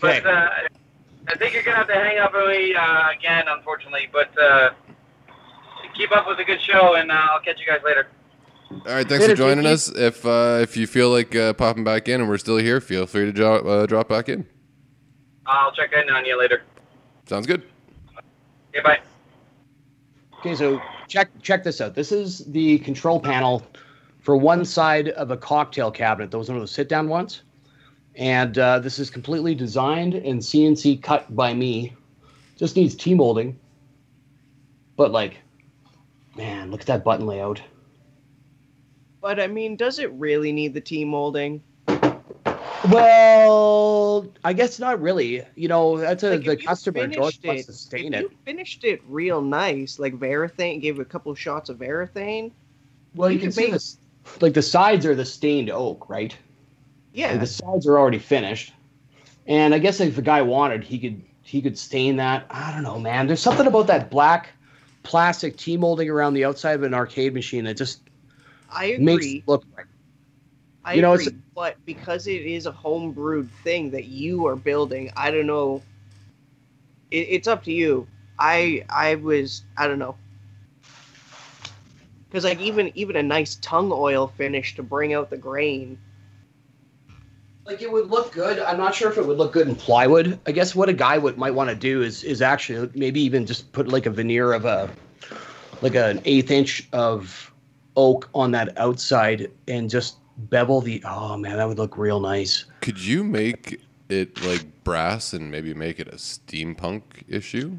But 0.00 0.24
uh, 0.24 0.48
I 1.28 1.34
think 1.36 1.52
you're 1.52 1.62
gonna 1.62 1.76
have 1.76 1.86
to 1.88 1.94
hang 1.94 2.18
up 2.18 2.32
on 2.32 2.48
me 2.48 2.74
uh, 2.74 3.10
again, 3.10 3.44
unfortunately. 3.48 4.08
But 4.10 4.30
uh, 4.38 4.70
keep 5.94 6.10
up 6.10 6.26
with 6.26 6.38
the 6.38 6.44
good 6.44 6.60
show, 6.62 6.94
and 6.94 7.10
uh, 7.10 7.14
I'll 7.14 7.40
catch 7.40 7.60
you 7.60 7.66
guys 7.66 7.80
later. 7.84 8.08
All 8.70 8.78
right, 8.94 9.06
thanks 9.06 9.20
Later, 9.22 9.32
for 9.32 9.36
joining 9.36 9.64
Jakey. 9.64 9.74
us. 9.74 9.88
If 9.94 10.24
uh, 10.24 10.60
if 10.62 10.76
you 10.78 10.86
feel 10.86 11.10
like 11.10 11.36
uh, 11.36 11.52
popping 11.52 11.84
back 11.84 12.08
in 12.08 12.20
and 12.20 12.30
we're 12.30 12.38
still 12.38 12.56
here, 12.56 12.80
feel 12.80 13.06
free 13.06 13.26
to 13.26 13.32
drop 13.32 13.66
uh, 13.66 13.84
drop 13.84 14.08
back 14.08 14.30
in. 14.30 14.46
I'll 15.46 15.72
check 15.72 15.92
in 15.92 16.08
on 16.08 16.24
you 16.24 16.38
later. 16.38 16.62
Sounds 17.26 17.46
good. 17.46 17.62
Okay, 18.70 18.82
bye. 18.82 19.00
Okay, 20.38 20.54
so 20.54 20.80
check 21.08 21.28
check 21.42 21.64
this 21.64 21.80
out. 21.80 21.94
This 21.94 22.12
is 22.12 22.38
the 22.46 22.78
control 22.78 23.20
panel 23.20 23.66
for 24.20 24.36
one 24.36 24.64
side 24.64 25.08
of 25.10 25.30
a 25.30 25.36
cocktail 25.36 25.90
cabinet. 25.90 26.30
Those 26.30 26.48
are 26.48 26.58
those 26.58 26.70
sit 26.70 26.88
down 26.88 27.08
ones, 27.08 27.42
and 28.14 28.56
uh, 28.58 28.78
this 28.78 28.98
is 28.98 29.10
completely 29.10 29.54
designed 29.54 30.14
and 30.14 30.40
CNC 30.40 31.02
cut 31.02 31.34
by 31.34 31.52
me. 31.52 31.94
Just 32.56 32.76
needs 32.76 32.94
T 32.94 33.14
molding, 33.14 33.58
but 34.96 35.10
like, 35.10 35.38
man, 36.36 36.70
look 36.70 36.80
at 36.80 36.86
that 36.86 37.04
button 37.04 37.26
layout. 37.26 37.60
But 39.20 39.40
I 39.40 39.48
mean, 39.48 39.76
does 39.76 39.98
it 39.98 40.12
really 40.12 40.52
need 40.52 40.74
the 40.74 40.80
T 40.80 41.04
molding? 41.04 41.62
Well, 42.88 44.26
I 44.44 44.52
guess 44.52 44.78
not 44.78 45.00
really. 45.00 45.42
You 45.54 45.68
know, 45.68 45.98
that's 45.98 46.22
a 46.22 46.30
Like, 46.30 46.44
the 46.44 46.56
customer. 46.56 47.06
George 47.08 47.38
wants 47.44 47.66
to 47.66 47.72
stain 47.72 48.14
it. 48.14 48.22
you 48.22 48.30
finished 48.44 48.84
it 48.84 49.00
real 49.08 49.42
nice, 49.42 49.98
like 49.98 50.14
Varathane, 50.14 50.80
gave 50.80 50.98
a 50.98 51.04
couple 51.04 51.34
shots 51.34 51.68
of 51.68 51.78
Varathane. 51.78 52.50
Well, 53.14 53.30
you, 53.30 53.34
you 53.36 53.40
can 53.40 53.52
see 53.52 53.62
make- 53.64 53.72
this. 53.72 53.96
Like 54.40 54.54
the 54.54 54.62
sides 54.62 55.06
are 55.06 55.14
the 55.14 55.24
stained 55.24 55.70
oak, 55.70 56.08
right? 56.08 56.36
Yeah, 57.12 57.32
Like, 57.32 57.40
the 57.40 57.46
sides 57.46 57.86
are 57.86 57.98
already 57.98 58.18
finished, 58.18 58.72
and 59.46 59.74
I 59.74 59.78
guess 59.78 59.98
if 59.98 60.14
the 60.14 60.22
guy 60.22 60.42
wanted, 60.42 60.84
he 60.84 60.98
could 60.98 61.20
he 61.42 61.60
could 61.62 61.76
stain 61.76 62.16
that. 62.16 62.44
I 62.50 62.70
don't 62.72 62.82
know, 62.82 62.98
man. 63.00 63.26
There's 63.26 63.40
something 63.40 63.66
about 63.66 63.86
that 63.88 64.10
black 64.10 64.50
plastic 65.02 65.56
T 65.56 65.76
molding 65.78 66.08
around 66.10 66.34
the 66.34 66.44
outside 66.44 66.72
of 66.74 66.82
an 66.84 66.94
arcade 66.94 67.32
machine 67.34 67.64
that 67.64 67.76
just 67.78 68.02
I 68.70 68.96
makes 69.00 69.24
agree. 69.24 69.36
it 69.38 69.48
look 69.48 69.64
right. 69.76 69.86
I 70.90 70.94
you 70.94 71.02
know, 71.02 71.12
agree. 71.12 71.26
it's- 71.26 71.42
but 71.54 71.76
because 71.86 72.26
it 72.26 72.42
is 72.42 72.66
a 72.66 72.72
home 72.72 73.12
brewed 73.12 73.48
thing 73.62 73.90
that 73.92 74.06
you 74.06 74.46
are 74.46 74.56
building, 74.56 75.10
I 75.16 75.30
don't 75.30 75.46
know. 75.46 75.82
It, 77.12 77.28
it's 77.30 77.46
up 77.46 77.62
to 77.64 77.72
you. 77.72 78.08
I 78.38 78.84
I 78.90 79.14
was 79.14 79.62
I 79.76 79.86
don't 79.86 80.00
know. 80.00 80.16
Because 82.28 82.44
like 82.44 82.60
even 82.60 82.90
even 82.96 83.16
a 83.16 83.22
nice 83.22 83.54
tung 83.56 83.92
oil 83.92 84.26
finish 84.26 84.74
to 84.76 84.82
bring 84.82 85.12
out 85.14 85.30
the 85.30 85.36
grain. 85.36 85.98
Like 87.66 87.82
it 87.82 87.92
would 87.92 88.10
look 88.10 88.32
good. 88.32 88.58
I'm 88.58 88.78
not 88.78 88.94
sure 88.94 89.10
if 89.12 89.18
it 89.18 89.26
would 89.26 89.38
look 89.38 89.52
good 89.52 89.68
in 89.68 89.76
plywood. 89.76 90.40
I 90.46 90.52
guess 90.52 90.74
what 90.74 90.88
a 90.88 90.92
guy 90.92 91.18
would 91.18 91.38
might 91.38 91.52
want 91.52 91.70
to 91.70 91.76
do 91.76 92.02
is 92.02 92.24
is 92.24 92.42
actually 92.42 92.90
maybe 92.94 93.20
even 93.20 93.46
just 93.46 93.72
put 93.72 93.86
like 93.88 94.06
a 94.06 94.10
veneer 94.10 94.52
of 94.52 94.64
a 94.64 94.90
like 95.82 95.94
an 95.94 96.20
eighth 96.24 96.50
inch 96.50 96.88
of 96.92 97.52
oak 97.96 98.28
on 98.34 98.52
that 98.52 98.76
outside 98.78 99.50
and 99.68 99.90
just 99.90 100.19
bevel 100.48 100.80
the. 100.80 101.02
Oh 101.06 101.36
man, 101.36 101.56
that 101.56 101.66
would 101.68 101.78
look 101.78 101.96
real 101.98 102.20
nice. 102.20 102.64
Could 102.80 102.98
you 102.98 103.22
make 103.24 103.80
it 104.08 104.42
like 104.44 104.84
brass 104.84 105.32
and 105.32 105.50
maybe 105.50 105.74
make 105.74 106.00
it 106.00 106.08
a 106.08 106.16
steampunk 106.16 107.02
issue? 107.28 107.78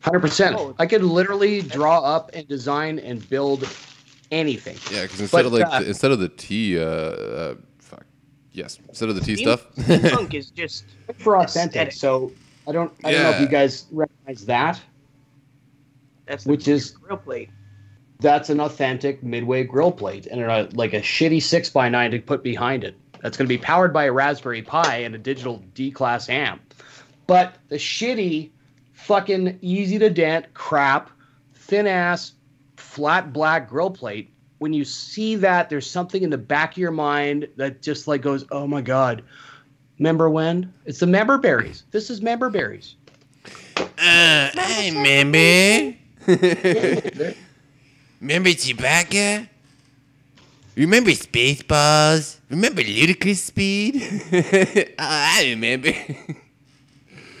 Hundred 0.00 0.20
percent. 0.20 0.56
Oh. 0.58 0.74
I 0.78 0.86
could 0.86 1.02
literally 1.02 1.60
draw 1.62 2.00
up 2.00 2.30
and 2.32 2.48
design 2.48 2.98
and 2.98 3.28
build 3.28 3.68
anything. 4.30 4.76
Yeah, 4.94 5.02
because 5.02 5.20
instead 5.20 5.44
of 5.44 5.52
like 5.52 5.66
uh, 5.66 5.80
the, 5.80 5.88
instead 5.88 6.10
of 6.10 6.18
the 6.20 6.28
tea, 6.30 6.78
uh, 6.78 6.84
uh, 6.84 7.54
fuck, 7.78 8.04
yes, 8.52 8.78
instead 8.88 9.10
of 9.10 9.14
the 9.16 9.20
tea 9.20 9.36
Steam- 9.36 9.48
stuff. 9.48 9.66
Steampunk 9.76 10.34
is 10.34 10.50
just 10.56 10.84
For 11.18 11.36
authentic. 11.36 11.88
Aesthetic. 11.88 11.92
So 11.92 12.32
I 12.66 12.72
don't 12.72 12.92
I 13.04 13.12
don't 13.12 13.22
know 13.22 13.30
if 13.30 13.40
you 13.40 13.48
guys 13.48 13.86
recognize 13.90 14.46
that. 14.46 14.80
that's 16.26 16.46
Which 16.46 16.66
is- 16.68 16.92
grill 16.92 17.18
plate. 17.18 17.50
That's 18.20 18.50
an 18.50 18.60
authentic 18.60 19.22
midway 19.22 19.64
grill 19.64 19.92
plate 19.92 20.26
and 20.26 20.40
a, 20.42 20.68
like 20.74 20.92
a 20.92 21.00
shitty 21.00 21.42
six 21.42 21.70
by 21.70 21.88
nine 21.88 22.10
to 22.10 22.20
put 22.20 22.42
behind 22.42 22.84
it. 22.84 22.96
That's 23.22 23.36
going 23.36 23.46
to 23.46 23.54
be 23.54 23.58
powered 23.58 23.92
by 23.92 24.04
a 24.04 24.12
Raspberry 24.12 24.62
Pi 24.62 24.96
and 24.96 25.14
a 25.14 25.18
digital 25.18 25.62
D 25.74 25.90
class 25.90 26.28
amp. 26.28 26.74
But 27.26 27.56
the 27.68 27.76
shitty, 27.76 28.50
fucking 28.92 29.58
easy 29.62 29.98
to 29.98 30.10
dent 30.10 30.52
crap, 30.54 31.10
thin 31.54 31.86
ass, 31.86 32.32
flat 32.76 33.32
black 33.32 33.68
grill 33.68 33.90
plate. 33.90 34.32
When 34.58 34.72
you 34.72 34.84
see 34.84 35.36
that, 35.36 35.70
there's 35.70 35.90
something 35.90 36.22
in 36.22 36.30
the 36.30 36.38
back 36.38 36.72
of 36.72 36.78
your 36.78 36.90
mind 36.90 37.48
that 37.56 37.80
just 37.82 38.06
like 38.06 38.20
goes, 38.20 38.44
"Oh 38.50 38.66
my 38.66 38.82
god." 38.82 39.22
Remember 39.98 40.30
when? 40.30 40.72
It's 40.86 41.00
the 41.00 41.06
member 41.06 41.36
berries. 41.36 41.84
This 41.90 42.08
is 42.08 42.22
member 42.22 42.48
berries. 42.48 42.96
Uh, 43.76 43.86
I 43.98 44.90
remember. 44.94 45.96
remember 48.20 48.50
Chewbacca? 48.50 49.48
Remember 50.76 51.10
Spaceballs? 51.10 52.38
Remember 52.48 52.82
Ludicrous 52.82 53.42
Speed? 53.42 53.96
oh, 54.32 54.92
I 54.98 55.46
remember. 55.50 55.92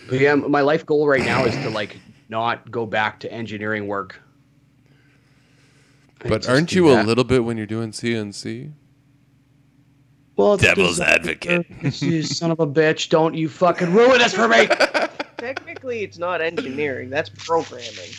But 0.08 0.18
yeah, 0.18 0.34
my 0.34 0.60
life 0.60 0.84
goal 0.84 1.06
right 1.06 1.24
now 1.24 1.44
is 1.44 1.54
to 1.54 1.70
like 1.70 1.96
not 2.28 2.70
go 2.70 2.84
back 2.84 3.20
to 3.20 3.32
engineering 3.32 3.86
work. 3.86 4.20
But 6.18 6.48
aren't 6.48 6.70
do 6.70 6.76
you 6.76 6.90
a 6.92 7.02
little 7.02 7.24
bit 7.24 7.44
when 7.44 7.56
you're 7.56 7.66
doing 7.66 7.92
CNC? 7.92 8.72
well, 10.36 10.56
Devil's 10.56 11.00
uh, 11.00 11.04
advocate. 11.04 11.66
you 12.02 12.22
son 12.22 12.50
of 12.50 12.60
a 12.60 12.66
bitch! 12.66 13.08
Don't 13.08 13.34
you 13.34 13.48
fucking 13.48 13.92
ruin 13.92 14.18
this 14.18 14.34
for 14.34 14.48
me. 14.48 14.66
Technically, 15.38 16.02
it's 16.02 16.18
not 16.18 16.40
engineering. 16.40 17.08
That's 17.08 17.30
programming. 17.30 18.10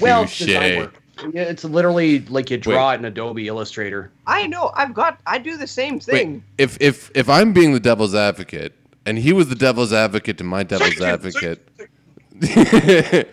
well, 0.00 0.24
Touche. 0.24 0.38
design 0.38 0.78
work. 0.78 1.01
Yeah, 1.32 1.42
it's 1.42 1.64
literally 1.64 2.20
like 2.26 2.50
you 2.50 2.58
draw 2.58 2.92
it 2.92 2.96
in 2.96 3.04
Adobe 3.04 3.46
Illustrator. 3.46 4.10
I 4.26 4.46
know. 4.46 4.72
I've 4.74 4.94
got. 4.94 5.20
I 5.26 5.38
do 5.38 5.56
the 5.56 5.66
same 5.66 6.00
thing. 6.00 6.42
If 6.58 6.76
if 6.80 7.10
if 7.14 7.28
I'm 7.28 7.52
being 7.52 7.72
the 7.72 7.80
devil's 7.80 8.14
advocate, 8.14 8.74
and 9.06 9.18
he 9.18 9.32
was 9.32 9.48
the 9.48 9.54
devil's 9.54 9.92
advocate 9.92 10.38
to 10.38 10.44
my 10.44 10.62
devil's 10.62 11.00
advocate, 11.00 11.68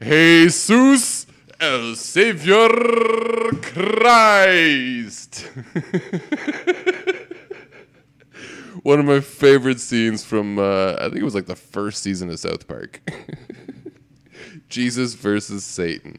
Jesus 0.00 1.26
el 1.60 1.94
Savior 1.94 2.68
Christ. 3.60 5.46
One 8.82 8.98
of 8.98 9.04
my 9.04 9.20
favorite 9.20 9.78
scenes 9.78 10.24
from 10.24 10.58
uh, 10.58 10.94
I 10.94 11.04
think 11.04 11.16
it 11.16 11.24
was 11.24 11.34
like 11.34 11.44
the 11.46 11.54
first 11.54 12.02
season 12.02 12.30
of 12.30 12.38
South 12.38 12.66
Park. 12.66 13.02
Jesus 14.70 15.12
versus 15.14 15.64
Satan. 15.64 16.18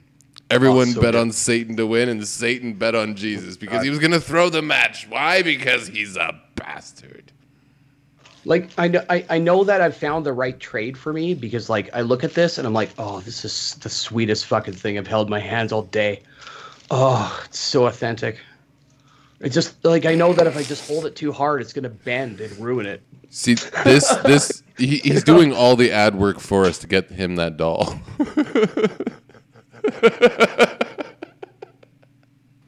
Everyone 0.52 0.90
Oh, 0.90 0.94
so 0.94 1.02
bet 1.02 1.14
good. 1.14 1.22
on 1.22 1.32
Satan 1.32 1.76
to 1.78 1.88
win, 1.88 2.10
and 2.10 2.28
Satan 2.28 2.74
bet 2.74 2.94
on 2.96 3.16
Jesus 3.16 3.58
because 3.58 3.84
he 3.84 3.90
was 3.90 4.00
going 4.00 4.12
to 4.12 4.20
throw 4.22 4.50
the 4.50 4.62
match. 4.62 5.08
Why? 5.10 5.42
Because 5.42 5.88
he's 5.88 6.16
a 6.18 6.40
bastard. 6.56 7.32
Like 8.44 8.70
I 8.78 8.88
know, 8.88 9.06
I, 9.10 9.26
I 9.30 9.38
know 9.38 9.64
that 9.64 9.82
I've 9.82 9.96
found 9.96 10.26
the 10.26 10.34
right 10.34 10.60
trade 10.60 10.98
for 10.98 11.14
me 11.14 11.34
because 11.36 11.70
like 11.70 11.90
I 11.96 12.02
look 12.02 12.24
at 12.24 12.34
this 12.34 12.58
and 12.58 12.66
I'm 12.66 12.74
like, 12.74 12.90
oh, 12.98 13.20
this 13.22 13.46
is 13.46 13.76
the 13.82 13.90
sweetest 13.90 14.48
fucking 14.48 14.74
thing 14.74 14.98
I've 14.98 15.06
held 15.08 15.30
my 15.30 15.40
hands 15.40 15.72
all 15.72 15.84
day. 15.84 16.24
Oh, 16.90 17.40
it's 17.46 17.60
so 17.60 17.86
authentic. 17.86 18.40
It's 19.42 19.54
just 19.54 19.84
like 19.86 20.06
I 20.06 20.16
know 20.16 20.34
that 20.34 20.48
if 20.48 20.58
I 20.58 20.64
just 20.64 20.88
hold 20.88 21.06
it 21.06 21.16
too 21.16 21.32
hard, 21.32 21.62
it's 21.62 21.72
gonna 21.72 21.90
bend 21.90 22.42
and 22.42 22.52
ruin 22.58 22.86
it. 22.88 23.02
See 23.30 23.54
this 23.54 24.10
this 24.24 24.64
he, 24.78 24.98
he's 24.98 25.24
doing 25.34 25.54
all 25.54 25.76
the 25.76 25.92
ad 25.92 26.16
work 26.16 26.40
for 26.40 26.66
us 26.66 26.80
to 26.80 26.88
get 26.88 27.12
him 27.12 27.36
that 27.36 27.58
doll. 27.58 28.00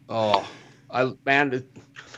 Oh, 0.10 0.48
I 0.92 1.12
man, 1.26 1.54
it- 1.54 1.68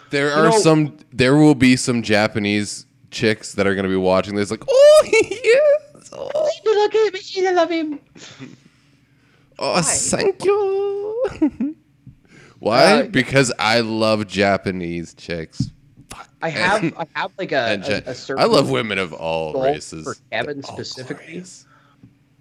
There 0.09 0.31
are 0.31 0.49
know- 0.49 0.57
some 0.59 0.97
there 1.13 1.35
will 1.37 1.55
be 1.55 1.75
some 1.75 2.01
Japanese 2.01 2.85
chicks 3.11 3.53
that 3.53 3.65
are 3.67 3.73
going 3.73 3.83
to 3.85 3.89
be 3.89 3.95
watching 3.95 4.35
this 4.35 4.51
like, 4.51 4.63
"Oh, 4.67 5.07
yes. 5.11 6.09
Oh, 6.11 6.49
look 6.65 6.95
at 6.95 7.13
me, 7.13 7.47
I 7.47 7.51
love 7.51 7.69
him. 7.69 7.99
oh 9.59 9.81
thank 9.81 10.43
you." 10.43 11.75
Why? 12.59 12.83
Uh, 13.01 13.03
because 13.07 13.53
I 13.59 13.81
love 13.81 14.27
Japanese 14.27 15.13
chicks. 15.13 15.71
I 16.41 16.49
have 16.49 16.83
I 16.97 17.07
have 17.15 17.31
like 17.37 17.51
a, 17.51 17.81
a, 18.05 18.11
a 18.11 18.15
certain 18.15 18.43
I 18.43 18.47
love 18.47 18.69
women 18.69 18.97
of 18.97 19.13
all 19.13 19.53
races. 19.63 20.03
for 20.03 20.15
Kevin 20.31 20.63
specifically. 20.63 21.43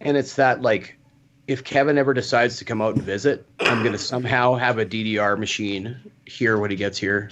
and 0.01 0.17
it's 0.17 0.35
that 0.35 0.63
like 0.63 0.99
if 1.47 1.65
Kevin 1.65 1.99
ever 1.99 2.15
decides 2.15 2.57
to 2.59 2.65
come 2.65 2.81
out 2.81 2.95
and 2.95 3.03
visit, 3.05 3.47
I'm 3.61 3.83
gonna 3.85 3.99
somehow 3.99 4.55
have 4.55 4.79
a 4.79 4.87
DDR 4.87 5.39
machine 5.39 5.97
here 6.27 6.59
when 6.59 6.71
he 6.71 6.77
gets 6.77 6.99
here, 6.99 7.31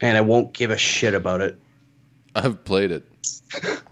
and 0.00 0.16
I 0.16 0.20
won't 0.20 0.52
give 0.52 0.70
a 0.70 0.76
shit 0.78 1.14
about 1.14 1.40
it. 1.40 1.58
I've 2.34 2.64
played 2.64 2.90
it. 2.90 3.06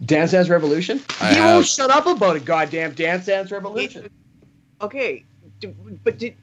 Dance 0.04 0.30
Dance 0.32 0.48
Revolution? 0.48 1.00
I 1.20 1.30
you 1.30 1.36
have. 1.42 1.54
won't 1.56 1.66
shut 1.66 1.90
up 1.90 2.06
about 2.06 2.36
it, 2.36 2.44
goddamn 2.44 2.94
Dance 2.94 3.26
Dance 3.26 3.50
Revolution. 3.50 4.08
Okay, 4.80 5.24
but 6.04 6.18
did 6.18 6.34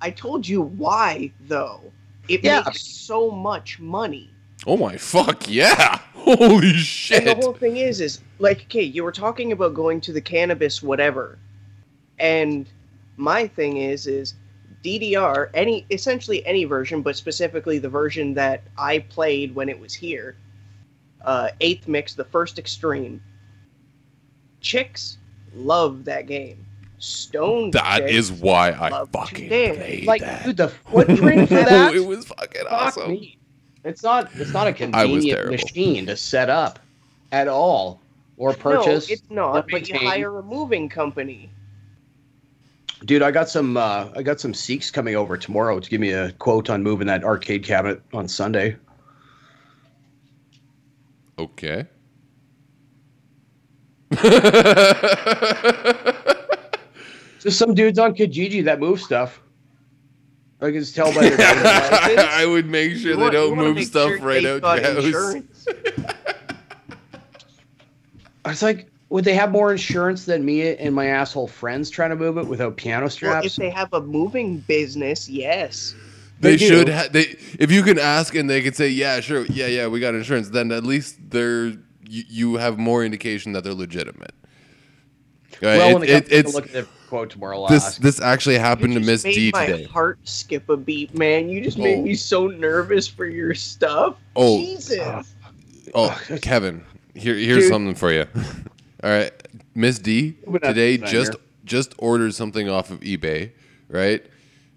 I 0.00 0.10
told 0.10 0.46
you 0.46 0.60
why 0.60 1.32
though? 1.40 1.80
It 2.28 2.44
Yeah. 2.44 2.62
makes 2.66 2.82
so 2.82 3.30
much 3.30 3.80
money. 3.80 4.30
Oh 4.66 4.76
my 4.76 4.96
fuck, 4.96 5.48
yeah. 5.48 5.98
Holy 6.14 6.68
And 7.10 7.26
the 7.26 7.38
whole 7.40 7.52
thing 7.52 7.78
is, 7.78 8.00
is 8.00 8.20
like, 8.38 8.62
okay, 8.62 8.82
you 8.82 9.02
were 9.02 9.10
talking 9.12 9.50
about 9.52 9.74
going 9.74 10.00
to 10.02 10.12
the 10.12 10.20
cannabis 10.20 10.80
whatever, 10.82 11.38
and 12.20 12.68
my 13.16 13.48
thing 13.48 13.78
is, 13.78 14.06
is 14.06 14.34
DDR, 14.84 15.50
any 15.54 15.84
essentially 15.90 16.44
any 16.46 16.64
version, 16.64 17.02
but 17.02 17.16
specifically 17.16 17.78
the 17.78 17.88
version 17.88 18.34
that 18.34 18.62
I 18.78 19.00
played 19.00 19.54
when 19.54 19.68
it 19.68 19.78
was 19.78 19.94
here. 19.94 20.36
Uh, 21.24 21.48
eighth 21.60 21.86
mix, 21.88 22.14
the 22.14 22.24
first 22.24 22.58
extreme. 22.58 23.20
Chicks 24.60 25.18
love 25.54 26.04
that 26.04 26.26
game. 26.26 26.64
Stone. 26.98 27.72
That 27.72 28.08
is 28.08 28.30
why 28.30 28.70
I 28.70 29.04
fucking 29.12 29.48
dance. 29.48 29.76
played 29.78 30.04
Like, 30.06 30.20
that. 30.20 30.44
dude, 30.44 30.56
the 30.56 30.68
footprint 30.68 31.48
for 31.48 31.54
that. 31.56 31.94
it 31.94 32.04
was 32.04 32.24
fucking 32.26 32.62
Fuck 32.62 32.72
awesome. 32.72 33.10
me. 33.10 33.38
It's 33.84 34.02
not. 34.02 34.30
It's 34.34 34.52
not 34.52 34.66
a 34.66 34.72
convenient 34.72 35.50
machine 35.50 36.06
to 36.06 36.16
set 36.16 36.48
up 36.48 36.78
at 37.32 37.48
all 37.48 38.00
or 38.36 38.52
purchase. 38.54 39.08
No, 39.08 39.12
it's 39.14 39.30
not. 39.30 39.68
But 39.70 39.88
you 39.88 39.98
hire 39.98 40.38
a 40.38 40.42
moving 40.42 40.88
company. 40.88 41.50
Dude, 43.04 43.22
I 43.22 43.32
got 43.32 43.48
some. 43.48 43.76
Uh, 43.76 44.08
I 44.14 44.22
got 44.22 44.38
some 44.40 44.54
Sikhs 44.54 44.90
coming 44.90 45.16
over 45.16 45.36
tomorrow 45.36 45.80
to 45.80 45.90
give 45.90 46.00
me 46.00 46.12
a 46.12 46.30
quote 46.32 46.70
on 46.70 46.82
moving 46.82 47.08
that 47.08 47.24
arcade 47.24 47.64
cabinet 47.64 48.00
on 48.12 48.28
Sunday. 48.28 48.76
Okay. 51.38 51.86
Just 57.40 57.58
some 57.58 57.74
dudes 57.74 57.98
on 57.98 58.14
Kijiji 58.14 58.62
that 58.64 58.78
move 58.78 59.00
stuff. 59.00 59.41
I 60.62 60.66
can 60.70 60.74
just 60.80 60.94
tell 60.94 61.12
by 61.12 61.28
their 61.28 61.36
I 61.40 62.46
would 62.46 62.66
make 62.66 62.92
sure 62.96 63.10
You 63.10 63.16
they 63.16 63.22
want- 63.22 63.32
don't 63.34 63.56
move 63.58 63.84
stuff 63.84 64.08
sure 64.10 64.18
right 64.20 64.42
they've 64.42 64.62
out 64.64 64.82
got 64.82 64.82
your 64.82 64.94
house. 64.94 65.04
insurance. 65.04 65.66
I 68.44 68.48
was 68.50 68.62
like, 68.62 68.88
would 69.08 69.24
they 69.24 69.34
have 69.34 69.50
more 69.50 69.70
insurance 69.72 70.24
than 70.24 70.44
me 70.44 70.74
and 70.76 70.94
my 70.94 71.06
asshole 71.06 71.46
friends 71.48 71.90
trying 71.90 72.10
to 72.10 72.16
move 72.16 72.38
it 72.38 72.46
without 72.46 72.76
piano 72.76 73.02
Well, 73.04 73.10
straps? 73.10 73.46
if 73.46 73.56
they 73.56 73.70
have 73.70 73.92
a 73.92 74.00
moving 74.00 74.58
business, 74.58 75.28
yes. 75.28 75.94
They, 76.40 76.56
They 76.56 76.66
should. 76.66 76.88
Ha- 76.88 77.06
they 77.12 77.36
if 77.60 77.70
you 77.70 77.82
can 77.84 77.98
ask 78.00 78.34
and 78.34 78.50
they 78.50 78.62
can 78.62 78.72
say, 78.74 78.88
yeah, 78.88 79.20
sure, 79.20 79.46
yeah, 79.46 79.66
yeah, 79.68 79.86
we 79.86 80.00
got 80.00 80.14
insurance. 80.16 80.48
Then 80.48 80.72
at 80.72 80.82
least 80.82 81.18
they're 81.30 81.66
you, 81.66 82.24
you 82.28 82.54
have 82.56 82.78
more 82.78 83.04
indication 83.04 83.52
that 83.52 83.62
they're 83.62 83.74
legitimate. 83.74 84.34
Right? 85.60 85.76
well, 85.78 85.90
It- 85.90 85.92
when 85.92 86.00
they 86.02 86.06
come 86.08 86.16
it- 86.16 86.32
it's 86.32 86.54
look 86.54 86.66
at 86.66 86.72
the 86.72 86.88
quote 87.12 87.28
tomorrow, 87.28 87.68
this. 87.68 87.98
This 87.98 88.22
actually 88.22 88.56
happened 88.56 88.94
to 88.94 89.00
Miss 89.00 89.22
D 89.22 89.50
my 89.52 89.66
today. 89.66 89.84
heart 89.84 90.18
skip 90.24 90.66
a 90.70 90.78
beat, 90.78 91.14
man. 91.14 91.50
You 91.50 91.60
just 91.60 91.76
made 91.76 91.98
Oh. 91.98 92.02
me 92.02 92.14
so 92.14 92.46
nervous 92.46 93.06
for 93.06 93.26
your 93.26 93.54
stuff. 93.54 94.16
Oh. 94.34 94.58
Jesus. 94.58 95.34
Oh, 95.94 96.18
Kevin, 96.40 96.82
here 97.14 97.34
here's 97.34 97.64
Dude. 97.64 97.70
something 97.70 97.94
for 97.94 98.10
you. 98.10 98.24
All 99.04 99.10
right, 99.10 99.30
Miss 99.74 99.98
D 99.98 100.36
today 100.62 100.96
just 100.96 101.32
just 101.66 101.94
ordered 101.98 102.34
something 102.34 102.70
off 102.70 102.90
of 102.90 103.00
eBay. 103.00 103.50
Right, 103.88 104.24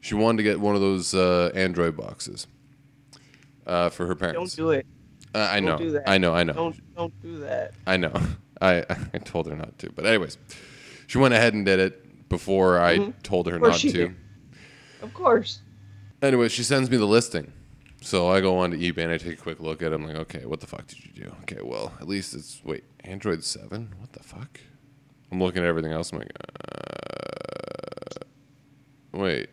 she 0.02 0.16
wanted 0.16 0.38
to 0.38 0.44
get 0.44 0.60
one 0.60 0.76
of 0.76 0.82
those 0.82 1.14
uh, 1.14 1.52
Android 1.56 1.96
boxes 1.96 2.48
uh, 3.66 3.90
for 3.90 4.08
her 4.08 4.16
parents. 4.16 4.56
Don't 4.56 4.66
do 4.66 4.72
it. 4.72 4.86
Uh, 5.34 5.48
I 5.52 5.62
don't 5.62 5.66
know, 5.66 5.78
do 5.78 5.92
that. 5.92 6.10
I 6.10 6.18
know, 6.18 6.34
I 6.34 6.44
know. 6.44 6.54
Don't 6.54 6.96
don't 6.96 7.22
do 7.22 7.40
that. 7.40 7.76
I 7.88 7.96
know. 7.96 8.12
I 8.62 8.84
I 9.14 9.20
told 9.20 9.48
her 9.48 9.56
not 9.56 9.78
to, 9.80 9.90
but 9.92 10.06
anyways, 10.06 10.38
she 11.08 11.18
went 11.18 11.34
ahead 11.34 11.54
and 11.54 11.66
did 11.66 11.80
it 11.80 12.05
before 12.30 12.80
I 12.80 12.98
Mhm. 12.98 13.14
told 13.24 13.48
her 13.48 13.60
not 13.60 13.80
to. 13.80 13.92
did. 13.92 14.16
Of 15.02 15.14
course. 15.14 15.60
Anyway, 16.22 16.50
she 16.50 16.64
sends 16.64 16.90
me 16.90 16.98
the 16.98 17.06
listing. 17.06 17.52
So 18.02 18.30
I 18.30 18.40
go 18.42 18.58
on 18.60 18.72
to 18.72 18.78
eBay 18.78 19.00
and 19.04 19.12
I 19.12 19.18
take 19.18 19.34
a 19.34 19.42
quick 19.42 19.60
look 19.60 19.82
at 19.82 19.92
it. 19.92 19.96
I'm 19.96 20.06
like, 20.06 20.16
okay, 20.16 20.46
what 20.46 20.60
the 20.60 20.68
fuck 20.68 20.86
did 20.88 21.04
you 21.06 21.12
do? 21.24 21.36
Okay, 21.44 21.62
well, 21.64 21.92
at 22.00 22.08
least 22.08 22.34
it's 22.36 22.62
wait, 22.64 22.84
Android 23.04 23.44
seven. 23.44 23.94
What 24.00 24.14
the 24.14 24.22
fuck? 24.24 24.60
I'm 25.32 25.42
looking 25.42 25.64
at 25.64 25.68
everything 25.68 25.92
else. 25.92 26.12
I'm 26.14 26.20
like, 26.20 26.32
uh, 29.14 29.18
wait, 29.18 29.50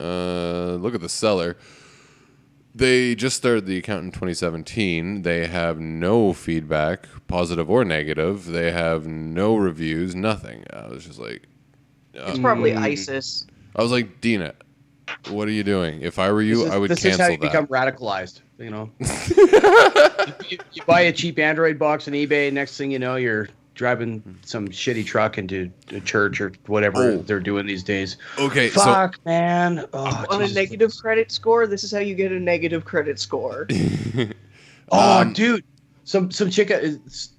uh, 0.00 0.74
look 0.80 0.94
at 0.94 1.00
the 1.00 1.08
seller. 1.08 1.56
They 2.74 3.14
just 3.14 3.36
started 3.36 3.66
the 3.66 3.76
account 3.76 4.04
in 4.04 4.10
2017. 4.12 5.22
They 5.22 5.46
have 5.46 5.78
no 5.78 6.32
feedback, 6.32 7.06
positive 7.28 7.68
or 7.70 7.84
negative. 7.84 8.46
They 8.46 8.72
have 8.72 9.06
no 9.06 9.56
reviews, 9.56 10.14
nothing. 10.14 10.64
I 10.72 10.88
was 10.88 11.04
just 11.04 11.18
like, 11.18 11.42
It's 12.14 12.38
probably 12.38 12.72
Mm. 12.72 12.78
ISIS. 12.78 13.46
I 13.76 13.82
was 13.82 13.90
like, 13.92 14.20
Dina, 14.20 14.54
what 15.30 15.48
are 15.48 15.52
you 15.52 15.64
doing? 15.64 16.02
If 16.02 16.18
I 16.18 16.30
were 16.30 16.42
you, 16.42 16.56
this 16.56 16.64
is, 16.66 16.70
I 16.70 16.78
would 16.78 16.90
this 16.90 17.02
cancel 17.02 17.20
is 17.20 17.26
how 17.26 17.32
you 17.32 17.38
that. 17.38 17.50
become 17.52 17.66
radicalized. 17.68 18.40
You 18.58 18.70
know, 18.70 18.90
you, 20.48 20.58
you 20.72 20.82
buy 20.86 21.00
a 21.02 21.12
cheap 21.12 21.38
Android 21.38 21.78
box 21.78 22.06
on 22.06 22.14
eBay. 22.14 22.52
Next 22.52 22.76
thing 22.76 22.90
you 22.90 22.98
know, 22.98 23.16
you're 23.16 23.48
driving 23.74 24.38
some 24.44 24.68
shitty 24.68 25.04
truck 25.06 25.38
into 25.38 25.70
a 25.88 25.98
church 26.00 26.40
or 26.40 26.52
whatever 26.66 27.02
Oh. 27.02 27.18
they're 27.18 27.40
doing 27.40 27.66
these 27.66 27.82
days. 27.82 28.18
okay, 28.38 28.68
so 28.68 28.82
Fuck, 28.84 29.18
man. 29.24 29.86
Oh, 29.94 30.24
On 30.30 30.42
a 30.42 30.48
negative 30.48 30.92
credit 31.00 31.32
score, 31.32 31.66
this 31.66 31.82
is 31.82 31.90
how 31.90 31.98
you 31.98 32.14
get 32.14 32.30
a 32.32 32.38
negative 32.38 32.84
credit 32.84 33.18
score. 33.18 33.66
Oh, 34.94 35.20
Um, 35.22 35.32
dude, 35.32 35.64
some 36.04 36.30
some 36.30 36.50
chick 36.50 36.70
is. 36.70 37.30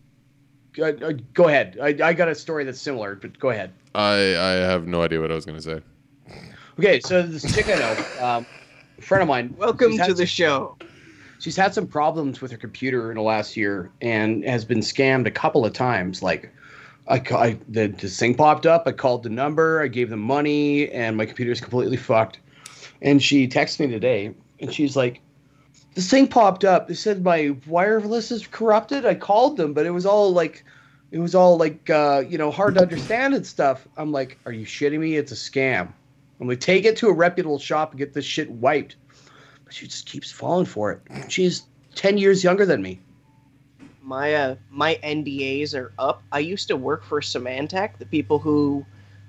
Uh, 0.78 0.84
uh, 0.86 1.14
go 1.34 1.48
ahead. 1.48 1.78
I, 1.82 1.96
I 2.04 2.14
got 2.14 2.28
a 2.28 2.36
story 2.36 2.64
that's 2.64 2.80
similar, 2.80 3.16
but 3.16 3.38
go 3.40 3.50
ahead. 3.50 3.72
I 3.96 4.14
I 4.14 4.52
have 4.72 4.88
no 4.88 5.02
idea 5.04 5.22
what 5.22 5.32
I 5.32 5.36
was 5.36 5.46
gonna 5.46 5.62
say. 5.62 5.82
Okay, 6.80 7.00
so 7.02 7.22
this 7.22 7.54
chick 7.54 7.68
I 7.68 7.76
know, 7.76 8.26
um, 8.26 8.46
a 8.98 9.02
friend 9.02 9.22
of 9.22 9.28
mine. 9.28 9.54
Welcome 9.58 9.98
to 9.98 10.04
had 10.04 10.18
the 10.18 10.26
show. 10.26 10.76
she's 11.40 11.56
had 11.56 11.74
some 11.74 11.86
problems 11.86 12.42
with 12.42 12.52
her 12.52 12.58
computer 12.58 13.12
in 13.12 13.18
the 13.18 13.24
last 13.24 13.56
year 13.56 13.92
and 14.02 14.44
has 14.46 14.66
been 14.66 14.80
scammed 14.80 15.28
a 15.28 15.32
couple 15.32 15.66
of 15.66 15.74
times. 15.74 16.24
Like, 16.24 16.52
I, 17.08 17.20
ca- 17.20 17.38
I 17.38 17.58
the 17.70 17.88
this 17.88 18.18
thing 18.18 18.34
popped 18.34 18.66
up. 18.66 18.88
I 18.88 18.92
called 18.94 19.22
the 19.24 19.30
number. 19.30 19.82
I 19.82 19.88
gave 19.88 20.10
them 20.10 20.22
money, 20.22 20.90
and 20.90 21.16
my 21.16 21.26
computer's 21.28 21.62
completely 21.62 21.98
fucked. 21.98 22.40
And 23.04 23.22
she 23.22 23.48
texted 23.48 23.82
me 23.82 23.88
today, 23.88 24.34
and 24.60 24.74
she's 24.74 24.96
like, 24.96 25.22
"This 25.96 26.10
thing 26.10 26.28
popped 26.28 26.66
up. 26.66 26.88
They 26.88 26.94
said 26.94 27.24
my 27.24 27.56
wireless 27.68 28.32
is 28.32 28.48
corrupted. 28.48 29.06
I 29.06 29.16
called 29.16 29.58
them, 29.58 29.74
but 29.74 29.86
it 29.86 29.92
was 29.92 30.06
all 30.06 30.32
like." 30.34 30.64
It 31.12 31.20
was 31.20 31.36
all 31.36 31.58
like, 31.58 31.92
uh, 31.92 32.24
you 32.28 32.40
know, 32.40 32.50
hard 32.50 32.74
to 32.74 32.82
understand 32.82 33.36
and 33.36 33.46
stuff. 33.46 33.88
I'm 33.98 34.12
like, 34.12 34.40
are 34.48 34.52
you 34.52 34.66
shitting 34.66 34.98
me? 34.98 35.16
It's 35.16 35.32
a 35.32 35.36
scam. 35.36 35.94
I'm 36.42 36.48
like, 36.48 36.60
take 36.60 36.86
it 36.86 36.98
to 36.98 37.08
a 37.08 37.14
reputable 37.14 37.60
shop 37.60 37.92
and 37.92 38.00
get 38.00 38.14
this 38.14 38.26
shit 38.26 38.50
wiped 38.50 38.96
but 39.74 39.74
she 39.80 39.88
just 39.88 40.06
keeps 40.06 40.32
falling 40.32 40.66
for 40.66 40.92
it. 40.92 41.02
She's 41.30 41.64
10 41.96 42.18
years 42.18 42.44
younger 42.44 42.66
than 42.66 42.82
me. 42.82 43.00
My 44.02 44.34
uh, 44.36 44.56
my 44.70 45.00
NDAs 45.04 45.74
are 45.74 45.94
up. 45.98 46.22
I 46.32 46.40
used 46.40 46.68
to 46.68 46.76
work 46.76 47.04
for 47.04 47.22
Symantec, 47.22 47.98
the 47.98 48.06
people 48.06 48.38
who 48.38 48.86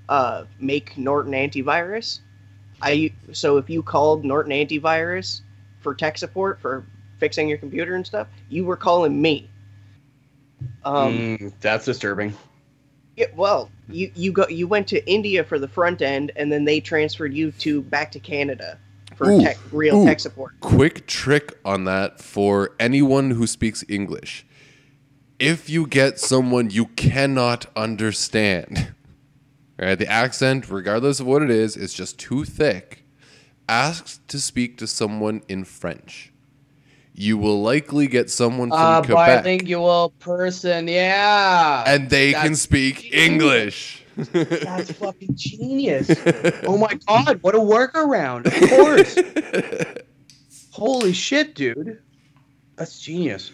uh, 0.08 0.44
make 0.58 0.98
Norton 0.98 1.32
antivirus. 1.32 2.20
I 2.82 3.12
so 3.32 3.56
if 3.56 3.70
you 3.70 3.82
called 3.82 4.24
Norton 4.24 4.52
antivirus 4.52 5.42
for 5.84 5.94
tech 5.94 6.18
support 6.18 6.60
for 6.60 6.84
fixing 7.20 7.48
your 7.48 7.58
computer 7.58 7.94
and 7.94 8.04
stuff, 8.04 8.26
you 8.48 8.64
were 8.64 8.76
calling 8.76 9.22
me. 9.22 9.48
Um, 10.84 11.36
Mm, 11.38 11.52
that's 11.60 11.84
disturbing. 11.84 12.34
Yeah, 13.16 13.26
well, 13.36 13.70
you 13.88 14.10
you 14.16 14.32
go 14.32 14.48
you 14.48 14.66
went 14.66 14.88
to 14.88 15.08
India 15.08 15.44
for 15.44 15.60
the 15.60 15.68
front 15.68 16.02
end, 16.02 16.32
and 16.34 16.50
then 16.50 16.64
they 16.64 16.80
transferred 16.80 17.32
you 17.32 17.52
to 17.52 17.82
back 17.82 18.10
to 18.12 18.18
Canada 18.18 18.76
for 19.14 19.30
Ooh, 19.30 19.40
tech, 19.40 19.56
real 19.70 19.96
ooh. 19.96 20.04
tech 20.04 20.18
support. 20.18 20.54
Quick 20.60 21.06
trick 21.06 21.56
on 21.64 21.84
that 21.84 22.20
for 22.20 22.70
anyone 22.80 23.30
who 23.30 23.46
speaks 23.46 23.84
English. 23.88 24.44
If 25.38 25.70
you 25.70 25.86
get 25.86 26.18
someone 26.18 26.70
you 26.70 26.86
cannot 26.86 27.66
understand, 27.76 28.94
right? 29.78 29.96
The 29.96 30.08
accent, 30.08 30.68
regardless 30.68 31.20
of 31.20 31.26
what 31.26 31.42
it 31.42 31.50
is, 31.50 31.76
is 31.76 31.94
just 31.94 32.18
too 32.18 32.44
thick. 32.44 33.03
Ask 33.68 34.26
to 34.28 34.38
speak 34.40 34.76
to 34.78 34.86
someone 34.86 35.42
in 35.48 35.64
French. 35.64 36.32
You 37.14 37.38
will 37.38 37.62
likely 37.62 38.06
get 38.08 38.28
someone 38.28 38.70
from 38.70 38.78
Uh, 38.78 39.02
Quebec, 39.02 39.44
bilingual 39.44 40.10
person, 40.18 40.88
yeah. 40.88 41.84
and 41.86 42.10
they 42.10 42.32
can 42.32 42.56
speak 42.56 43.02
genius. 43.02 43.14
English. 43.22 44.04
That's 44.16 44.92
fucking 44.98 45.34
genius. 45.36 46.10
oh 46.66 46.76
my 46.76 46.98
god, 47.06 47.38
what 47.42 47.54
a 47.54 47.58
workaround. 47.58 48.46
Of 48.46 48.68
course. 48.68 49.16
Holy 50.72 51.12
shit, 51.12 51.54
dude. 51.54 52.00
That's 52.76 52.98
genius. 53.00 53.52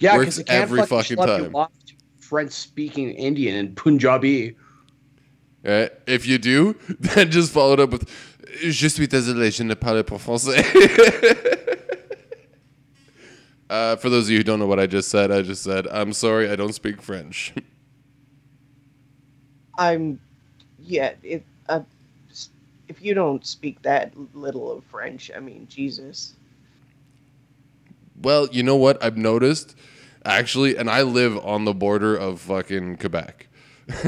Yeah, 0.00 0.18
because 0.18 0.38
it 0.38 0.46
can't 0.46 0.62
every 0.62 0.84
fucking 0.86 1.18
you 1.18 1.26
time. 1.26 1.54
off 1.54 1.70
French-speaking 2.20 3.10
Indian 3.12 3.56
and 3.56 3.76
Punjabi. 3.76 4.56
Right? 5.62 5.90
If 6.06 6.26
you 6.26 6.38
do, 6.38 6.74
then 7.00 7.30
just 7.30 7.52
follow 7.52 7.74
it 7.74 7.80
up 7.80 7.90
with 7.90 8.08
Je 8.62 8.88
suis 8.88 9.08
désolé, 9.08 9.50
je 9.50 9.62
ne 9.62 9.74
parle 9.74 10.04
pas 10.04 10.18
français. 10.18 10.58
uh, 13.70 13.96
for 13.96 14.10
those 14.10 14.24
of 14.24 14.30
you 14.30 14.38
who 14.38 14.44
don't 14.44 14.58
know 14.58 14.66
what 14.66 14.78
I 14.78 14.86
just 14.86 15.10
said, 15.10 15.30
I 15.30 15.42
just 15.42 15.62
said, 15.62 15.86
I'm 15.88 16.12
sorry, 16.12 16.50
I 16.50 16.56
don't 16.56 16.74
speak 16.74 17.02
French. 17.02 17.52
I'm, 19.78 20.20
yeah. 20.78 21.14
If 21.22 21.42
uh, 21.68 21.80
if 22.88 23.02
you 23.02 23.14
don't 23.14 23.44
speak 23.44 23.82
that 23.82 24.12
little 24.34 24.72
of 24.72 24.84
French, 24.84 25.30
I 25.34 25.40
mean, 25.40 25.66
Jesus. 25.68 26.34
well, 28.22 28.48
you 28.52 28.62
know 28.62 28.76
what 28.76 29.02
I've 29.02 29.16
noticed? 29.16 29.76
Actually, 30.24 30.76
and 30.76 30.88
I 30.88 31.02
live 31.02 31.36
on 31.44 31.64
the 31.64 31.74
border 31.74 32.16
of 32.16 32.40
fucking 32.40 32.96
Quebec. 32.96 33.48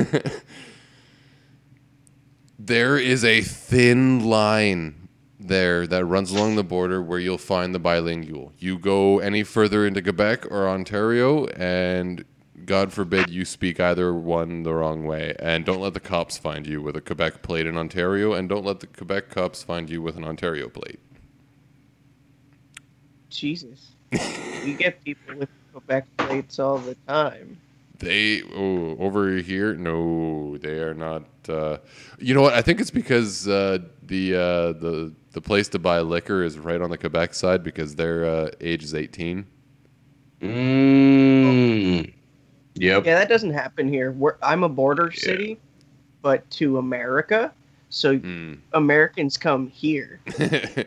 there 2.59 2.99
is 2.99 3.25
a 3.25 3.43
thin 3.43 4.25
line 4.25 5.09
there 5.39 5.87
that 5.87 6.05
runs 6.05 6.31
along 6.33 6.57
the 6.57 6.65
border 6.65 7.03
where 7.03 7.19
you'll 7.19 7.39
find 7.39 7.75
the 7.75 7.79
bilingual. 7.79 8.53
You 8.59 8.79
go 8.79 9.19
any 9.19 9.43
further 9.43 9.87
into 9.87 10.03
Quebec 10.03 10.51
or 10.51 10.69
Ontario, 10.69 11.47
and 11.49 12.25
God 12.65 12.93
forbid 12.93 13.31
you 13.31 13.45
speak 13.45 13.79
either 13.79 14.15
one 14.15 14.63
the 14.63 14.75
wrong 14.75 15.05
way. 15.05 15.35
And 15.39 15.65
don't 15.65 15.81
let 15.81 15.95
the 15.95 16.01
cops 16.01 16.39
find 16.39 16.67
you 16.67 16.83
with 16.83 16.97
a 16.97 17.01
Quebec 17.01 17.43
plate 17.43 17.67
in 17.67 17.77
Ontario, 17.77 18.33
and 18.33 18.49
don't 18.49 18.65
let 18.65 18.81
the 18.81 18.87
Quebec 18.87 19.29
cops 19.31 19.63
find 19.63 19.91
you 19.91 20.03
with 20.03 20.17
an 20.17 20.25
Ontario 20.25 20.69
plate. 20.69 20.99
Jesus. 23.31 23.93
we 24.65 24.75
get 24.75 25.03
people 25.05 25.37
with 25.37 25.49
Quebec 25.73 26.07
plates 26.17 26.59
all 26.59 26.79
the 26.79 26.95
time. 27.07 27.59
They 27.99 28.43
oh, 28.55 28.97
over 28.99 29.37
here, 29.37 29.75
no, 29.75 30.59
they 30.59 30.81
are 30.81 30.95
not. 30.95 31.25
Uh, 31.49 31.79
you 32.19 32.35
know 32.35 32.43
what? 32.43 32.53
I 32.55 32.61
think 32.61 32.81
it's 32.81 32.91
because 32.91 33.49
uh, 33.49 33.79
the 34.03 34.35
uh, 34.35 34.73
the 34.73 35.13
the 35.33 35.41
place 35.41 35.69
to 35.71 35.79
buy 35.79 36.01
liquor 36.01 36.43
is 36.43 36.59
right 36.59 36.81
on 36.81 36.91
the 36.91 36.99
Quebec 36.99 37.33
side 37.35 37.63
because 37.63 37.95
their 37.95 38.25
uh, 38.27 38.51
age 38.61 38.85
is 38.85 38.95
eighteen. 38.95 39.47
Mm. 40.43 42.13
Yep. 42.75 43.07
Yeah, 43.07 43.15
that 43.19 43.29
doesn't 43.29 43.53
happen 43.55 43.89
here. 43.89 44.13
We're, 44.13 44.37
I'm 44.43 44.63
a 44.63 44.69
border 44.69 45.11
Yeah. 45.15 45.21
city, 45.21 45.59
but 46.23 46.49
to 46.53 46.77
America. 46.79 47.53
So 47.89 48.19
Mm. 48.19 48.59
Americans 48.75 49.37
come 49.39 49.69
here. 49.69 50.21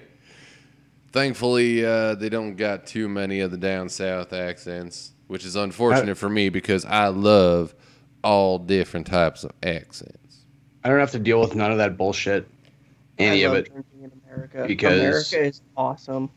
Thankfully, 1.12 1.84
uh, 1.84 2.14
they 2.16 2.30
don't 2.30 2.56
got 2.56 2.86
too 2.86 3.10
many 3.10 3.40
of 3.40 3.50
the 3.50 3.58
down 3.58 3.90
south 3.90 4.32
accents, 4.34 5.14
which 5.30 5.46
is 5.46 5.56
unfortunate 5.56 6.18
for 6.18 6.28
me 6.28 6.50
because 6.50 6.84
I 6.86 7.08
love 7.10 7.76
all 8.24 8.58
different 8.58 9.06
types 9.06 9.44
of 9.44 9.52
accents. 9.62 10.38
I 10.84 10.90
don't 10.90 11.00
have 11.00 11.12
to 11.12 11.20
deal 11.20 11.40
with 11.40 11.54
none 11.54 11.72
of 11.72 11.78
that 11.78 11.98
bullshit. 11.98 12.48
Any 13.20 13.46
I 13.46 13.50
of 13.50 13.54
it. 13.56 13.72
drinking 13.72 14.04
in 14.04 14.12
America. 14.26 14.66
Because- 14.68 15.00
America 15.00 15.40
is 15.40 15.62
awesome. 15.78 16.32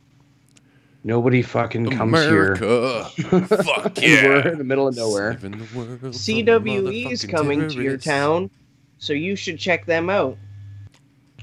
Nobody 1.04 1.40
fucking 1.42 1.90
comes 1.90 2.20
here. 2.20 2.54
Fuck 2.56 4.00
yeah! 4.00 4.24
We're 4.24 4.48
in 4.52 4.58
the 4.58 4.62
middle 4.62 4.86
of 4.86 4.94
nowhere. 4.94 5.32
Saving 5.32 5.58
the 5.58 5.76
world 5.76 5.98
from 5.98 6.10
CWE 6.12 7.10
is 7.10 7.24
motherfucking 7.24 7.30
coming 7.30 7.68
to 7.70 7.82
your 7.82 7.96
town, 7.96 8.50
so 8.98 9.12
you 9.12 9.34
should 9.34 9.58
check 9.58 9.84
them 9.86 10.08
out. 10.10 10.36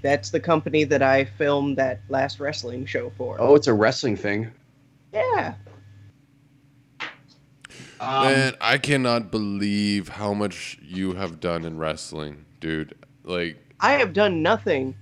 That's 0.01 0.29
the 0.29 0.39
company 0.39 0.85
that 0.85 1.01
I 1.01 1.25
filmed 1.25 1.77
that 1.77 1.99
last 2.07 2.39
wrestling 2.39 2.85
show 2.85 3.11
for. 3.17 3.35
Oh, 3.37 3.55
it's 3.55 3.67
a 3.67 3.73
wrestling 3.73 4.15
thing. 4.15 4.49
yeah. 5.11 5.55
Um, 7.99 8.23
Man, 8.25 8.53
I 8.61 8.77
cannot 8.77 9.29
believe 9.31 10.09
how 10.09 10.33
much 10.33 10.77
you 10.81 11.13
have 11.13 11.39
done 11.39 11.65
in 11.65 11.77
wrestling, 11.77 12.45
dude. 12.59 12.95
Like 13.23 13.57
I 13.79 13.93
have 13.93 14.13
done 14.13 14.41
nothing. 14.41 14.95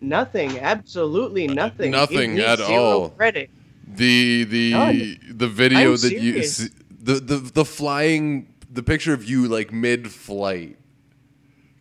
Nothing. 0.00 0.58
Absolutely 0.58 1.46
nothing. 1.48 1.90
Give 1.92 2.00
nothing 2.00 2.34
me 2.34 2.44
at 2.44 2.60
all. 2.60 3.10
Credit. 3.10 3.48
the 3.86 4.44
the 4.44 4.70
None. 4.72 5.18
the 5.38 5.48
video 5.48 5.92
I'm 5.92 5.96
that 5.96 6.12
you 6.12 6.32
serious. 6.32 6.56
see, 6.58 6.68
the 6.90 7.14
the 7.14 7.36
the 7.38 7.64
flying 7.64 8.52
the 8.70 8.82
picture 8.82 9.14
of 9.14 9.24
you 9.24 9.48
like 9.48 9.72
mid 9.72 10.10
flight. 10.10 10.76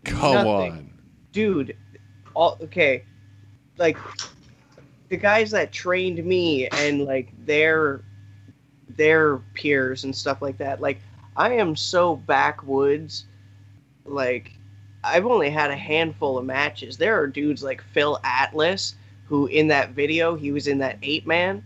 Come 0.05 0.33
Nothing. 0.35 0.71
on. 0.71 0.93
dude 1.31 1.77
all 2.35 2.57
okay 2.61 3.03
like 3.77 3.97
the 5.09 5.17
guys 5.17 5.51
that 5.51 5.71
trained 5.71 6.23
me 6.25 6.67
and 6.69 7.01
like 7.05 7.31
their 7.45 8.01
their 8.97 9.37
peers 9.53 10.03
and 10.03 10.15
stuff 10.15 10.41
like 10.41 10.57
that. 10.57 10.81
Like 10.81 10.99
i 11.35 11.51
am 11.53 11.75
so 11.75 12.15
backwoods. 12.15 13.25
Like 14.05 14.51
i've 15.03 15.25
only 15.25 15.49
had 15.49 15.71
a 15.71 15.75
handful 15.75 16.37
of 16.37 16.45
matches. 16.45 16.97
There 16.97 17.19
are 17.19 17.27
dudes 17.27 17.63
like 17.63 17.81
phil 17.93 18.19
atlas 18.23 18.95
who 19.25 19.47
in 19.47 19.67
that 19.67 19.91
video 19.91 20.35
he 20.35 20.51
was 20.51 20.67
in 20.67 20.77
that 20.79 20.97
eight 21.01 21.25
man. 21.25 21.63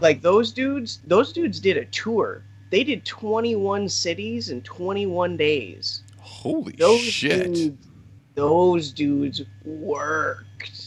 Like 0.00 0.22
those 0.22 0.52
dudes 0.52 1.00
those 1.06 1.32
dudes 1.32 1.60
did 1.60 1.76
a 1.76 1.84
tour. 1.86 2.44
They 2.70 2.84
did 2.84 3.04
21 3.04 3.88
cities 3.88 4.48
in 4.48 4.62
21 4.62 5.36
days. 5.36 6.02
Holy 6.18 6.72
those 6.72 7.00
shit. 7.00 7.52
Dudes, 7.52 7.86
those 8.34 8.92
dudes 8.92 9.42
worked. 9.64 10.81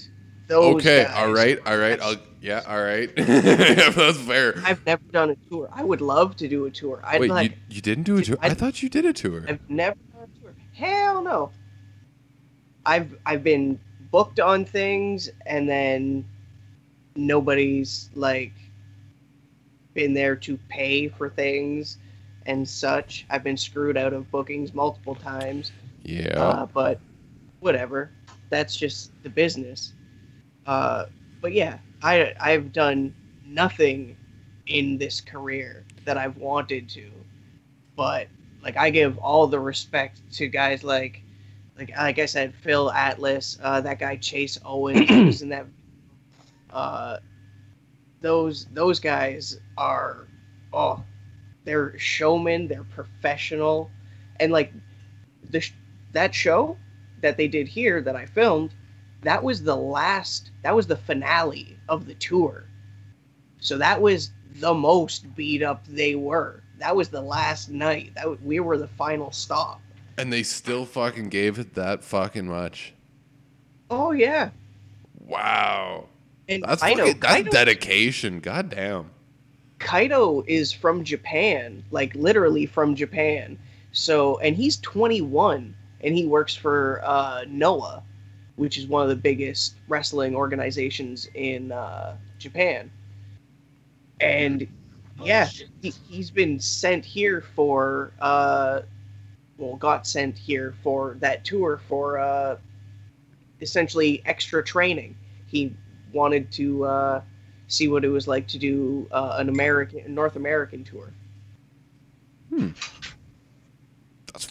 Those 0.48 0.76
okay, 0.76 1.04
guys. 1.06 1.14
all 1.16 1.34
right, 1.34 1.60
all 1.66 1.78
right. 1.78 2.00
I'll 2.02 2.16
yeah, 2.42 2.62
all 2.68 2.82
right. 2.82 3.10
that's 3.16 4.18
fair. 4.20 4.54
I've 4.64 4.86
never 4.86 5.02
done 5.12 5.32
a 5.32 5.36
tour. 5.50 5.68
I 5.74 5.84
would 5.84 6.02
love 6.02 6.36
to 6.38 6.48
do 6.48 6.66
a 6.66 6.72
tour. 6.72 7.02
I'd 7.04 7.20
Wait, 7.22 7.32
like. 7.32 7.52
you, 7.52 7.58
you 7.78 7.82
didn't 7.82 8.04
do 8.04 8.18
a 8.18 8.24
tour? 8.24 8.38
I, 8.40 8.48
I- 8.48 8.54
thought 8.54 8.84
you 8.84 8.90
did 8.90 9.06
a 9.06 9.14
tour. 9.14 9.44
I've 9.48 9.68
never 9.68 9.98
done 10.14 10.30
a 10.36 10.40
tour. 10.42 10.54
Hell 10.74 11.24
no. 11.24 11.52
I've 12.86 13.18
I've 13.26 13.44
been 13.44 13.80
booked 14.12 14.40
on 14.40 14.64
things 14.64 15.30
and 15.48 15.68
then 15.68 16.24
nobody's 17.16 18.12
like 18.14 18.54
been 19.96 20.14
there 20.14 20.36
to 20.36 20.58
pay 20.70 21.08
for 21.08 21.30
things 21.30 21.98
and 22.46 22.70
such. 22.70 23.26
I've 23.32 23.44
been 23.44 23.58
screwed 23.58 23.98
out 23.98 24.14
of 24.14 24.30
bookings 24.30 24.74
multiple 24.76 25.16
times. 25.16 25.72
yeah. 26.04 26.40
Uh, 26.40 26.66
but 26.68 27.00
whatever. 27.60 28.12
That's 28.52 28.76
just 28.76 29.12
the 29.24 29.30
business. 29.30 29.94
Uh, 30.66 31.06
but 31.42 31.54
yeah, 31.54 31.78
I 32.02 32.34
I've 32.40 32.74
done 32.74 33.14
nothing 33.46 34.18
in 34.68 34.98
this 34.98 35.22
career 35.22 35.84
that 36.06 36.18
I've 36.18 36.38
wanted 36.38 36.90
to. 36.90 37.10
But 37.96 38.28
like 38.64 38.78
I 38.78 38.90
give 38.90 39.18
all 39.20 39.48
the 39.48 39.60
respect 39.60 40.20
to 40.34 40.48
guys 40.48 40.84
like 40.84 41.22
like 41.78 41.96
like 41.96 42.20
I 42.20 42.26
said, 42.26 42.54
Phil 42.56 42.92
Atlas, 42.92 43.58
uh, 43.62 43.82
that 43.82 44.00
guy 44.00 44.16
Chase 44.18 44.60
Owens 44.66 45.42
in 45.42 45.50
that 45.50 45.66
uh 46.72 47.18
those 48.22 48.66
those 48.74 49.00
guys 49.00 49.60
are 49.78 50.28
oh 50.74 51.04
they're 51.64 51.98
showmen, 51.98 52.68
they're 52.68 52.84
professional 52.84 53.92
and 54.40 54.52
like 54.52 54.72
the 55.50 55.62
sh- 55.62 55.74
that 56.14 56.34
show 56.34 56.78
that 57.22 57.38
they 57.38 57.48
did 57.48 57.68
here 57.68 58.02
that 58.02 58.16
I 58.16 58.26
filmed, 58.26 58.74
that 59.26 59.43
was 59.43 59.64
the 59.64 59.76
last, 59.76 60.52
that 60.64 60.76
was 60.76 60.88
the 60.88 60.97
finale 60.97 61.77
of 61.89 62.06
the 62.06 62.14
tour. 62.15 62.65
So 63.60 63.77
that 63.77 64.02
was 64.02 64.31
the 64.60 64.73
most 64.73 65.34
beat 65.35 65.64
up 65.64 65.85
they 65.88 66.15
were. 66.15 66.61
That 66.80 66.95
was 66.95 67.10
the 67.10 67.22
last 67.22 67.69
night. 67.69 68.11
That 68.15 68.23
w- 68.23 68.39
we 68.43 68.60
were 68.60 68.77
the 68.77 68.88
final 68.88 69.31
stop. 69.31 69.81
and 70.18 70.31
they 70.31 70.43
still 70.43 70.85
fucking 70.85 71.30
gave 71.30 71.60
it 71.60 71.73
that 71.76 72.03
fucking 72.03 72.47
much. 72.47 72.93
Oh 73.89 74.11
yeah, 74.11 74.49
Wow. 75.27 76.06
and 76.49 76.64
That's 76.64 76.81
know 76.81 76.89
fucking, 76.95 77.19
that's 77.19 77.41
Kaito, 77.47 77.52
dedication. 77.52 78.39
God 78.39 78.69
damn. 78.69 79.11
Kaito 79.80 80.43
is 80.47 80.72
from 80.72 81.03
Japan, 81.03 81.84
like 81.91 82.15
literally 82.15 82.65
from 82.65 82.95
Japan. 82.95 83.57
So 83.91 84.38
and 84.39 84.56
he's 84.56 84.77
21 84.77 85.76
and 86.02 86.15
he 86.15 86.26
works 86.26 86.56
for 86.56 87.02
uh, 87.03 87.45
Noah, 87.47 88.03
which 88.56 88.77
is 88.77 88.88
one 88.88 89.03
of 89.03 89.10
the 89.10 89.15
biggest 89.15 89.76
wrestling 89.88 90.36
organizations 90.36 91.30
in 91.34 91.72
uh, 91.72 92.15
Japan. 92.40 92.91
And 94.22 94.68
yeah, 95.22 95.48
he, 95.82 95.94
he's 96.10 96.32
been 96.32 96.60
sent 96.60 97.03
here 97.03 97.44
for 97.56 98.11
uh, 98.19 98.82
well, 99.57 99.76
got 99.76 100.06
sent 100.06 100.38
here 100.38 100.76
for 100.84 101.18
that 101.19 101.45
tour 101.45 101.82
for 101.88 102.18
uh, 102.18 102.57
essentially 103.61 104.22
extra 104.26 104.64
training. 104.64 105.15
He 105.48 105.73
wanted 106.14 106.52
to 106.53 106.86
uh, 106.86 107.22
see 107.68 107.88
what 107.88 108.03
it 108.03 108.10
was 108.10 108.27
like 108.27 108.48
to 108.48 108.57
do 108.57 109.07
uh, 109.11 109.36
an 109.40 109.49
American 109.49 110.14
North 110.14 110.36
American 110.36 110.84
tour. 110.84 111.14
Hmm. 112.49 112.69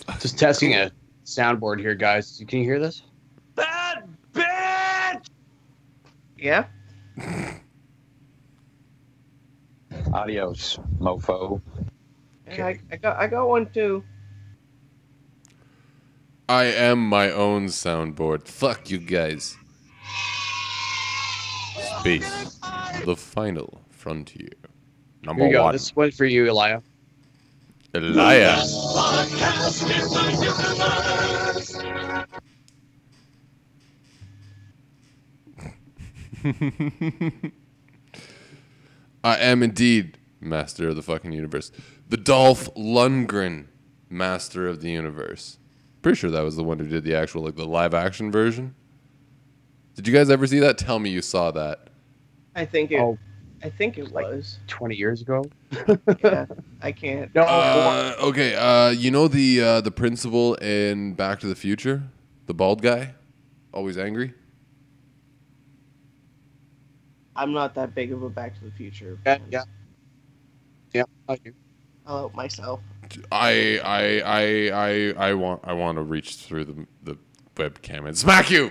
That's 0.06 0.22
just 0.22 0.38
testing 0.38 0.74
a 0.74 0.90
soundboard 1.24 1.80
here, 1.80 1.94
guys. 1.94 2.42
Can 2.48 2.58
you 2.58 2.64
hear 2.64 2.80
this? 2.80 3.02
Yeah, 6.36 6.66
Adios, 10.12 10.78
mofo. 11.00 11.60
yeah 12.50 12.66
I, 12.66 12.78
I 12.92 12.96
got 12.96 13.16
I 13.18 13.26
got 13.26 13.48
one 13.48 13.66
too. 13.72 14.04
I 16.48 16.64
am 16.64 17.08
my 17.08 17.30
own 17.30 17.68
soundboard. 17.68 18.46
Fuck 18.46 18.90
you 18.90 18.98
guys. 18.98 19.56
Space. 22.00 22.60
The 23.06 23.16
final 23.16 23.80
frontier. 23.90 24.50
Number 25.22 25.44
Here 25.44 25.52
you 25.52 25.56
go. 25.56 25.64
one. 25.64 25.72
This 25.72 25.96
one 25.96 26.10
for 26.10 26.26
you, 26.26 26.46
Elia. 26.46 26.82
Elias. 27.94 28.74
I 39.24 39.36
am 39.38 39.62
indeed 39.62 40.18
master 40.40 40.88
of 40.90 40.96
the 40.96 41.02
fucking 41.02 41.32
universe. 41.32 41.72
The 42.08 42.16
Dolph 42.18 42.72
Lundgren, 42.74 43.66
master 44.10 44.68
of 44.68 44.80
the 44.82 44.90
universe. 44.90 45.58
Pretty 46.02 46.16
sure 46.16 46.30
that 46.30 46.42
was 46.42 46.56
the 46.56 46.64
one 46.64 46.78
who 46.78 46.86
did 46.86 47.04
the 47.04 47.14
actual 47.14 47.42
like 47.42 47.56
the 47.56 47.64
live 47.66 47.94
action 47.94 48.30
version. 48.30 48.74
Did 49.94 50.06
you 50.06 50.12
guys 50.12 50.28
ever 50.28 50.46
see 50.46 50.58
that? 50.60 50.76
Tell 50.76 50.98
me 50.98 51.08
you 51.10 51.22
saw 51.22 51.50
that. 51.52 51.88
I 52.54 52.66
think 52.66 52.90
it. 52.90 53.00
Oh, 53.00 53.16
I 53.62 53.70
think 53.70 53.96
it 53.96 54.12
like- 54.12 54.26
was. 54.26 54.58
20 54.66 54.94
years 54.94 55.22
ago. 55.22 55.44
Yeah, 56.22 56.46
I 56.82 56.92
can't. 56.92 57.34
No, 57.34 57.42
Uh, 57.42 58.14
okay, 58.20 58.54
uh, 58.54 58.90
you 58.90 59.10
know 59.10 59.28
the 59.28 59.60
uh, 59.62 59.80
the 59.80 59.90
principal 59.90 60.54
in 60.56 61.14
Back 61.14 61.40
to 61.40 61.46
the 61.46 61.54
Future, 61.54 62.02
the 62.46 62.52
bald 62.54 62.82
guy, 62.82 63.14
always 63.72 63.96
angry. 63.96 64.34
I'm 67.36 67.52
not 67.52 67.74
that 67.74 67.94
big 67.94 68.12
of 68.12 68.22
a 68.22 68.30
Back 68.30 68.54
to 68.58 68.64
the 68.64 68.70
Future. 68.70 69.18
yeah, 69.26 69.38
fan. 69.38 69.46
yeah. 69.50 69.64
Yeah, 70.92 71.04
I 71.28 71.36
do. 71.36 71.52
I'll 72.06 72.24
out 72.26 72.34
myself. 72.34 72.80
I 73.32 73.80
I 73.84 74.20
I 74.20 74.68
I 74.70 75.28
I 75.30 75.34
want 75.34 75.60
I 75.64 75.72
want 75.72 75.96
to 75.96 76.02
reach 76.02 76.36
through 76.36 76.64
the 76.64 76.86
the 77.02 77.18
webcam 77.56 78.06
and 78.06 78.16
smack 78.16 78.50
you. 78.50 78.70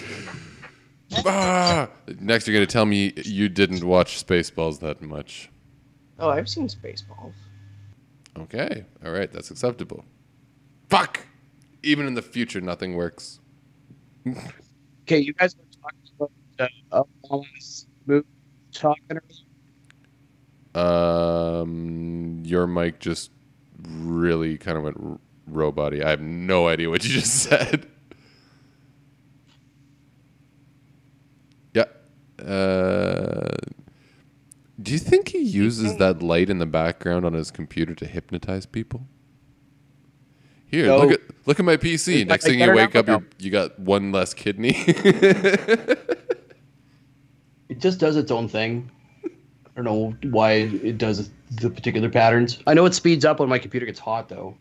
ah! 1.24 1.88
Next, 2.20 2.46
you're 2.46 2.54
gonna 2.54 2.66
tell 2.66 2.86
me 2.86 3.12
you 3.24 3.48
didn't 3.48 3.84
watch 3.84 4.24
Spaceballs 4.24 4.80
that 4.80 5.00
much. 5.02 5.50
Oh, 6.18 6.28
I've 6.30 6.48
seen 6.48 6.68
Spaceballs. 6.68 7.32
Okay, 8.38 8.84
all 9.04 9.12
right, 9.12 9.30
that's 9.32 9.50
acceptable. 9.50 10.04
Fuck. 10.88 11.20
Even 11.82 12.06
in 12.06 12.14
the 12.14 12.22
future, 12.22 12.60
nothing 12.60 12.94
works. 12.96 13.40
Okay, 15.02 15.18
you 15.18 15.32
guys 15.32 15.56
were 15.56 15.62
talking 15.62 15.67
about 15.67 15.67
uh, 16.58 17.02
Obama's 17.24 17.86
movie 18.06 18.26
talking 18.72 19.02
earlier. 19.10 19.22
Um, 20.74 22.42
your 22.44 22.66
mic 22.66 23.00
just 23.00 23.30
really 23.88 24.58
kind 24.58 24.76
of 24.76 24.84
went 24.84 24.96
r- 25.02 25.18
robot-y. 25.46 26.00
I 26.04 26.10
have 26.10 26.20
no 26.20 26.68
idea 26.68 26.88
what 26.90 27.04
you 27.04 27.10
just 27.10 27.34
said. 27.42 27.86
yeah. 31.74 31.84
Uh, 32.44 33.56
do 34.80 34.92
you 34.92 34.98
think 34.98 35.28
he 35.28 35.38
uses 35.42 35.96
that 35.96 36.22
light 36.22 36.48
in 36.50 36.58
the 36.58 36.66
background 36.66 37.24
on 37.26 37.32
his 37.32 37.50
computer 37.50 37.94
to 37.96 38.06
hypnotize 38.06 38.66
people? 38.66 39.06
Here, 40.66 40.86
No. 40.86 40.98
look 40.98 41.12
at 41.12 41.20
look 41.46 41.58
at 41.58 41.64
my 41.64 41.76
PC. 41.78 42.26
Next 42.26 42.44
like, 42.44 42.52
thing 42.52 42.60
you 42.60 42.72
wake 42.74 42.94
up, 42.94 43.22
you 43.38 43.50
got 43.50 43.78
one 43.80 44.12
less 44.12 44.34
kidney. 44.34 44.72
It 47.78 47.82
just 47.82 48.00
does 48.00 48.16
its 48.16 48.32
own 48.32 48.48
thing. 48.48 48.90
I 49.24 49.30
don't 49.80 49.84
know 49.84 50.30
why 50.32 50.54
it 50.54 50.98
does 50.98 51.30
the 51.60 51.70
particular 51.70 52.10
patterns. 52.10 52.58
I 52.66 52.74
know 52.74 52.84
it 52.86 52.92
speeds 52.94 53.24
up 53.24 53.38
when 53.38 53.48
my 53.48 53.60
computer 53.60 53.86
gets 53.86 54.00
hot, 54.00 54.28
though. 54.28 54.56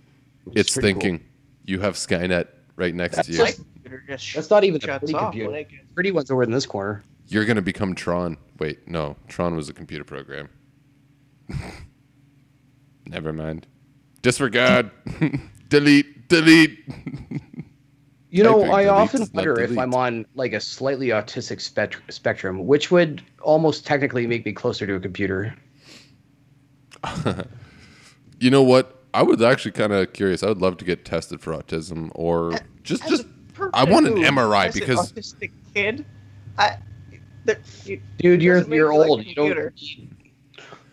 it's 0.54 0.72
pretty 0.72 0.94
cool. 0.94 1.02
thinking. 1.02 1.26
You 1.66 1.80
have 1.80 1.96
Skynet 1.96 2.46
right 2.76 2.94
next 2.94 3.16
That's 3.16 3.28
to 3.30 3.34
you. 3.34 3.40
My 3.40 3.46
just- 3.46 3.58
computer 3.74 4.04
That's 4.08 4.50
not 4.52 4.64
even 4.66 4.80
a 4.80 4.86
shuts 4.86 5.00
pretty 5.00 5.16
off 5.16 5.32
computer. 5.32 5.50
when 5.50 5.60
it 5.62 5.70
gets- 5.72 5.84
Pretty 5.96 6.12
one's 6.12 6.30
over 6.30 6.44
in 6.44 6.52
this 6.52 6.68
corner. 6.68 7.04
You're 7.28 7.46
gonna 7.46 7.64
become 7.64 7.96
Tron. 7.96 8.38
Wait, 8.60 8.88
no, 8.88 9.16
Tron 9.28 9.56
was 9.56 9.68
a 9.68 9.74
computer 9.74 10.04
program. 10.04 10.48
Never 13.08 13.34
mind. 13.34 13.66
Disregard. 14.22 14.92
delete. 15.70 16.28
Delete. 16.28 16.86
You 18.38 18.44
know, 18.44 18.62
I 18.66 18.84
delete 18.84 18.88
often 18.90 19.20
does 19.22 19.34
not 19.34 19.46
wonder 19.48 19.62
if. 19.62 19.78
I'm 19.78 19.94
on 19.96 20.26
like 20.36 20.54
a 20.54 20.60
slightly 20.60 21.08
autistic 21.08 21.60
spect- 21.60 21.98
spectrum, 22.14 22.68
which 22.68 22.92
would 22.92 23.24
almost 23.42 23.86
technically 23.86 24.28
make 24.28 24.46
me 24.46 24.54
closer 24.54 24.86
to 24.86 24.94
a 24.96 25.00
computer. 25.00 25.56
you 28.40 28.52
know 28.52 28.62
what? 28.62 29.04
I 29.14 29.24
was 29.24 29.42
actually 29.42 29.72
kind 29.72 29.92
of 29.92 30.14
curious. 30.14 30.44
I 30.44 30.48
would 30.48 30.62
love 30.62 30.78
to 30.78 30.86
get 30.86 31.04
tested 31.04 31.42
for 31.42 31.54
autism, 31.54 32.12
or 32.14 32.54
just 32.84 33.04
As 33.06 33.10
just. 33.10 33.26
I 33.74 33.86
want 33.86 34.06
an 34.06 34.18
who 34.18 34.24
MRI 34.24 34.66
has 34.66 34.76
an 34.76 34.82
because- 34.82 35.12
autistic 35.12 35.52
kid. 35.74 36.06
I, 36.60 36.78
that, 37.46 37.60
you, 37.86 38.02
Dude, 38.18 38.42
you're 38.42 38.60
you're 38.68 38.92
you 38.92 39.00
like 39.00 39.10
old. 39.10 39.26
You 39.26 39.36
don't. 39.36 39.74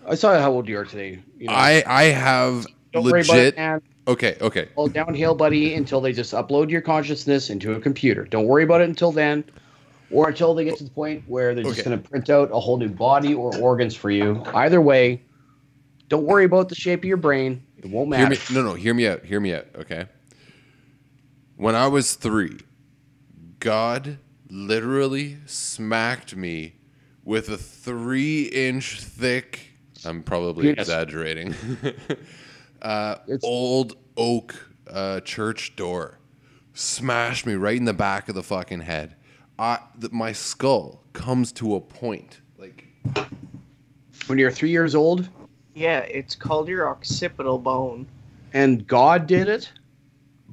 I 0.07 0.15
saw 0.15 0.39
how 0.39 0.51
old 0.53 0.67
you 0.69 0.79
are 0.79 0.85
today. 0.85 1.23
You 1.39 1.49
know, 1.49 1.53
I 1.55 1.83
I 1.87 2.05
have 2.05 2.67
don't 2.93 3.05
worry 3.05 3.21
about 3.23 3.37
it, 3.37 3.57
legit. 3.57 3.83
Okay, 4.07 4.37
okay. 4.41 4.69
All 4.77 4.89
downhill, 4.89 5.35
buddy, 5.35 5.75
until 5.75 6.01
they 6.01 6.13
just 6.13 6.35
upload 6.35 6.69
your 6.71 6.81
consciousness 6.83 7.49
into 7.49 7.73
a 7.73 7.81
computer. 7.81 8.25
Don't 8.25 8.47
worry 8.47 8.65
about 8.65 8.81
it 8.83 8.89
until 8.89 9.13
then, 9.13 9.45
or 10.11 10.29
until 10.29 10.55
they 10.55 10.65
get 10.65 10.77
to 10.77 10.85
the 10.85 10.91
point 10.91 11.23
where 11.27 11.55
they're 11.55 11.65
just 11.65 11.79
Okay. 11.81 11.89
going 11.91 12.03
to 12.03 12.09
print 12.09 12.29
out 12.29 12.51
a 12.53 12.61
whole 12.61 12.77
new 12.77 12.89
body 12.91 13.33
or 13.35 13.55
organs 13.57 13.95
for 13.97 14.11
you. 14.11 14.43
Either 14.55 14.81
way, 14.81 15.23
don't 16.11 16.25
worry 16.25 16.45
about 16.45 16.69
the 16.69 16.75
shape 16.75 17.01
of 17.01 17.05
your 17.07 17.17
brain. 17.17 17.63
It 17.79 17.87
won't 17.87 18.15
Hear 18.15 18.29
matter. 18.29 18.53
me, 18.53 18.61
no, 18.61 18.63
no. 18.63 18.75
Hear 18.75 18.93
me 18.93 19.07
out. 19.09 19.25
Hear 19.25 19.41
me 19.41 19.55
out. 19.55 19.67
Okay. 19.77 20.07
When 21.57 21.75
I 21.75 21.87
was 21.87 22.15
three, 22.15 22.59
God 23.61 24.19
literally 24.51 25.39
smacked 25.47 26.37
me 26.37 26.75
with 27.25 27.49
a 27.49 27.57
three-inch 27.57 29.01
thick. 29.01 29.71
I'm 30.05 30.23
probably 30.23 30.69
exaggerating. 30.69 31.55
uh, 32.85 33.17
It's- 33.27 33.41
old 33.43 33.97
oak 34.17 34.71
uh, 34.91 35.21
church 35.21 35.75
door, 35.77 36.19
smashed 36.75 37.47
me 37.47 37.55
right 37.55 37.77
in 37.77 37.85
the 37.87 37.93
back 37.95 38.29
of 38.29 38.35
the 38.35 38.43
fucking 38.43 38.81
head. 38.81 39.17
I, 39.59 39.79
th- 40.01 40.13
my 40.13 40.33
skull 40.33 41.03
comes 41.13 41.51
to 41.53 41.75
a 41.77 41.81
point. 41.81 42.41
Like 42.59 42.85
When 44.27 44.39
you're 44.39 44.51
three 44.51 44.71
years 44.71 44.95
old 44.95 45.29
yeah, 45.77 46.01
it's 46.01 46.37
called 46.37 46.69
your 46.69 46.89
occipital 46.89 47.59
bone. 47.59 48.07
and 48.53 48.87
God 48.87 49.27
did 49.27 49.49
it, 49.49 49.73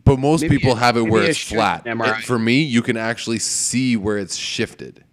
But 0.03 0.17
most 0.17 0.41
Maybe 0.41 0.57
people 0.57 0.71
it- 0.71 0.79
have 0.79 0.97
it 0.97 1.03
where 1.03 1.23
it's 1.23 1.37
flat. 1.39 1.83
It- 1.85 2.23
for 2.23 2.39
me, 2.39 2.63
you 2.63 2.81
can 2.81 2.97
actually 2.97 3.37
see 3.39 3.95
where 3.97 4.17
it's 4.17 4.35
shifted. 4.35 5.03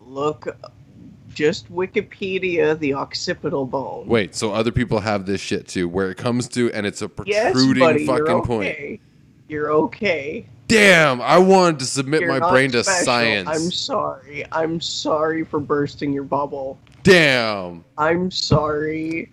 Look, 0.00 0.48
just 1.36 1.70
Wikipedia 1.70 2.76
the 2.78 2.94
occipital 2.94 3.66
bone. 3.66 4.08
Wait, 4.08 4.34
so 4.34 4.52
other 4.52 4.72
people 4.72 5.00
have 5.00 5.26
this 5.26 5.40
shit 5.40 5.68
too, 5.68 5.86
where 5.86 6.10
it 6.10 6.16
comes 6.16 6.48
to 6.48 6.72
and 6.72 6.86
it's 6.86 7.02
a 7.02 7.10
yes, 7.26 7.52
protruding 7.52 7.82
buddy, 7.82 8.06
fucking 8.06 8.26
you're 8.26 8.44
point. 8.44 9.00
You're 9.46 9.70
okay. 9.70 10.46
Damn, 10.66 11.20
I 11.20 11.38
wanted 11.38 11.78
to 11.80 11.84
submit 11.84 12.22
You're 12.22 12.30
my 12.30 12.38
not 12.40 12.50
brain 12.50 12.72
to 12.72 12.82
special. 12.82 13.04
science. 13.04 13.48
I'm 13.48 13.70
sorry. 13.70 14.44
I'm 14.50 14.80
sorry 14.80 15.44
for 15.44 15.60
bursting 15.60 16.12
your 16.12 16.24
bubble. 16.24 16.78
Damn. 17.04 17.84
I'm 17.98 18.32
sorry. 18.32 19.30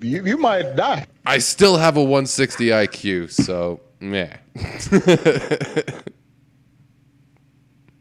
You, 0.00 0.24
you 0.24 0.38
might 0.38 0.76
die. 0.76 1.06
I 1.26 1.38
still 1.38 1.76
have 1.76 1.96
a 1.96 2.00
160 2.02 2.68
IQ, 2.68 3.32
so 3.32 3.80
meh. 4.00 4.32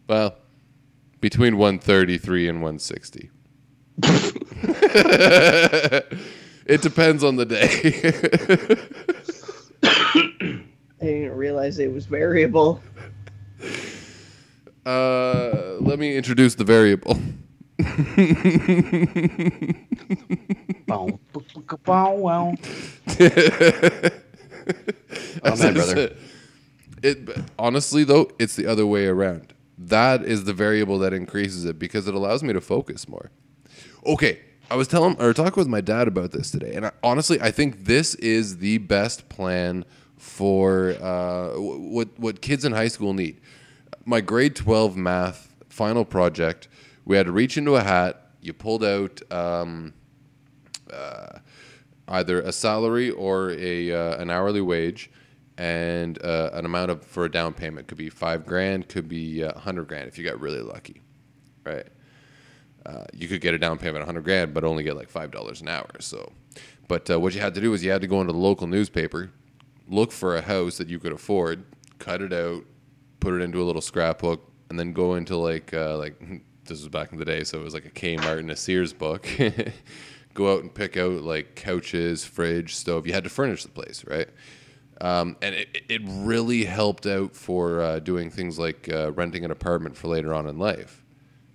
well, 0.07 0.35
between 1.25 1.57
133 1.57 2.49
and 2.49 2.61
160. 2.61 3.31
it 6.67 6.83
depends 6.83 7.23
on 7.23 7.35
the 7.35 7.45
day. 7.47 7.65
I 11.01 11.03
didn't 11.03 11.35
realize 11.35 11.79
it 11.79 11.91
was 11.91 12.05
variable. 12.05 12.79
uh, 14.85 15.77
let 15.79 15.97
me 15.97 16.15
introduce 16.15 16.53
the 16.53 16.63
variable. 16.63 17.19
bow, 20.85 21.19
bow, 21.33 21.77
bow, 21.83 22.17
man, 25.57 25.73
brother. 25.73 25.97
it. 25.97 26.17
It 27.01 27.29
honestly 27.57 28.03
though, 28.03 28.29
it's 28.37 28.55
the 28.55 28.67
other 28.67 28.85
way 28.85 29.07
around. 29.07 29.54
That 29.77 30.23
is 30.23 30.45
the 30.45 30.53
variable 30.53 30.99
that 30.99 31.13
increases 31.13 31.65
it 31.65 31.77
because 31.77 32.07
it 32.07 32.15
allows 32.15 32.43
me 32.43 32.53
to 32.53 32.61
focus 32.61 33.07
more. 33.07 33.31
Okay, 34.05 34.39
I 34.69 34.75
was 34.75 34.87
telling 34.87 35.19
or 35.19 35.33
talking 35.33 35.59
with 35.59 35.67
my 35.67 35.81
dad 35.81 36.07
about 36.07 36.31
this 36.31 36.51
today, 36.51 36.73
and 36.75 36.85
I, 36.85 36.91
honestly, 37.03 37.41
I 37.41 37.51
think 37.51 37.85
this 37.85 38.15
is 38.15 38.59
the 38.59 38.77
best 38.77 39.27
plan 39.29 39.83
for 40.17 40.95
uh, 41.01 41.49
wh- 41.51 41.91
what 41.91 42.19
what 42.19 42.41
kids 42.41 42.63
in 42.63 42.71
high 42.71 42.87
school 42.87 43.13
need. 43.13 43.41
My 44.05 44.21
grade 44.21 44.55
twelve 44.55 44.95
math 44.95 45.53
final 45.69 46.05
project, 46.05 46.67
we 47.03 47.17
had 47.17 47.25
to 47.25 47.31
reach 47.31 47.57
into 47.57 47.75
a 47.75 47.83
hat. 47.83 48.29
You 48.41 48.53
pulled 48.53 48.83
out. 48.83 49.21
Um, 49.31 49.93
either 52.07 52.39
a 52.41 52.51
salary 52.51 53.09
or 53.09 53.51
a 53.51 53.91
uh, 53.91 54.21
an 54.21 54.29
hourly 54.29 54.61
wage 54.61 55.09
and 55.57 56.21
uh, 56.23 56.49
an 56.53 56.65
amount 56.65 56.91
of 56.91 57.03
for 57.05 57.25
a 57.25 57.31
down 57.31 57.53
payment 57.53 57.87
could 57.87 57.97
be 57.97 58.09
five 58.09 58.45
grand 58.45 58.89
could 58.89 59.07
be 59.07 59.41
a 59.41 59.49
uh, 59.49 59.59
hundred 59.59 59.87
grand 59.87 60.07
if 60.07 60.17
you 60.17 60.23
got 60.23 60.39
really 60.39 60.61
lucky 60.61 61.01
right? 61.65 61.87
Uh, 62.85 63.03
you 63.13 63.27
could 63.27 63.41
get 63.41 63.55
a 63.55 63.57
down 63.57 63.77
payment 63.79 63.97
of 63.97 64.07
100 64.07 64.23
grand 64.23 64.53
but 64.53 64.63
only 64.63 64.83
get 64.83 64.95
like 64.95 65.09
five 65.09 65.31
dollars 65.31 65.61
an 65.61 65.67
hour 65.67 65.89
so. 65.99 66.31
But 66.87 67.09
uh, 67.09 67.19
what 67.19 67.33
you 67.33 67.41
had 67.41 67.55
to 67.55 67.61
do 67.61 67.73
is 67.73 67.83
you 67.83 67.89
had 67.89 68.01
to 68.01 68.07
go 68.07 68.21
into 68.21 68.31
the 68.31 68.39
local 68.39 68.67
newspaper 68.67 69.31
look 69.87 70.11
for 70.11 70.35
a 70.35 70.41
house 70.41 70.77
that 70.77 70.89
you 70.89 70.99
could 70.99 71.11
afford 71.11 71.63
cut 71.99 72.21
it 72.21 72.33
out 72.33 72.63
put 73.19 73.33
it 73.33 73.41
into 73.41 73.61
a 73.61 73.65
little 73.65 73.81
scrapbook 73.81 74.51
and 74.69 74.79
then 74.79 74.93
go 74.93 75.15
into 75.15 75.35
like 75.35 75.73
uh, 75.73 75.97
like 75.97 76.19
this 76.65 76.79
was 76.79 76.89
back 76.89 77.11
in 77.11 77.17
the 77.17 77.25
day 77.25 77.43
so 77.43 77.59
it 77.59 77.63
was 77.63 77.73
like 77.73 77.85
a 77.85 77.91
kmart 77.91 78.39
and 78.39 78.51
a 78.51 78.55
sears 78.55 78.93
book. 78.93 79.27
Go 80.33 80.53
out 80.53 80.63
and 80.63 80.73
pick 80.73 80.97
out 80.97 81.21
like 81.21 81.55
couches 81.55 82.25
fridge 82.25 82.75
stove 82.75 83.07
you 83.07 83.13
had 83.13 83.23
to 83.23 83.29
furnish 83.29 83.63
the 83.63 83.69
place 83.69 84.03
right 84.05 84.27
Um, 85.05 85.37
and 85.43 85.53
it, 85.53 85.83
it 85.87 86.01
really 86.03 86.65
helped 86.65 87.05
out 87.05 87.35
for 87.35 87.79
uh, 87.79 87.99
doing 87.99 88.31
things 88.31 88.57
like 88.57 88.89
uh, 88.91 89.11
renting 89.11 89.45
an 89.45 89.51
apartment 89.51 89.95
for 89.95 90.07
later 90.07 90.33
on 90.33 90.47
in 90.47 90.57
life. 90.57 91.03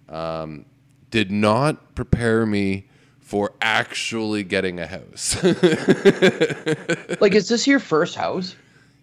Um, 0.09 0.67
did 1.11 1.33
not 1.33 1.97
prepare 1.97 2.47
me 2.47 2.87
for 3.19 3.53
actually 3.61 4.45
getting 4.45 4.79
a 4.79 4.87
house. 4.87 5.37
Like, 7.21 7.35
is 7.35 7.49
this 7.49 7.67
your 7.67 7.81
first 7.81 8.15
house? 8.15 8.55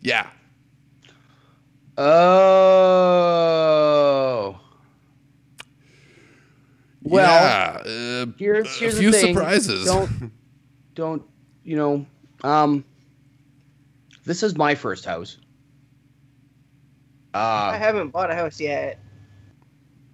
yeah. 0.01 0.27
Oh. 1.97 2.07
Well, 7.03 7.83
yeah. 7.85 8.23
uh, 8.23 8.27
here's 8.37 8.67
a 8.67 8.79
here's 8.79 8.97
few 8.97 9.11
thing. 9.11 9.33
surprises. 9.35 9.85
Don't 9.85 10.31
don't 10.95 11.23
you 11.63 11.75
know? 11.75 12.05
Um, 12.43 12.85
this 14.27 14.43
is 14.43 14.55
my 14.57 14.75
first 14.75 15.05
house. 15.05 15.37
I 17.33 17.39
Uh, 17.75 17.77
haven't 17.77 18.09
bought 18.09 18.29
a 18.31 18.35
house 18.35 18.59
yet. 18.59 18.99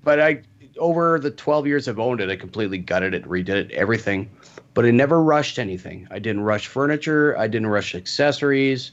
but 0.03 0.19
I 0.19 0.41
over 0.77 1.19
the 1.19 1.30
12 1.31 1.68
years 1.68 1.88
I've 1.88 1.99
owned 1.99 2.19
it, 2.19 2.30
I 2.30 2.35
completely 2.35 2.77
gutted 2.80 3.14
it, 3.14 3.23
redid 3.26 3.49
it, 3.49 3.72
everything. 3.72 4.30
But 4.73 4.85
I 4.85 4.91
never 4.91 5.22
rushed 5.22 5.60
anything. 5.60 6.07
I 6.11 6.18
didn't 6.19 6.41
rush 6.41 6.68
furniture. 6.68 7.38
I 7.38 7.48
didn't 7.48 7.68
rush 7.68 7.94
accessories. 7.95 8.91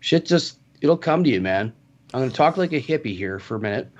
Shit 0.00 0.24
just 0.24 0.58
it'll 0.80 0.96
come 0.96 1.22
to 1.24 1.30
you, 1.30 1.40
man. 1.40 1.72
I'm 2.14 2.20
gonna 2.20 2.30
talk 2.32 2.56
like 2.56 2.72
a 2.72 2.80
hippie 2.80 3.16
here 3.16 3.38
for 3.38 3.56
a 3.56 3.60
minute. 3.60 3.90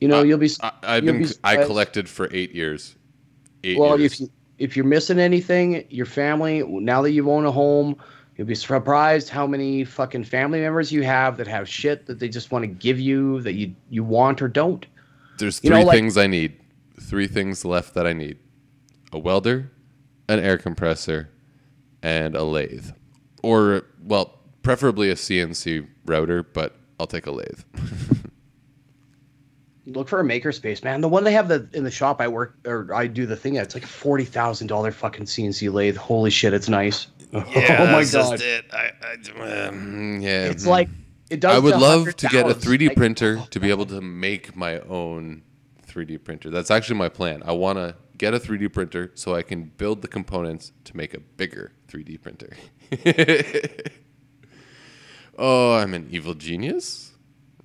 You 0.00 0.08
know, 0.08 0.20
Uh, 0.20 0.24
you'll 0.24 0.38
be 0.38 0.50
I, 0.60 0.72
I've 0.82 1.04
You'll 1.04 1.14
been 1.14 1.22
be 1.24 1.28
I 1.44 1.56
collected 1.64 2.08
for 2.08 2.28
eight 2.32 2.54
years. 2.54 2.96
Eight 3.64 3.78
well 3.78 3.98
years. 3.98 4.14
if 4.14 4.20
you, 4.20 4.30
if 4.58 4.76
you're 4.76 4.86
missing 4.86 5.18
anything, 5.18 5.84
your 5.90 6.06
family 6.06 6.62
now 6.66 7.02
that 7.02 7.10
you 7.12 7.30
own 7.30 7.44
a 7.44 7.52
home, 7.52 7.96
you'll 8.36 8.46
be 8.46 8.54
surprised 8.54 9.28
how 9.28 9.46
many 9.46 9.84
fucking 9.84 10.24
family 10.24 10.60
members 10.60 10.92
you 10.92 11.02
have 11.02 11.36
that 11.38 11.46
have 11.46 11.68
shit 11.68 12.06
that 12.06 12.18
they 12.18 12.28
just 12.28 12.50
want 12.50 12.62
to 12.62 12.66
give 12.66 13.00
you 13.00 13.40
that 13.42 13.54
you 13.54 13.74
you 13.90 14.04
want 14.04 14.42
or 14.42 14.48
don't. 14.48 14.86
There's 15.38 15.62
you 15.62 15.70
three 15.70 15.80
know, 15.80 15.86
like- 15.86 15.96
things 15.96 16.16
I 16.16 16.26
need. 16.26 16.58
Three 17.00 17.26
things 17.26 17.64
left 17.64 17.94
that 17.94 18.06
I 18.06 18.14
need: 18.14 18.38
a 19.12 19.18
welder, 19.18 19.70
an 20.28 20.40
air 20.40 20.56
compressor, 20.56 21.28
and 22.02 22.34
a 22.34 22.42
lathe, 22.42 22.90
or 23.42 23.82
well, 24.02 24.38
preferably 24.62 25.10
a 25.10 25.14
CNC 25.14 25.86
router, 26.06 26.42
but 26.42 26.74
I'll 26.98 27.06
take 27.06 27.26
a 27.26 27.32
lathe. 27.32 27.60
Look 29.88 30.08
for 30.08 30.18
a 30.18 30.24
makerspace, 30.24 30.82
man. 30.82 31.00
The 31.00 31.08
one 31.08 31.22
they 31.22 31.32
have 31.32 31.46
the 31.48 31.68
in 31.72 31.84
the 31.84 31.90
shop 31.90 32.20
I 32.20 32.26
work 32.26 32.56
or 32.66 32.92
I 32.92 33.06
do 33.06 33.24
the 33.24 33.36
thing 33.36 33.56
at, 33.58 33.66
it's 33.66 33.74
like 33.74 33.86
forty 33.86 34.24
thousand 34.24 34.66
dollar 34.66 34.90
fucking 34.90 35.26
CNC 35.26 35.72
lathe. 35.72 35.96
Holy 35.96 36.30
shit, 36.30 36.52
it's 36.54 36.68
nice. 36.68 37.06
oh 37.32 37.86
my 37.92 38.04
god, 38.04 38.40
it. 38.40 38.66
I, 38.72 38.90
I, 39.02 39.66
um, 39.68 40.20
yeah, 40.20 40.44
it's 40.44 40.66
like 40.66 40.88
it 41.30 41.40
does. 41.40 41.56
I 41.56 41.58
would 41.58 41.76
love 41.76 42.16
to 42.16 42.28
get 42.28 42.48
a 42.48 42.54
3D 42.54 42.88
Like, 42.88 42.96
printer 42.96 43.38
oh, 43.40 43.46
to 43.50 43.60
be 43.60 43.70
able 43.70 43.86
to 43.86 44.00
make 44.00 44.56
my 44.56 44.80
own 44.80 45.42
3D 45.88 46.22
printer. 46.24 46.50
That's 46.50 46.70
actually 46.70 46.98
my 46.98 47.08
plan. 47.08 47.42
I 47.44 47.52
want 47.52 47.78
to 47.78 47.96
get 48.16 48.34
a 48.34 48.38
3D 48.38 48.72
printer 48.72 49.12
so 49.14 49.34
I 49.34 49.42
can 49.42 49.64
build 49.76 50.02
the 50.02 50.08
components 50.08 50.72
to 50.84 50.96
make 50.96 51.14
a 51.14 51.20
bigger 51.20 51.72
3D 51.88 52.20
printer. 52.22 52.56
oh, 55.38 55.74
I'm 55.74 55.94
an 55.94 56.08
evil 56.10 56.34
genius. 56.34 57.12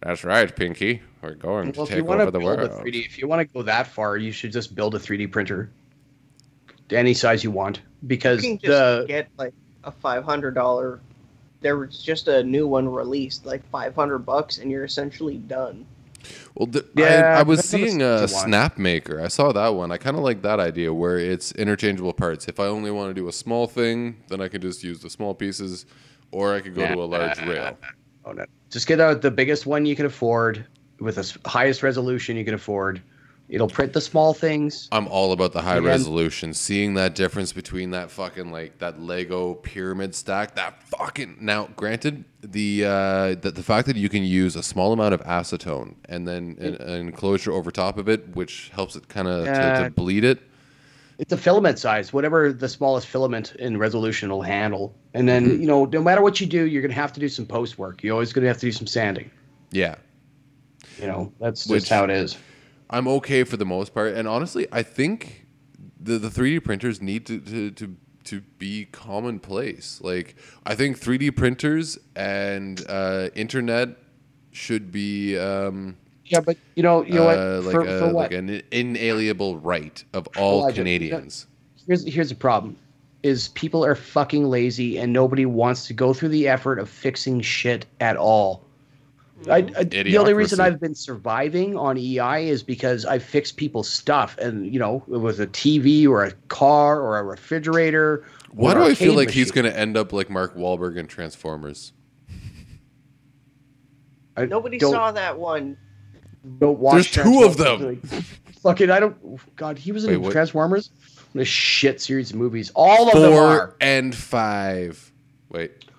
That's 0.02 0.24
right, 0.24 0.54
Pinky. 0.56 1.02
We're 1.22 1.36
going 1.36 1.74
Well, 1.76 1.86
to 1.86 1.94
if 1.94 1.96
you 1.96 2.04
take 2.04 2.10
over 2.10 2.32
the 2.32 2.40
build 2.40 2.58
world. 2.58 2.60
a 2.60 2.70
3D, 2.70 3.06
if 3.06 3.18
you 3.20 3.28
want 3.28 3.42
to 3.48 3.54
go 3.54 3.62
that 3.64 3.88
far, 3.88 4.18
you 4.18 4.32
should 4.32 4.52
just 4.52 4.76
build 4.76 4.96
a 4.96 5.00
3D 5.00 5.32
printer, 5.32 5.72
to 6.90 6.98
any 6.98 7.14
size 7.14 7.44
you 7.44 7.52
want, 7.52 7.82
Because 8.08 8.44
you 8.44 8.52
can 8.52 8.60
just 8.60 8.68
the 8.68 9.06
get 9.08 9.30
like 9.38 9.54
a 9.84 9.92
five 9.92 10.24
hundred 10.24 10.56
dollar. 10.56 11.00
There 11.62 11.78
was 11.78 12.02
just 12.02 12.28
a 12.28 12.44
new 12.44 12.68
one 12.68 12.90
released, 12.90 13.46
like 13.46 13.64
five 13.70 13.96
hundred 13.96 14.20
bucks, 14.20 14.58
and 14.58 14.72
you're 14.72 14.86
essentially 14.86 15.38
done. 15.38 15.86
Well, 16.56 16.68
th- 16.68 16.86
Yeah, 16.96 17.36
I, 17.36 17.40
I 17.40 17.44
was 17.44 17.62
depends 17.62 17.74
on 17.74 17.82
the 17.82 17.88
seeing 17.90 18.02
a 18.02 18.28
size 18.28 18.32
you 18.32 18.52
want. 18.52 18.76
Snapmaker. 18.76 19.24
I 19.24 19.28
saw 19.28 19.52
that 19.52 19.70
one. 19.70 19.92
I 19.92 19.98
kind 19.98 20.18
of 20.18 20.24
like 20.24 20.42
that 20.44 20.60
idea 20.60 20.94
where 20.94 21.18
it's 21.18 21.52
interchangeable 21.54 22.14
parts. 22.14 22.48
If 22.48 22.60
I 22.60 22.66
only 22.66 22.92
want 22.92 23.10
to 23.10 23.14
do 23.14 23.28
a 23.28 23.32
small 23.32 23.68
thing, 23.68 24.18
then 24.28 24.42
I 24.42 24.48
can 24.48 24.62
just 24.62 24.84
use 24.84 25.00
the 25.00 25.10
small 25.10 25.34
pieces, 25.34 25.86
or 26.32 26.54
I 26.54 26.62
could 26.62 26.76
go 26.76 26.88
to 26.88 27.02
a 27.02 27.06
large 27.06 27.40
rail. 27.42 27.78
Oh, 28.26 28.32
no. 28.34 28.46
Just 28.70 28.88
get 28.88 29.00
out 29.00 29.22
the 29.22 29.32
biggest 29.32 29.66
one 29.66 29.86
you 29.86 29.96
can 29.96 30.06
afford 30.06 30.66
with 31.00 31.16
the 31.16 31.50
highest 31.50 31.82
resolution 31.84 32.38
you 32.38 32.46
can 32.46 32.54
afford. 32.54 33.02
It'll 33.52 33.68
print 33.68 33.92
the 33.92 34.00
small 34.00 34.34
things. 34.34 34.88
I'm 34.94 35.08
all 35.10 35.34
about 35.34 35.52
the 35.52 35.62
high 35.62 35.74
Again- 35.76 35.84
resolution. 35.84 36.54
Seeing 36.54 36.94
that 36.94 37.16
difference 37.16 37.52
between 37.52 37.92
that 37.92 38.10
fucking 38.10 38.50
like 38.50 38.78
that 38.80 39.02
Lego 39.02 39.56
pyramid 39.56 40.16
stack, 40.16 40.56
that 40.56 40.82
fucking 40.84 41.36
now. 41.42 41.68
Granted, 41.76 42.24
the 42.42 42.86
uh, 42.86 43.36
the, 43.36 43.52
the 43.54 43.62
fact 43.62 43.88
that 43.88 43.98
you 43.98 44.08
can 44.08 44.24
use 44.24 44.56
a 44.56 44.64
small 44.64 44.94
amount 44.94 45.14
of 45.14 45.22
acetone 45.26 45.96
and 46.08 46.26
then 46.26 46.56
an, 46.62 46.76
an 46.76 47.00
enclosure 47.08 47.52
over 47.52 47.72
top 47.72 47.98
of 47.98 48.08
it, 48.08 48.34
which 48.36 48.70
helps 48.74 48.96
it 48.96 49.10
kind 49.10 49.28
of 49.28 49.44
to, 49.46 49.84
to 49.84 49.90
bleed 49.92 50.24
it. 50.24 50.40
It's 51.18 51.34
a 51.34 51.38
filament 51.38 51.78
size, 51.78 52.14
whatever 52.14 52.54
the 52.54 52.70
smallest 52.70 53.06
filament 53.08 53.54
in 53.60 53.78
resolution 53.78 54.30
will 54.32 54.42
handle. 54.42 54.96
And 55.14 55.28
then, 55.28 55.46
Mm-hmm. 55.46 55.62
you 55.62 55.68
know, 55.68 55.86
no 55.86 56.02
matter 56.02 56.22
what 56.22 56.40
you 56.40 56.48
do, 56.48 56.66
you're 56.66 56.82
going 56.82 56.90
to 56.90 56.96
have 56.96 57.12
to 57.14 57.20
do 57.20 57.28
some 57.30 57.46
post 57.46 57.78
work. 57.78 58.02
You're 58.02 58.14
always 58.14 58.32
going 58.34 58.42
to 58.44 58.48
have 58.48 58.58
to 58.60 58.66
do 58.66 58.72
some 58.72 58.88
sanding. 58.88 59.30
Yeah. 59.72 59.96
You 61.00 61.08
know, 61.08 61.32
that's 61.40 61.68
Which- 61.68 61.82
just 61.82 61.92
how 61.92 62.06
it 62.06 62.10
is. 62.10 62.38
I'm 62.92 63.08
okay 63.08 63.44
for 63.46 63.58
the 63.58 63.66
most 63.66 63.94
part, 63.94 64.14
and 64.14 64.28
honestly, 64.28 64.68
I 64.72 64.84
think 64.84 65.46
the 66.00 66.18
the 66.18 66.28
3D 66.28 66.64
printers 66.64 67.02
need 67.02 67.26
to 67.28 67.40
to 67.40 67.72
to, 67.72 67.96
to 68.26 68.42
be 68.60 68.86
commonplace. 68.92 70.02
Like 70.04 70.36
I 70.66 70.76
think 70.76 71.00
3D 71.00 71.36
printers 71.36 71.98
and 72.16 72.84
uh, 72.90 73.30
internet 73.34 73.90
should 74.52 74.92
be 74.92 75.38
um, 75.38 75.98
Yeah, 76.26 76.42
but 76.42 76.58
you 76.76 76.84
know, 76.84 77.04
you 77.04 77.14
know 77.14 77.30
uh, 77.30 77.62
like 77.64 77.72
for, 77.72 77.82
a, 77.82 78.00
for 78.00 78.06
what? 78.08 78.14
like 78.14 78.34
an 78.34 78.62
inalienable 78.72 79.58
right 79.58 80.04
of 80.14 80.28
all 80.38 80.62
Elijah, 80.64 80.82
Canadians. 80.82 81.48
here's 81.88 82.06
here's 82.06 82.30
the 82.30 82.36
problem: 82.36 82.76
is 83.24 83.50
people 83.50 83.86
are 83.86 83.96
fucking 83.96 84.46
lazy 84.46 84.98
and 84.98 85.14
nobody 85.14 85.46
wants 85.46 85.88
to 85.88 85.94
go 85.94 86.14
through 86.14 86.30
the 86.30 86.48
effort 86.48 86.80
of 86.80 86.90
fixing 86.90 87.42
shit 87.42 87.86
at 88.02 88.18
all. 88.18 88.66
I, 89.50 89.64
mm-hmm. 89.64 89.78
I, 89.78 89.84
the 89.84 90.18
only 90.18 90.34
reason 90.34 90.60
I've 90.60 90.80
been 90.80 90.94
surviving 90.94 91.78
on 91.78 91.98
EI 91.98 92.48
is 92.48 92.62
because 92.62 93.06
I 93.06 93.20
fixed 93.20 93.58
people's 93.58 93.90
stuff, 93.90 94.38
and 94.38 94.72
you 94.72 94.80
know, 94.80 95.04
it 95.12 95.18
was 95.18 95.40
a 95.40 95.48
TV 95.48 96.08
or 96.08 96.24
a 96.24 96.32
car 96.50 97.02
or 97.02 97.18
a 97.18 97.24
refrigerator. 97.24 98.26
Why 98.52 98.74
do 98.74 98.84
I 98.84 98.94
feel 98.94 99.14
arcade 99.14 99.18
like 99.18 99.32
he's 99.32 99.52
going 99.52 99.66
to 99.66 99.78
end 99.78 99.98
up 99.98 100.14
like 100.14 100.30
Mark 100.30 100.56
Wahlberg 100.56 100.98
in 100.98 101.08
Transformers? 101.08 101.94
I 104.38 104.46
Nobody 104.46 104.80
saw 104.80 105.12
that 105.12 105.38
one. 105.40 105.78
Don't 106.60 106.80
watch. 106.80 107.12
There's 107.12 107.26
two 107.26 107.44
of 107.44 107.58
Transformers. 107.58 108.26
Fucking, 108.62 108.92
I 108.92 109.00
don't. 109.00 109.56
God, 109.56 109.78
he 109.78 109.92
was 109.92 110.06
in 110.06 110.12
Wait, 110.12 110.18
what? 110.18 110.32
Transformers. 110.32 110.92
What 111.34 111.42
a 111.42 111.46
shit 111.46 112.02
series 112.02 112.32
of 112.32 112.36
movies. 112.36 112.72
All 112.76 113.08
of 113.08 113.14
them 113.20 113.32
Four 113.32 113.44
are. 113.44 113.76
and 113.82 114.14
five. 114.14 115.12
Wait, 115.50 115.72
There's 115.72 115.91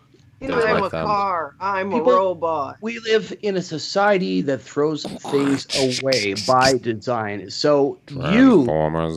I'm 0.51 0.81
my 0.81 0.87
a 0.87 0.91
thumb. 0.91 1.07
car. 1.07 1.55
I'm 1.61 1.91
People- 1.91 2.11
a 2.11 2.17
robot. 2.17 2.77
We 2.81 2.99
live 3.01 3.33
in 3.43 3.57
a 3.57 3.63
society 3.63 4.41
that 4.43 4.61
throws 4.63 5.05
things 5.05 5.67
away 6.03 6.35
by 6.47 6.75
design. 6.79 7.51
So 7.51 7.99
you 8.11 8.65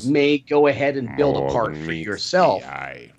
may 0.06 0.38
go 0.40 0.68
ahead 0.68 0.98
and 0.98 1.16
build 1.18 1.38
a 1.38 1.40
More 1.42 1.50
part 1.52 1.78
for 1.78 1.92
yourself, 1.92 2.62
the 2.64 3.10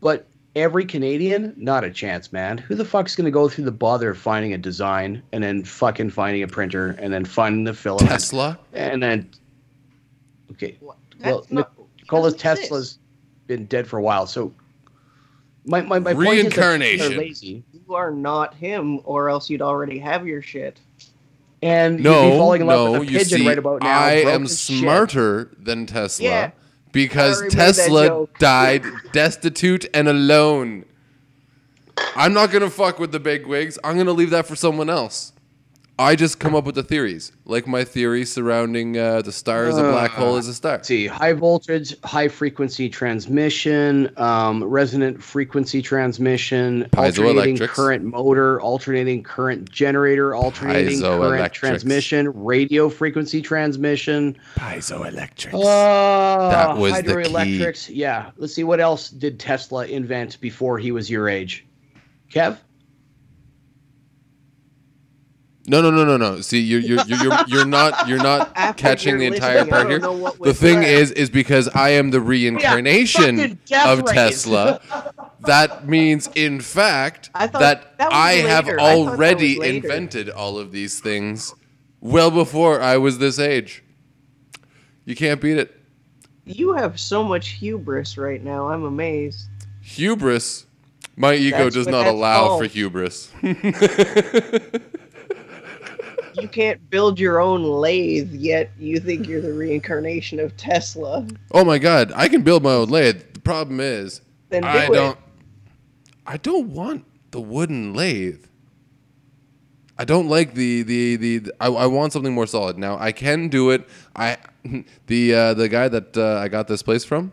but 0.00 0.26
every 0.56 0.84
Canadian, 0.84 1.52
not 1.56 1.82
a 1.84 1.90
chance, 1.90 2.32
man. 2.32 2.58
Who 2.58 2.74
the 2.74 2.84
fuck's 2.84 3.16
gonna 3.16 3.30
go 3.30 3.48
through 3.48 3.64
the 3.64 3.72
bother 3.72 4.10
of 4.10 4.18
finding 4.18 4.52
a 4.52 4.58
design 4.58 5.22
and 5.32 5.42
then 5.42 5.64
fucking 5.64 6.10
finding 6.10 6.42
a 6.42 6.48
printer 6.48 6.96
and 7.00 7.12
then 7.12 7.24
finding 7.24 7.64
the 7.64 7.74
filament 7.74 8.10
Tesla. 8.10 8.58
and 8.72 9.02
then 9.02 9.30
okay. 10.52 10.76
What? 10.80 10.96
Well, 11.24 11.38
That's 11.40 11.52
not- 11.52 11.72
Nikola 12.00 12.30
doesn't 12.32 12.34
exist. 12.40 12.62
Tesla's 12.62 12.98
been 13.46 13.64
dead 13.66 13.86
for 13.86 13.98
a 13.98 14.02
while, 14.02 14.26
so 14.26 14.52
my 15.66 15.80
my, 15.82 15.98
my 15.98 16.14
point 16.14 16.28
is 16.38 16.44
that 16.44 16.50
Reincarnation. 16.50 17.16
lazy 17.16 17.64
You 17.72 17.94
are 17.94 18.10
not 18.10 18.54
him, 18.54 19.00
or 19.04 19.28
else 19.28 19.48
you'd 19.50 19.62
already 19.62 19.98
have 19.98 20.26
your 20.26 20.42
shit. 20.42 20.78
and 21.62 21.98
you'd 21.98 22.02
be 22.04 22.38
falling 22.38 22.60
in 22.62 22.66
love 22.66 22.92
no, 22.92 23.00
with 23.00 23.08
a 23.08 23.12
pigeon 23.12 23.38
see, 23.40 23.48
right 23.48 23.58
about 23.58 23.82
now. 23.82 23.98
I 23.98 24.12
am 24.12 24.44
as 24.44 24.60
shit. 24.60 24.80
smarter 24.80 25.50
than 25.58 25.86
Tesla 25.86 26.24
Yeah, 26.24 26.50
because 26.92 27.38
I 27.38 27.40
already 27.40 27.56
made 27.56 27.64
that 27.64 27.74
Tesla 27.74 28.28
died 28.38 28.84
destitute 29.12 29.86
and 29.94 30.08
alone. 30.08 30.84
I'm 32.16 32.32
not 32.32 32.50
gonna 32.50 32.70
fuck 32.70 32.98
with 32.98 33.12
the 33.12 33.20
big 33.20 33.46
wigs. 33.46 33.78
I'm 33.84 33.96
gonna 33.96 34.12
leave 34.12 34.30
that 34.30 34.46
for 34.46 34.56
someone 34.56 34.90
else. 34.90 35.32
I 35.96 36.16
just 36.16 36.40
come 36.40 36.56
up 36.56 36.64
with 36.64 36.74
the 36.74 36.82
theories, 36.82 37.30
like 37.44 37.68
my 37.68 37.84
theory 37.84 38.24
surrounding 38.24 38.98
uh, 38.98 39.22
the 39.22 39.30
star 39.30 39.66
is 39.66 39.78
a 39.78 39.82
black 39.82 40.10
hole 40.10 40.36
is 40.36 40.48
a 40.48 40.54
star. 40.54 40.82
See 40.82 41.06
high 41.06 41.34
voltage, 41.34 41.94
high 42.02 42.26
frequency 42.26 42.88
transmission, 42.88 44.12
um, 44.16 44.64
resonant 44.64 45.22
frequency 45.22 45.80
transmission, 45.80 46.88
alternating 46.96 47.58
current 47.58 48.02
motor, 48.02 48.60
alternating 48.60 49.22
current 49.22 49.70
generator, 49.70 50.34
alternating 50.34 51.00
current 51.00 51.52
transmission, 51.52 52.42
radio 52.42 52.88
frequency 52.88 53.40
transmission. 53.40 54.36
Piezoelectrics. 54.56 55.54
Uh, 55.54 56.48
That 56.50 56.76
was 56.76 56.94
the 56.94 57.02
key. 57.02 57.08
hydroelectrics. 57.08 57.90
Yeah. 57.92 58.32
Let's 58.36 58.52
see 58.52 58.64
what 58.64 58.80
else 58.80 59.10
did 59.10 59.38
Tesla 59.38 59.86
invent 59.86 60.40
before 60.40 60.76
he 60.76 60.90
was 60.90 61.08
your 61.08 61.28
age, 61.28 61.64
Kev. 62.32 62.58
No, 65.66 65.80
no, 65.80 65.90
no, 65.90 66.04
no, 66.04 66.18
no. 66.18 66.40
See, 66.42 66.60
you're 66.60 66.80
you're 66.80 67.00
you're 67.06 67.22
you're, 67.22 67.38
you're 67.46 67.64
not 67.64 68.06
you're 68.06 68.22
not 68.22 68.52
After 68.56 68.82
catching 68.82 69.18
the 69.18 69.26
entire 69.26 69.64
part 69.64 69.88
here. 69.88 69.98
The 69.98 70.52
thing 70.54 70.76
correct. 70.76 70.90
is, 70.90 71.10
is 71.12 71.30
because 71.30 71.68
I 71.68 71.90
am 71.90 72.10
the 72.10 72.20
reincarnation 72.20 73.58
death 73.64 73.86
of 73.86 74.04
rays. 74.04 74.14
Tesla. 74.14 74.80
that 75.40 75.88
means, 75.88 76.28
in 76.34 76.60
fact, 76.60 77.30
I 77.34 77.46
that, 77.46 77.96
that 77.96 78.12
I 78.12 78.32
have 78.32 78.66
later. 78.66 78.80
I 78.80 78.84
that 78.84 78.96
already 78.96 79.58
later. 79.58 79.76
invented 79.76 80.28
all 80.28 80.58
of 80.58 80.70
these 80.70 81.00
things 81.00 81.54
well 82.00 82.30
before 82.30 82.82
I 82.82 82.98
was 82.98 83.16
this 83.18 83.38
age. 83.38 83.82
You 85.06 85.16
can't 85.16 85.40
beat 85.40 85.56
it. 85.56 85.80
You 86.44 86.74
have 86.74 87.00
so 87.00 87.24
much 87.24 87.48
hubris 87.48 88.18
right 88.18 88.42
now. 88.42 88.68
I'm 88.68 88.84
amazed. 88.84 89.48
Hubris. 89.80 90.66
My 91.16 91.34
ego 91.34 91.64
That's 91.64 91.74
does 91.76 91.86
not 91.86 92.06
allow 92.06 92.48
called. 92.48 92.62
for 92.62 92.68
hubris. 92.68 93.30
You 96.40 96.48
can't 96.48 96.90
build 96.90 97.18
your 97.18 97.40
own 97.40 97.62
lathe, 97.62 98.32
yet 98.32 98.70
you 98.78 98.98
think 98.98 99.28
you're 99.28 99.40
the 99.40 99.52
reincarnation 99.52 100.40
of 100.40 100.56
Tesla. 100.56 101.26
oh 101.52 101.64
my 101.64 101.78
god, 101.78 102.12
I 102.14 102.28
can 102.28 102.42
build 102.42 102.62
my 102.62 102.72
own 102.72 102.88
lathe. 102.88 103.34
The 103.34 103.40
problem 103.40 103.80
is, 103.80 104.20
do 104.50 104.58
I 104.62 104.86
it. 104.86 104.92
don't. 104.92 105.18
I 106.26 106.36
don't 106.36 106.68
want 106.70 107.04
the 107.30 107.40
wooden 107.40 107.94
lathe. 107.94 108.44
I 109.98 110.04
don't 110.04 110.28
like 110.28 110.54
the 110.54 110.82
the 110.82 111.16
the. 111.16 111.52
I, 111.60 111.68
I 111.68 111.86
want 111.86 112.12
something 112.12 112.34
more 112.34 112.46
solid. 112.46 112.78
Now 112.78 112.98
I 112.98 113.12
can 113.12 113.48
do 113.48 113.70
it. 113.70 113.88
I 114.16 114.38
the 115.06 115.34
uh, 115.34 115.54
the 115.54 115.68
guy 115.68 115.88
that 115.88 116.16
uh, 116.16 116.40
I 116.42 116.48
got 116.48 116.66
this 116.66 116.82
place 116.82 117.04
from, 117.04 117.32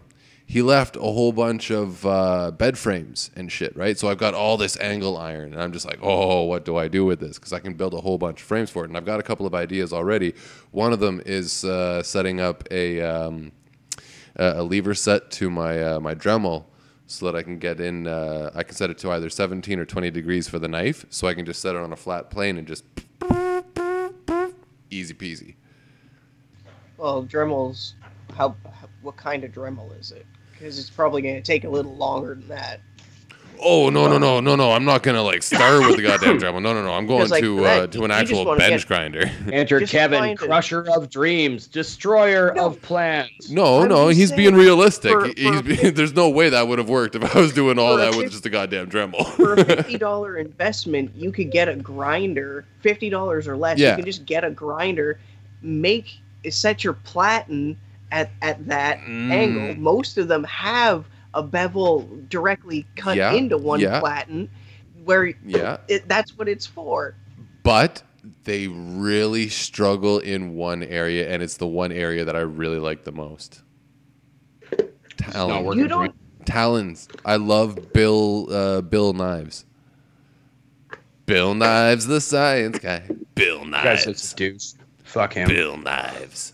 he 0.51 0.61
left 0.61 0.97
a 0.97 0.99
whole 0.99 1.31
bunch 1.31 1.71
of 1.71 2.05
uh, 2.05 2.51
bed 2.51 2.77
frames 2.77 3.31
and 3.37 3.49
shit. 3.49 3.73
Right, 3.77 3.97
so 3.97 4.09
I've 4.09 4.17
got 4.17 4.33
all 4.33 4.57
this 4.57 4.77
angle 4.81 5.15
iron, 5.15 5.53
and 5.53 5.63
I'm 5.63 5.71
just 5.71 5.85
like, 5.85 5.99
oh, 6.01 6.43
what 6.43 6.65
do 6.65 6.75
I 6.75 6.89
do 6.89 7.05
with 7.05 7.21
this? 7.21 7.39
Because 7.39 7.53
I 7.53 7.59
can 7.59 7.75
build 7.75 7.93
a 7.93 8.01
whole 8.01 8.17
bunch 8.17 8.41
of 8.41 8.47
frames 8.47 8.69
for 8.69 8.83
it, 8.83 8.89
and 8.89 8.97
I've 8.97 9.05
got 9.05 9.21
a 9.21 9.23
couple 9.23 9.45
of 9.45 9.55
ideas 9.55 9.93
already. 9.93 10.33
One 10.71 10.91
of 10.91 10.99
them 10.99 11.21
is 11.25 11.63
uh, 11.63 12.03
setting 12.03 12.41
up 12.41 12.67
a. 12.69 13.01
Um, 13.01 13.53
a 14.37 14.63
lever 14.63 14.93
set 14.93 15.29
to 15.29 15.49
my 15.49 15.83
uh, 15.83 15.99
my 15.99 16.15
Dremel 16.15 16.63
so 17.05 17.25
that 17.25 17.35
I 17.37 17.43
can 17.43 17.59
get 17.59 17.81
in. 17.81 18.07
Uh, 18.07 18.49
I 18.55 18.63
can 18.63 18.73
set 18.75 18.89
it 18.89 18.97
to 18.99 19.11
either 19.11 19.29
17 19.29 19.77
or 19.77 19.85
20 19.85 20.09
degrees 20.09 20.47
for 20.47 20.57
the 20.57 20.69
knife, 20.69 21.05
so 21.09 21.27
I 21.27 21.33
can 21.33 21.45
just 21.45 21.61
set 21.61 21.75
it 21.75 21.81
on 21.81 21.91
a 21.91 21.97
flat 21.97 22.29
plane 22.29 22.57
and 22.57 22.65
just 22.65 22.85
easy 24.89 25.13
peasy. 25.13 25.55
Well, 26.97 27.25
Dremel's 27.25 27.95
how 28.35 28.55
what 29.01 29.17
kind 29.17 29.43
of 29.43 29.51
Dremel 29.51 29.99
is 29.99 30.11
it? 30.11 30.25
Because 30.61 30.77
it's 30.77 30.91
probably 30.91 31.23
going 31.23 31.35
to 31.35 31.41
take 31.41 31.63
a 31.63 31.69
little 31.69 31.95
longer 31.95 32.35
than 32.35 32.47
that. 32.49 32.81
Oh 33.63 33.91
no 33.91 34.07
no 34.07 34.17
no 34.17 34.39
no 34.39 34.55
no! 34.55 34.71
I'm 34.71 34.85
not 34.85 35.03
gonna 35.03 35.21
like 35.21 35.43
start 35.43 35.85
with 35.85 35.95
the 35.95 36.01
goddamn 36.07 36.39
Dremel. 36.39 36.63
No 36.63 36.73
no 36.73 36.83
no! 36.83 36.93
I'm 36.93 37.05
going 37.05 37.29
like, 37.29 37.43
to 37.43 37.63
uh, 37.63 37.85
to 37.87 38.03
an 38.05 38.09
actual 38.09 38.43
bench 38.57 38.81
get- 38.81 38.87
grinder. 38.87 39.31
Enter 39.53 39.81
Kevin, 39.81 40.17
find 40.19 40.31
it. 40.31 40.37
crusher 40.43 40.89
of 40.89 41.11
dreams, 41.11 41.67
destroyer 41.67 42.53
No. 42.55 42.65
of 42.67 42.81
plans. 42.81 43.51
No 43.51 43.81
I'm 43.83 43.89
no, 43.89 44.07
he's 44.07 44.31
being 44.31 44.55
realistic. 44.55 45.11
for- 45.11 45.27
He- 45.27 45.43
for 45.43 45.61
being, 45.61 45.93
there's 45.93 46.13
no 46.15 46.29
way 46.29 46.49
that 46.49 46.67
would 46.67 46.79
have 46.79 46.89
worked 46.89 47.13
if 47.13 47.35
I 47.35 47.39
was 47.39 47.53
doing 47.53 47.77
all 47.77 47.97
that 47.97 48.15
with 48.15 48.31
just 48.31 48.47
a 48.47 48.49
goddamn 48.49 48.89
Dremel. 48.89 49.27
For 49.35 49.53
a 49.53 49.63
fifty 49.63 49.97
dollar 49.99 50.37
investment, 50.37 51.11
you 51.15 51.31
could 51.31 51.51
get 51.51 51.69
a 51.69 51.75
grinder, 51.75 52.65
fifty 52.79 53.11
dollars 53.11 53.47
or 53.47 53.55
less. 53.57 53.77
Yeah. 53.77 53.91
You 53.91 53.95
can 53.97 54.05
just 54.05 54.25
get 54.25 54.43
a 54.43 54.49
grinder, 54.49 55.19
make 55.61 56.07
set 56.49 56.83
your 56.83 56.93
platen 56.93 57.77
at 58.11 58.31
at 58.41 58.65
that 58.67 58.99
Mm. 58.99 59.31
angle. 59.31 59.75
Most 59.75 60.17
of 60.17 60.27
them 60.27 60.43
have 60.45 61.05
a 61.33 61.41
bevel 61.43 62.07
directly 62.29 62.85
cut 62.95 63.15
Yeah, 63.17 63.33
into 63.33 63.57
one 63.57 63.79
yeah. 63.79 63.99
platen, 63.99 64.49
where 65.05 65.33
yeah. 65.45 65.77
it, 65.87 66.07
that's 66.07 66.37
what 66.37 66.47
it's 66.49 66.65
for. 66.65 67.15
but 67.63 68.03
they 68.43 68.67
really 68.67 69.47
struggle 69.49 70.19
in 70.19 70.55
one 70.55 70.83
area, 70.83 71.29
and 71.29 71.41
it's 71.41 71.57
the 71.57 71.67
one 71.67 71.91
area 71.91 72.25
that 72.25 72.35
I 72.35 72.41
really 72.41 72.79
like 72.79 73.03
the 73.03 73.11
most. 73.11 73.61
not 74.71 74.87
Talon. 75.17 75.63
working 75.65 75.81
You 75.81 75.87
don't. 75.87 76.15
Talons. 76.45 77.07
I 77.25 77.35
love 77.35 77.93
Bill. 77.93 78.47
Uh, 78.51 78.81
Bill 78.81 79.13
Knives. 79.13 79.65
Bill 81.27 81.53
Knives, 81.53 82.07
the 82.07 82.19
science 82.19 82.79
guy. 82.79 83.07
Bill 83.35 83.59
Guy's 83.59 84.05
Knives. 84.05 84.21
such 84.21 84.33
a 84.33 84.35
douche. 84.35 84.73
Fuck 85.03 85.33
him. 85.33 85.47
Bill 85.47 85.77
Knives. 85.77 86.53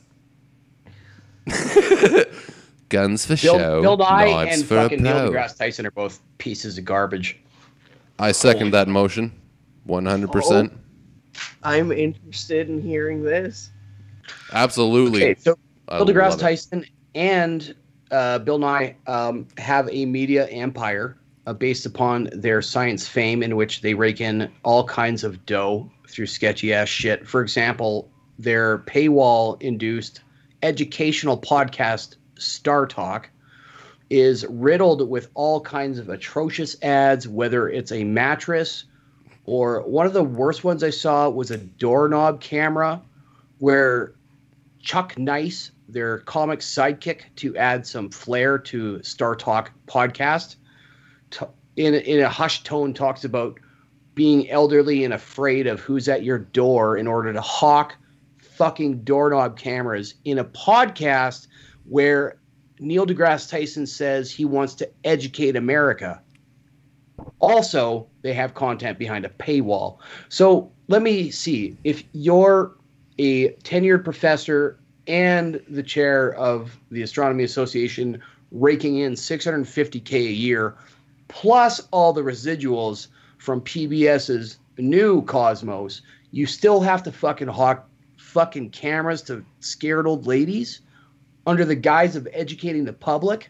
Guns 2.90 3.26
for 3.26 3.36
Bill, 3.36 3.58
show. 3.58 3.82
Bill 3.82 3.98
Nye 3.98 4.48
and 4.50 4.66
for 4.66 4.78
a 4.78 4.84
fucking 4.84 5.04
Neil 5.04 5.30
pro. 5.30 5.32
deGrasse 5.32 5.58
Tyson 5.58 5.86
are 5.86 5.92
both 5.92 6.20
pieces 6.38 6.78
of 6.78 6.86
garbage. 6.86 7.38
I 8.20 8.32
second 8.32 8.72
that 8.72 8.88
motion. 8.88 9.32
One 9.84 10.06
hundred 10.06 10.32
percent. 10.32 10.74
I'm 11.64 11.92
interested 11.92 12.70
in 12.70 12.82
hearing 12.82 13.24
this. 13.24 13.72
Absolutely. 14.54 15.24
Okay, 15.24 15.36
so 15.40 15.58
I 15.88 15.98
Bill 15.98 16.08
deGrasse 16.08 16.30
love 16.30 16.40
it. 16.40 16.42
Tyson 16.42 16.86
and 17.16 17.76
uh, 18.12 18.40
Bill 18.40 18.58
Nye 18.60 18.96
um, 19.08 19.48
have 19.58 19.90
a 19.92 20.06
media 20.06 20.48
empire 20.48 21.18
uh, 21.46 21.54
based 21.54 21.86
upon 21.86 22.30
their 22.34 22.62
science 22.62 23.08
fame, 23.08 23.44
in 23.44 23.56
which 23.56 23.82
they 23.82 23.94
rake 23.94 24.22
in 24.22 24.52
all 24.64 24.86
kinds 24.86 25.24
of 25.24 25.46
dough 25.46 25.90
through 26.08 26.26
sketchy 26.26 26.74
ass 26.74 26.90
shit. 26.90 27.28
For 27.28 27.42
example, 27.42 28.10
their 28.40 28.80
paywall 28.80 29.62
induced 29.62 30.22
educational 30.64 31.40
podcast, 31.40 32.16
Star 32.38 32.86
Talk, 32.86 33.30
is 34.10 34.46
riddled 34.50 35.10
with 35.10 35.30
all 35.34 35.62
kinds 35.62 36.00
of 36.00 36.10
atrocious 36.10 36.82
ads, 36.82 37.28
whether 37.28 37.68
it's 37.68 37.92
a 37.92 38.04
mattress 38.04 38.86
or 39.48 39.82
one 39.84 40.06
of 40.06 40.14
the 40.14 40.24
worst 40.24 40.64
ones 40.64 40.84
I 40.84 40.90
saw 40.92 41.30
was 41.30 41.52
a 41.52 41.58
doorknob 41.58 42.42
camera 42.42 43.02
where 43.60 44.14
Chuck 44.82 45.18
Nice, 45.18 45.72
their 45.88 46.20
comic 46.20 46.60
sidekick, 46.60 47.22
to 47.38 47.56
add 47.58 47.88
some 47.88 48.10
flair 48.10 48.58
to 48.60 49.02
Star 49.04 49.36
Talk 49.36 49.72
podcast, 49.88 50.58
in 51.78 51.94
in 51.96 52.20
a 52.20 52.30
hushed 52.30 52.66
tone, 52.66 52.94
talks 52.94 53.24
about 53.24 53.58
being 54.16 54.50
elderly 54.50 55.06
and 55.06 55.14
afraid 55.14 55.66
of 55.66 55.80
who's 55.80 56.10
at 56.10 56.24
your 56.24 56.40
door 56.40 56.98
in 56.98 57.08
order 57.08 57.32
to 57.32 57.42
hawk 57.42 57.96
fucking 58.58 59.04
doorknob 59.04 59.58
cameras 59.58 60.16
in 60.26 60.40
a 60.40 60.46
podcast 60.46 61.48
where 61.86 62.38
Neil 62.80 63.06
deGrasse 63.06 63.50
Tyson 63.50 63.86
says 63.86 64.32
he 64.32 64.46
wants 64.46 64.74
to 64.76 64.90
educate 65.04 65.56
America. 65.56 66.22
Also, 67.40 68.08
they 68.22 68.34
have 68.34 68.54
content 68.54 69.00
behind 69.00 69.26
a 69.26 69.30
paywall. 69.30 69.98
So 70.30 70.72
let 70.88 71.02
me 71.02 71.32
see 71.32 71.78
if 71.84 72.04
you're 72.14 72.76
a 73.18 73.50
tenured 73.64 74.04
professor 74.04 74.80
and 75.08 75.62
the 75.70 75.84
chair 75.84 76.34
of 76.34 76.78
the 76.92 77.02
Astronomy 77.02 77.44
Association 77.44 78.22
raking 78.52 78.98
in 78.98 79.14
650k 79.14 80.14
a 80.14 80.32
year 80.32 80.76
plus 81.28 81.88
all 81.92 82.14
the 82.14 82.22
residuals 82.22 83.08
from 83.38 83.62
PBS's 83.62 84.58
new 84.78 85.22
Cosmos, 85.24 86.02
you 86.32 86.46
still 86.46 86.82
have 86.82 87.04
to 87.04 87.12
fucking 87.12 87.48
hawk 87.48 87.87
fucking 88.38 88.70
cameras 88.70 89.24
to 89.24 89.44
scared 89.62 90.06
old 90.06 90.28
ladies 90.28 90.82
under 91.48 91.66
the 91.66 91.74
guise 91.74 92.16
of 92.16 92.28
educating 92.34 92.86
the 92.86 92.94
public. 92.94 93.50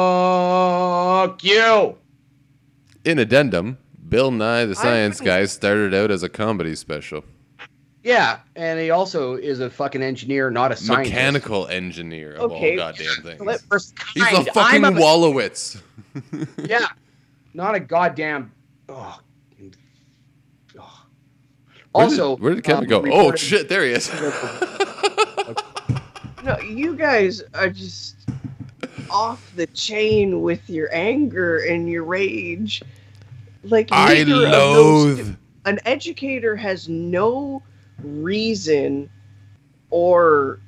Fuck 0.00 1.44
you. 1.44 1.96
In 3.04 3.18
addendum, 3.18 3.78
Bill 4.08 4.30
Nye 4.30 4.64
the 4.64 4.74
Science 4.74 5.20
Guy 5.20 5.44
started 5.46 5.94
out 5.94 6.10
as 6.10 6.22
a 6.22 6.28
comedy 6.28 6.74
special. 6.74 7.24
Yeah, 8.02 8.38
and 8.56 8.80
he 8.80 8.90
also 8.90 9.34
is 9.34 9.60
a 9.60 9.68
fucking 9.68 10.02
engineer, 10.02 10.50
not 10.50 10.72
a 10.72 10.76
scientist. 10.76 11.12
Mechanical 11.14 11.66
engineer 11.68 12.32
of 12.34 12.50
Okay. 12.52 12.72
all 12.72 12.76
goddamn 12.92 13.22
things. 13.22 13.42
He's 14.14 14.30
the 14.30 14.50
fucking 14.54 14.84
I'm 14.84 14.96
a- 14.96 15.00
Wolowitz. 15.00 15.80
Yeah, 16.66 16.86
not 17.54 17.74
a 17.74 17.80
goddamn. 17.80 18.52
Oh. 18.88 19.18
Oh. 20.78 21.04
Where 21.92 22.06
did- 22.08 22.20
Also, 22.20 22.36
where 22.36 22.54
did 22.54 22.64
Kevin 22.64 22.84
um, 22.92 23.04
go? 23.04 23.12
Oh 23.12 23.34
shit, 23.34 23.68
there 23.68 23.84
he 23.84 23.92
is. 23.92 24.10
No, 26.42 26.58
you 26.60 26.96
guys 26.96 27.42
are 27.52 27.68
just 27.68 28.16
off 29.10 29.52
the 29.56 29.66
chain 29.66 30.40
with 30.40 30.70
your 30.70 30.88
anger 30.94 31.58
and 31.58 31.86
your 31.86 32.04
rage. 32.04 32.82
Like 33.62 33.90
I 33.92 34.14
neither 34.14 34.46
of 34.46 34.50
those- 34.50 35.32
an 35.66 35.78
educator 35.84 36.56
has 36.56 36.88
no 36.88 37.62
reason 38.02 39.10
or 39.90 40.60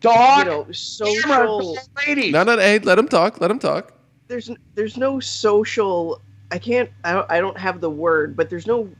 Dog. 0.00 0.38
you 0.38 0.44
know 0.46 0.66
social 0.72 1.78
lady. 2.04 2.32
No, 2.32 2.42
no, 2.42 2.58
hey, 2.58 2.80
let 2.80 2.98
him 2.98 3.06
talk. 3.06 3.40
Let 3.40 3.52
him 3.52 3.60
talk. 3.60 3.92
There's 4.32 4.50
there's 4.74 4.98
no 4.98 5.20
social 5.20 6.22
i 6.52 6.58
can't 6.58 6.90
i 7.04 7.12
don't, 7.12 7.32
I 7.32 7.40
don't 7.40 7.58
have 7.58 7.80
the 7.80 7.90
word 7.90 8.36
but 8.36 8.50
there's 8.50 8.66
no 8.66 8.96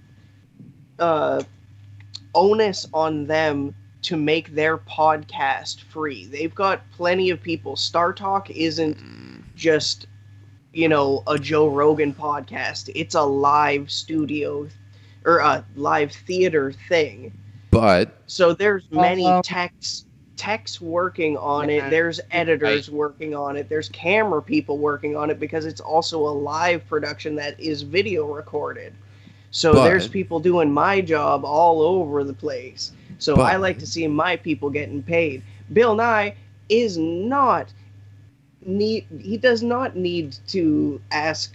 uh 0.98 1.42
onus 2.34 2.86
on 2.92 3.26
them 3.26 3.74
to 4.02 4.16
make 4.16 4.54
their 4.54 4.78
podcast 4.78 5.80
free 5.82 6.26
they've 6.26 6.54
got 6.54 6.90
plenty 6.90 7.30
of 7.30 7.42
people 7.42 7.76
star 7.76 8.12
talk 8.12 8.50
isn't 8.50 8.98
just 9.54 10.06
you 10.72 10.88
know, 10.88 11.22
a 11.26 11.38
Joe 11.38 11.68
Rogan 11.68 12.14
podcast. 12.14 12.90
It's 12.94 13.14
a 13.14 13.22
live 13.22 13.90
studio 13.90 14.68
or 15.24 15.38
a 15.38 15.66
live 15.74 16.12
theater 16.12 16.72
thing. 16.72 17.32
But 17.70 18.16
So 18.26 18.54
there's 18.54 18.86
many 18.90 19.34
Uh-huh. 19.34 19.42
techs 19.42 20.06
techs 20.36 20.80
working 20.80 21.36
on 21.36 21.68
Yeah. 21.68 21.86
it. 21.86 21.90
There's 21.90 22.20
editors 22.30 22.90
working 22.90 23.34
on 23.34 23.56
it. 23.56 23.68
There's 23.68 23.88
camera 23.88 24.42
people 24.42 24.78
working 24.78 25.16
on 25.16 25.30
it 25.30 25.38
because 25.38 25.66
it's 25.66 25.80
also 25.80 26.20
a 26.26 26.30
live 26.32 26.86
production 26.88 27.36
that 27.36 27.58
is 27.60 27.82
video 27.82 28.26
recorded. 28.26 28.92
So 29.50 29.74
But- 29.74 29.84
there's 29.84 30.08
people 30.08 30.40
doing 30.40 30.72
my 30.72 31.00
job 31.00 31.44
all 31.44 31.82
over 31.82 32.24
the 32.24 32.32
place. 32.32 32.92
So 33.18 33.40
I 33.40 33.56
like 33.56 33.78
to 33.78 33.86
see 33.86 34.06
my 34.08 34.36
people 34.36 34.70
getting 34.70 35.02
paid. 35.02 35.42
Bill 35.72 35.94
Nye 35.94 36.34
is 36.68 36.96
not 36.98 37.72
need 38.64 39.04
he 39.20 39.36
does 39.36 39.62
not 39.62 39.96
need 39.96 40.36
to 40.46 41.00
ask 41.10 41.52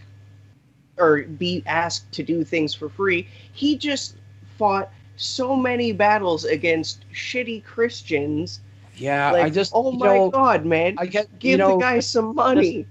or 0.97 1.23
be 1.23 1.63
asked 1.65 2.11
to 2.11 2.23
do 2.23 2.43
things 2.43 2.73
for 2.73 2.89
free. 2.89 3.27
He 3.53 3.77
just 3.77 4.15
fought 4.57 4.91
so 5.15 5.55
many 5.55 5.91
battles 5.91 6.45
against 6.45 7.05
shitty 7.13 7.63
Christians. 7.63 8.59
Yeah, 8.97 9.31
Like, 9.31 9.43
I 9.43 9.49
just 9.49 9.71
oh 9.75 9.91
my 9.91 10.05
know, 10.17 10.29
god, 10.31 10.65
man, 10.65 10.95
I 10.97 11.05
get 11.05 11.27
give 11.39 11.51
you 11.51 11.57
know 11.57 11.75
the 11.75 11.81
guy 11.81 11.99
some 11.99 12.35
money. 12.35 12.85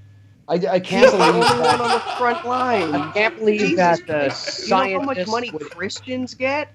I, 0.49 0.55
I 0.55 0.79
can't 0.81 1.11
believe 1.11 1.35
only 1.35 1.41
one 1.61 1.81
on 1.81 1.91
the 1.91 1.99
front 2.19 2.47
line. 2.47 2.95
I 2.95 3.11
can't 3.13 3.37
believe 3.37 3.61
Jesus 3.61 3.77
that 3.79 3.99
the 4.07 4.13
Christ. 4.13 4.63
You 4.65 4.71
know 4.71 4.99
how 5.01 5.05
much 5.05 5.27
money 5.27 5.51
would- 5.51 5.63
Christians 5.71 6.35
get? 6.35 6.73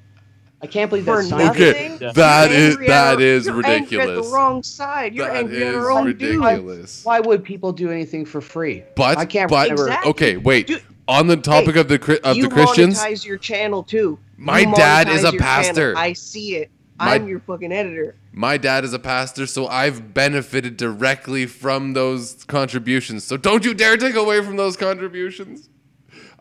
I 0.63 0.67
can't 0.67 0.89
believe 0.91 1.05
for 1.05 1.23
that 1.23 1.27
scientists 1.29 1.57
nothing? 1.59 1.91
would, 1.93 2.03
uh, 2.03 2.11
that 2.13 2.49
You're 2.51 2.59
is 2.59 2.69
angry 2.73 2.87
that 2.87 3.13
at, 3.13 3.21
is 3.21 3.45
you're 3.47 3.55
angry 3.65 3.71
at 3.99 4.03
ridiculous. 4.05 4.27
the 4.29 4.35
wrong 4.35 4.61
side. 4.61 5.15
You're 5.15 5.25
That 5.27 5.37
angry 5.37 5.63
at 5.63 5.69
is 5.69 5.75
our 5.75 5.91
own 5.91 6.15
dude. 6.15 6.89
why 7.03 7.19
would 7.19 7.43
people 7.43 7.71
do 7.71 7.89
anything 7.89 8.25
for 8.25 8.41
free? 8.41 8.83
But 8.95 9.17
I 9.17 9.25
can't 9.25 9.49
but 9.49 9.69
remember. 9.71 9.87
Exactly. 9.87 10.09
okay, 10.11 10.37
wait. 10.37 10.67
Dude, 10.67 10.83
On 11.07 11.25
the 11.25 11.35
topic 11.37 11.77
of 11.77 11.87
the 11.87 11.95
of 12.23 12.35
the 12.37 12.47
Christians, 12.47 12.97
you 12.99 13.09
monetize 13.09 13.25
your 13.25 13.37
channel 13.39 13.81
too. 13.81 14.19
My 14.37 14.59
You 14.59 14.75
dad 14.75 15.09
is 15.09 15.23
a 15.23 15.31
pastor. 15.33 15.93
channel. 15.93 15.97
I 15.97 16.13
see 16.13 16.57
it. 16.57 16.69
My- 17.05 17.15
I'm 17.15 17.27
your 17.27 17.39
fucking 17.39 17.71
editor. 17.71 18.15
my 18.31 18.57
dad 18.57 18.83
is 18.83 18.93
a 18.93 18.99
pastor, 18.99 19.45
so 19.47 19.67
I've 19.67 20.13
benefited 20.13 20.77
directly 20.77 21.45
from 21.47 21.93
those 21.93 22.43
contributions. 22.47 23.23
So 23.23 23.37
don't 23.37 23.65
you 23.65 23.73
dare 23.73 23.97
take 23.97 24.15
away 24.15 24.41
from 24.43 24.55
those 24.57 24.77
contributions. 24.77 25.67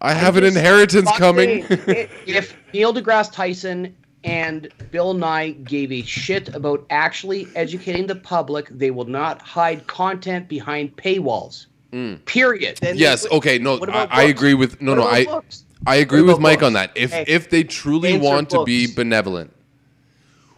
I 0.01 0.13
have 0.15 0.37
an 0.37 0.45
inheritance 0.45 1.11
coming. 1.17 1.67
saying, 1.67 1.67
it- 1.89 2.11
If 2.27 2.57
Neil 2.75 2.93
deGrasse 2.95 3.33
Tyson 3.33 3.97
and 4.25 4.69
Bill 4.91 5.15
Nye 5.15 5.51
gave 5.51 5.91
a 5.93 6.03
shit 6.03 6.55
about 6.55 6.85
actually 6.91 7.49
educating 7.57 8.07
the 8.07 8.17
public, 8.17 8.69
they 8.69 8.91
will 8.91 9.07
not 9.07 9.41
hide 9.43 9.87
content 9.87 10.47
behind 10.49 10.95
paywalls. 10.97 11.67
Mm. 11.93 12.25
Period. 12.27 12.79
then 12.83 12.97
yes, 12.99 13.25
what- 13.25 13.33
okay, 13.39 13.59
no, 13.59 13.79
I, 13.89 14.07
I 14.11 14.23
agree 14.25 14.55
with 14.55 14.81
no, 14.81 14.93
what 14.93 14.99
no, 14.99 15.07
I 15.09 15.25
books? 15.25 15.65
I 15.87 15.97
agree 15.97 16.21
with 16.21 16.33
about 16.33 16.43
Mike 16.43 16.63
on 16.63 16.75
that. 16.75 16.93
If 16.95 17.13
Hey, 17.13 17.25
if 17.27 17.49
they 17.49 17.65
truly 17.65 18.19
want 18.19 18.51
to 18.51 18.65
be 18.65 18.87
benevolent, 18.95 19.53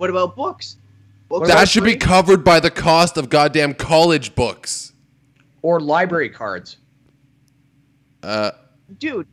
What 0.03 0.11
about 0.11 0.35
books? 0.35 0.79
Books 1.29 1.47
that 1.47 1.59
are 1.59 1.65
should 1.67 1.85
be 1.85 1.95
covered 1.95 2.43
by 2.43 2.59
the 2.59 2.73
cost 2.73 3.17
of 3.17 3.29
goddamn 3.29 3.73
college 3.73 4.35
books. 4.35 4.95
Or 5.63 5.79
library 5.79 6.29
cards. 6.29 6.79
Uh, 8.21 8.51
dude. 8.99 9.29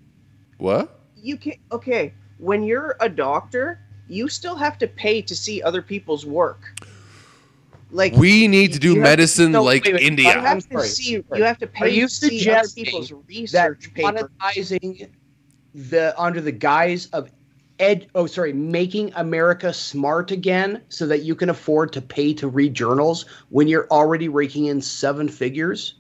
what? 0.60 1.00
You 1.16 1.38
can 1.38 1.54
okay. 1.72 2.14
When 2.38 2.62
you're 2.62 2.96
a 3.00 3.10
doctor, 3.10 3.80
you 4.08 4.28
still 4.28 4.56
have 4.56 4.78
to 4.78 4.88
pay 4.88 5.24
to 5.24 5.36
see 5.36 5.60
other 5.64 5.82
people's 5.82 6.24
work. 6.24 6.62
Like 7.90 8.14
We 8.14 8.48
need 8.48 8.72
to 8.74 8.80
do 8.80 8.90
you 8.90 8.96
have- 9.02 9.04
medicine 9.10 9.54
no, 9.54 9.64
like 9.64 9.86
wait, 9.86 9.94
wait, 9.96 10.02
you 10.04 10.08
India. 10.08 10.30
I'm 10.34 10.42
have 10.44 10.58
to 10.68 10.72
sorry. 10.72 10.88
see. 10.88 11.12
You 11.34 11.44
have 11.44 11.58
to 11.58 11.66
Are 11.66 11.70
pay 11.70 11.90
you 11.96 12.08
to 12.08 12.14
see 12.14 12.28
other 12.28 12.68
suggesting 12.68 12.86
people's 12.86 13.10
that 13.10 13.18
research 13.28 13.92
papers. 13.96 14.22
monetizing 14.40 15.10
the 15.74 16.14
under 16.22 16.42
the 16.42 16.52
guise 16.52 17.08
of 17.08 17.32
ed 17.80 18.08
oh 18.16 18.26
sorry 18.26 18.52
making 18.54 19.12
america 19.16 19.72
smart 19.74 20.32
again 20.32 20.82
so 20.90 21.08
that 21.08 21.24
you 21.24 21.34
can 21.36 21.50
afford 21.50 21.92
to 21.94 22.02
pay 22.02 22.34
to 22.34 22.48
read 22.48 22.74
journals 22.74 23.26
when 23.50 23.68
you're 23.68 23.88
already 23.90 24.28
raking 24.28 24.66
in 24.66 24.82
seven 24.82 25.28
figures 25.28 25.96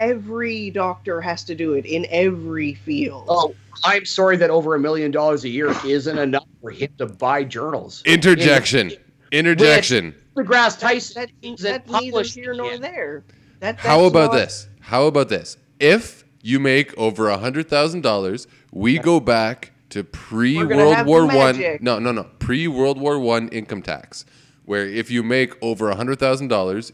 Every 0.00 0.70
doctor 0.70 1.20
has 1.20 1.44
to 1.44 1.54
do 1.54 1.74
it 1.74 1.86
in 1.86 2.04
every 2.10 2.74
field. 2.74 3.24
oh 3.28 3.54
i'm 3.84 4.04
sorry 4.04 4.36
that 4.36 4.50
over 4.50 4.74
a 4.74 4.78
million 4.78 5.10
dollars 5.10 5.44
a 5.44 5.48
year 5.48 5.72
isn't 5.86 6.18
enough 6.18 6.46
for 6.60 6.70
him 6.70 6.88
to 6.98 7.06
buy 7.06 7.44
journals 7.44 8.02
Interjection. 8.04 8.92
Interjection. 9.32 10.14
deGrasse 10.36 10.78
Tyson 10.78 11.22
that, 11.22 11.30
isn't 11.42 11.62
that 11.62 11.88
neither 11.90 12.22
here 12.22 12.54
nor 12.54 12.72
yet. 12.72 12.80
there. 12.82 13.24
That, 13.60 13.78
How 13.80 14.04
about 14.04 14.32
not- 14.32 14.38
this? 14.38 14.68
How 14.80 15.06
about 15.06 15.28
this? 15.28 15.56
If 15.80 16.24
you 16.42 16.60
make 16.60 16.96
over 16.98 17.28
a 17.30 17.38
hundred 17.38 17.68
thousand 17.68 18.02
dollars, 18.02 18.46
we 18.70 18.98
go 18.98 19.18
back 19.18 19.72
to 19.94 20.02
pre 20.02 20.56
World 20.64 21.06
War 21.06 21.24
One. 21.24 21.78
No, 21.80 22.00
no, 22.00 22.10
no. 22.10 22.24
Pre 22.40 22.66
World 22.66 22.98
War 23.00 23.16
One 23.20 23.48
income 23.50 23.80
tax, 23.80 24.24
where 24.64 24.84
if 24.84 25.08
you 25.08 25.22
make 25.22 25.54
over 25.62 25.88
a 25.88 25.94
hundred 25.94 26.18
thousand 26.18 26.48
dollars, 26.48 26.92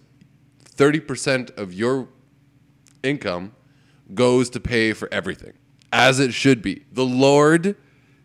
thirty 0.62 1.00
percent 1.00 1.50
of 1.56 1.72
your 1.72 2.08
income 3.02 3.52
goes 4.12 4.50
to 4.50 4.60
pay 4.60 4.92
for 4.92 5.08
everything, 5.10 5.54
as 5.90 6.20
it 6.20 6.34
should 6.34 6.60
be. 6.60 6.84
The 6.92 7.06
Lord 7.06 7.74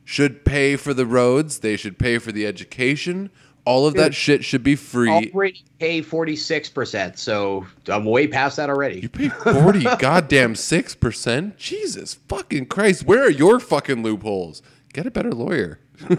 should 0.03 0.43
pay 0.43 0.75
for 0.75 0.93
the 0.93 1.05
roads. 1.05 1.59
They 1.59 1.77
should 1.77 1.97
pay 1.97 2.17
for 2.17 2.33
the 2.33 2.45
education. 2.45 3.29
All 3.63 3.87
of 3.87 3.93
that 3.93 4.13
shit 4.13 4.43
should 4.43 4.61
be 4.61 4.75
free. 4.75 5.31
already 5.33 5.63
pay 5.85 6.01
46% 6.01 7.17
so 7.17 7.65
i'm 7.89 8.05
way 8.05 8.27
past 8.27 8.57
that 8.57 8.69
already 8.69 8.99
You 9.01 9.09
pay 9.09 9.29
forty 9.29 9.83
goddamn 9.99 10.55
six 10.55 10.95
percent. 10.95 11.57
Jesus 11.57 12.15
fucking 12.27 12.65
Christ! 12.67 13.05
Where 13.05 13.23
are 13.23 13.29
your 13.29 13.59
fucking 13.59 14.01
loopholes? 14.01 14.61
Get 14.93 15.05
a 15.05 15.11
better 15.11 15.31
lawyer. 15.31 15.79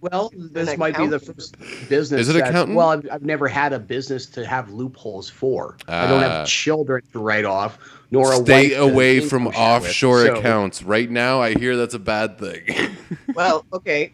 Well, 0.00 0.30
this 0.36 0.76
might 0.78 0.96
be 0.96 1.08
the 1.08 1.18
first 1.18 1.56
business. 1.88 2.20
Is 2.20 2.28
it 2.28 2.34
that- 2.34 2.50
accountant? 2.50 2.76
Well, 2.76 2.90
I've, 2.90 3.08
I've 3.10 3.24
never 3.24 3.48
had 3.48 3.72
a 3.72 3.80
business 3.80 4.26
to 4.26 4.46
have 4.46 4.70
loopholes 4.70 5.28
for. 5.28 5.76
I 5.88 6.06
don't 6.06 6.22
Ah. 6.22 6.28
have 6.28 6.46
children 6.46 7.02
to 7.12 7.18
write 7.18 7.44
off, 7.44 7.78
nor 8.12 8.32
a 8.32 8.36
Stay 8.36 8.78
wife 8.80 8.92
away 8.92 9.18
from 9.18 9.42
share 9.42 9.48
with. 9.48 9.56
offshore 9.56 10.26
So, 10.26 10.36
accounts. 10.36 10.84
Right 10.84 11.10
now, 11.10 11.40
I 11.42 11.54
hear 11.54 11.76
that's 11.76 11.94
a 11.94 11.98
bad 11.98 12.38
thing. 12.38 12.62
Well, 13.34 13.64
okay. 13.72 14.12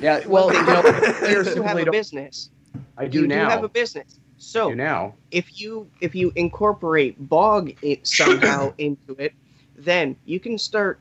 Yeah, 0.00 0.26
well, 0.26 0.50
you 0.50 0.62
know, 0.64 0.82
you 1.06 1.12
players 1.18 1.54
do 1.54 1.60
have 1.60 1.76
a 1.78 1.90
business. 1.90 2.48
I 2.96 3.06
do 3.06 3.22
you 3.22 3.26
now. 3.26 3.44
do 3.46 3.50
have 3.50 3.64
a 3.64 3.68
business. 3.68 4.18
So 4.38 4.72
now. 4.72 5.14
if 5.30 5.60
you 5.60 5.90
if 6.00 6.14
you 6.14 6.32
incorporate 6.36 7.16
bog 7.28 7.72
it 7.82 8.06
somehow 8.06 8.72
into 8.78 9.14
it, 9.18 9.32
then 9.76 10.16
you 10.24 10.38
can 10.40 10.58
start. 10.58 11.00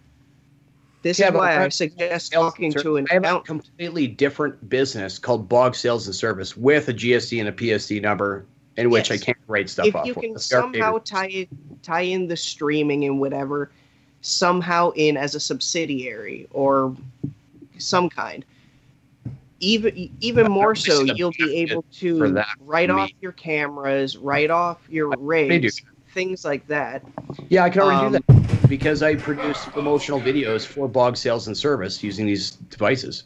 This 1.04 1.20
Yeah, 1.20 1.28
is 1.28 1.34
why 1.36 1.64
I 1.64 1.70
suggest 1.70 2.34
talking 2.34 2.72
to 2.74 2.98
an. 2.98 3.06
I 3.12 3.14
have 3.16 3.24
a 3.26 3.40
completely 3.42 4.08
different 4.08 4.68
business 4.68 5.20
called 5.20 5.48
Bog 5.48 5.76
Sales 5.76 6.08
and 6.08 6.16
Service 6.16 6.58
with 6.58 6.90
a 6.90 6.94
GST 6.94 7.40
and 7.40 7.48
a 7.50 7.78
PST 7.80 7.92
number 8.02 8.46
in 8.78 8.90
which 8.90 9.10
Yes. 9.12 9.22
I 9.22 9.26
can't 9.26 9.38
write 9.48 9.70
stuff 9.70 9.86
If 9.88 9.96
off. 9.96 10.06
you 10.08 10.14
can 10.16 10.38
somehow 10.40 10.98
tie 11.00 11.28
it, 11.28 11.50
tie 11.84 12.02
in 12.02 12.28
the 12.28 12.36
streaming 12.38 13.06
and 13.06 13.20
whatever, 13.20 13.72
somehow 14.22 14.92
in 14.96 15.16
as 15.18 15.36
a 15.36 15.40
subsidiary 15.40 16.48
or 16.52 16.96
some 17.78 18.10
kind. 18.10 18.44
Even 19.60 20.10
even 20.22 20.48
more 20.52 20.76
so, 20.76 21.04
you'll 21.04 21.32
be 21.32 21.56
able 21.58 21.84
to 21.94 22.32
that 22.34 22.48
write 22.60 22.90
off 22.92 23.10
your 23.22 23.32
cameras, 23.32 24.16
write 24.16 24.52
off 24.52 24.78
your 24.88 25.16
do. 25.16 25.22
rigs, 25.22 25.82
things 26.14 26.46
like 26.46 26.68
that. 26.68 27.04
Yeah, 27.50 27.64
I 27.64 27.70
can 27.72 27.82
already 27.82 28.06
Um, 28.06 28.12
do 28.14 28.20
that 28.28 28.70
because 28.70 29.02
I 29.02 29.16
produce 29.16 29.66
promotional 29.66 30.20
videos 30.20 30.66
for 30.66 30.88
Bog 30.88 31.18
Sales 31.18 31.48
and 31.48 31.58
Service 31.58 32.04
using 32.04 32.28
these 32.28 32.52
devices. 32.52 33.24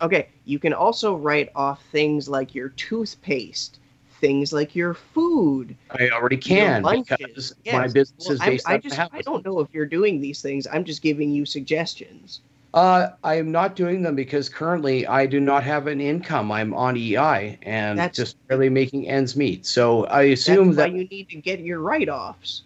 Okay, 0.00 0.28
you 0.46 0.58
can 0.58 0.72
also 0.72 1.14
write 1.16 1.50
off 1.54 1.80
things 1.92 2.28
like 2.28 2.54
your 2.56 2.70
toothpaste, 2.70 3.78
things 4.20 4.52
like 4.52 4.74
your 4.74 4.94
food. 4.94 5.76
I 5.92 6.08
already 6.10 6.36
can 6.38 6.82
because 6.82 7.54
Yes. 7.64 7.72
my 7.72 7.86
business 7.86 8.26
Well, 8.26 8.32
is 8.34 8.40
I'm- 8.40 8.50
based 8.50 8.68
I 8.68 8.74
on 8.74 8.80
just 8.80 8.98
my 8.98 9.08
I 9.12 9.20
don't 9.22 9.44
know 9.44 9.60
if 9.60 9.68
you're 9.72 9.86
doing 9.86 10.20
these 10.20 10.42
things. 10.42 10.66
I'm 10.72 10.84
just 10.84 11.02
giving 11.02 11.30
you 11.30 11.44
suggestions. 11.46 12.40
Uh, 12.74 13.10
I 13.24 13.36
am 13.36 13.50
not 13.50 13.76
doing 13.76 14.02
them 14.02 14.14
because 14.14 14.48
currently 14.48 15.06
I 15.06 15.26
do 15.26 15.40
not 15.40 15.64
have 15.64 15.86
an 15.86 16.00
income. 16.00 16.52
I'm 16.52 16.74
on 16.74 16.96
EI 16.96 17.58
and 17.62 17.98
That's- 17.98 18.16
just 18.16 18.46
barely 18.46 18.68
making 18.68 19.08
ends 19.08 19.36
meet. 19.36 19.64
So 19.64 20.04
I 20.06 20.22
assume 20.22 20.68
That's 20.72 20.76
why 20.76 20.90
that 20.90 20.96
you 20.96 21.04
need 21.06 21.28
to 21.30 21.36
get 21.36 21.60
your 21.60 21.80
write-offs. 21.80 22.62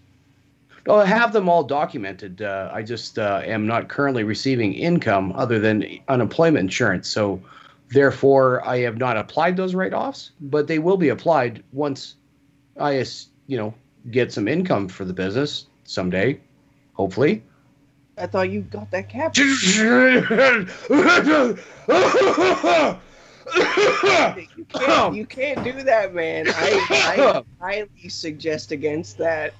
I'll 0.88 1.04
have 1.04 1.32
them 1.32 1.48
all 1.48 1.62
documented. 1.62 2.42
Uh, 2.42 2.68
I 2.72 2.82
just 2.82 3.16
uh, 3.16 3.42
am 3.44 3.68
not 3.68 3.88
currently 3.88 4.24
receiving 4.24 4.74
income 4.74 5.32
other 5.36 5.60
than 5.60 5.84
unemployment 6.08 6.62
insurance. 6.64 7.08
So 7.08 7.40
therefore, 7.90 8.66
I 8.66 8.78
have 8.78 8.98
not 8.98 9.16
applied 9.16 9.56
those 9.56 9.76
write-offs, 9.76 10.32
but 10.40 10.66
they 10.66 10.80
will 10.80 10.96
be 10.96 11.10
applied 11.10 11.62
once 11.72 12.16
I, 12.80 12.96
as- 12.96 13.28
you 13.46 13.56
know, 13.56 13.72
get 14.10 14.32
some 14.32 14.48
income 14.48 14.88
for 14.88 15.04
the 15.04 15.12
business 15.12 15.66
someday, 15.84 16.40
hopefully. 16.94 17.44
I 18.18 18.26
thought 18.26 18.50
you 18.50 18.60
got 18.62 18.90
that 18.90 19.08
cap. 19.08 19.36
You 19.36 19.56
can't, 24.68 25.14
you 25.14 25.26
can't 25.26 25.64
do 25.64 25.82
that, 25.82 26.14
man. 26.14 26.46
I, 26.48 26.86
I 26.90 27.42
highly 27.60 28.08
suggest 28.08 28.70
against 28.70 29.18
that. 29.18 29.54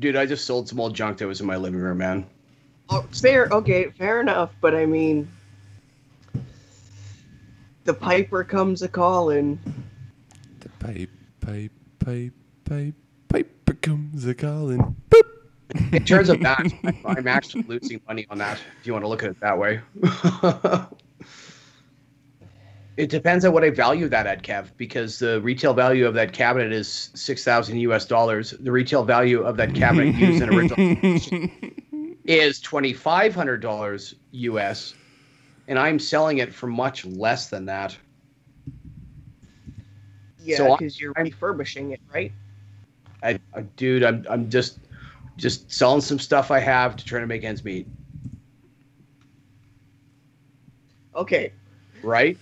Dude, 0.00 0.16
I 0.16 0.26
just 0.26 0.46
sold 0.46 0.68
some 0.68 0.80
old 0.80 0.94
junk 0.94 1.18
that 1.18 1.26
was 1.26 1.40
in 1.40 1.46
my 1.46 1.56
living 1.56 1.80
room, 1.80 1.98
man. 1.98 2.26
Oh, 2.88 3.06
fair. 3.12 3.48
Okay, 3.50 3.90
fair 3.90 4.20
enough. 4.20 4.50
But 4.60 4.74
I 4.74 4.86
mean, 4.86 5.30
the 7.84 7.94
piper 7.94 8.44
comes 8.44 8.82
a 8.82 8.88
calling. 8.88 9.58
The 10.60 10.68
pipe, 10.80 11.10
pipe, 11.40 11.72
pipe, 11.98 12.32
pipe, 12.64 12.94
pipe 13.28 13.64
becomes 13.64 14.26
a 14.26 14.34
calling. 14.34 14.96
Boop. 15.10 15.31
In 15.92 16.04
terms 16.04 16.28
of 16.28 16.40
that, 16.40 16.60
I- 16.84 16.94
I'm 17.04 17.26
actually 17.28 17.64
losing 17.66 18.00
money 18.06 18.26
on 18.30 18.38
that. 18.38 18.60
If 18.80 18.86
you 18.86 18.92
want 18.92 19.04
to 19.04 19.08
look 19.08 19.22
at 19.22 19.30
it 19.30 19.40
that 19.40 19.58
way. 19.58 19.80
it 22.96 23.08
depends 23.08 23.44
on 23.44 23.52
what 23.52 23.64
I 23.64 23.70
value 23.70 24.08
that 24.08 24.26
at, 24.26 24.42
Kev, 24.42 24.70
because 24.76 25.18
the 25.18 25.40
retail 25.40 25.72
value 25.74 26.06
of 26.06 26.14
that 26.14 26.32
cabinet 26.32 26.72
is 26.72 27.10
six 27.14 27.42
thousand 27.44 27.78
US 27.78 28.04
dollars. 28.04 28.50
The 28.50 28.70
retail 28.72 29.02
value 29.04 29.42
of 29.42 29.56
that 29.56 29.74
cabinet 29.74 30.14
used 30.14 30.42
in 30.42 30.48
original 30.50 30.76
is 32.24 32.60
twenty 32.60 32.92
five 32.92 33.34
hundred 33.34 33.60
dollars 33.60 34.14
US, 34.32 34.94
and 35.68 35.78
I'm 35.78 35.98
selling 35.98 36.38
it 36.38 36.52
for 36.54 36.66
much 36.66 37.04
less 37.04 37.48
than 37.48 37.64
that. 37.66 37.96
Yeah, 40.44 40.56
So 40.56 40.76
because 40.76 41.00
you're 41.00 41.12
I'm- 41.16 41.24
refurbishing 41.26 41.92
it, 41.92 42.00
right? 42.12 42.32
I, 43.22 43.38
I 43.54 43.60
dude, 43.76 44.02
I'm 44.02 44.26
I'm 44.28 44.50
just 44.50 44.78
just 45.36 45.70
selling 45.72 46.00
some 46.00 46.18
stuff 46.18 46.50
I 46.50 46.58
have 46.60 46.96
to 46.96 47.04
try 47.04 47.20
to 47.20 47.26
make 47.26 47.44
ends 47.44 47.62
meet, 47.64 47.86
Okay. 51.14 51.52
right? 52.02 52.38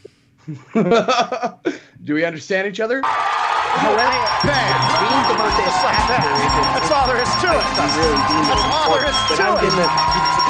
Do 2.03 2.15
we 2.15 2.25
understand 2.25 2.67
each 2.69 2.81
other? 2.81 3.03
That's 3.03 3.31
all 6.91 7.07
there 7.07 7.21
is 7.21 7.29
to 7.45 7.53
it. 7.55 7.63
That's 7.77 8.01
all 8.67 8.91
there 8.95 9.05
is 9.07 9.15
But 9.29 9.37
to 9.37 9.43
I'm 9.45 9.59
it. 9.59 9.65
in 9.69 9.77
the 9.77 9.87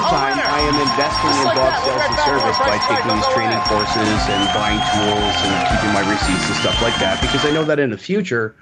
time. 0.09 0.39
I 0.41 0.61
am 0.65 0.79
investing 0.81 1.29
Just 1.31 1.41
in 1.41 1.45
like 1.47 1.57
Bog 1.57 1.75
Sales 1.85 2.03
and 2.09 2.19
Service 2.21 2.59
by 2.59 2.79
taking 2.79 3.12
these 3.15 3.27
training 3.29 3.61
courses 3.69 4.29
and 4.31 4.49
buying 4.55 4.81
tools 4.95 5.37
and 5.45 5.69
keeping 5.69 5.93
my 5.93 6.01
receipts 6.09 6.47
and 6.49 6.57
stuff 6.57 6.81
like 6.83 6.97
that 7.01 7.21
because 7.21 7.45
I 7.45 7.51
know 7.51 7.65
that 7.65 7.79
in 7.79 7.91
the 7.91 7.99
future, 7.99 8.55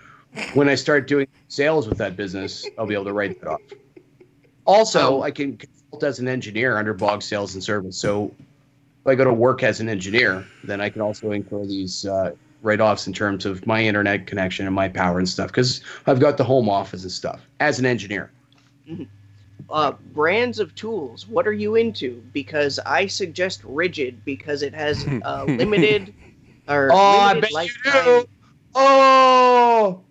when 0.54 0.68
I 0.68 0.74
start 0.74 1.06
doing 1.08 1.26
sales 1.48 1.88
with 1.88 1.98
that 1.98 2.16
business, 2.16 2.66
I'll 2.78 2.86
be 2.86 2.94
able 2.94 3.04
to 3.06 3.12
write 3.12 3.40
that 3.40 3.48
off. 3.48 3.60
Also, 4.64 5.22
I 5.22 5.30
can 5.30 5.56
consult 5.56 6.04
as 6.04 6.18
an 6.18 6.28
engineer 6.28 6.76
under 6.76 6.92
Bog 6.92 7.22
Sales 7.22 7.54
and 7.54 7.62
Service. 7.64 7.96
So 7.96 8.34
if 8.38 9.06
I 9.06 9.14
go 9.14 9.24
to 9.24 9.32
work 9.32 9.62
as 9.62 9.80
an 9.80 9.88
engineer, 9.88 10.46
then 10.64 10.80
I 10.80 10.90
can 10.90 11.00
also 11.00 11.30
incur 11.32 11.64
these 11.64 12.04
uh, 12.04 12.32
write-offs 12.62 13.06
in 13.06 13.12
terms 13.12 13.46
of 13.46 13.66
my 13.66 13.82
internet 13.82 14.26
connection 14.26 14.66
and 14.66 14.74
my 14.74 14.88
power 14.88 15.18
and 15.18 15.28
stuff 15.28 15.48
because 15.48 15.80
I've 16.06 16.20
got 16.20 16.36
the 16.36 16.44
home 16.44 16.68
office 16.68 17.02
and 17.02 17.12
stuff 17.12 17.40
as 17.60 17.78
an 17.78 17.86
engineer. 17.86 18.30
Uh, 19.70 19.92
brands 20.12 20.58
of 20.58 20.74
tools. 20.74 21.26
What 21.28 21.46
are 21.46 21.52
you 21.52 21.76
into? 21.76 22.22
Because 22.32 22.78
I 22.84 23.06
suggest 23.06 23.62
Ridgid 23.62 24.16
because 24.24 24.62
it 24.62 24.74
has 24.74 25.06
uh, 25.24 25.44
limited 25.48 26.12
or 26.68 26.90
Oh, 26.92 26.96
I 26.96 27.28
limited 27.34 27.40
bet 27.42 27.50
you 27.50 27.56
lifetime. 27.56 28.04
do. 28.04 28.28
Oh, 28.74 30.02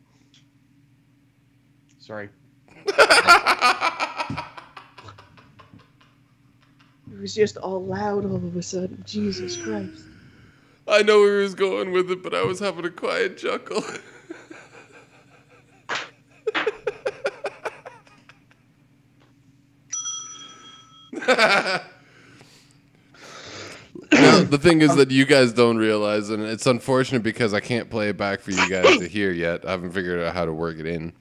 sorry. 2.07 2.29
It 7.09 7.21
was 7.21 7.33
just 7.33 7.57
all 7.57 7.83
loud 7.83 8.25
all 8.25 8.35
of 8.35 8.55
a 8.55 8.61
sudden. 8.61 9.03
Jesus 9.07 9.57
Christ. 9.57 10.03
I 10.87 11.01
know 11.01 11.19
where 11.19 11.37
he 11.37 11.43
was 11.43 11.55
going 11.55 11.91
with 11.91 12.11
it, 12.11 12.21
but 12.21 12.35
I 12.35 12.43
was 12.43 12.59
having 12.59 12.85
a 12.85 12.91
quiet 12.91 13.37
chuckle. 13.37 13.83
No, 24.11 24.41
the 24.43 24.57
thing 24.57 24.81
is 24.81 24.95
that 24.95 25.11
you 25.11 25.25
guys 25.25 25.53
don't 25.53 25.77
realize, 25.77 26.29
and 26.29 26.41
it's 26.43 26.65
unfortunate 26.65 27.23
because 27.23 27.53
I 27.53 27.59
can't 27.59 27.89
play 27.89 28.09
it 28.09 28.17
back 28.17 28.39
for 28.39 28.51
you 28.51 28.69
guys 28.69 28.97
to 28.97 29.07
hear 29.07 29.31
yet. 29.31 29.65
I 29.65 29.71
haven't 29.71 29.91
figured 29.91 30.21
out 30.21 30.33
how 30.33 30.45
to 30.45 30.53
work 30.53 30.79
it 30.79 30.85
in. 30.85 31.13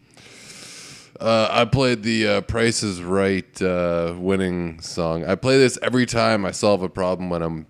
Uh, 1.20 1.48
I 1.50 1.64
played 1.64 2.02
the 2.02 2.26
uh, 2.26 2.40
Price 2.42 2.82
is 2.82 3.02
Right 3.02 3.60
uh, 3.62 4.14
winning 4.18 4.80
song. 4.80 5.24
I 5.24 5.34
play 5.34 5.56
this 5.58 5.78
every 5.82 6.04
time 6.06 6.44
I 6.44 6.50
solve 6.50 6.82
a 6.82 6.88
problem 6.88 7.30
when 7.30 7.42
I'm 7.42 7.66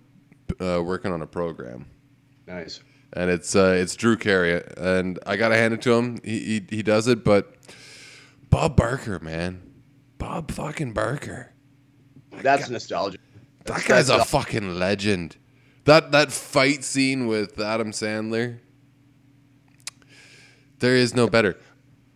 uh, 0.59 0.81
working 0.83 1.11
on 1.11 1.21
a 1.21 1.27
program 1.27 1.85
Nice. 2.45 2.81
and 3.13 3.29
it's 3.29 3.55
uh, 3.55 3.75
it's 3.79 3.95
Drew 3.95 4.17
Carey, 4.17 4.61
and 4.77 5.19
I 5.25 5.37
gotta 5.37 5.55
hand 5.55 5.73
it 5.73 5.81
to 5.83 5.93
him. 5.93 6.19
He, 6.23 6.39
he 6.69 6.77
he 6.77 6.83
does 6.83 7.07
it, 7.07 7.23
but 7.23 7.55
Bob 8.49 8.75
Barker, 8.75 9.19
man, 9.19 9.61
Bob 10.17 10.51
fucking 10.51 10.93
Barker, 10.93 11.53
That's 12.41 12.69
nostalgia. 12.69 13.17
that 13.65 13.85
guy's 13.85 14.09
a 14.09 14.25
fucking 14.25 14.75
legend. 14.77 15.37
That 15.85 16.11
that 16.11 16.31
fight 16.33 16.83
scene 16.83 17.27
with 17.27 17.59
Adam 17.61 17.91
Sandler, 17.91 18.59
there 20.79 20.95
is 20.95 21.13
no 21.15 21.27
better. 21.29 21.57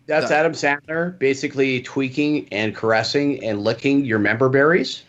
That's 0.06 0.28
that- 0.28 0.40
Adam 0.40 0.52
Sandler 0.52 1.18
basically 1.18 1.80
tweaking 1.82 2.48
and 2.52 2.74
caressing 2.74 3.42
and 3.44 3.62
licking 3.62 4.04
your 4.04 4.18
member 4.18 4.48
berries 4.48 5.02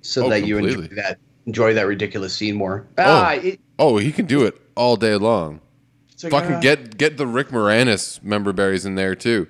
so 0.00 0.26
Oh, 0.26 0.30
that 0.30 0.46
you 0.46 0.58
enjoy 0.58 0.82
that 0.96 1.18
enjoy 1.46 1.74
that 1.74 1.86
ridiculous 1.86 2.34
scene 2.34 2.54
more. 2.56 2.86
Ah, 2.98 3.32
it, 3.34 3.60
Oh, 3.78 3.98
he 3.98 4.12
can 4.12 4.26
do 4.26 4.44
it 4.44 4.60
all 4.76 4.96
day 4.96 5.16
long. 5.16 5.60
like, 6.22 6.30
Fucking 6.32 6.56
ah. 6.56 6.60
get 6.60 6.96
get 6.98 7.16
the 7.16 7.26
Rick 7.26 7.48
Moranis 7.48 8.22
member 8.22 8.52
berries 8.52 8.84
in 8.84 8.94
there 8.96 9.14
too, 9.14 9.46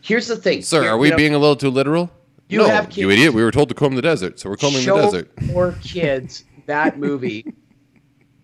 Here's 0.00 0.26
the 0.26 0.36
thing, 0.36 0.62
sir. 0.62 0.82
You- 0.82 0.88
Are 0.90 0.98
we 0.98 1.10
know, 1.10 1.16
being 1.16 1.34
a 1.34 1.38
little 1.38 1.56
too 1.56 1.70
literal? 1.70 2.10
You 2.48 2.58
no, 2.58 2.66
have 2.66 2.92
you 2.96 3.10
idiot. 3.10 3.32
We 3.32 3.42
were 3.42 3.50
told 3.50 3.68
to 3.70 3.74
comb 3.74 3.94
the 3.94 4.02
desert, 4.02 4.38
so 4.38 4.50
we're 4.50 4.56
combing 4.56 4.82
show 4.82 4.96
the 4.96 5.02
desert. 5.02 5.42
more 5.44 5.72
kids 5.82 6.44
that 6.66 6.98
movie 6.98 7.46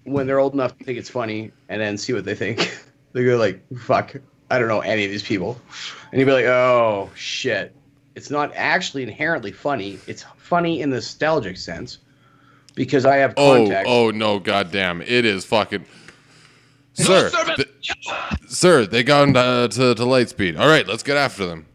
when 0.04 0.26
they're 0.26 0.38
old 0.38 0.54
enough 0.54 0.76
to 0.78 0.84
think 0.84 0.98
it's 0.98 1.10
funny 1.10 1.52
and 1.68 1.80
then 1.80 1.96
see 1.98 2.12
what 2.12 2.24
they 2.24 2.34
think. 2.34 2.58
they 3.12 3.24
go 3.24 3.36
like, 3.36 3.62
"Fuck, 3.78 4.16
I 4.50 4.58
don't 4.58 4.68
know 4.68 4.80
any 4.80 5.04
of 5.04 5.10
these 5.10 5.22
people," 5.22 5.60
and 6.12 6.18
you'd 6.20 6.26
be 6.26 6.32
like, 6.32 6.46
"Oh 6.46 7.10
shit." 7.14 7.74
It's 8.16 8.28
not 8.30 8.52
actually 8.56 9.04
inherently 9.04 9.52
funny. 9.52 9.98
It's 10.08 10.24
funny 10.36 10.80
in 10.82 10.90
the 10.90 10.96
nostalgic 10.96 11.56
sense 11.56 11.98
because 12.74 13.06
I 13.06 13.16
have 13.16 13.32
Oh, 13.36 13.56
context. 13.56 13.90
oh 13.90 14.10
no, 14.10 14.38
goddamn! 14.40 15.00
It 15.02 15.24
is 15.24 15.44
fucking. 15.44 15.84
Sir, 16.94 17.30
th- 17.56 17.68
sir, 18.48 18.84
they 18.84 19.02
gone 19.04 19.34
uh, 19.36 19.68
to 19.68 19.94
to 19.94 20.04
light 20.04 20.28
speed. 20.28 20.56
All 20.56 20.66
right, 20.68 20.86
let's 20.86 21.02
get 21.04 21.16
after 21.16 21.46
them. 21.46 21.66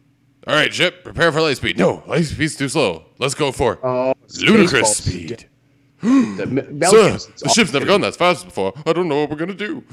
All 0.46 0.54
right, 0.54 0.72
ship, 0.72 1.04
prepare 1.04 1.32
for 1.32 1.42
light 1.42 1.58
speed. 1.58 1.80
No, 1.80 2.04
light 2.06 2.26
speed's 2.26 2.56
too 2.56 2.70
slow. 2.70 3.06
Let's 3.18 3.34
go 3.34 3.52
for 3.52 3.80
Oh, 3.84 4.14
ludicrous 4.42 5.00
Spaceballs. 5.02 5.12
speed. 5.12 5.46
The, 6.02 6.88
Sir, 6.92 7.18
the 7.42 7.50
ship's 7.50 7.74
never 7.74 7.86
gone 7.86 8.02
that 8.02 8.16
fast 8.16 8.46
before. 8.46 8.74
I 8.86 8.94
don't 8.94 9.08
know 9.08 9.22
what 9.22 9.30
we're 9.32 9.38
gonna 9.38 9.56
do. 9.56 9.84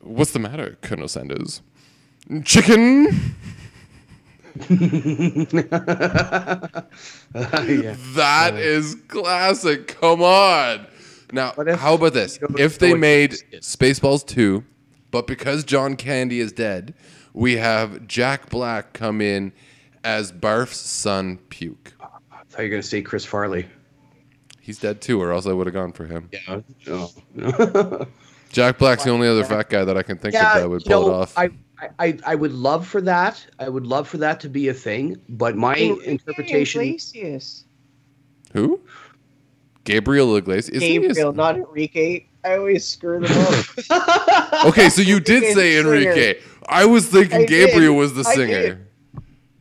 What's 0.00 0.32
the 0.32 0.40
matter, 0.40 0.76
Colonel 0.80 1.06
Sanders? 1.06 1.60
Chicken. 2.44 3.34
yeah. 4.70 4.76
That 8.14 8.54
is 8.56 8.96
classic. 9.08 9.98
Come 10.00 10.22
on. 10.22 10.86
Now, 11.32 11.54
if- 11.58 11.80
how 11.80 11.94
about 11.94 12.12
this? 12.12 12.38
If 12.58 12.78
they 12.78 12.94
made. 12.94 13.32
Spaceballs 13.60 14.26
2, 14.26 14.64
but 15.10 15.26
because 15.26 15.64
John 15.64 15.96
Candy 15.96 16.40
is 16.40 16.52
dead, 16.52 16.94
we 17.32 17.56
have 17.56 18.06
Jack 18.06 18.50
Black 18.50 18.92
come 18.92 19.20
in 19.20 19.52
as 20.04 20.32
Barf's 20.32 20.76
son, 20.78 21.38
Puke. 21.48 21.92
Ah, 22.00 22.18
I 22.30 22.36
thought 22.48 22.58
you 22.62 22.64
were 22.64 22.68
gonna 22.70 22.82
say 22.82 23.02
Chris 23.02 23.24
Farley. 23.24 23.66
He's 24.60 24.78
dead 24.78 25.00
too, 25.00 25.20
or 25.20 25.32
else 25.32 25.46
I 25.46 25.52
would 25.52 25.66
have 25.66 25.74
gone 25.74 25.92
for 25.92 26.06
him. 26.06 26.28
Yeah. 26.32 26.60
Oh. 26.88 27.10
Jack 28.50 28.78
Black's 28.78 29.04
the 29.04 29.10
only 29.10 29.26
other 29.26 29.44
fat 29.44 29.70
guy 29.70 29.84
that 29.84 29.96
I 29.96 30.02
can 30.02 30.18
think 30.18 30.34
of 30.34 30.42
that 30.42 30.68
would 30.68 30.84
pull 30.84 31.08
it 31.08 31.12
off. 31.12 31.38
I, 31.38 31.48
I, 31.98 32.18
I 32.26 32.34
would 32.34 32.52
love 32.52 32.86
for 32.86 33.00
that. 33.02 33.44
I 33.58 33.68
would 33.68 33.86
love 33.86 34.08
for 34.08 34.18
that 34.18 34.40
to 34.40 34.48
be 34.48 34.68
a 34.68 34.74
thing. 34.74 35.16
But 35.28 35.56
my 35.56 35.74
interpretation, 35.76 36.82
Iglesias. 36.82 37.64
Who? 38.52 38.80
Gabriel 39.84 40.36
Iglesias. 40.36 40.82
Isn't 40.82 41.14
he 41.14 41.20
a- 41.20 41.32
not 41.32 41.56
Enrique. 41.56 42.26
I 42.44 42.56
always 42.56 42.84
screw 42.84 43.20
them 43.20 43.30
up. 43.36 44.64
Okay, 44.66 44.88
so 44.90 45.02
you 45.02 45.18
did 45.20 45.54
say. 45.54 45.78
Enrique. 45.78 46.40
I 46.68 46.84
was 46.84 47.06
thinking 47.06 47.42
I 47.42 47.46
did. 47.46 47.70
Gabriel 47.70 47.94
was 47.96 48.14
the 48.14 48.24
singer. 48.24 48.86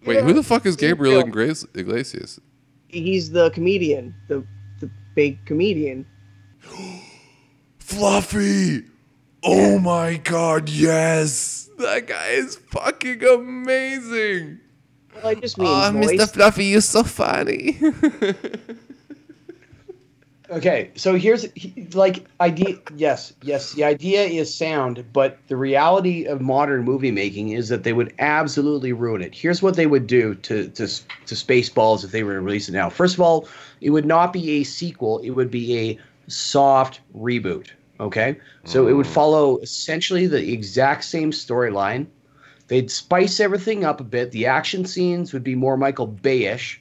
Wait, 0.05 0.15
Yeah, 0.15 0.21
who 0.21 0.33
the 0.33 0.43
fuck 0.43 0.65
is 0.65 0.75
Gabriel 0.75 1.23
Gabriel. 1.23 1.55
Iglesias? 1.75 2.39
He's 2.87 3.31
the 3.31 3.49
comedian, 3.51 4.13
the 4.27 4.45
the 4.79 4.89
big 5.15 5.43
comedian. 5.45 6.05
Fluffy! 7.79 8.83
Oh 9.43 9.79
my 9.79 10.17
god, 10.17 10.69
yes! 10.69 11.60
That 11.81 12.07
guy 12.07 12.27
is 12.29 12.55
fucking 12.57 13.23
amazing! 13.23 14.59
Well, 15.15 15.27
I 15.27 15.35
just 15.35 15.57
mean 15.57 15.67
Oh, 15.69 15.91
voice. 15.91 16.11
Mr. 16.11 16.33
Fluffy, 16.33 16.65
you're 16.65 16.81
so 16.81 17.03
funny. 17.03 17.79
Okay, 20.51 20.91
so 20.95 21.15
here's 21.15 21.49
he- 21.53 21.87
like 21.93 22.25
idea. 22.41 22.75
Yes, 22.97 23.31
yes, 23.41 23.71
the 23.71 23.85
idea 23.85 24.23
is 24.23 24.53
sound, 24.53 25.05
but 25.13 25.39
the 25.47 25.55
reality 25.55 26.25
of 26.25 26.41
modern 26.41 26.83
movie 26.83 27.09
making 27.11 27.49
is 27.49 27.69
that 27.69 27.83
they 27.83 27.93
would 27.93 28.13
absolutely 28.19 28.91
ruin 28.91 29.21
it. 29.21 29.33
Here's 29.33 29.61
what 29.61 29.77
they 29.77 29.87
would 29.87 30.07
do 30.07 30.35
to 30.35 30.67
to 30.67 30.87
to 30.87 31.35
Spaceballs 31.35 32.03
if 32.03 32.11
they 32.11 32.23
were 32.23 32.33
to 32.33 32.41
release 32.41 32.67
it 32.67 32.73
now. 32.73 32.89
First 32.89 33.13
of 33.13 33.21
all, 33.21 33.47
it 33.79 33.91
would 33.91 34.05
not 34.05 34.33
be 34.33 34.59
a 34.59 34.63
sequel; 34.65 35.19
it 35.19 35.29
would 35.29 35.51
be 35.51 35.77
a 35.77 35.99
soft 36.27 36.99
reboot. 37.15 37.67
Okay, 38.01 38.39
so 38.65 38.87
it 38.87 38.93
would 38.93 39.05
mm. 39.05 39.13
follow 39.13 39.57
essentially 39.59 40.25
the 40.25 40.51
exact 40.51 41.03
same 41.03 41.29
storyline. 41.29 42.07
They'd 42.67 42.89
spice 42.89 43.39
everything 43.39 43.85
up 43.85 44.01
a 44.01 44.03
bit. 44.03 44.31
The 44.31 44.47
action 44.47 44.85
scenes 44.85 45.33
would 45.33 45.43
be 45.43 45.53
more 45.53 45.77
Michael 45.77 46.07
Bayish. 46.07 46.79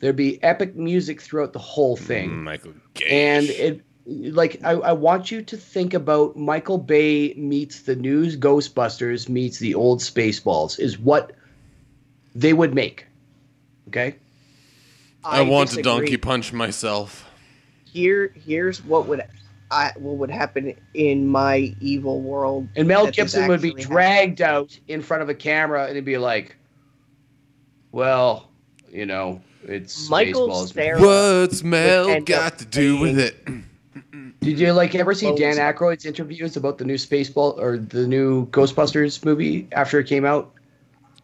There'd 0.00 0.16
be 0.16 0.42
epic 0.42 0.76
music 0.76 1.22
throughout 1.22 1.54
the 1.54 1.58
whole 1.58 1.96
mm, 1.96 2.00
thing 2.00 2.44
Michael 2.44 2.74
Gage. 2.92 3.08
and 3.10 3.46
it 3.46 3.80
like 4.06 4.60
I, 4.62 4.72
I 4.72 4.92
want 4.92 5.30
you 5.30 5.40
to 5.40 5.56
think 5.56 5.94
about 5.94 6.36
Michael 6.36 6.78
Bay 6.78 7.32
meets 7.34 7.80
the 7.82 7.96
news 7.96 8.36
Ghostbusters 8.36 9.30
meets 9.30 9.58
the 9.58 9.74
old 9.74 10.00
Spaceballs 10.00 10.78
is 10.78 10.98
what 10.98 11.32
they 12.34 12.52
would 12.52 12.74
make. 12.74 13.06
Okay, 13.88 14.16
I, 15.24 15.40
want 15.40 15.70
to 15.70 15.82
donkey 15.82 16.18
punch 16.18 16.52
myself. 16.52 17.26
Here, 17.84 18.34
here's 18.44 18.84
what 18.84 19.06
would 19.06 19.22
I 19.70 19.92
what 19.96 20.16
would 20.16 20.30
happen 20.30 20.74
in 20.94 21.26
my 21.26 21.74
evil 21.80 22.20
world. 22.20 22.68
and 22.76 22.88
Mel 22.88 23.10
Gibson 23.10 23.46
would 23.48 23.62
be 23.62 23.70
actually 23.70 23.84
dragged 23.84 24.40
out 24.40 24.78
in 24.88 25.00
front 25.00 25.22
of 25.22 25.28
a 25.28 25.34
camera 25.34 25.86
and 25.86 25.94
he'd 25.94 26.04
be 26.04 26.18
like, 26.18 26.56
well, 27.92 28.50
you 28.90 29.06
know, 29.06 29.40
it's 29.64 30.08
Michael 30.10 30.48
Spaceballs. 30.48 30.72
Cera 30.72 31.00
What's 31.00 31.62
Mel 31.62 32.20
got 32.22 32.58
to 32.58 32.64
do 32.64 32.98
with 32.98 33.18
it? 33.18 33.44
Did 34.40 34.58
you 34.58 34.72
like 34.72 34.94
ever 34.94 35.14
see 35.14 35.26
Well, 35.26 35.36
Dan 35.36 35.56
Aykroyd's 35.56 36.06
interviews 36.06 36.56
about 36.56 36.78
the 36.78 36.84
new 36.84 36.94
Spaceball 36.94 37.58
or 37.58 37.78
the 37.78 38.06
new 38.06 38.46
Ghostbusters 38.46 39.24
movie 39.24 39.68
after 39.72 40.00
it 40.00 40.04
came 40.04 40.24
out? 40.24 40.54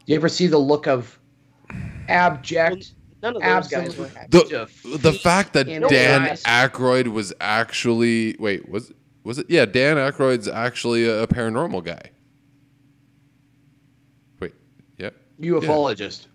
Did 0.01 0.13
You 0.13 0.17
ever 0.17 0.29
see 0.29 0.47
the 0.47 0.59
look 0.59 0.87
of 0.87 1.19
abject? 2.09 2.93
None 3.27 3.37
of 3.37 3.43
those 3.43 3.69
guys 3.69 3.97
were 3.97 4.09
happy. 4.09 4.29
The 4.31 4.99
the 4.99 5.13
fact 5.13 5.53
that 5.55 5.67
Dan 5.67 5.89
their. 5.89 6.37
Aykroyd 6.37 7.09
was 7.09 7.33
actually 7.41 8.37
wait 8.39 8.69
was 8.69 8.93
was 9.25 9.39
it 9.39 9.47
yeah 9.49 9.65
Dan 9.65 9.97
Aykroyd's 9.97 10.47
actually 10.47 11.07
a, 11.07 11.25
a 11.25 11.27
paranormal 11.27 11.85
guy. 11.85 12.11
Wait, 14.41 14.55
yeah. 14.99 15.11
ufologist. 15.41 16.27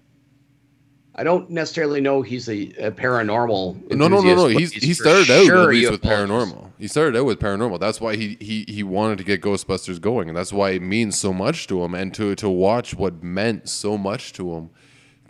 I 1.15 1.23
don't 1.23 1.49
necessarily 1.49 2.01
know 2.01 2.22
he's 2.22 2.47
a, 2.49 2.68
a 2.80 2.91
paranormal. 2.91 3.91
No, 3.91 4.07
no, 4.07 4.22
no, 4.22 4.22
no. 4.22 4.47
enthusiast, 4.47 4.73
He's 4.73 4.84
he 4.84 4.93
started 4.93 5.30
out 5.30 5.45
sure 5.45 5.63
at 5.63 5.69
least 5.69 5.91
with 5.91 6.01
paranormal. 6.01 6.72
He 6.77 6.88
started 6.88 7.18
out 7.18 7.26
with 7.26 7.39
paranormal. 7.39 7.80
That's 7.80 8.01
why 8.01 8.18
he 8.18 8.38
he 8.41 8.65
he 8.68 8.84
wanted 8.84 9.18
to 9.19 9.23
get 9.23 9.41
Ghostbusters 9.41 10.01
going, 10.01 10.27
and 10.27 10.38
that's 10.38 10.51
why 10.51 10.72
it 10.72 10.81
means 10.81 11.18
so 11.18 11.31
much 11.31 11.68
to 11.68 11.84
him. 11.84 11.93
And 11.93 12.13
to 12.15 12.35
to 12.35 12.49
watch 12.49 12.95
what 12.95 13.23
meant 13.23 13.69
so 13.69 13.97
much 13.97 14.34
to 14.34 14.53
him 14.53 14.69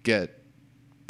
get 0.03 0.40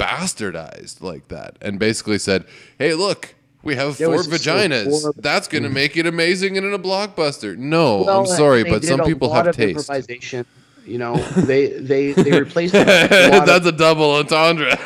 bastardized 0.02 1.02
like 1.02 1.28
that, 1.28 1.56
and 1.60 1.78
basically 1.78 2.18
said, 2.18 2.44
"Hey, 2.78 2.94
look." 2.94 3.34
We 3.64 3.76
have 3.76 3.96
There 3.96 4.08
four 4.08 4.16
was 4.16 4.26
just 4.26 4.42
so 4.42 4.50
vaginas. 4.56 4.88
horrible. 4.90 5.22
That's 5.22 5.46
going 5.46 5.62
to 5.62 5.70
make 5.70 5.96
it 5.96 6.04
amazing 6.04 6.56
and 6.58 6.66
in 6.66 6.74
a 6.74 6.80
blockbuster. 6.80 7.56
No, 7.56 8.02
Well, 8.02 8.18
I'm 8.20 8.26
sorry, 8.26 8.64
but 8.64 8.82
some 8.84 9.04
people 9.04 9.32
have 9.32 9.54
taste. 9.54 9.88
You 10.84 10.98
know, 10.98 11.14
they 11.36 11.68
they 11.68 12.10
they 12.10 12.40
replaced. 12.40 12.72
That's 12.72 13.64
a 13.66 13.70
double 13.70 14.10
entendre. 14.16 14.66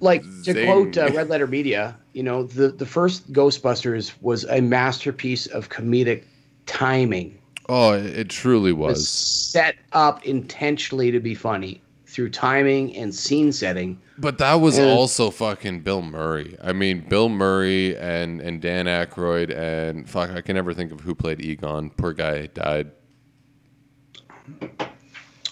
like 0.00 0.22
to 0.42 0.52
Zing. 0.52 0.66
quote 0.66 0.98
uh, 0.98 1.10
Red 1.14 1.28
Letter 1.28 1.46
Media. 1.46 1.96
You 2.14 2.24
know, 2.24 2.42
the 2.42 2.70
the 2.70 2.86
first 2.86 3.32
Ghostbusters 3.32 4.10
was 4.22 4.44
a 4.46 4.60
masterpiece 4.60 5.46
of 5.46 5.68
comedic 5.68 6.24
timing. 6.66 7.38
oh, 7.68 7.92
it, 7.92 8.06
it 8.06 8.28
truly 8.28 8.70
It 8.70 8.72
was 8.72 8.98
was. 8.98 9.08
set 9.08 9.76
up 9.92 10.26
intentionally 10.26 11.12
to 11.12 11.20
be 11.20 11.34
funny 11.34 11.80
through 12.16 12.30
timing 12.30 12.96
and 12.96 13.14
scene 13.14 13.52
setting. 13.52 14.00
But 14.16 14.38
that 14.38 14.54
was 14.54 14.78
And- 14.78 14.88
also 14.88 15.30
fucking 15.30 15.80
Bill 15.80 16.00
Murray. 16.00 16.56
I 16.64 16.72
mean, 16.72 17.04
Bill 17.06 17.28
Murray 17.28 17.94
and 17.98 18.40
and 18.40 18.58
Dan 18.62 18.86
Aykroyd 18.86 19.54
and 19.54 20.08
fuck, 20.08 20.30
I 20.30 20.40
can 20.40 20.54
never 20.56 20.72
think 20.72 20.92
of 20.92 21.00
who 21.00 21.14
played 21.14 21.42
Egon. 21.42 21.90
Poor 21.90 22.14
guy 22.14 22.46
died. 22.46 22.90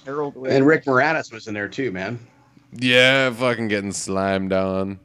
Harold 0.07 0.37
And 0.49 0.67
Rick 0.67 0.85
Moranis 0.87 1.31
was 1.31 1.47
in 1.49 1.53
there 1.55 1.69
too, 1.69 1.93
man. 1.93 2.19
Yeah, 2.73 3.31
fucking 3.31 3.69
getting 3.69 3.93
slimed 3.93 4.53
on. 4.55 4.99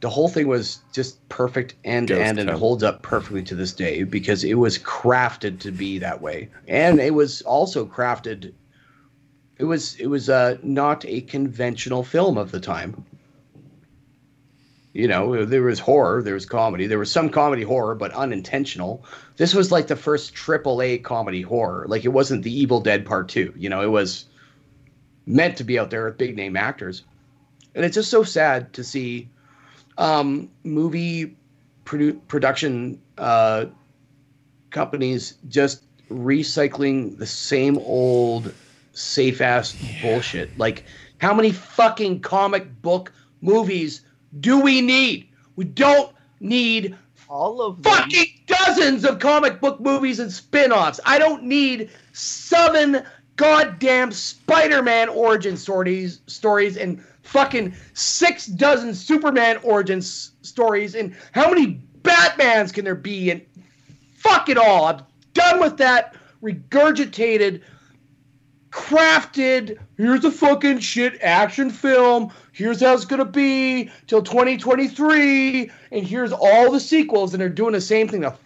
the 0.00 0.08
whole 0.08 0.28
thing 0.28 0.46
was 0.46 0.78
just 0.92 1.28
perfect 1.28 1.74
end 1.82 2.06
to 2.06 2.22
end 2.22 2.38
and 2.38 2.48
it 2.48 2.54
holds 2.54 2.84
up 2.84 3.02
perfectly 3.02 3.42
to 3.42 3.56
this 3.56 3.72
day 3.72 4.04
because 4.04 4.44
it 4.44 4.54
was 4.54 4.78
crafted 4.78 5.58
to 5.58 5.72
be 5.72 5.98
that 5.98 6.22
way 6.22 6.48
and 6.68 7.00
it 7.00 7.12
was 7.12 7.42
also 7.42 7.84
crafted 7.84 8.52
it 9.58 9.64
was 9.64 9.96
it 9.96 10.06
was 10.06 10.28
uh, 10.30 10.56
not 10.62 11.04
a 11.04 11.20
conventional 11.22 12.04
film 12.04 12.38
of 12.38 12.50
the 12.50 12.60
time. 12.60 13.04
You 14.92 15.06
know 15.06 15.44
there 15.44 15.62
was 15.62 15.78
horror 15.78 16.22
there 16.22 16.34
was 16.34 16.46
comedy 16.46 16.86
there 16.86 16.98
was 16.98 17.10
some 17.10 17.28
comedy 17.28 17.62
horror 17.62 17.94
but 17.94 18.12
unintentional. 18.12 19.04
This 19.36 19.54
was 19.54 19.70
like 19.70 19.86
the 19.86 19.96
first 19.96 20.34
triple 20.34 20.80
a 20.82 20.98
comedy 20.98 21.42
horror. 21.42 21.86
Like 21.88 22.04
it 22.04 22.08
wasn't 22.08 22.42
the 22.42 22.52
evil 22.52 22.80
dead 22.80 23.04
part 23.04 23.28
two 23.28 23.52
you 23.56 23.68
know 23.68 23.82
it 23.82 23.90
was 23.90 24.24
meant 25.26 25.58
to 25.58 25.64
be 25.64 25.78
out 25.78 25.90
there 25.90 26.06
with 26.06 26.18
big 26.18 26.36
name 26.36 26.56
actors. 26.56 27.02
And 27.74 27.84
it's 27.84 27.94
just 27.94 28.10
so 28.10 28.22
sad 28.22 28.72
to 28.72 28.82
see 28.82 29.28
um, 29.98 30.50
movie 30.64 31.36
produ- 31.84 32.18
production 32.28 33.00
uh, 33.18 33.66
companies 34.70 35.34
just 35.48 35.84
recycling 36.10 37.18
the 37.18 37.26
same 37.26 37.76
old 37.78 38.52
safe 38.98 39.40
ass 39.40 39.76
bullshit. 40.02 40.56
Like, 40.58 40.84
how 41.18 41.34
many 41.34 41.52
fucking 41.52 42.20
comic 42.20 42.82
book 42.82 43.12
movies 43.40 44.02
do 44.40 44.60
we 44.60 44.80
need? 44.80 45.28
We 45.56 45.64
don't 45.64 46.12
need 46.40 46.96
all 47.28 47.60
of 47.60 47.82
them. 47.82 47.92
fucking 47.92 48.26
dozens 48.46 49.04
of 49.04 49.18
comic 49.18 49.60
book 49.60 49.80
movies 49.80 50.18
and 50.18 50.32
spin-offs. 50.32 51.00
I 51.04 51.18
don't 51.18 51.44
need 51.44 51.90
seven 52.12 53.02
goddamn 53.36 54.10
Spider-Man 54.10 55.08
origin 55.10 55.56
stories 55.56 56.20
stories 56.26 56.76
and 56.76 57.02
fucking 57.22 57.74
six 57.92 58.46
dozen 58.46 58.94
Superman 58.94 59.58
origin 59.62 59.98
s- 59.98 60.32
stories 60.42 60.94
and 60.94 61.14
how 61.32 61.48
many 61.48 61.80
Batmans 62.02 62.72
can 62.72 62.84
there 62.84 62.94
be 62.94 63.30
and 63.30 63.42
fuck 64.16 64.48
it 64.48 64.56
all. 64.58 64.86
I'm 64.86 65.02
done 65.34 65.60
with 65.60 65.76
that 65.76 66.16
regurgitated 66.42 67.62
crafted 68.70 69.78
here's 69.96 70.24
a 70.24 70.30
fucking 70.30 70.78
shit 70.78 71.18
action 71.22 71.70
film 71.70 72.30
here's 72.52 72.80
how 72.80 72.92
it's 72.92 73.04
gonna 73.04 73.24
be 73.24 73.90
till 74.06 74.22
2023 74.22 75.70
and 75.92 76.06
here's 76.06 76.32
all 76.32 76.70
the 76.70 76.80
sequels 76.80 77.32
and 77.32 77.40
they're 77.40 77.48
doing 77.48 77.72
the 77.72 77.80
same 77.80 78.06
thing 78.08 78.20
to 78.20 78.36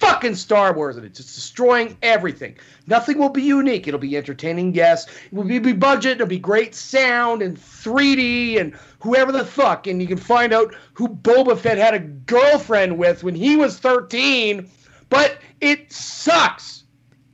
fucking 0.00 0.34
star 0.34 0.72
wars 0.72 0.96
and 0.96 1.04
it's 1.04 1.18
just 1.18 1.34
destroying 1.34 1.96
everything. 2.02 2.56
Nothing 2.86 3.18
will 3.18 3.28
be 3.28 3.42
unique. 3.42 3.86
It'll 3.86 4.00
be 4.00 4.16
entertaining 4.16 4.74
yes. 4.74 5.06
It 5.06 5.32
will 5.32 5.44
be 5.44 5.58
big 5.58 5.78
budget 5.78 6.12
it'll 6.12 6.26
be 6.26 6.38
great 6.38 6.74
sound 6.74 7.42
and 7.42 7.56
3d 7.56 8.58
and 8.58 8.74
whoever 9.00 9.30
the 9.30 9.44
fuck 9.44 9.86
and 9.86 10.00
you 10.00 10.08
can 10.08 10.16
find 10.16 10.52
out 10.52 10.74
who 10.94 11.06
boba 11.06 11.56
fett 11.56 11.76
had 11.76 11.94
a 11.94 11.98
girlfriend 12.00 12.96
with 12.98 13.22
when 13.22 13.34
he 13.34 13.56
was 13.56 13.78
13 13.78 14.68
but 15.10 15.38
it 15.60 15.92
sucks. 15.92 16.84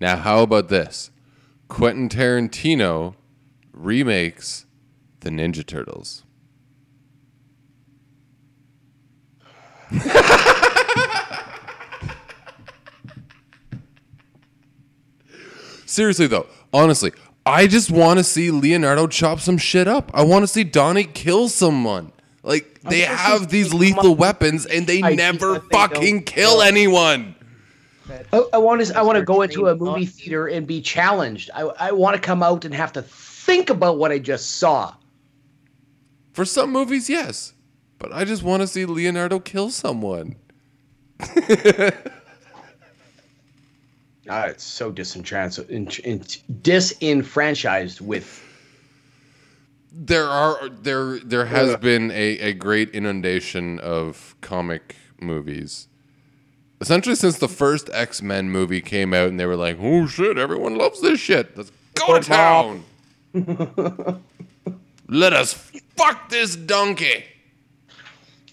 Now, 0.00 0.16
how 0.16 0.42
about 0.42 0.68
this? 0.68 1.10
Quentin 1.68 2.08
Tarantino 2.08 3.14
remakes 3.72 4.66
the 5.20 5.30
Ninja 5.30 5.64
Turtles. 5.66 6.22
Seriously 15.86 16.26
though, 16.26 16.46
honestly, 16.72 17.12
I 17.44 17.66
just 17.66 17.90
want 17.90 18.18
to 18.18 18.24
see 18.24 18.50
Leonardo 18.50 19.06
chop 19.06 19.40
some 19.40 19.56
shit 19.58 19.86
up. 19.86 20.10
I 20.14 20.24
want 20.24 20.42
to 20.42 20.46
see 20.48 20.64
Donnie 20.64 21.04
kill 21.04 21.48
someone. 21.48 22.12
Like 22.42 22.80
they 22.82 23.00
have 23.00 23.48
these 23.48 23.72
lethal 23.74 24.14
weapons 24.14 24.66
and 24.66 24.86
they 24.86 25.02
I- 25.02 25.14
never 25.14 25.54
they 25.60 25.68
fucking 25.72 26.24
kill 26.24 26.54
kill. 26.58 26.62
anyone. 26.62 27.35
I, 28.32 28.44
I 28.52 28.58
want 28.58 28.84
to. 28.84 28.96
I 28.98 29.02
want 29.02 29.16
to 29.16 29.24
go 29.24 29.42
into 29.42 29.68
a 29.68 29.74
movie 29.74 30.04
not 30.04 30.12
theater 30.12 30.46
and 30.46 30.66
be 30.66 30.80
challenged. 30.80 31.50
I, 31.54 31.62
I 31.62 31.92
want 31.92 32.14
to 32.14 32.20
come 32.22 32.42
out 32.42 32.64
and 32.64 32.74
have 32.74 32.92
to 32.94 33.02
think 33.02 33.70
about 33.70 33.98
what 33.98 34.12
I 34.12 34.18
just 34.18 34.52
saw. 34.52 34.94
For 36.32 36.44
some 36.44 36.70
movies, 36.70 37.08
yes. 37.08 37.54
But 37.98 38.12
I 38.12 38.24
just 38.24 38.42
want 38.42 38.60
to 38.60 38.66
see 38.66 38.84
Leonardo 38.84 39.38
kill 39.40 39.70
someone. 39.70 40.36
Ah, 44.28 44.46
it's 44.46 44.64
so 44.64 44.90
disenfranchised, 44.90 45.70
in, 45.70 45.88
in, 46.02 46.24
disenfranchised 46.60 48.00
with 48.00 48.42
there 49.92 50.28
are 50.28 50.68
there 50.68 51.18
there 51.20 51.46
has 51.46 51.70
Ugh. 51.70 51.80
been 51.80 52.10
a, 52.10 52.38
a 52.40 52.52
great 52.52 52.90
inundation 52.90 53.78
of 53.78 54.36
comic 54.40 54.96
movies. 55.20 55.88
Essentially 56.86 57.16
since 57.16 57.38
the 57.38 57.48
first 57.48 57.90
X-Men 57.92 58.48
movie 58.48 58.80
came 58.80 59.12
out 59.12 59.28
and 59.28 59.40
they 59.40 59.44
were 59.46 59.56
like, 59.56 59.76
"Oh 59.80 60.06
shit, 60.06 60.38
everyone 60.38 60.76
loves 60.78 61.00
this 61.00 61.18
shit. 61.18 61.56
Let's 61.58 61.72
go 61.94 62.16
to 62.16 62.24
town." 62.24 62.84
Let 65.08 65.32
us 65.32 65.52
fuck 65.96 66.28
this 66.28 66.54
donkey. 66.54 67.24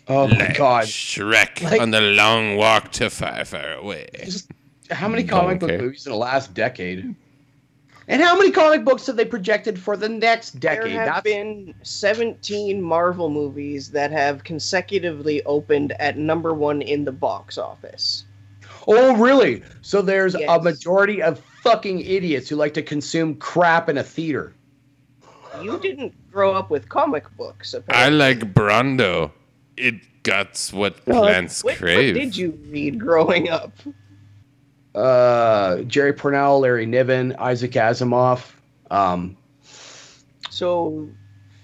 Oh 0.07 0.27
my 0.27 0.35
Like 0.35 0.57
god! 0.57 0.85
Shrek 0.85 1.61
Like- 1.61 1.79
on 1.79 1.91
the 1.91 2.01
long 2.01 2.57
walk 2.57 2.91
to 2.93 3.11
far, 3.11 3.45
far 3.45 3.73
away. 3.73 4.07
Just 4.23 4.49
how 4.89 5.07
many 5.07 5.23
comic 5.25 5.59
book 5.59 5.69
movies 5.69 6.07
in 6.07 6.11
the 6.11 6.17
last 6.17 6.55
decade? 6.55 7.13
And 8.07 8.21
how 8.21 8.37
many 8.37 8.51
comic 8.51 8.83
books 8.83 9.07
have 9.07 9.15
they 9.15 9.25
projected 9.25 9.79
for 9.79 9.95
the 9.95 10.09
next 10.09 10.59
decade? 10.59 10.91
There 10.91 11.05
have 11.05 11.07
That's 11.07 11.23
been 11.23 11.73
17 11.83 12.81
Marvel 12.81 13.29
movies 13.29 13.91
that 13.91 14.11
have 14.11 14.43
consecutively 14.43 15.41
opened 15.43 15.93
at 15.99 16.17
number 16.17 16.53
one 16.53 16.81
in 16.81 17.05
the 17.05 17.11
box 17.11 17.57
office. 17.57 18.25
oh 18.87 19.15
really? 19.15 19.63
So 19.81 20.01
there's 20.01 20.35
a 20.35 20.59
majority 20.61 21.21
of 21.21 21.39
fucking 21.61 22.01
idiots 22.01 22.49
who 22.49 22.57
like 22.57 22.73
to 22.73 22.81
consume 22.81 23.35
crap 23.35 23.87
in 23.87 23.97
a 23.97 24.03
theater. 24.03 24.53
You 25.61 25.79
didn't 25.79 26.13
grow 26.31 26.53
up 26.53 26.69
with 26.69 26.89
comic 26.89 27.25
books, 27.37 27.75
I 27.89 28.09
like 28.09 28.39
Brando. 28.53 29.31
It 29.77 29.95
guts 30.23 30.73
what 30.73 31.03
plants 31.05 31.63
What, 31.63 31.79
what 31.79 31.87
did 31.87 32.35
you 32.35 32.51
read 32.69 32.99
growing 32.99 33.49
up? 33.49 33.71
Uh, 34.95 35.77
Jerry 35.83 36.13
Pournelle, 36.13 36.61
Larry 36.61 36.85
Niven, 36.85 37.35
Isaac 37.39 37.71
Asimov. 37.71 38.51
Um, 38.91 39.35
So, 40.49 41.09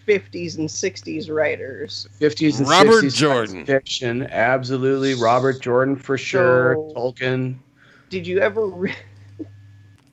50s 0.07 0.57
and 0.57 0.67
60s 0.67 1.29
writers. 1.29 2.07
50s 2.19 2.57
and 2.59 2.67
Robert 2.67 3.03
60s 3.03 3.15
Jordan. 3.15 3.53
science 3.53 3.67
fiction, 3.67 4.23
absolutely. 4.31 5.13
Robert 5.13 5.61
Jordan 5.61 5.95
for 5.95 6.17
sure. 6.17 6.75
So- 6.75 6.93
Tolkien. 6.95 7.55
Did 8.09 8.25
you 8.25 8.39
ever 8.39 8.65
read? 8.65 8.95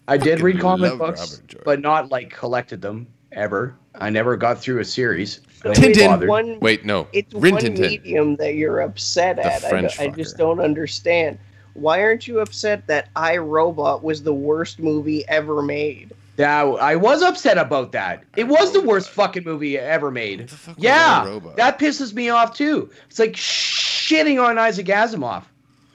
I 0.09 0.16
did 0.18 0.32
Fucking 0.38 0.44
read 0.44 0.60
comic 0.60 0.98
books, 0.98 1.40
but 1.64 1.80
not 1.80 2.10
like 2.12 2.30
collected 2.30 2.80
them 2.82 3.06
ever. 3.32 3.74
I 3.94 4.10
never 4.10 4.36
got 4.36 4.60
through 4.60 4.80
a 4.80 4.84
series. 4.84 5.40
So 5.62 5.72
Tintin. 5.72 6.28
One, 6.28 6.60
Wait, 6.60 6.84
no. 6.84 7.09
it's 7.14 7.32
Rin 7.34 7.55
one 7.55 7.62
Tin 7.62 7.74
Tin. 7.74 7.90
medium 7.90 8.36
that 8.36 8.55
you're 8.55 8.80
upset 8.82 9.36
The 9.36 9.47
at. 9.47 9.64
I, 9.64 10.05
I 10.05 10.09
just 10.09 10.36
don't 10.36 10.60
understand. 10.60 11.38
Why 11.77 12.03
aren't 12.03 12.27
you 12.27 12.40
upset 12.40 12.86
that 12.86 13.09
I 13.16 13.36
Robot 13.36 14.03
was 14.03 14.23
the 14.23 14.32
worst 14.35 14.78
movie 14.78 15.27
ever 15.28 15.62
made? 15.62 16.12
Now, 16.39 16.77
I 16.77 16.97
was 16.97 17.23
upset 17.23 17.57
about 17.57 17.93
that. 17.93 18.23
It 18.36 18.44
was 18.48 18.73
the 18.73 18.82
worst 18.82 19.09
fucking 19.11 19.44
movie 19.44 19.78
ever 19.78 20.11
made. 20.11 20.40
What 20.40 20.48
the 20.51 20.57
fuck 20.57 20.74
Yeah, 20.78 21.24
iRobot? 21.24 21.57
that 21.57 21.78
pisses 21.78 22.12
me 22.12 22.28
off 22.28 22.55
too. 22.55 22.90
It's 23.09 23.19
like 23.19 23.32
shitting 23.32 24.43
on 24.43 24.59
Isaac 24.59 24.86
Asimov. 24.86 25.44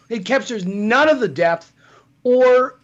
It 0.09 0.25
captures 0.25 0.65
none 0.65 1.09
of 1.09 1.19
the 1.19 1.27
depth 1.27 1.71
or 2.23 2.79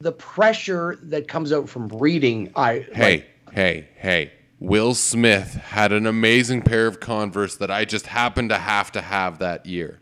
the 0.00 0.12
pressure 0.12 0.98
that 1.02 1.28
comes 1.28 1.52
out 1.52 1.68
from 1.68 1.88
reading. 1.88 2.50
I 2.56 2.86
Hey, 2.92 3.24
like, 3.46 3.54
hey, 3.54 3.88
hey. 3.96 4.32
Will 4.60 4.94
Smith 4.94 5.54
had 5.56 5.92
an 5.92 6.06
amazing 6.06 6.62
pair 6.62 6.86
of 6.86 7.00
Converse 7.00 7.56
that 7.56 7.70
I 7.70 7.84
just 7.84 8.06
happened 8.06 8.48
to 8.48 8.56
have 8.58 8.90
to 8.92 9.02
have 9.02 9.38
that 9.40 9.66
year. 9.66 10.00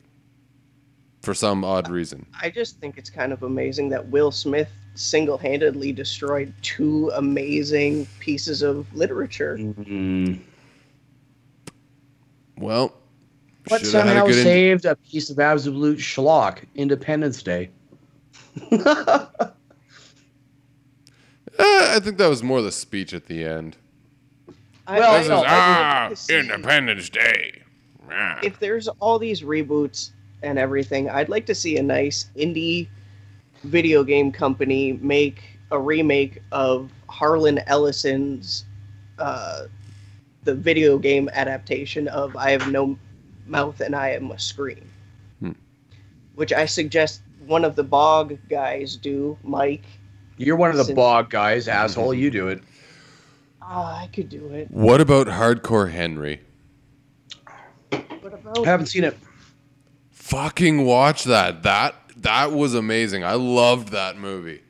For 1.23 1.35
some 1.35 1.65
odd 1.65 1.89
reason. 1.89 2.27
I 2.41 2.51
just 2.51 2.81
think 2.81 2.99
it's 2.99 3.09
kind 3.09 3.33
of 3.33 3.45
amazing 3.45 3.89
that 3.91 4.05
Will 4.09 4.33
Smith 4.33 4.69
single-handedly 4.97 5.93
destroyed 5.93 6.53
two 6.63 7.11
amazing 7.15 8.07
pieces 8.19 8.61
of 8.63 8.93
literature. 8.95 9.57
mm, 9.57 10.39
Well, 12.59 12.93
but 13.69 13.83
shoulda 13.83 13.87
a 13.87 13.91
somehow 13.91 14.27
in- 14.27 14.33
saved 14.33 14.85
a 14.85 14.97
piece 14.97 15.31
of 15.31 15.39
absolute 15.39 15.99
schlock, 15.99 16.59
Independence 16.75 17.41
Day. 17.43 17.71
Eh, 18.73 18.79
I 21.59 22.01
think 22.03 22.19
that 22.19 22.29
was 22.29 22.43
more 22.43 22.61
the 22.63 22.73
speech 22.73 23.15
at 23.15 23.27
the 23.27 23.45
end. 23.45 23.77
I- 24.89 24.99
Well, 24.99 25.13
I 25.15 25.19
This 25.21 25.31
I'd 25.31 25.47
ah 25.47 26.39
Independence 26.41 27.09
Day. 27.09 27.63
Ah. 28.11 28.41
if 28.43 28.59
there's 28.59 28.89
all 28.89 29.19
these 29.19 29.43
reboots 29.43 30.11
and 30.43 30.59
everything, 30.59 31.09
I'd 31.09 31.29
like 31.29 31.47
to 31.47 31.55
see 31.55 31.77
a 31.77 31.83
nice 31.83 32.27
indie 32.37 32.89
video 33.65 34.03
game 34.05 34.33
company 34.33 34.95
make 34.95 35.43
a 35.71 35.79
remake 35.79 36.43
of 36.53 36.91
Harlan 37.09 37.61
Ellison's 37.67 38.65
uh, 39.19 39.65
the 40.45 40.55
video 40.55 40.99
game 40.99 41.29
adaptation 41.33 42.09
of 42.09 42.37
I 42.37 42.51
Have 42.51 42.71
No 42.71 42.99
Mouth 43.47 43.81
and 43.81 43.95
I 43.95 44.19
Must 44.19 44.47
Scream. 44.47 44.85
Hmm. 45.41 45.53
Which 46.35 46.53
I 46.53 46.67
suggest 46.67 47.23
one 47.47 47.65
of 47.65 47.77
the 47.77 47.85
Bog 47.85 48.37
guys 48.49 48.97
do, 48.97 49.39
Mike. 49.45 49.85
You're 50.37 50.57
one 50.57 50.71
of 50.71 50.77
the 50.77 50.85
Since- 50.85 50.97
bog 50.97 51.31
guys, 51.31 51.69
asshole. 51.69 52.15
You 52.15 52.31
do 52.31 52.49
it. 52.49 52.63
Ah, 53.61 54.03
I 54.03 54.09
could 54.09 54.29
do 54.29 54.49
it. 54.49 54.71
What 54.71 55.01
about 55.01 55.29
Hardcore 55.29 55.91
Henry? 55.91 56.41
What 57.91 58.35
I 58.65 58.69
haven't 58.69 58.87
seen 58.87 59.05
it. 59.05 59.17
Fucking 60.33 60.87
watch 60.87 61.25
that. 61.25 61.63
That 61.63 61.95
that 62.17 62.53
was 62.53 62.73
amazing. 62.75 63.23
I 63.23 63.35
loved 63.35 63.89
that 63.89 64.17
movie. 64.17 64.63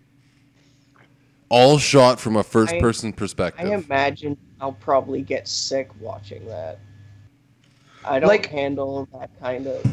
All 1.48 1.78
shot 1.78 2.18
from 2.18 2.34
a 2.36 2.42
first 2.42 2.76
person 2.80 3.10
I 3.10 3.12
perspective. 3.12 3.70
I 3.70 3.74
imagine 3.74 4.36
I'll 4.60 4.72
probably 4.72 5.22
get 5.22 5.46
sick 5.46 5.88
watching 6.00 6.44
that. 6.46 6.80
I 8.04 8.18
don't 8.18 8.28
Like- 8.28 8.46
handle 8.46 9.08
that 9.12 9.30
kind 9.40 9.68
of. 9.68 9.86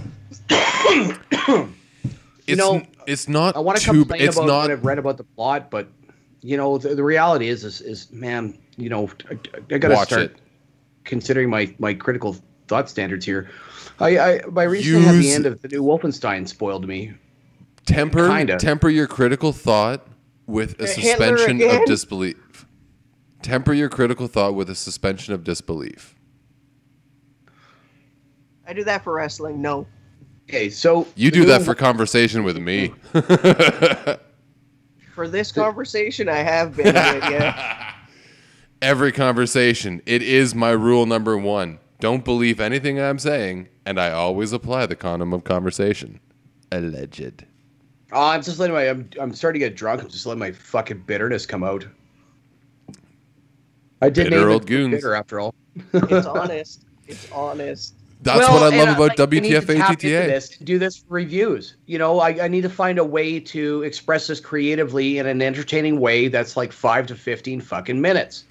it's 2.47 2.57
know, 2.57 2.81
it's 3.05 3.27
not 3.29 3.55
I 3.55 3.59
want 3.59 3.77
to 3.77 3.85
too 3.85 3.91
complain 3.91 4.21
it's 4.23 4.37
about 4.37 4.47
not 4.47 4.61
what 4.61 4.71
I've 4.71 4.85
read 4.85 4.97
about 4.97 5.17
the 5.17 5.23
plot, 5.23 5.69
but 5.69 5.87
you 6.41 6.57
know 6.57 6.79
the, 6.79 6.95
the 6.95 7.03
reality 7.03 7.47
is, 7.47 7.63
is, 7.63 7.81
is 7.81 8.11
man, 8.11 8.57
you 8.75 8.89
know, 8.89 9.07
I, 9.29 9.37
I 9.75 9.77
gotta 9.77 9.97
start 10.03 10.21
it. 10.21 10.41
considering 11.03 11.47
my 11.51 11.71
my 11.77 11.93
critical 11.93 12.35
thought 12.67 12.89
standards 12.89 13.23
here. 13.23 13.49
I, 13.99 14.17
I 14.17 14.41
my 14.51 14.63
recently 14.63 15.01
had 15.01 15.15
the 15.15 15.31
end 15.31 15.45
of 15.45 15.61
the 15.61 15.67
new 15.67 15.83
Wolfenstein 15.83 16.47
spoiled 16.47 16.87
me. 16.87 17.13
temper 17.85 18.27
Kinda. 18.29 18.57
temper 18.57 18.89
your 18.89 19.07
critical 19.07 19.51
thought 19.51 20.07
with 20.47 20.79
a 20.81 20.87
Hitler 20.87 21.37
suspension 21.37 21.55
again? 21.57 21.81
of 21.81 21.87
disbelief. 21.87 22.65
Temper 23.41 23.73
your 23.73 23.89
critical 23.89 24.27
thought 24.27 24.55
with 24.55 24.69
a 24.69 24.75
suspension 24.75 25.33
of 25.33 25.43
disbelief. 25.43 26.15
I 28.67 28.73
do 28.73 28.83
that 28.83 29.03
for 29.03 29.13
wrestling. 29.13 29.61
No, 29.61 29.87
Okay, 30.49 30.69
so 30.71 31.05
You 31.15 31.29
do 31.29 31.45
that 31.45 31.61
for 31.61 31.75
conversation 31.75 32.43
with 32.43 32.57
me. 32.57 32.91
for 35.13 35.27
this 35.27 35.51
conversation, 35.51 36.27
I 36.27 36.37
have 36.37 36.75
been. 36.75 36.95
with. 36.95 37.55
Every 38.81 39.11
conversation, 39.11 40.01
it 40.07 40.23
is 40.23 40.55
my 40.55 40.71
rule 40.71 41.05
number 41.05 41.37
one. 41.37 41.77
Don't 41.99 42.25
believe 42.25 42.59
anything 42.59 42.99
I'm 42.99 43.19
saying, 43.19 43.67
and 43.89 43.99
I 43.99 44.11
always 44.11 44.53
apply 44.53 44.85
the 44.85 44.95
condom 44.95 45.33
of 45.33 45.43
conversation. 45.43 46.19
Alleged. 46.71 47.43
Oh, 48.11 48.27
I'm 48.27 48.43
just 48.43 48.59
letting 48.59 48.75
my 48.75 48.87
I'm 48.87 49.09
I'm 49.19 49.33
starting 49.33 49.59
to 49.59 49.67
get 49.67 49.75
drunk. 49.75 50.03
I'm 50.03 50.09
just 50.09 50.27
letting 50.27 50.39
my 50.39 50.51
fucking 50.51 50.99
bitterness 51.07 51.47
come 51.47 51.63
out. 51.63 51.87
I 54.01 54.09
did 54.11 54.29
Bitter 54.29 54.41
name 54.41 54.49
old 54.49 54.61
it 54.63 54.67
goons. 54.67 54.91
bitter 54.91 55.15
after 55.15 55.39
all. 55.39 55.55
It's 55.91 56.27
honest. 56.27 56.85
It's 57.07 57.31
honest. 57.31 57.95
That's 58.21 58.39
Well, 58.39 58.53
what 58.61 58.73
I 58.73 58.77
and 58.77 58.77
love 58.77 58.89
about 58.89 59.17
like, 59.19 59.31
need 59.31 59.49
to 59.49 59.61
WTF 59.61 59.65
tap 59.65 59.69
into 59.69 60.07
ATTA. 60.07 60.27
This, 60.27 60.49
do 60.57 60.77
this 60.77 60.97
for 60.97 61.13
reviews. 61.13 61.77
You 61.87 61.97
know, 61.97 62.19
I, 62.19 62.45
I 62.45 62.47
need 62.47 62.61
to 62.61 62.69
find 62.69 62.99
a 62.99 63.03
way 63.03 63.39
to 63.39 63.81
express 63.83 64.27
this 64.27 64.39
creatively 64.39 65.17
in 65.17 65.25
an 65.25 65.41
entertaining 65.41 65.99
way 65.99 66.27
that's 66.27 66.55
like 66.55 66.71
five 66.71 67.07
to 67.07 67.15
fifteen 67.15 67.59
fucking 67.59 67.99
minutes. 67.99 68.43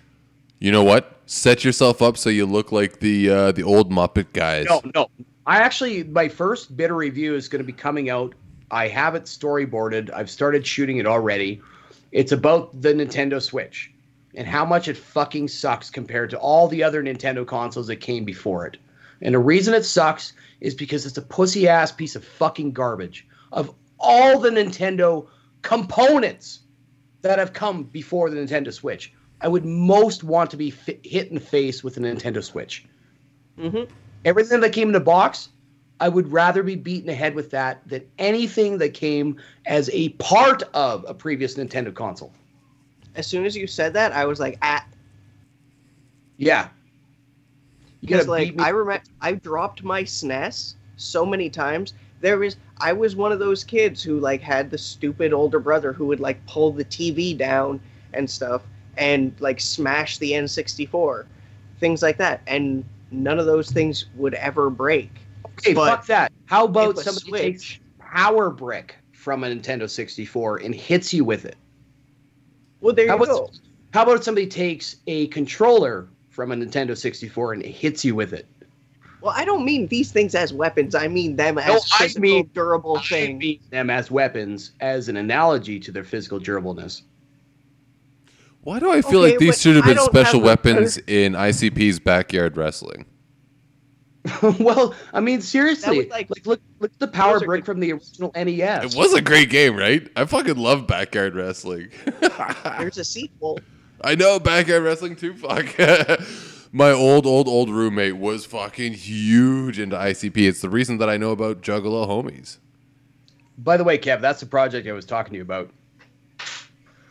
You 0.59 0.73
know 0.73 0.83
what? 0.83 1.15
Set 1.27 1.65
yourself 1.65 2.03
up 2.03 2.17
so 2.17 2.31
you 2.31 2.47
look 2.47 2.73
like 2.73 3.01
the 3.01 3.31
uh, 3.31 3.53
the 3.53 3.63
old 3.63 3.91
Muppet 3.93 4.33
guys. 4.33 4.67
No, 4.69 4.81
no. 4.95 5.09
I 5.49 5.61
actually 5.61 6.05
my 6.05 6.29
first 6.29 6.77
bitter 6.77 6.95
review 6.95 7.35
is 7.35 7.49
going 7.49 7.61
to 7.61 7.67
be 7.67 7.73
coming 7.73 8.11
out. 8.11 8.35
I 8.71 8.87
have 8.89 9.15
it 9.15 9.23
storyboarded. 9.25 10.13
I've 10.13 10.29
started 10.29 10.67
shooting 10.67 10.99
it 10.99 11.07
already. 11.07 11.63
It's 12.13 12.33
about 12.33 12.79
the 12.83 12.93
Nintendo 12.93 13.41
Switch 13.41 13.91
and 14.35 14.47
how 14.47 14.67
much 14.67 14.89
it 14.89 14.97
fucking 14.99 15.49
sucks 15.49 15.89
compared 15.89 16.29
to 16.31 16.39
all 16.39 16.69
the 16.69 16.83
other 16.83 17.03
Nintendo 17.03 17.47
consoles 17.47 17.87
that 17.87 17.97
came 17.97 18.27
before 18.27 18.67
it. 18.67 18.77
And 19.23 19.35
the 19.35 19.39
reason 19.39 19.73
it 19.73 19.87
sucks 19.87 20.35
is 20.61 20.75
because 20.75 21.07
it's 21.07 21.17
a 21.17 21.23
pussy 21.23 21.67
ass 21.67 21.93
piece 21.93 22.15
of 22.15 22.23
fucking 22.23 22.73
garbage. 22.73 23.27
Of 23.51 23.75
all 23.99 24.39
the 24.39 24.51
Nintendo 24.51 25.29
components 25.63 26.61
that 27.23 27.39
have 27.39 27.55
come 27.55 27.85
before 27.85 28.29
the 28.29 28.37
Nintendo 28.37 28.71
Switch, 28.71 29.15
I 29.41 29.49
would 29.49 29.65
most 29.65 30.25
want 30.25 30.51
to 30.51 30.59
be 30.59 30.71
fi- 30.71 31.01
hit 31.03 31.29
in 31.29 31.37
the 31.37 31.41
face 31.41 31.83
with 31.83 31.97
a 31.97 32.01
Nintendo 32.01 32.45
Switch. 32.45 32.85
hmm 33.59 33.85
Everything 34.25 34.61
that 34.61 34.73
came 34.73 34.89
in 34.89 34.93
the 34.93 35.01
box, 35.01 35.49
I 36.01 36.09
would 36.09 36.33
rather 36.33 36.63
be 36.63 36.77
beaten 36.77 37.09
ahead 37.09 37.35
with 37.35 37.51
that 37.51 37.87
than 37.89 38.05
anything 38.19 38.79
that 38.79 38.95
came 38.95 39.37
as 39.67 39.91
a 39.93 40.11
part 40.11 40.63
of 40.75 41.05
a 41.09 41.15
previous 41.15 41.55
Nintendo 41.55 41.95
console. 41.95 42.33
As 43.15 43.27
soon 43.27 43.45
as 43.45 43.57
you 43.57 43.67
said 43.67 43.93
that, 43.95 44.13
I 44.13 44.25
was 44.25 44.39
like, 44.41 44.59
ah, 44.63 44.85
Yeah. 46.37 46.69
You 48.01 48.09
Because 48.09 48.29
like. 48.29 48.55
I 48.61 48.69
remember, 48.69 49.03
I 49.21 49.33
dropped 49.33 49.83
my 49.83 50.05
SNES 50.05 50.75
so 50.97 51.27
many 51.27 51.51
times. 51.51 51.95
There 52.21 52.39
was 52.39 52.57
I 52.79 52.93
was 52.93 53.17
one 53.17 53.33
of 53.33 53.39
those 53.39 53.65
kids 53.65 54.03
who 54.03 54.21
like 54.21 54.41
had 54.41 54.71
the 54.71 54.79
stupid 54.79 55.33
older 55.33 55.59
brother 55.59 55.93
who 55.93 56.07
would 56.07 56.21
like 56.21 56.45
pull 56.47 56.73
the 56.73 56.85
TV 56.85 57.37
down 57.37 57.81
and 58.15 58.29
stuff 58.29 58.63
and 58.97 59.33
like 59.41 59.61
smash 59.61 60.19
the 60.19 60.33
N64, 60.33 61.27
things 61.81 62.03
like 62.03 62.19
that, 62.19 62.41
and 62.47 62.85
none 63.11 63.39
of 63.39 63.47
those 63.47 63.71
things 63.71 64.07
would 64.17 64.35
ever 64.35 64.71
break. 64.71 65.11
okay, 65.59 65.75
but 65.75 65.89
fuck 65.97 66.07
that. 66.07 66.33
How 66.47 66.65
about 66.65 66.99
somebody 66.99 67.29
Switch- 67.29 67.41
takes 67.43 67.79
Power 67.99 68.51
Brick 68.51 68.97
from 69.13 69.45
a 69.45 69.49
Nintendo 69.49 69.89
64 69.89 70.59
and 70.59 70.75
hits 70.75 71.13
you 71.13 71.25
with 71.25 71.45
it? 71.45 71.57
Well, 72.81 72.95
there 72.95 73.09
How 73.09 73.17
you 73.17 73.25
about, 73.25 73.35
go. 73.35 73.51
how 73.93 74.03
about 74.05 74.25
somebody 74.25 74.47
takes 74.47 74.97
a 75.07 75.27
controller 75.29 76.09
from 76.31 76.53
a 76.53 76.57
Nintendo 76.57 76.97
64 76.97 77.55
and 77.55 77.63
hits 77.65 78.05
you 78.05 78.15
with 78.15 78.33
it? 78.33 78.47
Well, 79.21 79.35
I 79.37 79.45
don't 79.45 79.65
mean 79.65 79.89
these 79.89 80.13
things 80.13 80.37
as 80.37 80.53
weapons. 80.53 80.95
I 80.95 81.09
mean 81.09 81.35
them 81.35 81.59
as 81.59 81.67
No, 81.67 81.81
I 81.95 81.99
physical, 82.05 82.21
mean- 82.23 82.51
durable 82.55 82.99
I 82.99 83.03
things. 83.03 83.41
mean 83.41 83.61
them 83.71 83.91
as 83.91 84.11
weapons 84.13 84.73
as 84.81 85.09
an 85.09 85.17
analogy 85.17 85.81
to 85.81 85.91
their 85.91 86.05
physical 86.05 86.39
durableness. 86.39 87.03
Why 88.63 88.79
do 88.81 88.91
I 88.91 89.01
feel 89.03 89.21
Okay, 89.21 89.31
like 89.33 89.39
these 89.39 89.61
should 89.61 89.77
have 89.77 89.85
been 89.85 89.99
special 89.99 90.41
have 90.41 90.43
a- 90.43 90.47
weapons 90.47 90.99
in 91.07 91.33
ICP's 91.33 92.01
backyard 92.01 92.57
wrestling? 92.57 93.07
well, 94.61 94.95
I 95.15 95.21
mean, 95.21 95.41
seriously, 95.41 96.09
like, 96.11 96.29
like- 96.29 96.47
look, 96.47 96.61
look 96.81 96.91
at 96.93 96.99
the 96.99 97.09
power 97.09 97.35
Those 97.35 97.43
are 97.43 97.47
brick 97.47 97.65
from 97.65 97.81
the 97.81 97.93
original 97.93 98.31
NES. 98.35 98.95
It 98.95 98.99
was 98.99 99.15
a 99.15 99.23
great 99.23 99.49
game, 99.49 99.77
right? 99.77 100.07
I 100.17 100.25
fucking 100.27 100.57
love 100.57 100.87
backyard 100.87 101.35
wrestling. 101.35 101.89
There's 102.79 102.99
a 102.99 103.05
sequel. 103.05 103.61
I 104.03 104.15
know 104.15 104.39
backyard 104.39 104.83
wrestling 104.83 105.17
too. 105.17 105.35
Fuck. 105.35 105.75
My 106.73 106.91
old, 106.91 107.25
old, 107.25 107.49
old 107.49 107.71
roommate 107.71 108.17
was 108.19 108.45
fucking 108.45 108.93
huge 108.93 109.79
into 109.79 109.97
ICP. 109.97 110.37
It's 110.47 110.61
the 110.61 110.69
reason 110.69 110.99
that 110.99 111.09
I 111.09 111.17
know 111.17 111.31
about 111.31 111.63
Juggalo 111.63 112.07
Homies. 112.07 112.59
By 113.57 113.79
the 113.79 113.85
way, 113.85 113.97
Kev, 113.97 114.21
that's 114.21 114.41
the 114.41 114.47
project 114.47 114.87
I 114.87 114.93
was 114.93 115.07
talking 115.07 115.31
to 115.33 115.37
you 115.37 115.43
about. 115.43 115.71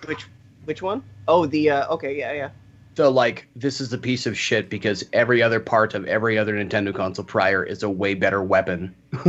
Which 0.05 0.27
which 0.67 0.81
one? 0.81 1.01
Oh, 1.29 1.45
the 1.45 1.69
uh, 1.69 1.87
okay, 1.93 2.17
yeah, 2.17 2.33
yeah. 2.33 2.49
So, 2.95 3.09
like, 3.09 3.47
this 3.55 3.79
is 3.79 3.93
a 3.93 3.97
piece 3.97 4.25
of 4.25 4.37
shit 4.37 4.69
because 4.69 5.05
every 5.13 5.41
other 5.41 5.61
part 5.61 5.93
of 5.93 6.05
every 6.05 6.37
other 6.37 6.55
Nintendo 6.55 6.93
console 6.93 7.23
prior 7.23 7.63
is 7.63 7.83
a 7.83 7.89
way 7.89 8.15
better 8.15 8.43
weapon. 8.43 8.93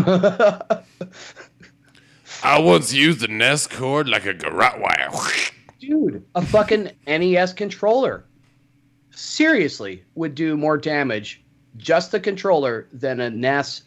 I 2.43 2.59
once 2.59 2.93
used 2.93 3.23
a 3.23 3.28
NES 3.28 3.69
cord 3.69 4.09
like 4.09 4.27
a 4.27 4.35
garrote 4.35 4.81
wire. 4.81 5.10
Dude, 5.81 6.24
a 6.35 6.43
fucking 6.44 6.90
NES 7.06 7.52
controller 7.52 8.24
seriously 9.12 10.02
would 10.16 10.35
do 10.35 10.56
more 10.56 10.77
damage 10.77 11.43
just 11.77 12.10
the 12.10 12.19
controller 12.19 12.89
than 12.93 13.20
a 13.20 13.31
NES 13.31 13.82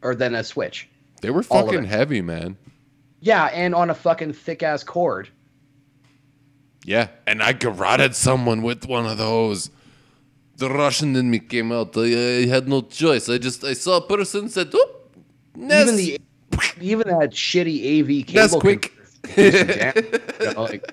or 0.00 0.14
than 0.14 0.34
a 0.34 0.42
Switch. 0.42 0.88
They 1.20 1.30
were 1.30 1.42
fucking 1.42 1.84
heavy, 1.84 2.22
man. 2.22 2.56
Yeah, 3.20 3.46
and 3.46 3.74
on 3.74 3.90
a 3.90 3.94
fucking 3.94 4.34
thick 4.34 4.62
ass 4.62 4.82
cord. 4.82 5.28
Yeah, 6.84 7.08
and 7.26 7.42
I 7.42 7.52
garroted 7.54 8.14
someone 8.14 8.62
with 8.62 8.86
one 8.86 9.06
of 9.06 9.16
those. 9.18 9.70
The 10.56 10.68
Russian 10.68 11.16
in 11.16 11.30
me 11.30 11.38
came 11.38 11.72
out. 11.72 11.96
I, 11.96 12.02
I 12.02 12.46
had 12.46 12.68
no 12.68 12.82
choice. 12.82 13.28
I 13.28 13.38
just 13.38 13.64
I 13.64 13.72
saw 13.72 13.96
a 13.96 14.06
person 14.06 14.48
said, 14.48 14.72
"Oop, 14.74 15.16
NES." 15.56 15.82
Even 15.82 15.96
the 15.96 16.20
even 16.80 17.08
that 17.08 17.30
shitty 17.30 18.00
AV 18.00 18.26
cable. 18.26 18.42
NES 18.42 18.54
quick. 18.60 18.92
you 19.36 20.52
know, 20.52 20.62
like, 20.62 20.92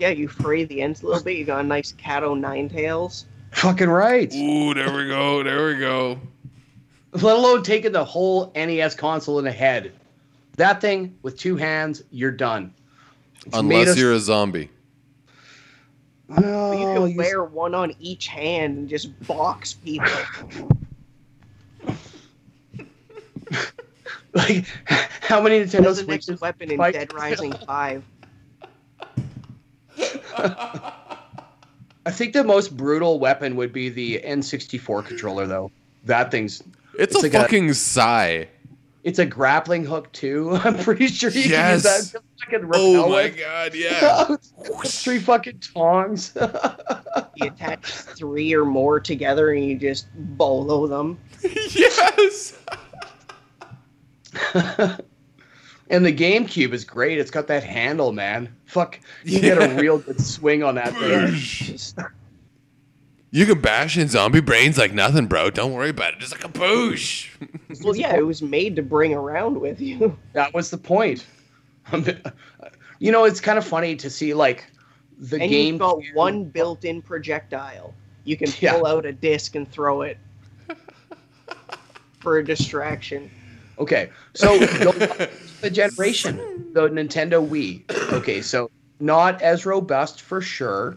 Yeah, 0.00 0.08
you 0.08 0.28
fray 0.28 0.64
the 0.64 0.80
ends 0.82 1.02
a 1.02 1.06
little 1.06 1.22
bit. 1.22 1.36
You 1.36 1.44
got 1.44 1.60
a 1.60 1.68
nice 1.68 1.92
cat 1.92 2.24
o' 2.24 2.34
nine 2.34 2.68
tails. 2.68 3.26
fucking 3.52 3.88
right. 3.88 4.32
Ooh, 4.34 4.74
there 4.74 4.92
we 4.92 5.06
go. 5.08 5.42
There 5.42 5.66
we 5.66 5.78
go. 5.78 6.18
Let 7.12 7.36
alone 7.36 7.62
taking 7.62 7.92
the 7.92 8.04
whole 8.04 8.52
NES 8.54 8.94
console 8.94 9.38
in 9.38 9.44
the 9.44 9.52
head. 9.52 9.92
That 10.56 10.80
thing 10.80 11.16
with 11.22 11.38
two 11.38 11.56
hands, 11.56 12.02
you're 12.10 12.30
done. 12.30 12.72
It's 13.46 13.54
made 13.54 13.60
Unless 13.80 13.88
us- 13.90 13.98
you're 13.98 14.12
a 14.12 14.18
zombie. 14.20 14.70
Oh, 16.36 16.72
you 16.72 16.78
can 17.00 17.10
you- 17.12 17.16
wear 17.16 17.44
one 17.44 17.74
on 17.74 17.94
each 18.00 18.26
hand 18.26 18.76
and 18.78 18.88
just 18.88 19.18
box 19.26 19.74
people. 19.74 20.06
like 24.34 24.64
how 25.20 25.40
many 25.40 25.60
Nintendo 25.60 25.84
That's 25.84 26.00
the 26.00 26.06
next 26.06 26.40
weapon 26.40 26.70
in 26.72 26.78
Dead 26.78 27.12
Rising 27.14 27.52
Five. 27.66 28.02
I 32.04 32.10
think 32.10 32.32
the 32.32 32.42
most 32.44 32.76
brutal 32.76 33.18
weapon 33.20 33.54
would 33.56 33.72
be 33.72 33.88
the 33.88 34.20
N64 34.24 35.06
controller, 35.06 35.46
though. 35.46 35.70
That 36.04 36.30
thing's 36.30 36.60
It's, 36.98 37.14
It's 37.14 37.16
a 37.16 37.18
like 37.20 37.34
a- 37.34 37.40
fucking 37.42 37.72
sigh. 37.74 38.48
It's 39.06 39.20
a 39.20 39.24
grappling 39.24 39.84
hook 39.84 40.10
too. 40.12 40.50
I'm 40.64 40.76
pretty 40.78 41.06
sure 41.06 41.30
you 41.30 41.42
Yes. 41.42 41.84
can 41.84 41.94
use 41.94 42.10
that 42.12 42.18
to 42.18 42.24
fucking 42.60 42.70
Oh 42.74 43.08
my 43.08 43.22
with. 43.26 43.38
god, 43.38 43.74
yeah. 43.76 44.36
Three 44.84 45.20
fucking 45.20 45.60
tongs. 45.60 46.36
You 47.38 47.48
attach 47.48 47.84
three 47.92 48.54
or 48.54 48.64
more 48.64 48.98
together 48.98 49.50
and 49.50 49.62
you 49.64 49.76
just 49.78 50.06
bolo 50.38 50.86
them. 50.86 51.18
yes. 51.42 52.58
and 55.90 56.04
the 56.04 56.12
GameCube 56.14 56.72
is 56.72 56.84
great. 56.84 57.18
It's 57.18 57.30
got 57.30 57.46
that 57.48 57.62
handle, 57.62 58.12
man. 58.12 58.54
Fuck, 58.64 58.98
you 59.24 59.40
get 59.40 59.58
a 59.62 59.74
real 59.80 59.98
good 59.98 60.18
swing 60.20 60.62
on 60.62 60.76
that 60.76 60.94
thing. 60.94 62.08
You 63.30 63.44
can 63.44 63.60
bash 63.60 63.98
in 63.98 64.08
zombie 64.08 64.40
brains 64.40 64.78
like 64.78 64.92
nothing, 64.94 65.26
bro. 65.26 65.50
Don't 65.50 65.72
worry 65.72 65.90
about 65.90 66.14
it. 66.14 66.20
Just 66.20 66.32
like 66.32 66.44
a 66.44 66.48
boosh. 66.48 67.28
Well, 67.82 67.96
yeah, 67.96 68.16
it 68.16 68.24
was 68.24 68.40
made 68.40 68.76
to 68.76 68.82
bring 68.82 69.12
around 69.12 69.60
with 69.60 69.80
you. 69.80 70.16
That 70.32 70.54
was 70.54 70.70
the 70.70 70.78
point. 70.78 71.26
you 72.98 73.12
know, 73.12 73.24
it's 73.24 73.40
kind 73.40 73.58
of 73.58 73.66
funny 73.66 73.96
to 73.96 74.08
see 74.08 74.32
like 74.34 74.64
the 75.18 75.40
and 75.40 75.50
game. 75.50 75.74
you've 75.74 75.80
got 75.80 76.00
one 76.14 76.44
built-in 76.44 77.02
projectile. 77.02 77.92
You 78.24 78.36
can 78.36 78.48
Yeah. 78.60 78.74
pull 78.74 78.86
out 78.86 79.04
a 79.06 79.12
disc 79.12 79.54
and 79.54 79.70
throw 79.70 80.02
it 80.02 80.18
for 82.20 82.38
a 82.38 82.44
distraction. 82.44 83.30
Okay, 83.78 84.10
so 84.34 84.58
going 84.82 84.98
back 84.98 85.16
to 85.18 85.28
the 85.60 85.70
generation, 85.70 86.36
the 86.72 86.88
Nintendo 86.88 87.46
Wii. 87.46 87.82
Okay, 88.12 88.40
so 88.40 88.70
not 89.00 89.42
as 89.42 89.66
robust 89.66 90.22
for 90.22 90.40
sure. 90.40 90.96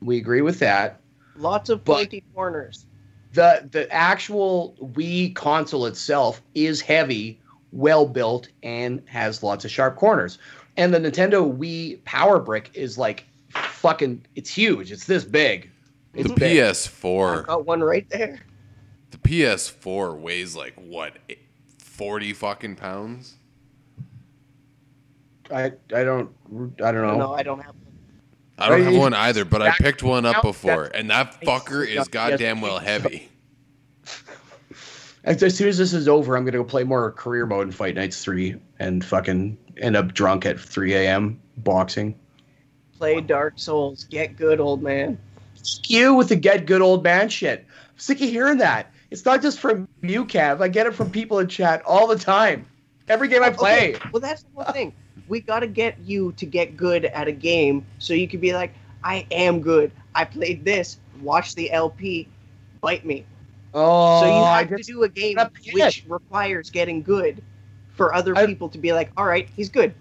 We 0.00 0.16
agree 0.18 0.42
with 0.42 0.60
that. 0.60 1.00
Lots 1.38 1.70
of 1.70 1.84
But- 1.84 1.94
pointy 1.94 2.24
corners. 2.34 2.86
the 3.34 3.68
The 3.70 3.90
actual 3.92 4.76
Wii 4.82 5.34
console 5.34 5.86
itself 5.86 6.42
is 6.54 6.80
heavy, 6.80 7.40
well 7.72 8.06
built, 8.06 8.48
and 8.62 9.02
has 9.06 9.42
lots 9.42 9.64
of 9.64 9.70
sharp 9.70 9.96
corners. 9.96 10.38
And 10.76 10.92
the 10.94 10.98
Nintendo 10.98 11.56
Wii 11.56 12.02
Power 12.04 12.38
Brick 12.40 12.70
is 12.74 12.96
like 12.98 13.26
fucking. 13.50 14.24
It's 14.34 14.50
huge. 14.50 14.90
It's 14.92 15.04
this 15.06 15.24
big. 15.24 15.70
It's 16.14 16.28
The 16.28 16.34
big. 16.34 16.56
PS4. 16.58 17.42
I 17.42 17.46
got 17.46 17.66
one 17.66 17.80
right 17.82 18.08
there. 18.10 18.40
The 19.10 19.18
PS4 19.18 20.18
weighs 20.18 20.56
like 20.56 20.74
what, 20.76 21.14
forty 21.78 22.32
fucking 22.32 22.76
pounds? 22.76 23.36
I 25.50 25.72
I 25.94 26.04
don't 26.04 26.30
I 26.82 26.92
don't 26.92 27.06
know. 27.06 27.16
No, 27.18 27.34
I 27.34 27.42
don't 27.42 27.60
have 27.60 27.74
one. 27.74 27.87
I 28.58 28.68
don't 28.68 28.82
have 28.82 28.96
one 28.96 29.14
either, 29.14 29.44
but 29.44 29.62
I 29.62 29.70
picked 29.72 30.02
one 30.02 30.26
up 30.26 30.36
now 30.36 30.42
before, 30.42 30.84
and 30.84 31.10
that 31.10 31.40
fucker 31.42 31.86
is 31.86 31.94
Yes, 31.94 32.08
goddamn 32.08 32.60
well 32.60 32.78
heavy. 32.78 33.28
As, 35.24 35.42
as 35.42 35.56
soon 35.56 35.68
as 35.68 35.78
this 35.78 35.92
is 35.92 36.08
over, 36.08 36.36
I'm 36.36 36.44
gonna 36.44 36.58
go 36.58 36.64
play 36.64 36.84
more 36.84 37.12
career 37.12 37.46
mode 37.46 37.66
in 37.66 37.72
Fight 37.72 37.94
Nights 37.94 38.22
three 38.22 38.56
and 38.78 39.04
fucking 39.04 39.56
end 39.80 39.96
up 39.96 40.12
drunk 40.12 40.46
at 40.46 40.58
3 40.58 40.94
a.m. 40.94 41.40
boxing. 41.58 42.18
Play 42.96 43.20
Dark 43.20 43.54
Souls. 43.56 44.04
Get 44.04 44.36
good, 44.36 44.60
old 44.60 44.82
man. 44.82 45.18
You 45.84 46.14
with 46.14 46.28
the 46.28 46.36
get 46.36 46.66
good 46.66 46.80
old 46.82 47.04
man 47.04 47.28
shit. 47.28 47.66
I'm 47.68 47.98
sick 47.98 48.20
of 48.20 48.28
hearing 48.28 48.58
that. 48.58 48.92
It's 49.10 49.24
not 49.24 49.40
just 49.40 49.58
from 49.60 49.88
you, 50.02 50.24
Cav. 50.24 50.60
I 50.60 50.68
get 50.68 50.86
it 50.86 50.94
from 50.94 51.10
people 51.10 51.38
in 51.38 51.48
chat 51.48 51.82
all 51.84 52.06
the 52.06 52.18
time. 52.18 52.66
Every 53.08 53.28
game 53.28 53.42
I 53.42 53.50
play. 53.50 53.94
Okay, 53.94 54.08
well, 54.12 54.20
that's 54.20 54.42
the 54.42 54.48
whole 54.54 54.72
thing. 54.72 54.92
We 55.28 55.40
got 55.40 55.60
to 55.60 55.66
get 55.66 55.98
you 56.00 56.32
to 56.32 56.46
get 56.46 56.76
good 56.76 57.04
at 57.06 57.28
a 57.28 57.32
game 57.32 57.84
so 57.98 58.14
you 58.14 58.26
can 58.28 58.40
be 58.40 58.52
like, 58.54 58.72
I 59.04 59.26
am 59.30 59.60
good. 59.60 59.92
I 60.14 60.24
played 60.24 60.64
this. 60.64 60.98
Watch 61.22 61.54
the 61.54 61.70
LP. 61.70 62.28
Bite 62.80 63.04
me. 63.04 63.24
Oh, 63.74 64.20
so 64.20 64.26
you 64.26 64.32
oh, 64.32 64.44
I 64.44 64.58
have 64.64 64.76
to 64.76 64.82
do 64.82 65.02
a 65.02 65.08
game 65.08 65.36
which 65.72 66.04
requires 66.08 66.70
getting 66.70 67.02
good 67.02 67.42
for 67.94 68.14
other 68.14 68.36
I- 68.36 68.46
people 68.46 68.68
to 68.70 68.78
be 68.78 68.92
like, 68.92 69.10
all 69.16 69.26
right, 69.26 69.48
he's 69.56 69.68
good. 69.68 69.94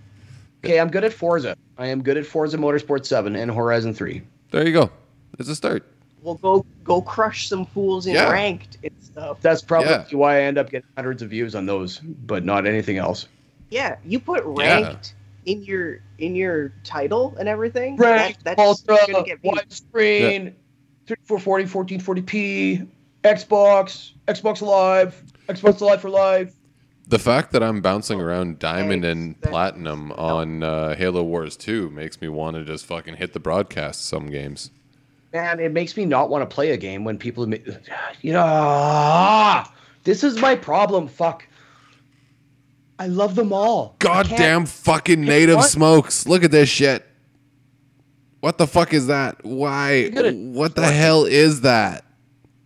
okay, 0.63 0.79
I'm 0.79 0.89
good 0.89 1.03
at 1.03 1.11
Forza. 1.13 1.55
I 1.77 1.87
am 1.87 2.01
good 2.01 2.17
at 2.17 2.25
Forza 2.25 2.57
Motorsport 2.57 3.05
7 3.05 3.35
and 3.35 3.51
Horizon 3.51 3.93
3. 3.93 4.21
There 4.51 4.65
you 4.65 4.73
go. 4.73 4.89
It's 5.37 5.49
a 5.49 5.55
start. 5.55 5.85
Well, 6.23 6.35
go 6.35 6.65
go 6.83 7.01
crush 7.01 7.47
some 7.47 7.65
fools 7.65 8.07
in 8.07 8.15
Yeah. 8.15 8.31
ranked 8.31 8.77
and 8.83 8.91
stuff. 9.01 9.39
That's 9.41 9.61
probably 9.61 9.91
Yeah. 9.91 10.05
why 10.11 10.37
I 10.37 10.41
end 10.41 10.57
up 10.57 10.69
getting 10.71 10.89
hundreds 10.95 11.21
of 11.21 11.29
views 11.29 11.53
on 11.53 11.65
those, 11.65 11.99
but 11.99 12.43
not 12.43 12.65
anything 12.65 12.97
else. 12.97 13.27
Yeah, 13.69 13.97
you 14.05 14.19
put 14.19 14.43
Yeah. 14.57 14.79
ranked 14.81 15.13
in 15.47 15.63
your 15.63 16.01
in 16.19 16.35
your 16.35 16.73
title 16.83 17.35
and 17.39 17.49
everything. 17.49 17.95
Right. 17.95 18.37
that, 18.43 18.57
that's 18.57 18.59
Ultra, 18.59 19.11
gonna 19.11 19.25
get 19.25 19.41
views. 19.41 19.55
widescreen. 19.55 20.53
3440, 21.07 21.97
1440p, 21.97 22.87
Xbox, 23.23 24.11
Xbox 24.27 24.61
Live, 24.61 25.23
Xbox 25.47 25.79
Live 25.79 26.01
for 26.01 26.09
life. 26.09 26.53
The 27.07 27.17
fact 27.17 27.53
that 27.53 27.63
I'm 27.63 27.79
bouncing 27.79 28.19
around 28.19 28.59
diamond 28.59 29.05
and 29.05 29.35
Thanks. 29.37 29.47
platinum 29.47 30.11
on 30.11 30.63
uh, 30.63 30.95
Halo 30.95 31.23
Wars 31.23 31.55
2 31.55 31.89
makes 31.91 32.19
me 32.19 32.27
want 32.27 32.57
to 32.57 32.65
just 32.65 32.85
fucking 32.85 33.15
hit 33.15 33.31
the 33.31 33.39
broadcast 33.39 34.05
some 34.05 34.29
games. 34.29 34.71
Man, 35.31 35.61
it 35.61 35.71
makes 35.71 35.95
me 35.95 36.03
not 36.03 36.29
want 36.29 36.41
to 36.41 36.53
play 36.53 36.71
a 36.71 36.77
game 36.77 37.05
when 37.05 37.17
people, 37.17 37.49
you 38.21 38.33
know, 38.33 38.43
ah, 38.45 39.73
this 40.03 40.25
is 40.25 40.41
my 40.41 40.55
problem. 40.55 41.07
Fuck. 41.07 41.47
I 42.99 43.07
love 43.07 43.35
them 43.35 43.53
all. 43.53 43.95
Goddamn 43.99 44.65
fucking 44.65 45.21
native 45.21 45.57
what? 45.57 45.69
smokes. 45.69 46.25
Look 46.27 46.43
at 46.43 46.51
this 46.51 46.69
shit. 46.69 47.05
What 48.39 48.57
the 48.57 48.67
fuck 48.67 48.93
is 48.93 49.07
that? 49.07 49.43
Why? 49.43 50.09
What 50.09 50.75
the 50.75 50.87
hell 50.91 51.25
is 51.25 51.61
that? 51.61 52.05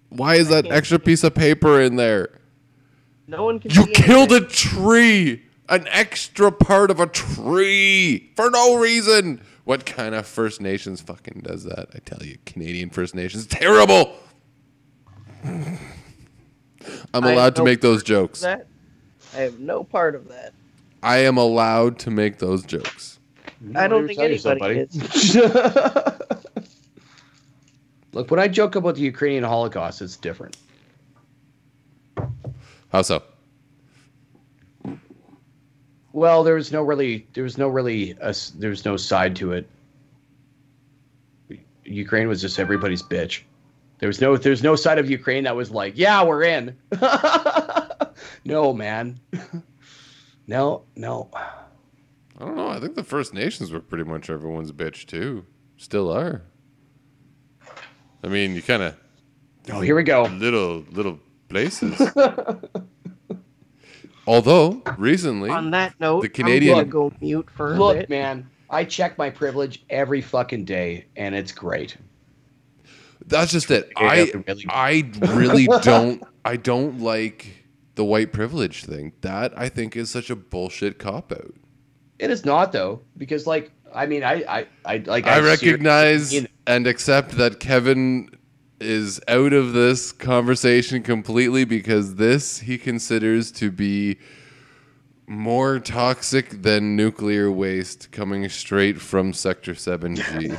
Why 0.09 0.35
is 0.35 0.49
that 0.49 0.67
extra 0.67 0.99
piece 0.99 1.23
of 1.23 1.33
paper 1.33 1.81
in 1.81 1.95
there? 1.95 2.39
No 3.27 3.45
one 3.45 3.59
can. 3.59 3.71
You 3.71 3.87
killed 3.87 4.31
anything. 4.31 4.47
a 4.47 4.49
tree! 4.49 5.43
An 5.69 5.87
extra 5.87 6.51
part 6.51 6.91
of 6.91 6.99
a 6.99 7.07
tree 7.07 8.33
for 8.35 8.49
no 8.49 8.75
reason! 8.77 9.41
What 9.63 9.85
kind 9.85 10.13
of 10.13 10.27
First 10.27 10.59
Nations 10.59 10.99
fucking 10.99 11.43
does 11.45 11.63
that? 11.63 11.89
I 11.95 11.99
tell 11.99 12.25
you, 12.25 12.37
Canadian 12.45 12.89
First 12.89 13.15
Nations, 13.15 13.45
terrible! 13.45 14.13
I'm 15.45 15.79
allowed 17.13 17.55
to 17.55 17.63
make 17.63 17.79
those 17.79 18.03
jokes. 18.03 18.41
That 18.41 18.67
I 19.33 19.37
have 19.37 19.59
no 19.59 19.83
part 19.83 20.15
of 20.15 20.27
that. 20.29 20.53
I 21.03 21.17
am 21.19 21.37
allowed 21.37 21.99
to 21.99 22.11
make 22.11 22.37
those 22.37 22.63
jokes. 22.65 23.19
I 23.75 23.87
don't 23.87 24.07
think 24.07 24.19
Tell 24.19 24.29
yourself, 24.29 24.61
anybody 24.61 24.99
buddy. 24.99 26.31
Look, 28.13 28.29
when 28.29 28.39
I 28.39 28.47
joke 28.47 28.75
about 28.75 28.95
the 28.95 29.01
Ukrainian 29.01 29.43
Holocaust, 29.43 30.01
it's 30.01 30.17
different. 30.17 30.57
How 32.89 33.01
so? 33.01 33.23
Well, 36.13 36.43
there 36.43 36.55
was 36.55 36.71
no 36.73 36.81
really, 36.81 37.25
there 37.33 37.43
was 37.43 37.57
no 37.57 37.69
really, 37.69 38.11
a 38.19 38.29
s 38.29 38.49
there 38.57 38.69
was 38.69 38.83
no 38.83 38.97
side 38.97 39.35
to 39.37 39.53
it. 39.53 39.69
Ukraine 41.85 42.27
was 42.27 42.41
just 42.41 42.59
everybody's 42.59 43.01
bitch. 43.01 43.41
There 43.99 44.07
was 44.07 44.19
no, 44.19 44.35
there's 44.35 44.63
no 44.63 44.75
side 44.75 44.97
of 44.97 45.09
Ukraine 45.09 45.43
that 45.45 45.55
was 45.55 45.71
like, 45.71 45.93
yeah, 45.95 46.23
we're 46.23 46.43
in. 46.43 46.75
no, 48.45 48.73
man. 48.73 49.19
no, 50.47 50.83
no. 50.95 51.29
I 51.33 52.45
don't 52.45 52.55
know. 52.55 52.67
I 52.69 52.79
think 52.79 52.95
the 52.95 53.03
First 53.03 53.33
Nations 53.33 53.71
were 53.71 53.79
pretty 53.79 54.03
much 54.03 54.29
everyone's 54.29 54.71
bitch 54.71 55.05
too. 55.05 55.45
Still 55.77 56.11
are. 56.11 56.43
I 58.23 58.27
mean, 58.27 58.55
you 58.55 58.61
kind 58.61 58.83
of 58.83 58.95
Oh, 59.71 59.81
here 59.81 59.95
we 59.95 60.03
go. 60.03 60.23
little 60.23 60.83
little 60.91 61.19
places. 61.49 61.99
Although 64.27 64.81
recently, 64.97 65.49
On 65.49 65.71
that 65.71 65.99
note, 65.99 66.21
The 66.21 66.29
Canadian- 66.29 66.77
I'm 66.77 66.89
gonna 66.89 67.09
go 67.09 67.13
mute 67.21 67.49
for 67.49 67.73
a 67.73 67.77
Look, 67.77 67.97
bit. 67.97 68.09
man, 68.09 68.47
I 68.69 68.85
check 68.85 69.17
my 69.17 69.29
privilege 69.29 69.83
every 69.89 70.21
fucking 70.21 70.65
day, 70.65 71.05
and 71.15 71.33
it's 71.35 71.51
great. 71.51 71.97
that's 73.25 73.51
just 73.51 73.71
it. 73.71 73.91
Yeah, 73.99 74.07
I 74.07 74.31
really. 74.47 74.65
I 74.69 75.11
really 75.33 75.67
don't 75.81 76.23
I 76.45 76.55
don't 76.57 76.99
like 77.01 77.60
the 78.01 78.05
white 78.05 78.33
privilege 78.33 78.83
thing. 78.83 79.13
That 79.21 79.53
I 79.55 79.69
think 79.69 79.95
is 79.95 80.09
such 80.09 80.31
a 80.31 80.35
bullshit 80.35 80.97
cop 80.97 81.31
out. 81.31 81.53
It 82.17 82.31
is 82.31 82.43
not 82.43 82.71
though, 82.71 83.01
because 83.15 83.45
like, 83.45 83.69
I 83.93 84.07
mean, 84.07 84.23
I, 84.23 84.43
I, 84.49 84.65
I 84.85 84.97
like. 85.05 85.27
I 85.27 85.35
seriously 85.35 85.67
recognize 85.69 86.47
and 86.65 86.87
accept 86.87 87.37
that 87.37 87.59
Kevin 87.59 88.31
is 88.79 89.21
out 89.27 89.53
of 89.53 89.73
this 89.73 90.11
conversation 90.11 91.03
completely 91.03 91.63
because 91.63 92.15
this 92.15 92.61
he 92.61 92.79
considers 92.79 93.51
to 93.51 93.69
be 93.69 94.17
more 95.27 95.77
toxic 95.77 96.63
than 96.63 96.95
nuclear 96.95 97.51
waste 97.51 98.11
coming 98.11 98.49
straight 98.49 98.99
from 98.99 99.31
Sector 99.31 99.75
7G. 99.75 100.57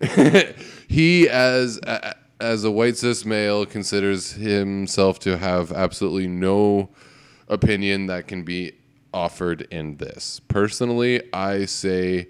he 0.88 1.28
as 1.28 1.80
a- 1.82 2.14
as 2.42 2.64
a 2.64 2.70
white 2.70 2.96
cis 2.96 3.24
male 3.24 3.64
considers 3.64 4.32
himself 4.32 5.20
to 5.20 5.38
have 5.38 5.70
absolutely 5.72 6.26
no 6.26 6.90
opinion 7.48 8.06
that 8.06 8.26
can 8.26 8.42
be 8.42 8.72
offered 9.14 9.62
in 9.70 9.96
this. 9.98 10.40
Personally, 10.48 11.22
I 11.32 11.66
say 11.66 12.28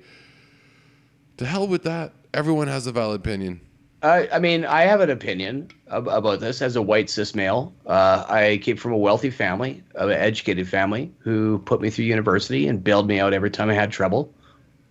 to 1.39 1.47
hell 1.47 1.67
with 1.67 1.83
that. 1.85 2.13
Everyone 2.35 2.69
has 2.69 2.87
a 2.87 2.93
valid 2.93 3.21
opinion. 3.21 3.61
I, 4.03 4.29
I 4.33 4.39
mean, 4.39 4.65
I 4.65 4.83
have 4.83 5.01
an 5.01 5.11
opinion 5.11 5.69
ab- 5.91 6.09
about 6.09 6.41
this 6.41 6.61
as 6.61 6.77
a 6.77 6.83
white 6.83 7.09
cis 7.09 7.35
male. 7.35 7.73
Uh, 7.87 8.25
I 8.29 8.59
came 8.63 8.77
from 8.77 8.93
a 8.93 8.99
wealthy 8.99 9.31
family, 9.31 9.83
an 9.95 10.11
educated 10.11 10.69
family, 10.69 11.13
who 11.19 11.61
put 11.61 11.81
me 11.81 11.89
through 11.89 12.07
university 12.07 12.67
and 12.69 12.83
bailed 12.83 13.07
me 13.07 13.21
out 13.21 13.33
every 13.33 13.51
time 13.51 13.71
I 13.71 13.75
had 13.75 13.93
trouble, 13.93 14.35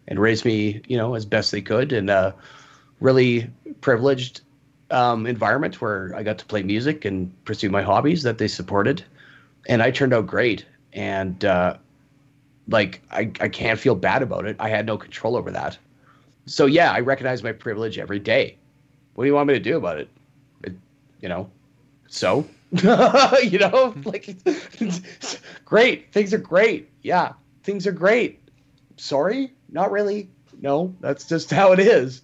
and 0.07 0.19
raised 0.19 0.45
me, 0.45 0.81
you 0.87 0.97
know, 0.97 1.13
as 1.13 1.25
best 1.25 1.51
they 1.51 1.61
could 1.61 1.91
and 1.91 2.09
a 2.09 2.33
really 3.01 3.49
privileged 3.81 4.41
um, 4.91 5.25
environment 5.25 5.81
where 5.81 6.13
I 6.15 6.23
got 6.23 6.37
to 6.39 6.45
play 6.45 6.63
music 6.63 7.05
and 7.05 7.31
pursue 7.45 7.69
my 7.69 7.81
hobbies 7.81 8.23
that 8.23 8.37
they 8.37 8.47
supported, 8.47 9.03
and 9.67 9.81
I 9.81 9.91
turned 9.91 10.13
out 10.13 10.27
great. 10.27 10.65
And 10.93 11.43
uh, 11.45 11.77
like, 12.67 13.01
I, 13.11 13.31
I 13.39 13.47
can't 13.49 13.79
feel 13.79 13.95
bad 13.95 14.21
about 14.21 14.45
it. 14.45 14.55
I 14.59 14.69
had 14.69 14.85
no 14.85 14.97
control 14.97 15.35
over 15.37 15.51
that. 15.51 15.77
So 16.45 16.65
yeah, 16.65 16.91
I 16.91 16.99
recognize 16.99 17.43
my 17.43 17.51
privilege 17.51 17.97
every 17.97 18.19
day. 18.19 18.57
What 19.15 19.23
do 19.23 19.27
you 19.27 19.35
want 19.35 19.47
me 19.47 19.53
to 19.53 19.59
do 19.59 19.77
about 19.77 19.99
it? 19.99 20.09
It- 20.63 20.75
you 21.21 21.29
know, 21.29 21.49
so 22.07 22.47
you 22.71 23.59
know, 23.59 23.93
like 24.05 24.35
great. 25.65 26.11
Things 26.11 26.33
are 26.33 26.37
great. 26.39 26.89
Yeah, 27.03 27.33
things 27.63 27.85
are 27.85 27.91
great. 27.91 28.39
Sorry, 28.97 29.53
not 29.69 29.91
really. 29.91 30.29
No, 30.61 30.93
that's 30.99 31.25
just 31.27 31.51
how 31.51 31.71
it 31.73 31.79
is. 31.79 32.21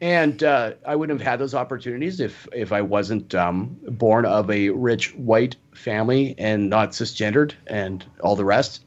And 0.00 0.42
uh, 0.42 0.72
I 0.86 0.96
wouldn't 0.96 1.18
have 1.20 1.26
had 1.26 1.38
those 1.38 1.54
opportunities 1.54 2.20
if 2.20 2.46
if 2.52 2.72
I 2.72 2.82
wasn't 2.82 3.34
um, 3.34 3.76
born 3.88 4.26
of 4.26 4.50
a 4.50 4.70
rich 4.70 5.14
white 5.14 5.56
family 5.74 6.34
and 6.36 6.68
not 6.68 6.90
cisgendered 6.90 7.52
and 7.66 8.04
all 8.20 8.36
the 8.36 8.44
rest. 8.44 8.84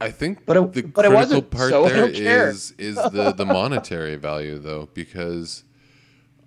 I 0.00 0.10
think 0.10 0.44
But 0.44 0.56
it- 0.56 0.72
the 0.72 0.82
but 0.82 1.04
it 1.04 1.08
critical 1.08 1.42
part 1.42 1.70
so 1.70 1.88
there 1.88 2.08
is 2.12 2.72
is 2.78 2.96
the 2.96 3.32
the 3.32 3.46
monetary 3.46 4.16
value 4.16 4.58
though 4.58 4.88
because 4.92 5.64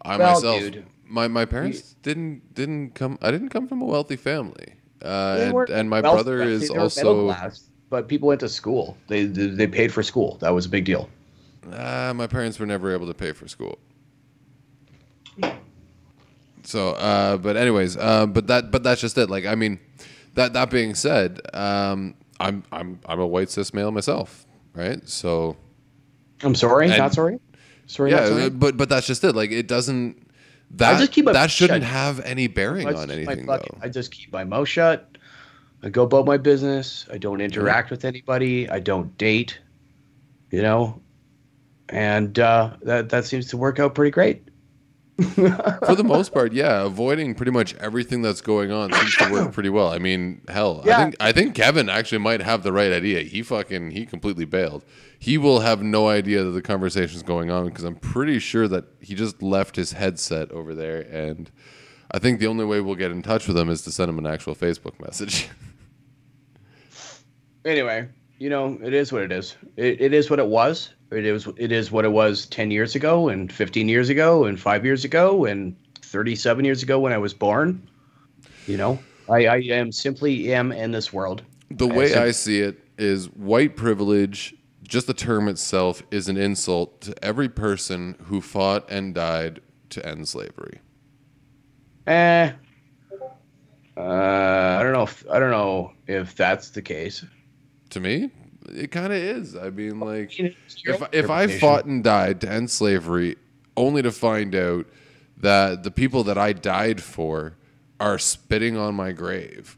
I 0.04 0.18
Well, 0.18 0.34
myself 0.36 0.62
dude. 0.62 0.86
my 1.06 1.28
my 1.28 1.46
parents 1.46 1.96
didn't 2.04 2.54
didn't 2.54 2.94
come 2.94 3.18
I 3.22 3.32
didn't 3.32 3.50
come 3.50 3.68
from 3.68 3.82
a 3.82 3.86
wealthy 3.86 4.18
family. 4.18 4.74
Uh, 5.02 5.38
and, 5.40 5.70
and 5.70 5.90
my 5.90 6.02
brother 6.02 6.42
is 6.42 6.62
they 6.62 6.70
were 6.70 6.76
middle 6.76 6.84
also 6.84 7.26
class, 7.26 7.70
but 7.90 8.08
people 8.08 8.28
went 8.28 8.42
to 8.42 8.50
school. 8.50 8.98
They, 9.08 9.26
they 9.26 9.48
they 9.48 9.68
paid 9.68 9.94
for 9.94 10.04
school. 10.04 10.38
That 10.42 10.54
was 10.54 10.66
a 10.66 10.70
big 10.70 10.86
deal. 10.86 11.10
Uh, 11.74 12.14
my 12.16 12.28
parents 12.28 12.60
were 12.60 12.66
never 12.66 12.94
able 12.94 13.08
to 13.08 13.14
pay 13.14 13.32
for 13.34 13.48
school. 13.48 13.78
So, 16.64 16.90
uh, 16.92 17.38
but 17.38 17.56
anyways, 17.56 17.96
uh, 17.96 18.26
but 18.26 18.48
that, 18.48 18.72
but 18.72 18.84
that's 18.84 19.00
just 19.00 19.18
it. 19.18 19.30
Like, 19.30 19.46
I 19.46 19.56
mean, 19.56 19.80
that 20.34 20.54
that 20.54 20.70
being 20.70 20.96
said, 20.96 21.40
um, 21.54 22.14
I'm 22.40 22.64
I'm 22.72 23.00
I'm 23.06 23.20
a 23.22 23.28
white 23.28 23.50
cis 23.50 23.74
male 23.74 23.92
myself, 23.92 24.46
right? 24.74 25.08
So, 25.08 25.56
I'm 26.44 26.56
sorry, 26.56 26.90
And- 26.90 26.98
not 26.98 27.14
sorry. 27.14 27.40
Sorry, 27.86 28.12
not 28.12 28.24
yeah, 28.24 28.28
sorry. 28.30 28.50
but 28.50 28.76
but 28.76 28.90
that's 28.90 29.08
just 29.08 29.24
it. 29.24 29.34
Like, 29.34 29.52
it 29.52 29.68
doesn't 29.70 30.30
that 30.72 31.00
just 31.00 31.14
keep 31.14 31.24
my 31.24 31.32
that 31.32 31.50
shouldn't 31.50 31.84
shut. 31.84 31.90
have 31.92 32.20
any 32.26 32.48
bearing 32.48 32.86
on 32.94 33.10
anything 33.12 33.46
fucking- 33.46 33.78
though. 33.80 33.86
I 33.86 33.88
just 33.88 34.12
keep 34.12 34.34
my 34.34 34.44
mouth 34.44 34.68
shut. 34.68 35.18
I 35.84 35.90
go 35.90 36.04
about 36.04 36.26
my 36.26 36.36
business. 36.36 37.06
I 37.10 37.18
don't 37.18 37.40
interact 37.40 37.92
with 37.92 38.04
anybody. 38.04 38.70
I 38.70 38.80
don't 38.80 39.18
date. 39.18 39.58
You 40.52 40.62
know, 40.64 41.02
and 41.90 42.38
uh, 42.40 42.76
that 42.84 43.10
that 43.10 43.26
seems 43.26 43.48
to 43.48 43.58
work 43.58 43.80
out 43.80 43.96
pretty 43.96 44.12
great. 44.12 44.44
For 45.18 45.96
the 45.96 46.04
most 46.06 46.32
part, 46.32 46.54
yeah, 46.54 46.84
avoiding 46.84 47.34
pretty 47.34 47.52
much 47.52 47.74
everything 47.76 48.22
that's 48.22 48.42
going 48.42 48.72
on 48.72 48.94
seems 48.94 49.16
to 49.16 49.32
work 49.32 49.52
pretty 49.52 49.70
well. 49.70 49.90
I 49.90 49.98
mean, 49.98 50.42
hell, 50.48 50.84
I 50.86 50.96
think 50.96 51.16
I 51.20 51.32
think 51.32 51.56
Kevin 51.56 51.90
actually 51.90 52.20
might 52.20 52.42
have 52.42 52.62
the 52.62 52.72
right 52.72 52.92
idea. 52.92 53.22
He 53.22 53.42
fucking 53.42 53.92
he 53.92 54.06
completely 54.06 54.46
bailed. 54.46 54.86
He 55.18 55.40
will 55.40 55.62
have 55.62 55.82
no 55.82 56.08
idea 56.08 56.44
that 56.44 56.52
the 56.52 56.62
conversation's 56.62 57.24
going 57.24 57.50
on 57.50 57.66
because 57.66 57.84
I'm 57.84 57.96
pretty 57.96 58.38
sure 58.38 58.68
that 58.68 58.86
he 59.02 59.16
just 59.16 59.42
left 59.42 59.76
his 59.76 59.94
headset 59.94 60.52
over 60.52 60.76
there 60.76 61.02
and 61.02 61.50
I 62.12 62.20
think 62.20 62.40
the 62.40 62.48
only 62.48 62.66
way 62.66 62.80
we'll 62.80 62.96
get 62.96 63.12
in 63.12 63.22
touch 63.22 63.48
with 63.48 63.58
him 63.58 63.70
is 63.70 63.82
to 63.84 63.92
send 63.92 64.10
him 64.10 64.18
an 64.18 64.26
actual 64.26 64.56
Facebook 64.56 65.00
message. 65.00 65.50
anyway, 67.66 68.08
you 68.38 68.50
know, 68.50 68.78
it 68.82 68.94
is 68.94 69.12
what 69.12 69.24
it 69.24 69.32
is. 69.32 69.56
It, 69.76 70.00
it 70.00 70.14
is 70.14 70.30
what 70.30 70.40
it 70.40 70.48
was. 70.48 70.94
It 71.12 71.26
is 71.26 71.48
it 71.58 71.72
is 71.72 71.92
what 71.92 72.06
it 72.06 72.12
was 72.12 72.46
10 72.48 72.72
years 72.72 72.96
ago 72.96 73.30
and 73.30 73.52
15 73.52 73.88
years 73.88 74.10
ago 74.10 74.46
and 74.46 74.60
5 74.60 74.86
years 74.86 75.06
ago 75.06 75.46
and 75.46 75.76
37 76.02 76.66
years 76.66 76.84
ago 76.84 77.00
when 77.00 77.14
I 77.14 77.18
was 77.18 77.34
born. 77.34 77.88
You 78.66 78.78
know, 78.78 79.00
I, 79.30 79.46
I 79.46 79.58
am 79.58 79.92
simply 79.92 80.54
am 80.54 80.72
in 80.72 80.92
this 80.92 81.14
world. 81.14 81.44
the 81.72 81.88
I 81.88 81.96
way 81.96 82.08
see. 82.10 82.16
I 82.16 82.32
see 82.32 82.60
it 82.62 82.80
is 82.98 83.28
white 83.28 83.76
privilege 83.76 84.56
just 84.88 85.08
the 85.08 85.14
term 85.14 85.48
itself 85.48 86.02
is 86.12 86.30
an 86.30 86.38
insult 86.38 87.02
to 87.02 87.24
every 87.24 87.50
person 87.50 88.16
who 88.24 88.42
fought 88.42 88.90
and 88.90 89.14
died 89.14 89.60
to 89.90 90.06
end 90.06 90.28
slavery. 90.28 90.80
Eh. 92.08 92.52
Uh, 93.98 94.00
I 94.00 94.84
don't 94.84 94.94
know. 94.94 95.04
If, 95.04 95.26
I 95.30 95.40
don't 95.40 95.52
know 95.52 95.94
if 96.08 96.36
that's 96.36 96.70
the 96.70 96.82
case. 96.82 97.26
To 97.90 98.00
me, 98.00 98.32
it 98.68 98.92
kind 98.92 99.14
of 99.14 99.20
is. 99.20 99.56
I 99.56 99.70
mean, 99.70 100.00
like, 100.00 100.40
if 100.40 101.04
if 101.12 101.30
I 101.30 101.48
fought 101.48 101.86
and 101.86 102.04
died 102.04 102.42
to 102.42 102.52
end 102.52 102.70
slavery, 102.70 103.38
only 103.76 104.02
to 104.02 104.12
find 104.12 104.54
out 104.56 104.86
that 105.38 105.84
the 105.84 105.92
people 105.92 106.24
that 106.26 106.38
I 106.38 106.54
died 106.54 107.02
for 107.02 107.56
are 108.00 108.18
spitting 108.20 108.78
on 108.78 108.96
my 108.96 109.12
grave, 109.12 109.78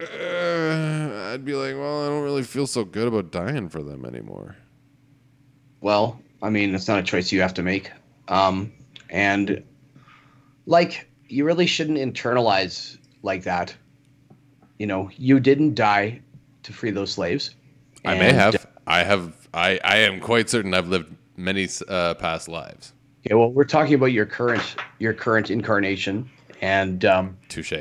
uh, 0.00 1.32
I'd 1.32 1.44
be 1.44 1.54
like, 1.54 1.76
well, 1.76 2.04
I 2.04 2.08
don't 2.08 2.22
really 2.22 2.42
feel 2.42 2.66
so 2.66 2.84
good 2.84 3.08
about 3.08 3.30
dying 3.30 3.68
for 3.68 3.82
them 3.82 4.04
anymore. 4.04 4.56
Well, 5.80 6.20
I 6.42 6.50
mean, 6.50 6.74
it's 6.74 6.88
not 6.88 6.98
a 6.98 7.02
choice 7.02 7.32
you 7.32 7.40
have 7.40 7.54
to 7.54 7.62
make. 7.62 7.90
Um, 8.28 8.72
and 9.10 9.62
like, 10.66 11.08
you 11.28 11.44
really 11.44 11.66
shouldn't 11.66 11.98
internalize 11.98 12.98
like 13.22 13.44
that. 13.44 13.74
You 14.78 14.86
know, 14.86 15.10
you 15.16 15.40
didn't 15.40 15.74
die 15.74 16.20
to 16.64 16.72
free 16.72 16.90
those 16.90 17.12
slaves. 17.12 17.54
I 18.04 18.14
may 18.18 18.32
have. 18.32 18.66
I 18.86 19.02
have. 19.02 19.48
I, 19.52 19.80
I 19.84 19.96
am 19.98 20.20
quite 20.20 20.50
certain 20.50 20.74
I've 20.74 20.88
lived 20.88 21.14
many 21.36 21.68
uh, 21.88 22.14
past 22.14 22.48
lives. 22.48 22.92
Okay, 23.26 23.34
well, 23.34 23.50
we're 23.50 23.64
talking 23.64 23.94
about 23.94 24.06
your 24.12 24.26
current 24.26 24.76
your 24.98 25.14
current 25.14 25.50
incarnation, 25.50 26.28
and 26.60 27.04
um, 27.04 27.36
Touche. 27.48 27.72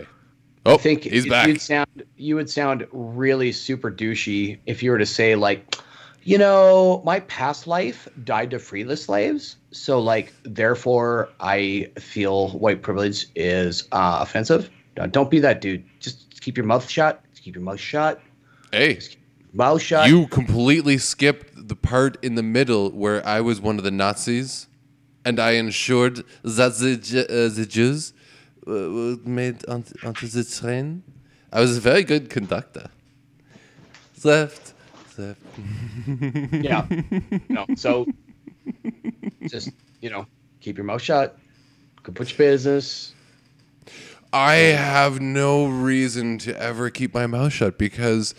Oh, 0.66 0.76
I 0.76 0.78
think 0.78 1.04
he's 1.04 1.26
you- 1.26 1.32
back. 1.32 1.48
You'd 1.48 1.62
sound 1.62 2.04
you 2.16 2.36
would 2.36 2.50
sound 2.50 2.88
really 2.92 3.52
super 3.52 3.92
douchey 3.92 4.60
if 4.66 4.82
you 4.82 4.92
were 4.92 4.98
to 4.98 5.06
say 5.06 5.36
like, 5.36 5.76
you 6.24 6.38
know, 6.38 7.02
my 7.04 7.20
past 7.22 7.68
life 7.68 8.08
died 8.24 8.52
to 8.52 8.60
free 8.60 8.84
the 8.84 8.96
slaves, 8.96 9.58
so 9.72 10.00
like 10.00 10.34
therefore 10.44 11.30
I 11.42 11.92
feel 12.00 12.50
white 12.52 12.82
privilege 12.82 13.28
is 13.36 13.88
uh, 13.92 14.20
offensive. 14.22 14.70
No, 14.96 15.08
don't 15.08 15.30
be 15.30 15.40
that 15.40 15.60
dude. 15.60 15.84
Just 16.00 16.40
keep 16.40 16.56
your 16.56 16.66
mouth 16.66 16.88
shut. 16.90 17.22
Just 17.32 17.44
keep 17.44 17.56
your 17.56 17.64
mouth 17.64 17.80
shut. 17.80 18.22
Hey, 18.72 19.00
Mouth 19.54 19.82
shut. 19.82 20.10
you 20.10 20.28
completely 20.28 20.98
skipped 20.98 21.68
the 21.68 21.76
part 21.76 22.18
in 22.24 22.36
the 22.36 22.44
middle 22.44 22.90
where 22.90 23.26
I 23.26 23.42
was 23.42 23.62
one 23.62 23.78
of 23.78 23.84
the 23.84 23.92
Nazis, 23.92 24.68
and 25.24 25.40
I 25.40 25.52
ensured 25.52 26.24
that 26.44 26.76
the 26.78 27.26
uh, 27.30 27.56
the 27.56 27.66
Jews 27.66 28.14
uh, 28.68 28.72
were 28.72 29.18
made 29.24 29.66
onto, 29.68 29.94
onto 30.06 30.28
the 30.28 30.44
train. 30.44 31.04
I 31.52 31.60
was 31.60 31.78
a 31.78 31.82
very 31.82 32.04
good 32.04 32.32
conductor. 32.32 32.90
Left, 34.24 34.74
left. 35.18 35.40
yeah. 36.52 36.88
no. 37.48 37.66
So 37.76 38.08
just 39.48 39.70
you 40.02 40.10
know, 40.10 40.26
keep 40.62 40.78
your 40.78 40.86
mouth 40.86 41.02
shut. 41.02 41.38
Go 42.02 42.12
put 42.12 42.30
your 42.32 42.38
business. 42.38 43.14
I 44.34 44.54
have 44.54 45.22
no 45.22 45.68
reason 45.68 46.40
to 46.40 46.60
ever 46.60 46.90
keep 46.90 47.14
my 47.14 47.28
mouth 47.28 47.54
shut 47.54 47.78
because 47.78 48.34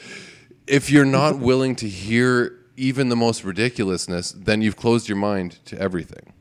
if 0.67 0.91
you're 0.91 1.05
not 1.05 1.39
willing 1.39 1.77
to 1.77 1.89
hear 1.89 2.59
even 2.77 3.09
the 3.09 3.17
most 3.17 3.45
ridiculousness, 3.45 4.33
then 4.33 4.63
you've 4.63 4.77
closed 4.77 5.09
your 5.09 5.17
mind 5.17 5.59
to 5.67 5.79
everything. 5.79 6.33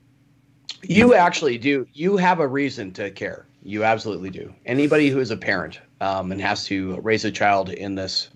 You 0.81 1.13
actually 1.13 1.57
do. 1.57 1.87
You 1.93 2.17
have 2.17 2.39
a 2.39 2.47
reason 2.47 2.91
to 2.93 3.11
care. 3.11 3.45
You 3.61 3.83
absolutely 3.83 4.29
do. 4.29 4.53
Anybody 4.65 5.09
who 5.09 5.19
is 5.19 5.31
a 5.31 5.37
parent 5.37 5.79
um, 6.01 6.31
and 6.31 6.41
has 6.41 6.65
to 6.65 6.99
raise 7.01 7.23
a 7.23 7.31
child 7.31 7.69
in 7.69 7.95
this 7.95 8.29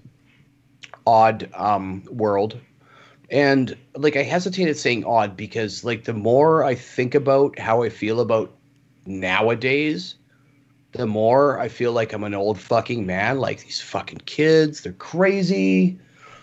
odd 1.06 1.50
um, 1.54 2.04
world, 2.10 2.60
and 3.30 3.76
like 3.96 4.16
I 4.16 4.24
hesitated 4.24 4.78
saying 4.78 5.04
odd 5.04 5.36
because 5.36 5.84
like 5.84 6.06
the 6.06 6.14
more 6.14 6.64
I 6.64 6.76
think 6.76 7.16
about 7.16 7.60
how 7.60 7.84
I 7.84 7.90
feel 7.90 8.22
about 8.22 8.56
nowadays, 9.06 10.16
the 10.98 11.08
more 11.08 11.60
I 11.60 11.70
feel 11.70 11.94
like 11.94 12.12
I'm 12.12 12.24
an 12.24 12.34
old 12.34 12.60
fucking 12.60 13.06
man. 13.06 13.40
Like 13.40 13.62
these 13.62 13.80
fucking 13.80 14.22
kids, 14.26 14.82
they're 14.82 14.94
crazy. 14.94 16.00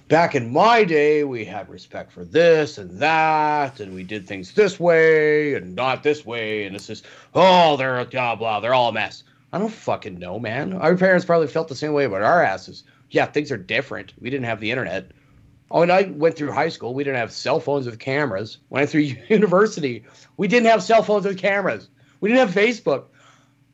Back 0.09 0.35
in 0.35 0.53
my 0.53 0.85
day, 0.85 1.25
we 1.25 1.45
had 1.45 1.69
respect 1.69 2.13
for 2.13 2.25
this 2.25 2.79
and 2.79 2.99
that, 3.01 3.81
and 3.81 3.95
we 3.95 4.05
did 4.05 4.27
things 4.27 4.53
this 4.53 4.79
way 4.79 5.55
and 5.55 5.75
not 5.75 6.03
this 6.03 6.25
way. 6.25 6.67
And 6.67 6.77
it's 6.77 6.87
just, 6.87 7.05
oh, 7.35 7.77
they're 7.77 8.05
blah 8.05 8.37
blah, 8.37 8.61
they're 8.61 8.75
all 8.75 8.91
a 8.91 8.93
mess. 8.93 9.25
I 9.53 9.59
don't 9.59 9.73
fucking 9.73 10.19
know, 10.19 10.39
man. 10.39 10.73
Our 10.73 10.97
parents 10.97 11.25
probably 11.25 11.47
felt 11.49 11.69
the 11.69 11.75
same 11.75 11.93
way 11.93 12.05
about 12.05 12.23
our 12.23 12.43
asses. 12.43 12.85
Yeah, 13.11 13.27
things 13.27 13.51
are 13.51 13.57
different. 13.57 14.13
We 14.21 14.31
didn't 14.31 14.47
have 14.47 14.61
the 14.61 14.71
internet. 14.71 15.11
Oh, 15.71 15.83
and 15.83 15.91
I 15.91 16.03
went 16.03 16.37
through 16.37 16.53
high 16.53 16.69
school. 16.69 16.95
We 16.95 17.03
didn't 17.05 17.19
have 17.19 17.33
cell 17.33 17.61
phones 17.61 17.87
with 17.87 17.99
cameras. 17.99 18.59
When 18.69 18.83
I 18.83 18.87
through 18.87 19.01
university, 19.29 20.05
we 20.37 20.49
didn't 20.49 20.69
have 20.69 20.83
cell 20.83 21.03
phones 21.03 21.25
with 21.25 21.39
cameras. 21.39 21.89
We 22.21 22.29
didn't 22.29 22.47
have 22.47 22.55
Facebook. 22.55 23.05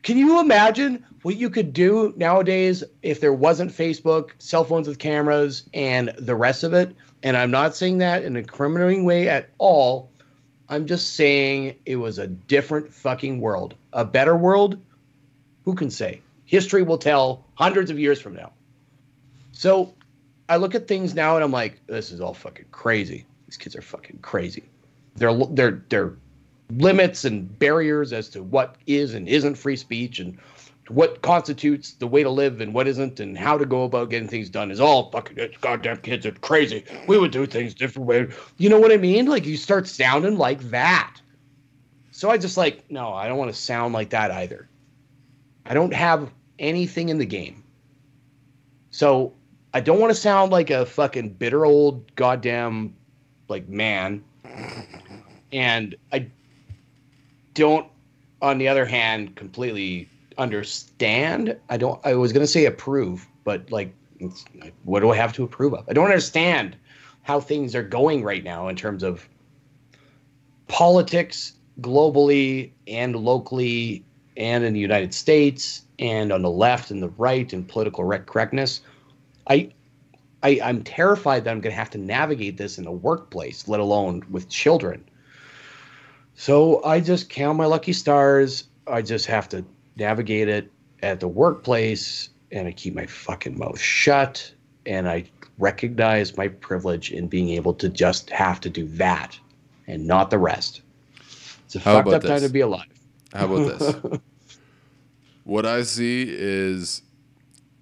Can 0.03 0.17
you 0.17 0.41
imagine 0.41 1.05
what 1.23 1.37
you 1.37 1.51
could 1.51 1.73
do 1.73 2.15
nowadays 2.17 2.83
if 3.03 3.21
there 3.21 3.33
wasn't 3.33 3.71
Facebook, 3.71 4.31
cell 4.39 4.65
phones 4.65 4.89
with 4.89 4.99
cameras, 4.99 5.65
and 5.75 6.13
the 6.19 6.35
rest 6.35 6.65
of 6.65 6.73
it? 6.73 6.95
And 7.23 7.37
I'm 7.37 7.51
not 7.51 7.77
saying 7.77 7.99
that 7.99 8.25
in 8.25 8.37
a 8.37 8.43
criminating 8.43 9.05
way 9.05 9.29
at 9.29 9.51
all. 9.59 10.11
I'm 10.71 10.87
just 10.87 11.15
saying 11.15 11.75
it 11.85 11.97
was 11.97 12.19
a 12.19 12.27
different 12.27 12.93
fucking 12.95 13.41
world. 13.41 13.75
A 13.93 14.05
better 14.05 14.37
world? 14.37 14.81
Who 15.65 15.75
can 15.75 15.91
say? 15.91 16.23
History 16.47 16.83
will 16.83 16.99
tell 16.99 17.45
hundreds 17.55 17.91
of 17.91 17.99
years 17.99 18.21
from 18.21 18.35
now. 18.35 18.53
So 19.53 19.95
I 20.49 20.57
look 20.57 20.75
at 20.75 20.89
things 20.89 21.15
now 21.15 21.35
and 21.35 21.45
I'm 21.45 21.53
like, 21.53 21.85
this 21.87 22.11
is 22.11 22.21
all 22.21 22.35
fucking 22.35 22.67
crazy. 22.71 23.27
These 23.47 23.57
kids 23.57 23.77
are 23.77 23.83
fucking 23.83 24.21
crazy. 24.23 24.65
They're 25.17 25.37
they're 25.51 25.83
they're 25.89 26.15
limits 26.71 27.25
and 27.25 27.59
barriers 27.59 28.13
as 28.13 28.29
to 28.31 28.43
what 28.43 28.77
is 28.87 29.15
and 29.15 29.29
isn't 29.29 29.57
free 29.57 29.77
speech 29.77 30.19
and 30.19 30.39
what 30.89 31.23
constitutes 31.23 31.93
the 31.95 32.07
way 32.07 32.23
to 32.23 32.31
live 32.31 32.61
and 32.61 32.75
what 32.75 32.89
isn't 32.89 33.21
and 33.21 33.39
how 33.39 33.57
to 33.57 33.65
go 33.65 33.85
about 33.85 34.11
getting 34.11 34.29
things 34.29 34.49
done 34.49 34.71
is 34.71 34.81
all 34.81 35.11
fucking 35.11 35.39
goddamn 35.61 35.99
kids 35.99 36.27
are 36.27 36.33
crazy. 36.33 36.85
We 37.07 37.17
would 37.17 37.31
do 37.31 37.47
things 37.47 37.75
different 37.75 38.09
way. 38.09 38.29
You 38.59 38.69
know 38.69 38.81
what 38.81 38.93
I 38.93 38.97
mean? 38.97 39.27
Like 39.27 39.47
you 39.47 39.57
start 39.57 39.87
sounding 39.87 40.37
like 40.37 40.61
that. 40.71 41.17
So 42.11 42.29
I 42.29 42.39
just 42.39 42.57
like, 42.57 42.91
no, 42.91 43.13
I 43.15 43.29
don't 43.29 43.39
want 43.39 43.53
to 43.53 43.57
sound 43.57 43.95
like 43.95 44.11
that 44.11 44.31
either. 44.33 44.69
I 45.65 45.75
don't 45.75 45.95
have 45.95 46.31
anything 46.59 47.09
in 47.09 47.19
the 47.19 47.27
game. 47.27 47.63
So 48.91 49.33
I 49.73 49.81
don't 49.81 50.01
want 50.01 50.11
to 50.11 50.21
sound 50.21 50.51
like 50.51 50.71
a 50.71 50.85
fucking 50.85 51.31
bitter 51.35 51.65
old 51.65 52.15
goddamn 52.17 52.95
like 53.49 53.69
man. 53.69 54.25
And 55.53 55.95
I 56.13 56.27
don't 57.55 57.87
on 58.43 58.59
the 58.59 58.69
other 58.69 58.87
hand 58.87 59.37
completely 59.37 60.09
understand. 60.39 61.57
I 61.69 61.77
don't 61.77 62.01
i 62.05 62.15
was 62.15 62.33
going 62.33 62.43
to 62.43 62.47
say 62.47 62.65
approve 62.65 63.27
but 63.45 63.71
like 63.71 63.95
what 64.85 65.01
do 65.01 65.11
i 65.11 65.17
have 65.17 65.33
to 65.35 65.45
approve 65.45 65.75
of? 65.75 65.89
I 65.89 65.93
don't 65.93 66.07
understand 66.07 66.77
how 67.23 67.41
things 67.41 67.75
are 67.75 67.83
going 67.83 68.23
right 68.23 68.45
now 68.45 68.69
in 68.69 68.77
terms 68.77 69.03
of 69.03 69.29
politics 70.69 71.55
globally 71.81 72.71
and 72.87 73.17
locally 73.17 74.05
and 74.37 74.65
in 74.65 74.73
the 74.73 74.81
united 74.81 75.13
states 75.13 75.83
and 75.99 76.33
on 76.33 76.43
the 76.43 76.51
left 76.51 76.91
and 76.91 77.03
the 77.03 77.11
right 77.11 77.53
and 77.53 77.69
political 77.69 78.05
rec- 78.05 78.27
correctness. 78.27 78.81
I 79.49 79.71
I, 80.43 80.59
I'm 80.63 80.83
terrified 80.83 81.45
that 81.45 81.51
I'm 81.51 81.61
going 81.61 81.73
to 81.73 81.79
have 81.79 81.91
to 81.91 81.99
navigate 81.99 82.57
this 82.57 82.79
in 82.79 82.87
a 82.87 82.93
workplace, 82.93 83.69
let 83.69 83.79
alone 83.79 84.25
with 84.31 84.49
children. 84.49 85.05
So 86.41 86.83
I 86.85 87.01
just 87.01 87.29
count 87.29 87.59
my 87.59 87.67
lucky 87.67 87.93
stars. 87.93 88.65
I 88.87 89.03
just 89.03 89.27
have 89.27 89.47
to 89.51 89.63
navigate 89.97 90.49
it 90.49 90.73
at 91.03 91.21
the 91.21 91.29
workplace 91.29 92.31
and 92.51 92.67
I 92.67 92.73
keep 92.73 92.95
my 92.95 93.05
fucking 93.05 93.59
mouth 93.59 93.79
shut 93.79 94.51
and 94.87 95.07
I 95.07 95.27
recognize 95.59 96.39
my 96.39 96.49
privilege 96.49 97.13
in 97.13 97.29
being 97.29 97.51
able 97.51 97.75
to 97.75 97.91
just 97.91 98.31
have 98.31 98.59
to 98.63 98.71
do 98.71 98.87
that 98.87 99.39
and 99.87 100.07
not 100.07 100.31
the 100.31 100.39
rest. 100.39 100.81
It's 101.67 101.77
a 101.77 101.79
How 101.79 101.97
fucked 101.97 102.15
up 102.15 102.23
time 102.23 102.41
to 102.41 102.49
be 102.49 102.61
alive. 102.61 102.89
How 103.35 103.45
about 103.45 103.79
this? 103.79 104.21
what 105.45 105.67
I 105.67 105.83
see 105.83 106.25
is 106.27 107.03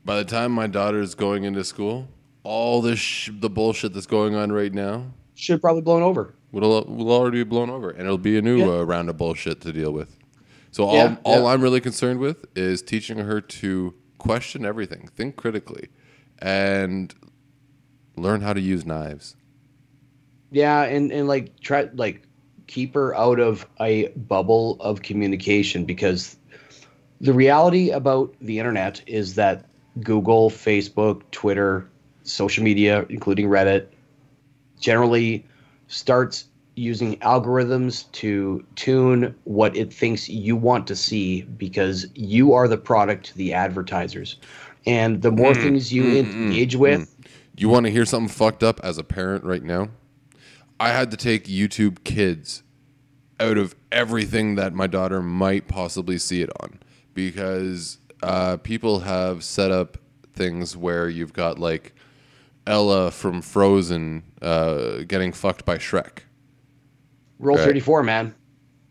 by 0.05 0.17
the 0.17 0.25
time 0.25 0.51
my 0.51 0.67
daughter 0.67 1.01
is 1.01 1.15
going 1.15 1.45
into 1.45 1.63
school, 1.63 2.09
all 2.43 2.83
this 2.83 2.99
sh- 2.99 3.31
the 3.33 3.51
bullshit 3.51 3.95
that's 3.95 4.07
going 4.09 4.35
on 4.35 4.51
right 4.51 4.75
now 4.75 5.13
Should 5.37 5.53
have 5.53 5.61
probably 5.61 5.83
blown 5.83 6.03
over. 6.03 6.35
Will 6.53 6.85
will 6.85 7.13
already 7.13 7.39
be 7.39 7.45
blown 7.45 7.71
over, 7.71 7.91
and 7.91 8.01
it'll 8.01 8.19
be 8.19 8.39
a 8.39 8.43
new 8.43 8.59
Yeah. 8.59 8.79
uh, 8.81 8.83
round 8.85 9.09
of 9.09 9.17
bullshit 9.17 9.61
to 9.63 9.73
deal 9.73 9.93
with. 9.93 10.17
So 10.71 10.85
all 10.85 10.95
Yeah, 10.95 11.17
all 11.25 11.43
yeah. 11.43 11.47
I'm 11.49 11.63
really 11.63 11.81
concerned 11.81 12.21
with 12.21 12.45
is 12.57 12.83
teaching 12.83 13.19
her 13.19 13.41
to 13.41 13.95
question 14.19 14.65
everything, 14.65 15.09
think 15.15 15.37
critically, 15.37 15.89
and 16.39 17.15
learn 18.17 18.41
how 18.41 18.53
to 18.53 18.61
use 18.61 18.85
knives. 18.85 19.37
Yeah, 20.51 20.83
and 20.85 21.13
and 21.13 21.29
like 21.29 21.59
try 21.61 21.89
like 21.95 22.23
keep 22.67 22.95
her 22.95 23.15
out 23.17 23.41
of 23.41 23.67
a 23.81 24.09
bubble 24.09 24.77
of 24.81 25.03
communication 25.03 25.85
because 25.85 26.37
the 27.21 27.33
reality 27.33 27.91
about 27.91 28.35
the 28.41 28.59
internet 28.59 29.01
is 29.07 29.35
that 29.35 29.65
Google, 30.03 30.51
Facebook, 30.51 31.23
Twitter, 31.33 31.89
social 32.23 32.63
media, 32.63 33.05
including 33.09 33.49
Reddit, 33.49 33.87
generally 34.79 35.45
starts 35.89 36.47
using 36.77 37.19
algorithms 37.21 38.11
to 38.13 38.65
tune 38.77 39.37
what 39.45 39.77
it 39.77 39.93
thinks 39.93 40.29
you 40.29 40.57
want 40.57 40.87
to 40.89 40.97
see 40.97 41.43
because 41.43 42.07
you 42.15 42.53
are 42.55 42.69
the 42.69 42.79
product 42.79 43.27
to 43.27 43.37
the 43.37 43.53
advertisers. 43.53 44.37
And 44.87 45.23
the 45.23 45.33
more 45.33 45.55
Mm, 45.55 45.55
things 45.55 45.93
you 45.93 46.09
mm, 46.09 46.33
mm, 46.33 46.33
engage 46.51 46.77
with, 46.77 47.17
You 47.57 47.69
want 47.69 47.87
to 47.87 47.93
hear 47.93 48.05
something 48.07 48.29
fucked 48.29 48.63
up 48.63 48.81
as 48.85 48.99
a 48.99 49.05
parent 49.05 49.45
right 49.45 49.63
now? 49.63 49.91
I 50.81 50.91
had 50.91 51.11
to 51.11 51.17
take 51.17 51.45
YouTube 51.47 52.05
Kids 52.05 52.63
out 53.41 53.59
of 53.59 53.75
everything 53.93 54.57
that 54.57 54.75
my 54.75 54.87
daughter 54.87 55.23
might 55.23 55.69
possibly 55.69 56.19
see 56.19 56.43
it 56.43 56.51
on 56.61 56.81
because 57.15 57.99
uh, 58.23 58.59
people 58.59 59.01
have 59.01 59.45
set 59.45 59.71
up 59.73 59.99
things 60.35 60.77
where 60.77 61.09
you've 61.09 61.33
got 61.33 61.59
like 61.59 61.95
Elsa 62.67 63.11
from 63.13 63.43
Frozen 63.43 64.25
uh, 64.43 64.99
getting 65.07 65.33
fucked 65.33 65.65
by 65.65 65.79
Shrek. 65.79 66.21
roll 67.39 67.57
Right. 67.57 67.65
34, 67.65 68.03
man. 68.03 68.35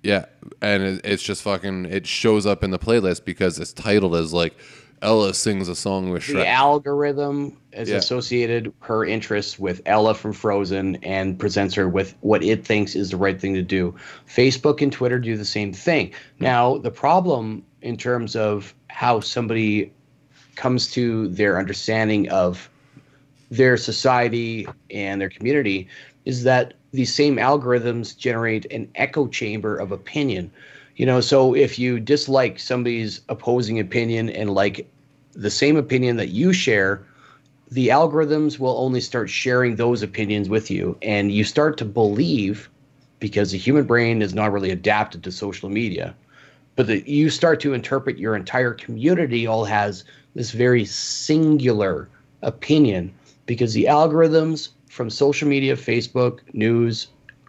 Yeah, 0.04 0.26
and 0.62 0.84
it, 0.84 1.02
it's 1.04 1.24
just 1.24 1.42
fucking. 1.42 1.86
It 1.86 2.08
shows 2.08 2.46
up 2.46 2.64
in 2.64 2.72
the 2.72 2.80
playlist 2.80 3.26
because 3.26 3.60
it's 3.60 3.74
titled 3.74 4.16
as 4.16 4.32
like 4.32 4.56
Elsa 5.02 5.34
sings 5.34 5.68
a 5.68 5.76
song 5.76 6.12
with 6.12 6.26
The 6.28 6.34
Shrek. 6.36 6.46
algorithm 6.46 7.58
is 7.74 7.90
Yeah. 7.90 7.98
associated 7.98 8.72
her 8.80 9.04
interests 9.06 9.60
with 9.60 9.82
Elsa 9.86 10.14
from 10.14 10.34
Frozen 10.34 10.98
and 11.04 11.38
presents 11.38 11.74
her 11.76 11.90
with 11.90 12.16
what 12.22 12.42
it 12.44 12.66
thinks 12.66 12.96
is 12.96 13.10
the 13.12 13.18
right 13.18 13.40
thing 13.40 13.54
to 13.56 13.62
do. 13.62 13.94
Facebook 14.28 14.82
and 14.82 14.92
Twitter 14.94 15.20
do 15.20 15.36
the 15.36 15.46
same 15.46 15.74
thing. 15.74 16.12
Now, 16.40 16.78
the 16.78 16.92
problem 16.92 17.64
in 17.82 17.98
terms 17.98 18.36
of 18.36 18.74
how 18.90 19.20
somebody 19.20 19.92
comes 20.56 20.90
to 20.94 21.28
their 21.30 21.60
understanding 21.60 22.30
of 22.30 22.70
their 23.50 23.78
society 23.78 24.68
and 24.92 25.22
their 25.22 25.30
community 25.30 25.88
is 26.26 26.44
that 26.44 26.74
these 26.92 27.14
same 27.14 27.38
algorithms 27.38 28.18
generate 28.18 28.66
an 28.72 28.90
echo 28.96 29.28
chamber 29.28 29.78
of 29.78 29.92
opinion. 29.92 30.52
You 30.96 31.06
know, 31.06 31.22
so 31.22 31.56
if 31.56 31.78
you 31.78 32.00
dislike 32.00 32.60
somebody's 32.60 33.22
opposing 33.30 33.80
opinion 33.80 34.30
and 34.30 34.54
like 34.54 34.90
the 35.34 35.52
same 35.52 35.78
opinion 35.78 36.18
that 36.18 36.30
you 36.30 36.52
share, 36.54 37.06
the 37.70 37.90
algorithms 37.90 38.60
will 38.60 38.78
only 38.78 39.02
start 39.02 39.30
sharing 39.30 39.76
those 39.76 40.02
opinions 40.02 40.50
with 40.50 40.72
you. 40.72 40.98
And 41.02 41.32
you 41.32 41.44
start 41.44 41.78
to 41.78 41.86
believe, 41.86 42.70
because 43.20 43.52
the 43.52 43.58
human 43.58 43.86
brain 43.86 44.22
is 44.22 44.34
not 44.34 44.52
really 44.52 44.72
adapted 44.72 45.24
to 45.24 45.32
social 45.32 45.70
media, 45.70 46.16
but 46.76 46.88
that 46.88 47.08
you 47.08 47.30
start 47.30 47.60
to 47.62 47.74
interpret 47.74 48.18
your 48.18 48.36
entire 48.36 48.74
community 48.74 49.46
all 49.48 49.66
has 49.66 50.04
this 50.36 50.52
very 50.52 50.86
singular 50.86 52.10
opinion 52.42 53.14
because 53.48 53.74
the 53.74 53.86
algorithms 53.86 54.70
from 54.90 55.10
social 55.10 55.48
media, 55.48 55.76
Facebook, 55.76 56.42
news, 56.54 57.08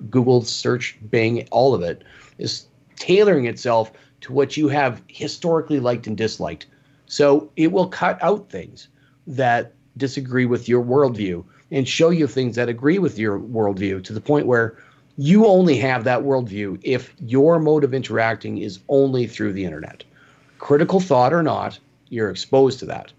Google 0.09 0.43
search, 0.43 0.97
Bing, 1.11 1.47
all 1.51 1.75
of 1.75 1.83
it 1.83 2.03
is 2.39 2.67
tailoring 2.97 3.45
itself 3.47 3.93
to 4.23 4.33
what 4.33 4.57
you 4.57 4.69
have 4.69 5.03
historically 5.09 5.81
liked 5.81 6.07
and 6.07 6.17
disliked. 6.17 6.67
So 7.07 7.51
it 7.57 7.73
will 7.73 7.89
cut 7.89 8.23
out 8.23 8.49
things 8.49 8.89
that 9.27 9.75
disagree 9.97 10.47
with 10.47 10.69
your 10.69 10.83
worldview 10.83 11.45
and 11.71 11.87
show 11.87 12.11
you 12.11 12.27
things 12.27 12.57
that 12.57 12.69
agree 12.69 12.99
with 12.99 13.19
your 13.19 13.39
worldview 13.39 14.03
to 14.05 14.13
the 14.13 14.21
point 14.21 14.47
where 14.47 14.79
you 15.17 15.47
only 15.47 15.77
have 15.79 16.05
that 16.05 16.21
worldview 16.21 16.79
if 16.83 17.13
your 17.21 17.59
mode 17.59 17.83
of 17.83 17.93
interacting 17.93 18.59
is 18.59 18.79
only 18.89 19.27
through 19.27 19.53
the 19.53 19.65
internet. 19.65 20.05
Critical 20.59 21.01
thought 21.01 21.33
or 21.33 21.43
not, 21.43 21.79
you're 22.09 22.31
exposed 22.31 22.79
to 22.79 22.87
that. 22.87 23.13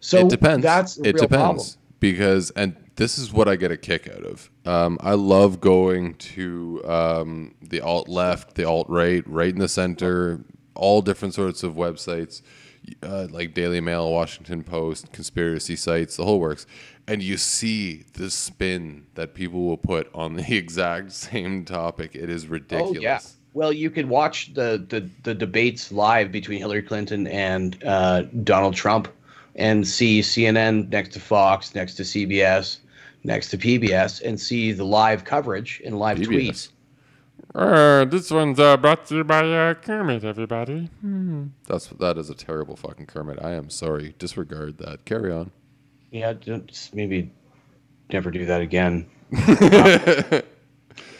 So 0.00 0.18
it 0.18 0.30
depends. 0.30 0.62
That's 0.62 0.96
it 0.98 1.16
depends 1.18 1.28
problem. 1.28 1.66
Because, 2.02 2.50
and 2.50 2.76
this 2.96 3.16
is 3.16 3.32
what 3.32 3.46
I 3.48 3.54
get 3.54 3.70
a 3.70 3.76
kick 3.76 4.08
out 4.08 4.24
of. 4.24 4.50
Um, 4.66 4.98
I 5.00 5.14
love 5.14 5.60
going 5.60 6.14
to 6.14 6.82
um, 6.84 7.54
the 7.62 7.80
alt 7.80 8.08
left, 8.08 8.56
the 8.56 8.64
alt 8.64 8.88
right, 8.90 9.22
right 9.28 9.50
in 9.50 9.60
the 9.60 9.68
center, 9.68 10.44
all 10.74 11.00
different 11.00 11.32
sorts 11.32 11.62
of 11.62 11.74
websites, 11.74 12.42
uh, 13.04 13.28
like 13.30 13.54
Daily 13.54 13.80
Mail, 13.80 14.10
Washington 14.10 14.64
Post, 14.64 15.12
conspiracy 15.12 15.76
sites, 15.76 16.16
the 16.16 16.24
whole 16.24 16.40
works. 16.40 16.66
And 17.06 17.22
you 17.22 17.36
see 17.36 18.04
the 18.14 18.30
spin 18.30 19.06
that 19.14 19.34
people 19.34 19.64
will 19.64 19.76
put 19.76 20.10
on 20.12 20.34
the 20.34 20.56
exact 20.56 21.12
same 21.12 21.64
topic. 21.64 22.16
It 22.16 22.28
is 22.28 22.48
ridiculous. 22.48 22.96
Oh 22.98 23.00
yeah. 23.00 23.20
Well, 23.54 23.72
you 23.72 23.90
could 23.90 24.08
watch 24.08 24.54
the, 24.54 24.84
the 24.88 25.08
the 25.22 25.34
debates 25.34 25.92
live 25.92 26.32
between 26.32 26.58
Hillary 26.58 26.82
Clinton 26.82 27.28
and 27.28 27.80
uh, 27.84 28.22
Donald 28.42 28.74
Trump, 28.74 29.08
and 29.56 29.86
see 29.86 30.20
CNN 30.20 30.88
next 30.88 31.12
to 31.12 31.20
Fox, 31.20 31.74
next 31.74 31.94
to 31.94 32.02
CBS, 32.02 32.78
next 33.24 33.50
to 33.50 33.58
PBS, 33.58 34.22
and 34.22 34.40
see 34.40 34.72
the 34.72 34.84
live 34.84 35.24
coverage 35.24 35.82
and 35.84 35.98
live 35.98 36.18
PBS. 36.18 36.28
tweets. 36.28 36.68
Uh, 37.54 38.04
this 38.06 38.30
one's 38.30 38.58
uh, 38.58 38.76
brought 38.78 39.04
to 39.06 39.16
you 39.16 39.24
by 39.24 39.40
uh, 39.40 39.74
Kermit, 39.74 40.24
everybody. 40.24 40.88
That's 41.66 41.88
that 41.88 42.16
is 42.16 42.30
a 42.30 42.34
terrible 42.34 42.76
fucking 42.76 43.06
Kermit. 43.06 43.38
I 43.42 43.52
am 43.52 43.68
sorry. 43.68 44.14
Disregard 44.18 44.78
that. 44.78 45.04
Carry 45.04 45.30
on. 45.30 45.50
Yeah, 46.10 46.32
just 46.32 46.94
maybe 46.94 47.30
never 48.10 48.30
do 48.30 48.46
that 48.46 48.62
again. 48.62 49.06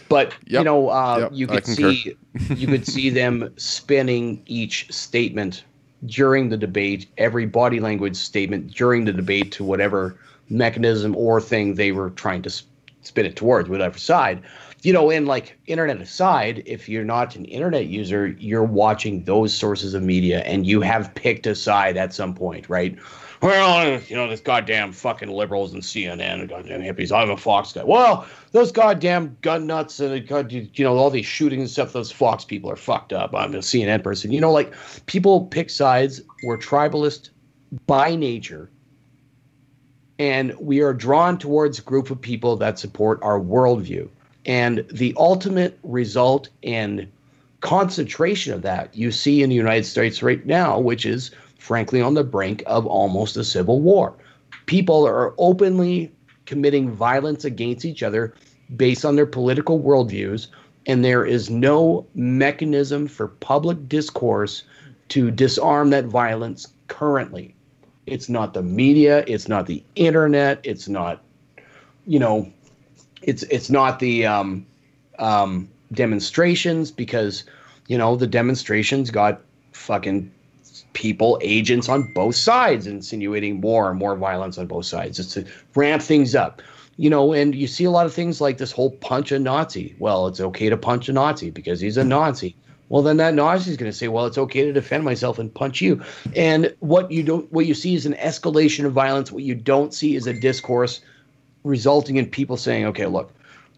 but 0.09 0.33
you 0.45 0.63
know, 0.63 0.89
uh, 0.89 1.17
Yep, 1.21 1.31
you 1.33 1.47
could 1.47 1.65
see 1.67 2.15
you 2.55 2.67
could 2.67 2.87
see 2.95 3.09
them 3.09 3.53
spinning 3.57 4.41
each 4.47 4.91
statement 4.91 5.65
during 6.05 6.49
the 6.49 6.57
debate, 6.57 7.07
every 7.17 7.45
body 7.45 7.79
language 7.79 8.15
statement 8.15 8.73
during 8.73 9.05
the 9.05 9.13
debate 9.13 9.51
to 9.53 9.63
whatever 9.63 10.17
mechanism 10.49 11.15
or 11.15 11.39
thing 11.39 11.75
they 11.75 11.91
were 11.91 12.09
trying 12.11 12.41
to 12.41 12.49
spin 13.01 13.25
it 13.25 13.35
towards, 13.35 13.69
whatever 13.69 13.97
side. 13.97 14.41
You 14.81 14.91
know, 14.91 15.09
and 15.09 15.27
like 15.27 15.57
internet 15.67 16.01
aside, 16.01 16.61
if 16.65 16.89
you're 16.89 17.05
not 17.05 17.35
an 17.37 17.45
internet 17.45 17.85
user, 17.85 18.27
you're 18.27 18.63
watching 18.63 19.23
those 19.23 19.53
sources 19.53 19.93
of 19.93 20.03
media 20.03 20.41
and 20.41 20.67
you 20.67 20.81
have 20.81 21.13
picked 21.15 21.47
a 21.47 21.55
side 21.55 21.95
at 21.95 22.13
some 22.13 22.33
point, 22.33 22.67
right? 22.67 22.97
Well, 23.43 23.99
you 24.07 24.15
know, 24.15 24.29
this 24.29 24.39
goddamn 24.39 24.93
fucking 24.93 25.29
liberals 25.29 25.73
and 25.73 25.83
CNN 25.83 26.39
and 26.39 26.47
goddamn 26.47 26.79
hippies. 26.79 27.11
I'm 27.11 27.29
a 27.29 27.35
Fox 27.35 27.73
guy. 27.73 27.83
Well, 27.83 28.25
those 28.53 28.71
goddamn 28.71 29.35
gun 29.41 29.67
nuts 29.67 29.99
and 29.99 30.31
uh, 30.31 30.43
you 30.47 30.69
know 30.85 30.95
all 30.95 31.09
these 31.09 31.25
shootings 31.25 31.59
and 31.59 31.69
stuff. 31.69 31.91
Those 31.91 32.09
Fox 32.09 32.45
people 32.45 32.71
are 32.71 32.77
fucked 32.77 33.11
up. 33.11 33.35
I'm 33.35 33.53
a 33.53 33.57
CNN 33.57 34.01
person. 34.01 34.31
You 34.31 34.39
know, 34.39 34.53
like 34.53 34.73
people 35.07 35.47
pick 35.47 35.69
sides. 35.69 36.21
We're 36.45 36.57
tribalist 36.57 37.31
by 37.85 38.15
nature, 38.15 38.69
and 40.17 40.55
we 40.57 40.79
are 40.79 40.93
drawn 40.93 41.37
towards 41.37 41.79
a 41.79 41.81
group 41.81 42.11
of 42.11 42.21
people 42.21 42.55
that 42.55 42.79
support 42.79 43.19
our 43.21 43.41
worldview. 43.41 44.07
And 44.45 44.85
the 44.89 45.13
ultimate 45.17 45.77
result 45.83 46.47
and 46.63 47.11
concentration 47.59 48.53
of 48.53 48.61
that 48.61 48.95
you 48.95 49.11
see 49.11 49.43
in 49.43 49.49
the 49.49 49.55
United 49.55 49.85
States 49.85 50.23
right 50.23 50.45
now, 50.45 50.79
which 50.79 51.05
is 51.05 51.31
frankly 51.63 52.01
on 52.01 52.13
the 52.13 52.25
brink 52.25 52.61
of 52.67 52.85
almost 52.85 53.37
a 53.37 53.43
civil 53.43 53.79
war. 53.79 54.13
People 54.65 55.07
are 55.07 55.33
openly 55.37 56.11
committing 56.45 56.91
violence 56.91 57.45
against 57.45 57.85
each 57.85 58.03
other 58.03 58.33
based 58.75 59.05
on 59.05 59.15
their 59.15 59.25
political 59.25 59.79
worldviews, 59.79 60.47
and 60.87 61.05
there 61.05 61.25
is 61.25 61.49
no 61.49 62.05
mechanism 62.15 63.07
for 63.07 63.29
public 63.29 63.87
discourse 63.87 64.63
to 65.07 65.31
disarm 65.31 65.89
that 65.91 66.03
violence 66.03 66.67
currently. 66.89 67.55
It's 68.07 68.27
not 68.27 68.53
the 68.53 68.61
media, 68.61 69.23
it's 69.25 69.47
not 69.47 69.65
the 69.65 69.81
internet, 69.95 70.59
it's 70.63 70.89
not, 70.89 71.23
you 72.05 72.19
know, 72.19 72.51
it's 73.21 73.43
it's 73.43 73.69
not 73.69 73.99
the 73.99 74.25
um, 74.25 74.65
um, 75.17 75.69
demonstrations 75.93 76.91
because 76.91 77.45
you 77.87 77.97
know 77.97 78.17
the 78.17 78.27
demonstrations 78.27 79.11
got 79.11 79.39
fucking 79.71 80.29
people 80.93 81.39
agents 81.41 81.89
on 81.89 82.03
both 82.13 82.35
sides 82.35 82.87
insinuating 82.87 83.59
more 83.59 83.89
and 83.89 83.99
more 83.99 84.15
violence 84.15 84.57
on 84.57 84.67
both 84.67 84.85
sides 84.85 85.17
just 85.17 85.31
to 85.31 85.45
ramp 85.75 86.01
things 86.01 86.35
up. 86.35 86.61
You 86.97 87.09
know 87.09 87.33
and 87.33 87.55
you 87.55 87.67
see 87.67 87.85
a 87.85 87.91
lot 87.91 88.05
of 88.05 88.13
things 88.13 88.39
like 88.39 88.57
this 88.57 88.71
whole 88.71 88.91
punch 88.91 89.31
a 89.31 89.39
nazi. 89.39 89.95
Well 89.99 90.27
it's 90.27 90.39
okay 90.39 90.69
to 90.69 90.77
punch 90.77 91.09
a 91.09 91.13
nazi 91.13 91.49
because 91.49 91.79
he's 91.79 91.97
a 91.97 92.03
nazi. 92.03 92.55
Well 92.89 93.01
then 93.01 93.17
that 93.17 93.33
nazi 93.33 93.71
is 93.71 93.77
going 93.77 93.91
to 93.91 93.97
say 93.97 94.07
well 94.07 94.27
it's 94.27 94.37
okay 94.37 94.63
to 94.63 94.73
defend 94.73 95.03
myself 95.03 95.39
and 95.39 95.53
punch 95.53 95.81
you. 95.81 96.03
And 96.35 96.73
what 96.79 97.11
you 97.11 97.23
don't 97.23 97.51
what 97.51 97.65
you 97.65 97.73
see 97.73 97.95
is 97.95 98.05
an 98.05 98.13
escalation 98.13 98.85
of 98.85 98.93
violence. 98.93 99.31
What 99.31 99.43
you 99.43 99.55
don't 99.55 99.93
see 99.93 100.15
is 100.15 100.27
a 100.27 100.33
discourse 100.33 101.01
resulting 101.63 102.17
in 102.17 102.29
people 102.29 102.57
saying, 102.57 102.85
okay, 102.85 103.05
look, 103.07 103.31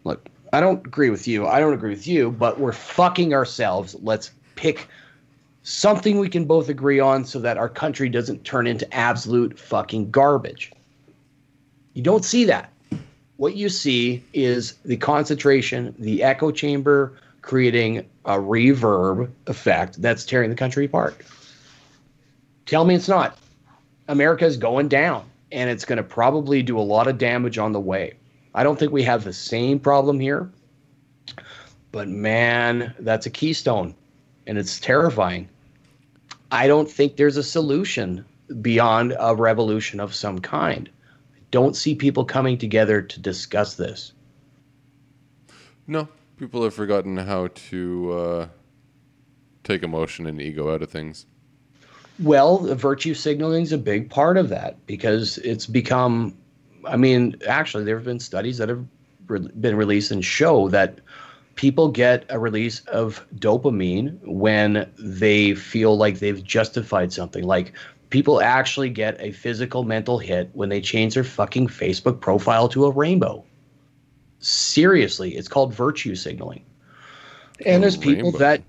look, 0.04 0.28
I 0.52 0.60
don't 0.60 0.86
agree 0.86 1.10
with 1.10 1.28
you. 1.28 1.48
I 1.48 1.60
don't 1.60 1.74
agree 1.74 1.92
with 1.92 2.08
you, 2.08 2.32
but 2.32 2.60
we're 2.60 2.72
fucking 2.72 3.34
ourselves. 3.34 3.96
Let's 4.02 4.32
pick 4.56 4.88
something 5.66 6.20
we 6.20 6.30
can 6.30 6.46
both 6.46 6.70
agree 6.70 7.00
on 7.00 7.26
so 7.26 7.40
that 7.40 7.58
our 7.58 7.68
country 7.68 8.08
doesn't 8.08 8.44
turn 8.44 8.68
into 8.68 8.92
absolute 8.94 9.60
fucking 9.60 10.12
garbage. 10.12 10.72
You 11.94 12.04
don't 12.04 12.24
see 12.24 12.46
that. 12.46 12.72
What 13.38 13.56
you 13.56 13.70
see 13.70 14.24
is 14.32 14.74
the 14.86 14.96
concentration, 14.96 15.96
the 15.98 16.22
echo 16.22 16.52
chamber 16.52 17.18
creating 17.42 18.08
a 18.26 18.34
reverb 18.34 19.32
effect 19.48 20.00
that's 20.02 20.24
tearing 20.24 20.52
the 20.52 20.56
country 20.56 20.86
apart. 20.86 21.20
Tell 22.68 22.86
me 22.86 22.94
it's 22.94 23.10
not. 23.10 23.38
America 24.08 24.46
is 24.46 24.58
going 24.58 24.88
down 24.88 25.26
and 25.52 25.68
it's 25.68 25.84
going 25.84 25.98
to 25.98 26.04
probably 26.04 26.62
do 26.62 26.78
a 26.78 26.82
lot 26.82 27.08
of 27.08 27.18
damage 27.18 27.58
on 27.58 27.72
the 27.72 27.80
way. 27.80 28.14
I 28.54 28.64
don't 28.64 28.78
think 28.78 28.92
we 28.92 29.04
have 29.04 29.24
the 29.24 29.34
same 29.34 29.80
problem 29.80 30.20
here. 30.20 30.48
But 31.92 32.08
man, 32.08 32.94
that's 33.00 33.26
a 33.26 33.32
keystone 33.32 33.96
and 34.46 34.60
it's 34.60 34.80
terrifying. 34.80 35.50
I 36.56 36.68
don't 36.68 36.90
think 36.90 37.18
there's 37.18 37.36
a 37.36 37.44
solution 37.44 38.24
beyond 38.62 39.14
a 39.20 39.36
revolution 39.36 40.00
of 40.00 40.16
some 40.16 40.40
kind. 40.40 40.90
I 41.36 41.40
don't 41.52 41.76
see 41.76 41.96
people 41.96 42.24
coming 42.24 42.58
together 42.58 43.02
to 43.02 43.20
discuss 43.20 43.76
this. 43.76 44.14
No, 45.86 46.08
people 46.38 46.64
have 46.64 46.74
forgotten 46.74 47.18
how 47.18 47.48
to 47.70 48.12
uh, 48.14 48.48
take 49.66 49.84
emotion 49.84 50.28
and 50.28 50.42
ego 50.42 50.74
out 50.74 50.82
of 50.82 50.90
things. 50.90 51.26
Well, 52.20 52.60
virtue 52.74 53.16
signaling 53.16 53.64
is 53.64 53.74
a 53.74 53.78
big 53.78 54.10
part 54.10 54.38
of 54.38 54.48
that 54.48 54.86
because 54.88 55.38
it's 55.40 55.66
become. 55.66 56.38
I 56.86 56.96
mean, 56.96 57.36
actually, 57.46 57.84
there 57.84 57.98
have 57.98 58.06
been 58.06 58.22
studies 58.22 58.60
that 58.60 58.70
have 58.70 58.86
re- 59.28 59.50
been 59.60 59.76
released 59.76 60.12
and 60.12 60.24
show 60.24 60.70
that 60.70 61.00
people 61.56 61.90
get 61.90 62.26
a 62.30 62.40
release 62.40 62.82
of 62.82 63.26
dopamine 63.36 64.20
when 64.24 64.92
they 65.00 65.56
feel 65.56 65.98
like 65.98 66.20
they've 66.20 66.44
justified 66.44 67.14
something. 67.14 67.44
Like 67.44 67.74
people 68.10 68.42
actually 68.42 68.90
get 68.90 69.20
a 69.20 69.32
physical 69.32 69.84
mental 69.84 70.20
hit 70.20 70.50
when 70.54 70.70
they 70.70 70.82
change 70.82 71.14
their 71.16 71.24
fucking 71.24 71.68
Facebook 71.68 72.20
profile 72.22 72.68
to 72.70 72.86
a 72.86 72.92
rainbow. 72.92 73.44
Seriously, 74.40 75.36
it's 75.36 75.48
called 75.48 75.74
virtue 75.74 76.16
signaling. 76.16 76.64
And 77.66 77.82
A 77.82 77.82
there's 77.82 77.98
people 77.98 78.32
rainbow. 78.32 78.40
that, 78.40 78.64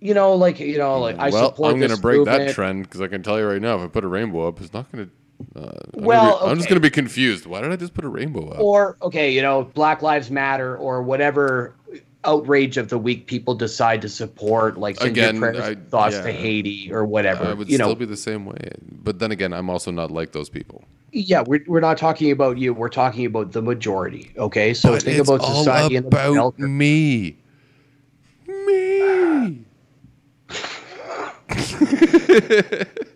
you 0.00 0.14
know, 0.14 0.34
like 0.34 0.60
you 0.60 0.78
know, 0.78 1.00
like 1.00 1.16
I 1.18 1.30
well, 1.30 1.50
support 1.50 1.72
I'm 1.72 1.78
going 1.78 1.90
to 1.90 1.96
this 1.96 2.00
break 2.00 2.24
that 2.24 2.48
trend 2.48 2.84
because 2.84 3.00
I 3.00 3.08
can 3.08 3.22
tell 3.22 3.38
you 3.38 3.46
right 3.46 3.60
now, 3.60 3.76
if 3.76 3.82
I 3.82 3.86
put 3.88 4.04
a 4.04 4.08
rainbow 4.08 4.46
up, 4.48 4.60
it's 4.60 4.72
not 4.72 4.90
going 4.92 5.06
to. 5.06 5.12
Uh, 5.60 5.72
I'm 5.98 6.04
Well, 6.04 6.38
gonna 6.38 6.52
I'm 6.52 6.56
just 6.56 6.68
going 6.68 6.76
to 6.76 6.80
be 6.80 6.90
confused. 6.90 7.46
Why 7.46 7.60
did 7.60 7.72
I 7.72 7.76
just 7.76 7.94
put 7.94 8.04
a 8.04 8.08
rainbow 8.08 8.48
up? 8.50 8.58
or 8.60 8.96
okay, 9.02 9.30
you 9.32 9.42
know, 9.42 9.64
Black 9.74 10.02
Lives 10.02 10.30
Matter 10.30 10.76
or 10.76 11.02
whatever 11.02 11.74
outrage 12.26 12.76
of 12.76 12.88
the 12.88 12.98
week 12.98 13.26
people 13.26 13.54
decide 13.54 14.02
to 14.02 14.08
support, 14.08 14.78
like 14.78 14.96
send 14.96 15.10
Again, 15.12 15.36
your 15.36 15.52
prayers, 15.52 15.64
I- 15.64 15.74
thoughts 15.88 16.18
to. 16.18 16.32
Haiti 16.32 16.92
or 16.92 17.04
whatever. 17.04 17.44
I 17.44 17.54
would 17.54 17.68
you 17.68 17.74
still 17.76 17.88
know, 17.90 17.94
be 17.94 18.04
the 18.04 18.16
same 18.16 18.46
way. 18.46 18.58
But 19.02 19.18
then 19.18 19.30
again, 19.32 19.52
I'm 19.52 19.70
also 19.70 19.90
not 19.90 20.10
like 20.10 20.32
those 20.32 20.48
people. 20.48 20.84
yeah, 21.12 21.42
we're, 21.46 21.64
we're 21.66 21.80
not 21.80 21.98
talking 21.98 22.30
about 22.30 22.58
you. 22.58 22.74
We're 22.74 22.88
talking 22.88 23.26
about 23.26 23.52
the 23.52 23.62
majority. 23.62 24.32
Okay, 24.36 24.74
so 24.74 24.92
But 24.92 25.02
think 25.02 25.18
about 25.20 25.42
society 25.42 25.96
and 25.96 26.06
about 26.06 26.58
me. 26.58 27.36
Me. 28.46 29.64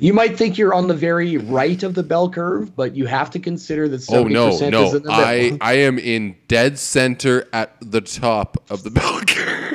You 0.00 0.12
might 0.12 0.36
think 0.38 0.56
you're 0.56 0.74
on 0.74 0.86
the 0.86 0.94
very 0.94 1.36
right 1.38 1.82
of 1.82 1.94
the 1.94 2.04
bell 2.04 2.30
curve, 2.30 2.74
but 2.76 2.94
you 2.94 3.06
have 3.06 3.30
to 3.30 3.40
consider 3.40 3.88
that 3.88 3.96
Oh 4.08 4.14
seventy 4.14 4.34
no, 4.34 4.50
percent 4.50 4.70
no! 4.72 4.84
is 4.86 4.94
in 4.94 5.02
the 5.02 5.10
I. 5.12 5.58
I 5.60 5.72
am 5.78 5.98
in 5.98 6.36
dead 6.46 6.78
center 6.78 7.48
at 7.52 7.74
the 7.80 8.00
top 8.00 8.56
of 8.70 8.84
the 8.84 8.90
bell 8.92 9.20
curve. 9.26 9.74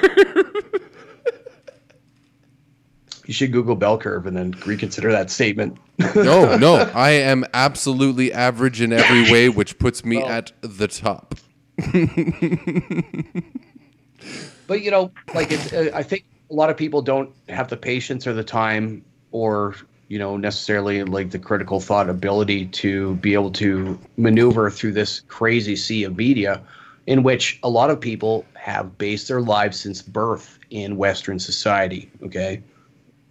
you 3.26 3.34
should 3.34 3.52
Google 3.52 3.76
bell 3.76 3.98
curve 3.98 4.26
and 4.26 4.36
then 4.36 4.54
reconsider 4.66 5.12
that 5.12 5.30
statement. 5.30 5.78
no, 6.16 6.56
no, 6.58 6.76
I 6.96 7.10
am 7.12 7.44
absolutely 7.54 8.32
average 8.32 8.80
in 8.82 8.94
every 8.94 9.30
way, 9.30 9.50
which 9.50 9.78
puts 9.78 10.06
me 10.06 10.18
Well- 10.18 10.30
at 10.30 10.52
the 10.62 10.88
top. 10.88 11.36
but 14.68 14.82
you 14.84 14.92
know 14.92 15.12
like 15.34 15.52
it's 15.52 15.74
uh, 15.74 15.90
i 15.92 16.04
think 16.04 16.24
a 16.52 16.54
lot 16.54 16.70
of 16.70 16.78
people 16.78 17.02
don't 17.02 17.32
have 17.50 17.68
the 17.68 17.76
patience 17.76 18.28
or 18.28 18.34
the 18.34 18.44
time 18.44 19.04
or 19.32 19.76
you 20.08 20.20
know 20.20 20.38
necessarily 20.38 21.04
like 21.04 21.32
the 21.32 21.40
critical 21.40 21.80
thought 21.80 22.10
ability 22.10 22.66
to 22.68 23.16
be 23.16 23.34
able 23.34 23.52
to 23.52 23.98
maneuver 24.18 24.70
through 24.70 24.92
this 24.92 25.22
crazy 25.22 25.76
sea 25.76 26.04
of 26.04 26.18
media 26.18 26.62
in 27.08 27.24
which 27.24 27.60
a 27.64 27.70
lot 27.70 27.90
of 27.90 28.00
people 28.00 28.46
have 28.54 28.98
based 28.98 29.28
their 29.28 29.42
lives 29.42 29.80
since 29.80 30.02
birth 30.02 30.60
in 30.70 30.98
western 30.98 31.40
society 31.40 32.10
okay? 32.24 32.62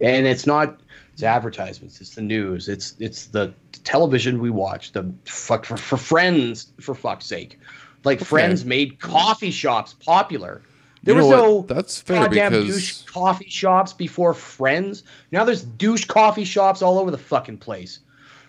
And 0.01 0.27
it's 0.27 0.45
not 0.45 0.79
it's 1.13 1.23
advertisements 1.23 2.01
it's 2.01 2.15
the 2.15 2.21
news 2.21 2.67
it's 2.67 2.95
it's 2.99 3.27
the 3.27 3.53
television 3.83 4.39
we 4.41 4.49
watch 4.49 4.91
the 4.91 5.11
fuck 5.25 5.65
for, 5.65 5.77
for 5.77 5.97
friends 5.97 6.71
for 6.79 6.95
fuck's 6.95 7.25
sake. 7.25 7.59
Like 8.03 8.19
friends 8.19 8.65
made 8.65 8.99
coffee 8.99 9.51
shops 9.51 9.93
popular 9.93 10.61
there 11.03 11.15
You 11.15 11.21
was 11.21 11.29
no 11.29 11.53
what? 11.55 11.67
That's 11.67 11.99
fair 11.99 12.21
goddamn 12.23 12.51
because- 12.51 12.67
douche 12.75 13.01
coffee 13.03 13.49
shops 13.49 13.93
before 13.93 14.33
friends 14.33 15.03
now 15.31 15.43
there's 15.43 15.63
douche 15.63 16.05
coffee 16.05 16.45
shops 16.45 16.81
all 16.81 16.97
over 16.97 17.11
the 17.11 17.17
fucking 17.17 17.57
place 17.57 17.99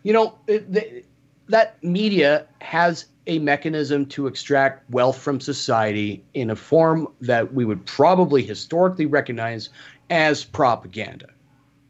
you 0.02 0.12
know 0.12 0.38
it, 0.46 0.72
the, 0.72 1.04
that 1.48 1.82
media 1.82 2.46
has 2.60 3.06
a 3.26 3.38
mechanism 3.38 4.04
to 4.06 4.26
extract 4.26 4.88
wealth 4.90 5.18
from 5.18 5.40
society 5.40 6.22
in 6.34 6.50
a 6.50 6.56
form 6.56 7.08
that 7.20 7.54
we 7.54 7.64
would 7.64 7.84
probably 7.86 8.42
historically 8.42 9.06
recognize 9.06 9.70
as 10.10 10.44
propaganda. 10.44 11.26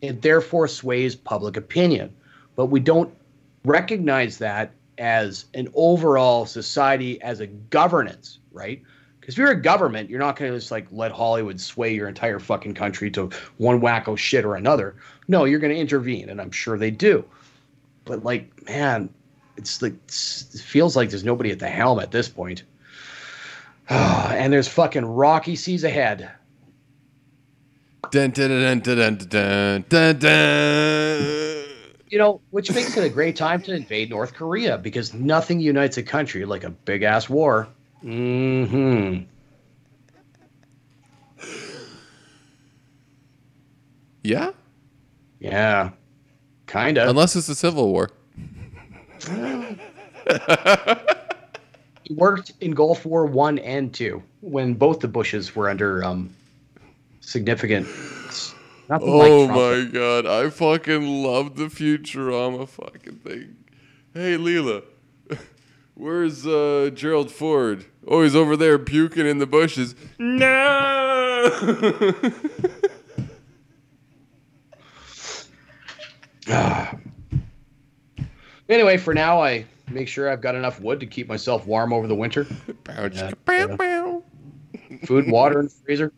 It 0.01 0.23
therefore 0.23 0.69
sways 0.69 1.17
public 1.17 1.57
opinion. 1.57 2.15
But 2.55 2.67
we 2.67 2.79
don't 2.79 3.13
recognize 3.65 4.39
that 4.39 4.71
as 4.99 5.47
an 5.55 5.69
overall 5.75 6.47
society, 6.47 7.21
as 7.23 7.41
a 7.41 7.49
governance, 7.49 8.39
right? 8.53 8.81
Because 9.25 9.37
if 9.37 9.39
you're 9.39 9.53
a 9.53 9.61
government, 9.61 10.11
you're 10.11 10.19
not 10.19 10.37
going 10.37 10.53
to 10.53 10.59
just 10.59 10.71
like 10.71 10.87
let 10.93 11.11
Hollywood 11.11 11.59
sway 11.59 11.95
your 11.95 12.09
entire 12.09 12.39
fucking 12.39 12.75
country 12.75 13.11
to 13.13 13.31
one 13.57 13.81
wacko 13.81 14.19
shit 14.19 14.45
or 14.45 14.55
another. 14.55 14.97
No, 15.29 15.47
you're 15.47 15.61
going 15.61 15.73
to 15.73 15.81
intervene, 15.81 16.29
and 16.29 16.43
I'm 16.43 16.51
sure 16.51 16.77
they 16.77 16.91
do. 16.91 17.25
But 18.05 18.23
like, 18.23 18.67
man, 18.67 19.09
it's 19.57 19.81
like 19.81 19.95
it 19.95 20.61
feels 20.61 20.95
like 20.95 21.09
there's 21.09 21.25
nobody 21.25 21.51
at 21.53 21.59
the 21.59 21.71
helm 21.71 22.01
at 22.01 22.11
this 22.11 22.29
point. 22.29 22.65
and 23.89 24.53
there's 24.53 24.69
fucking 24.69 25.07
rocky 25.07 25.57
seas 25.57 25.85
ahead. 25.85 26.31
Dun, 28.11 29.89
dun, 29.89 30.19
dun. 30.19 31.65
You 32.11 32.19
know, 32.19 32.43
which 32.51 32.71
makes 32.75 32.95
it 32.95 33.05
a 33.05 33.09
great 33.09 33.37
time 33.37 33.63
to 33.63 33.75
invade 33.75 34.11
North 34.11 34.35
Korea 34.35 34.77
because 34.77 35.15
nothing 35.15 35.61
unites 35.61 35.97
a 35.97 36.03
country 36.03 36.45
like 36.45 36.63
a 36.63 36.69
big 36.69 37.03
ass 37.05 37.31
war. 37.31 37.69
Hmm 38.05 39.21
Yeah, 44.23 44.51
Yeah. 45.41 45.91
Kinda. 46.67 47.09
unless 47.09 47.37
it's 47.37 47.49
a 47.49 47.55
civil 47.55 47.91
war. 47.91 48.11
He 52.07 52.13
worked 52.13 52.53
in 52.61 52.73
Gulf 52.73 53.07
War 53.07 53.25
One 53.25 53.59
and 53.61 53.93
Two 53.95 54.23
when 54.43 54.75
both 54.75 55.01
the 55.01 55.09
Bushes 55.09 55.57
were 55.57 55.71
under 55.71 56.05
um 56.05 56.35
significant. 57.21 57.87
Nothing 58.91 59.09
Oh 59.09 59.47
like 59.47 59.49
my 59.57 59.85
god, 59.91 60.27
I 60.27 60.51
fucking 60.51 61.23
love 61.23 61.57
the 61.57 61.65
Futurama 61.65 62.69
fucking 62.69 63.21
thing. 63.25 63.57
Hey 64.13 64.37
Leela, 64.37 64.83
where's 65.95 66.47
uh, 66.47 66.91
Gerald 66.95 67.31
Ford? 67.31 67.87
Oh, 68.07 68.23
he's 68.23 68.37
over 68.37 68.57
there 68.57 68.79
puking 68.79 69.27
in 69.27 69.39
the 69.39 69.47
bushes. 69.47 69.95
No. 70.19 71.51
Anyway, 78.69 78.97
for 78.97 79.13
now, 79.13 79.43
I 79.43 79.67
make 79.91 80.09
sure 80.09 80.31
I've 80.31 80.41
got 80.41 80.55
enough 80.55 80.81
wood 80.81 80.99
to 81.01 81.07
keep 81.07 81.29
myself 81.29 81.67
warm 81.67 81.93
over 81.93 82.07
the 82.07 82.15
winter. 82.15 82.45
Bow, 82.85 83.03
Yeah, 83.03 83.09
chicka, 83.11 83.35
bow, 83.45 83.53
yeah. 83.55 83.77
bow. 83.77 84.23
Food 85.05 85.25
and 85.25 85.33
water 85.33 85.61
in 85.61 85.67
the 85.67 85.73
freezer. 85.85 86.13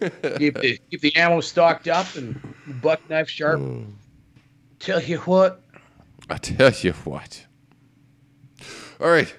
keep 0.38 0.54
the 0.60 0.78
keep 0.90 1.00
the 1.00 1.16
ammo 1.16 1.40
stocked 1.40 1.88
up 1.88 2.14
and 2.14 2.40
buck 2.80 3.00
knife 3.10 3.28
sharp. 3.28 3.60
Tell 4.78 5.02
you 5.02 5.18
what, 5.18 5.62
I 6.28 6.36
tell 6.36 6.72
you 6.72 6.92
what. 7.04 7.46
All 9.00 9.08
right. 9.08 9.32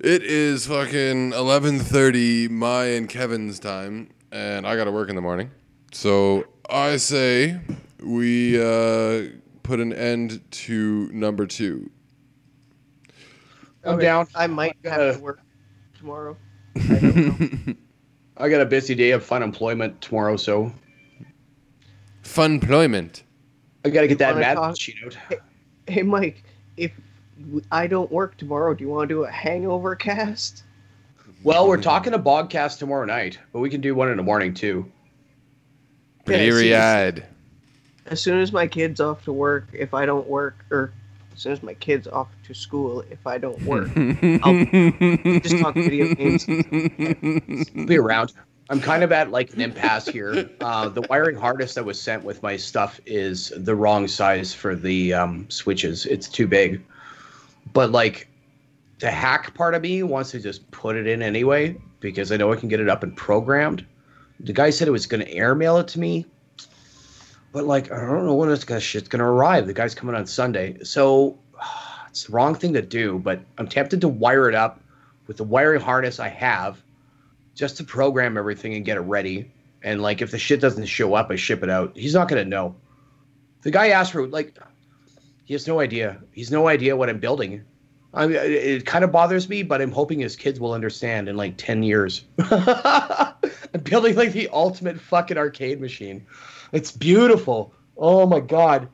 It 0.00 0.22
is 0.22 0.66
fucking 0.66 1.32
11:30 1.32 2.50
my 2.50 2.84
and 2.86 3.08
Kevin's 3.08 3.58
time 3.58 4.10
and 4.32 4.66
I 4.66 4.76
got 4.76 4.84
to 4.84 4.92
work 4.92 5.08
in 5.08 5.14
the 5.14 5.22
morning. 5.22 5.50
So, 5.92 6.44
I 6.68 6.96
say 6.96 7.60
we 8.02 8.60
uh, 8.60 9.28
put 9.62 9.78
an 9.80 9.92
end 9.92 10.40
to 10.50 11.08
number 11.12 11.46
2. 11.46 11.88
I'm 13.84 13.98
down. 13.98 14.26
I 14.34 14.46
might 14.48 14.76
have 14.84 14.96
gotta- 15.12 15.18
work 15.22 15.40
tomorrow. 15.96 16.36
I 16.76 18.48
got 18.48 18.60
a 18.60 18.66
busy 18.66 18.96
day 18.96 19.12
of 19.12 19.24
fun 19.24 19.42
employment 19.44 20.00
tomorrow, 20.00 20.36
so 20.36 20.72
Fun 22.22 22.54
employment. 22.54 23.22
I 23.84 23.90
got 23.90 24.00
to 24.00 24.08
get 24.08 24.18
that 24.18 24.30
Wanna 24.34 24.40
mad 24.40 24.54
talk- 24.56 24.80
sheet 24.80 24.96
out. 25.06 25.16
Hey, 25.86 26.02
Mike, 26.02 26.42
if 26.76 26.92
I 27.70 27.86
don't 27.86 28.10
work 28.10 28.36
tomorrow, 28.36 28.74
do 28.74 28.84
you 28.84 28.90
want 28.90 29.08
to 29.08 29.14
do 29.14 29.24
a 29.24 29.30
hangover 29.30 29.94
cast? 29.94 30.64
Well, 31.42 31.68
we're 31.68 31.80
talking 31.80 32.14
a 32.14 32.18
podcast 32.18 32.78
tomorrow 32.78 33.04
night, 33.04 33.38
but 33.52 33.58
we 33.58 33.68
can 33.68 33.82
do 33.82 33.94
one 33.94 34.10
in 34.10 34.16
the 34.16 34.22
morning 34.22 34.54
too. 34.54 34.90
Yeah, 36.26 36.36
eyed. 36.74 37.26
As 38.06 38.20
soon 38.20 38.40
as 38.40 38.52
my 38.52 38.66
kid's 38.66 39.00
off 39.00 39.24
to 39.24 39.32
work, 39.32 39.68
if 39.72 39.92
I 39.92 40.06
don't 40.06 40.26
work, 40.26 40.64
or 40.70 40.92
as 41.34 41.40
soon 41.40 41.52
as 41.52 41.62
my 41.62 41.74
kid's 41.74 42.06
off 42.06 42.28
to 42.46 42.54
school, 42.54 43.02
if 43.10 43.26
I 43.26 43.36
don't 43.36 43.60
work, 43.64 43.88
I'll 44.42 45.40
just 45.40 45.58
talk 45.58 45.74
video 45.74 46.14
games. 46.14 46.46
I'll 46.48 47.86
be 47.86 47.98
around. 47.98 48.32
I'm 48.70 48.80
kind 48.80 49.02
of 49.02 49.12
at 49.12 49.30
like 49.30 49.52
an 49.52 49.60
impasse 49.60 50.06
here. 50.06 50.48
Uh, 50.60 50.88
the 50.88 51.02
wiring 51.02 51.36
harness 51.36 51.74
that 51.74 51.84
was 51.84 52.00
sent 52.00 52.24
with 52.24 52.42
my 52.42 52.56
stuff 52.56 52.98
is 53.04 53.52
the 53.56 53.74
wrong 53.74 54.08
size 54.08 54.54
for 54.54 54.74
the 54.74 55.12
um, 55.12 55.48
switches. 55.50 56.06
It's 56.06 56.28
too 56.28 56.46
big. 56.46 56.82
But 57.74 57.90
like 57.90 58.28
the 59.00 59.10
hack 59.10 59.52
part 59.54 59.74
of 59.74 59.82
me 59.82 60.02
wants 60.02 60.30
to 60.30 60.40
just 60.40 60.70
put 60.70 60.96
it 60.96 61.06
in 61.06 61.20
anyway 61.20 61.76
because 62.00 62.32
I 62.32 62.38
know 62.38 62.52
I 62.52 62.56
can 62.56 62.68
get 62.68 62.80
it 62.80 62.88
up 62.88 63.02
and 63.02 63.14
programmed. 63.14 63.84
The 64.40 64.52
guy 64.52 64.70
said 64.70 64.88
it 64.88 64.92
was 64.92 65.06
going 65.06 65.24
to 65.24 65.30
airmail 65.30 65.76
it 65.78 65.88
to 65.88 66.00
me, 66.00 66.24
but 67.52 67.64
like 67.64 67.92
I 67.92 68.00
don't 68.00 68.24
know 68.24 68.34
when 68.34 68.50
it's 68.50 68.64
gonna 68.64 68.80
shit's 68.80 69.08
gonna 69.08 69.30
arrive. 69.30 69.66
The 69.66 69.74
guy's 69.74 69.94
coming 69.94 70.14
on 70.14 70.26
Sunday, 70.26 70.78
so 70.82 71.38
it's 72.08 72.24
the 72.24 72.32
wrong 72.32 72.54
thing 72.54 72.72
to 72.72 72.82
do. 72.82 73.18
But 73.18 73.42
I'm 73.58 73.68
tempted 73.68 74.00
to 74.00 74.08
wire 74.08 74.48
it 74.48 74.54
up 74.54 74.80
with 75.26 75.36
the 75.36 75.44
wiring 75.44 75.80
harness 75.80 76.18
I 76.18 76.28
have 76.28 76.82
just 77.54 77.76
to 77.78 77.84
program 77.84 78.36
everything 78.36 78.74
and 78.74 78.84
get 78.84 78.96
it 78.96 79.00
ready. 79.00 79.50
And 79.82 80.02
like, 80.02 80.22
if 80.22 80.30
the 80.30 80.38
shit 80.38 80.60
doesn't 80.60 80.86
show 80.86 81.14
up, 81.14 81.30
I 81.30 81.36
ship 81.36 81.62
it 81.62 81.70
out. 81.70 81.96
He's 81.96 82.14
not 82.14 82.28
gonna 82.28 82.44
know. 82.44 82.76
The 83.62 83.70
guy 83.70 83.88
asked 83.88 84.12
for 84.12 84.26
like, 84.26 84.58
he 85.44 85.54
has 85.54 85.66
no 85.66 85.80
idea. 85.80 86.20
He's 86.32 86.50
no 86.50 86.68
idea 86.68 86.96
what 86.96 87.08
I'm 87.08 87.18
building. 87.18 87.64
I 88.14 88.26
mean, 88.26 88.36
it, 88.36 88.52
it 88.52 88.86
kind 88.86 89.04
of 89.04 89.10
bothers 89.12 89.48
me, 89.48 89.62
but 89.62 89.82
I'm 89.82 89.90
hoping 89.90 90.20
his 90.20 90.36
kids 90.36 90.60
will 90.60 90.72
understand 90.72 91.28
in 91.28 91.36
like 91.36 91.56
ten 91.56 91.82
years. 91.82 92.24
I'm 92.38 93.80
building 93.82 94.14
like 94.16 94.32
the 94.32 94.48
ultimate 94.52 95.00
fucking 95.00 95.36
arcade 95.36 95.80
machine. 95.80 96.26
It's 96.72 96.92
beautiful. 96.92 97.74
Oh 97.96 98.26
my 98.26 98.40
god, 98.40 98.88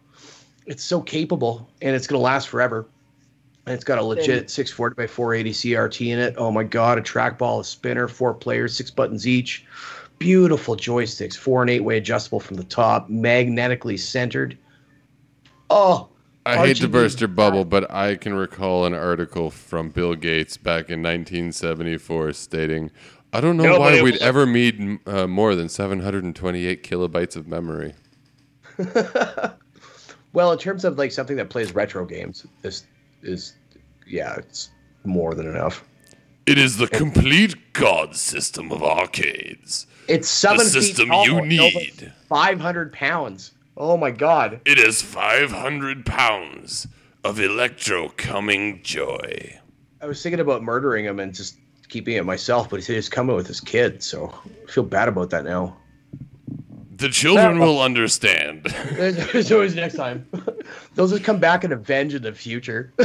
it's 0.67 0.83
so 0.83 1.01
capable, 1.01 1.71
and 1.81 1.95
it's 1.95 2.07
gonna 2.07 2.23
last 2.23 2.49
forever. 2.49 2.89
And 3.71 3.77
it's 3.77 3.85
got 3.85 4.01
a 4.01 4.03
legit 4.03 4.51
640 4.51 4.97
by 4.97 5.07
480 5.07 5.53
CRT 5.53 6.13
in 6.13 6.19
it. 6.19 6.35
Oh 6.37 6.51
my 6.51 6.65
god, 6.65 6.99
a 6.99 7.01
trackball, 7.01 7.61
a 7.61 7.65
spinner, 7.65 8.09
four 8.09 8.35
players, 8.35 8.77
six 8.77 8.91
buttons 8.91 9.29
each. 9.29 9.65
Beautiful 10.19 10.77
joysticks, 10.77 11.37
four 11.37 11.63
and 11.63 11.71
eight 11.71 11.85
way 11.85 11.97
adjustable 11.97 12.41
from 12.41 12.57
the 12.57 12.65
top, 12.65 13.09
magnetically 13.09 13.97
centered. 13.97 14.59
Oh, 15.71 16.09
I 16.45 16.67
hate 16.67 16.79
to 16.79 16.89
burst 16.89 17.21
your 17.21 17.29
bubble, 17.29 17.65
but 17.65 17.89
I 17.93 18.17
can 18.17 18.35
recall 18.35 18.87
an 18.87 18.93
article 18.93 19.53
from 19.53 19.91
Bill 19.91 20.17
Gates 20.17 20.57
back 20.57 20.91
in 20.91 21.01
1974 21.01 22.33
stating, 22.33 22.91
"I 23.33 23.41
don't 23.41 23.57
know 23.57 23.63
Nobody 23.63 23.99
why 23.99 24.03
we'd 24.03 24.15
will- 24.15 24.23
ever 24.25 24.47
need 24.47 24.99
uh, 25.07 25.29
more 25.29 25.55
than 25.55 25.69
728 25.69 26.83
kilobytes 26.83 27.37
of 27.37 27.47
memory." 27.47 27.95
Well, 30.33 30.53
in 30.53 30.59
terms 30.59 30.85
of 30.85 30.97
like 30.97 31.11
something 31.13 31.37
that 31.37 31.51
plays 31.51 31.75
retro 31.75 32.05
games, 32.05 32.47
this 32.63 32.85
is, 33.23 33.55
yeah, 34.11 34.35
it's 34.37 34.71
more 35.05 35.35
than 35.35 35.47
enough. 35.47 35.85
It 36.47 36.59
is 36.59 36.77
the 36.77 36.89
complete 36.89 37.73
god 37.73 38.17
system 38.17 38.73
of 38.73 38.83
arcades. 38.83 39.87
It's 40.09 40.29
seven 40.29 40.59
The 40.59 40.65
feet 40.65 40.71
system 40.83 41.09
tall, 41.09 41.25
you 41.27 41.41
need. 41.47 42.13
500 42.29 42.93
pounds. 42.93 43.53
Oh 43.77 43.97
my 43.97 44.11
god. 44.11 44.61
It 44.65 44.79
is 44.79 45.01
500 45.01 46.05
pounds 46.05 46.89
of 47.23 47.39
electro 47.39 48.09
coming 48.17 48.81
joy. 48.83 49.59
I 50.03 50.07
was 50.07 50.23
thinking 50.23 50.41
about 50.41 50.63
murdering 50.63 51.05
him 51.05 51.21
and 51.21 51.33
just 51.35 51.59
keeping 51.89 52.17
it 52.17 52.25
myself, 52.25 52.69
but 52.71 52.77
he 52.77 52.83
said 52.83 52.97
he's 52.97 53.09
coming 53.09 53.37
with 53.37 53.47
his 53.47 53.61
kid, 53.61 54.03
so 54.03 54.35
I 54.67 54.71
feel 54.71 54.85
bad 54.85 55.09
about 55.09 55.31
that 55.31 55.45
now. 55.45 55.77
The 56.97 57.09
children 57.09 57.59
will 57.59 57.81
understand. 57.81 58.65
There's 58.93 59.53
always 59.53 59.75
next 59.75 59.95
time. 59.95 60.27
They'll 60.95 61.09
just 61.09 61.25
come 61.25 61.39
back 61.39 61.65
and 61.65 61.73
avenge 61.73 62.15
in 62.15 62.23
the 62.23 62.33
future. 62.33 62.93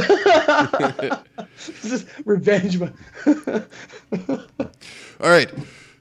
This 1.56 1.84
is 1.84 2.06
revenge. 2.24 2.78
All 2.80 2.88
right. 5.20 5.50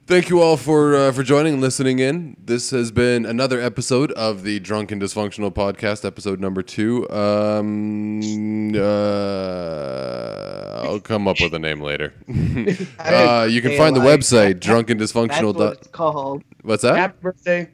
Thank 0.08 0.30
you 0.30 0.40
all 0.40 0.56
for 0.56 0.96
uh, 0.96 1.12
for 1.14 1.24
joining 1.24 1.54
and 1.54 1.62
listening 1.64 1.98
in. 1.98 2.38
This 2.40 2.70
has 2.70 2.92
been 2.92 3.26
another 3.26 3.60
episode 3.60 4.12
of 4.12 4.44
the 4.44 4.60
Drunk 4.60 4.92
and 4.92 5.02
Dysfunctional 5.02 5.52
Podcast, 5.52 6.06
episode 6.06 6.40
number 6.40 6.62
two. 6.62 7.10
Um, 7.10 8.76
uh, 8.76 8.80
I'll 10.84 11.00
come 11.00 11.28
up 11.28 11.38
with 11.42 11.56
a 11.56 11.60
name 11.60 11.82
later. 11.82 12.14
uh, 13.00 13.48
you 13.50 13.64
can 13.64 13.76
find 13.78 13.96
the 13.96 14.02
website 14.02 14.50
that- 14.50 14.60
drunk 14.60 14.90
That's 14.90 15.12
dysfunctional. 15.12 15.56
what 15.56 15.78
it's 15.80 15.88
called. 15.88 16.44
What's 16.62 16.84
that? 16.84 16.98
Happy 16.98 17.18
birthday. 17.22 17.70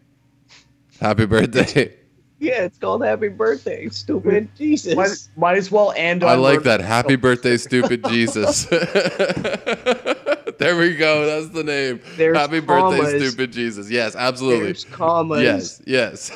Happy 1.02 1.26
birthday! 1.26 1.98
Yeah, 2.42 2.64
it's 2.64 2.80
called 2.80 3.06
Happy 3.06 3.28
Birthday, 3.28 3.88
stupid 3.90 4.50
Jesus. 4.58 4.96
Might, 4.96 5.28
might 5.38 5.58
as 5.60 5.70
well 5.70 5.94
end 5.96 6.24
on 6.24 6.32
I 6.32 6.34
like 6.34 6.64
that. 6.64 6.82
Happy 6.82 7.16
birthday, 7.16 7.56
stupid 7.56 8.04
Jesus. 8.10 8.66
there 8.66 8.80
we 10.76 10.96
go. 10.96 11.28
That's 11.28 11.54
the 11.54 11.64
name. 11.64 12.02
There's 12.18 12.36
Happy 12.36 12.60
birthday, 12.60 13.20
stupid 13.20 13.52
Jesus. 13.52 13.92
Yes, 13.92 14.16
absolutely. 14.16 14.66
There's 14.66 14.86
commas. 14.86 15.84
Yes, 15.86 15.86
yes. 15.86 16.32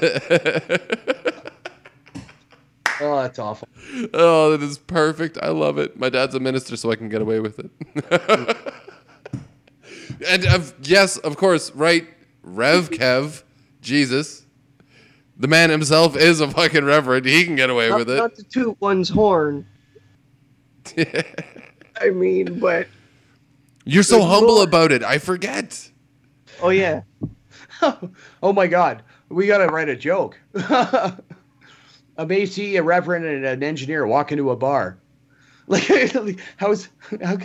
Oh, 3.01 3.22
that's 3.22 3.40
awful. 3.40 3.67
oh, 4.14 4.51
that 4.51 4.61
is 4.61 4.77
perfect. 4.77 5.40
I 5.42 5.50
love 5.50 5.80
it. 5.80 6.00
My 6.00 6.09
dad's 6.09 6.35
a 6.35 6.40
minister, 6.40 6.77
so 6.77 6.92
I 6.92 6.95
can 6.95 7.09
get 7.09 7.22
away 7.22 7.40
with 7.40 7.59
it. 7.59 7.72
and 10.27 10.45
of 10.45 10.75
yes, 10.84 11.17
of 11.17 11.35
course, 11.35 11.72
right? 11.72 12.08
Rev 12.43 12.92
Kev, 12.92 13.42
Jesus, 13.82 14.45
the 15.38 15.48
man 15.48 15.70
himself 15.70 16.16
is 16.16 16.40
a 16.40 16.50
fucking 16.50 16.86
reverend. 16.86 17.26
He 17.26 17.44
can 17.46 17.56
get 17.56 17.70
away 17.70 17.90
Not, 17.90 18.00
with 18.00 18.10
it. 18.10 18.16
not 18.18 18.36
to 18.36 18.44
toot 18.44 18.78
one's 18.80 19.10
horn. 19.10 19.66
I 20.98 22.10
mean, 22.12 22.60
but 22.60 22.88
You're 23.86 24.04
so 24.04 24.22
humble 24.22 24.56
Lord. 24.56 24.68
about 24.70 24.92
it. 24.92 25.04
I 25.04 25.18
forget. 25.18 25.90
oh 26.62 26.70
yeah, 26.70 27.02
oh 28.44 28.54
my 28.54 28.68
God, 28.68 29.04
we 29.30 29.48
gotta 29.48 29.68
write 29.68 29.90
a 29.90 29.96
joke. 29.96 30.40
a 30.54 31.16
Macy, 32.26 32.76
a 32.78 32.84
reverend, 32.84 33.26
and 33.26 33.46
an 33.46 33.64
engineer 33.64 34.06
walk 34.06 34.32
into 34.32 34.52
a 34.52 34.56
bar. 34.56 34.98
Like, 35.68 35.84
how's 36.58 36.90
how? 37.24 37.38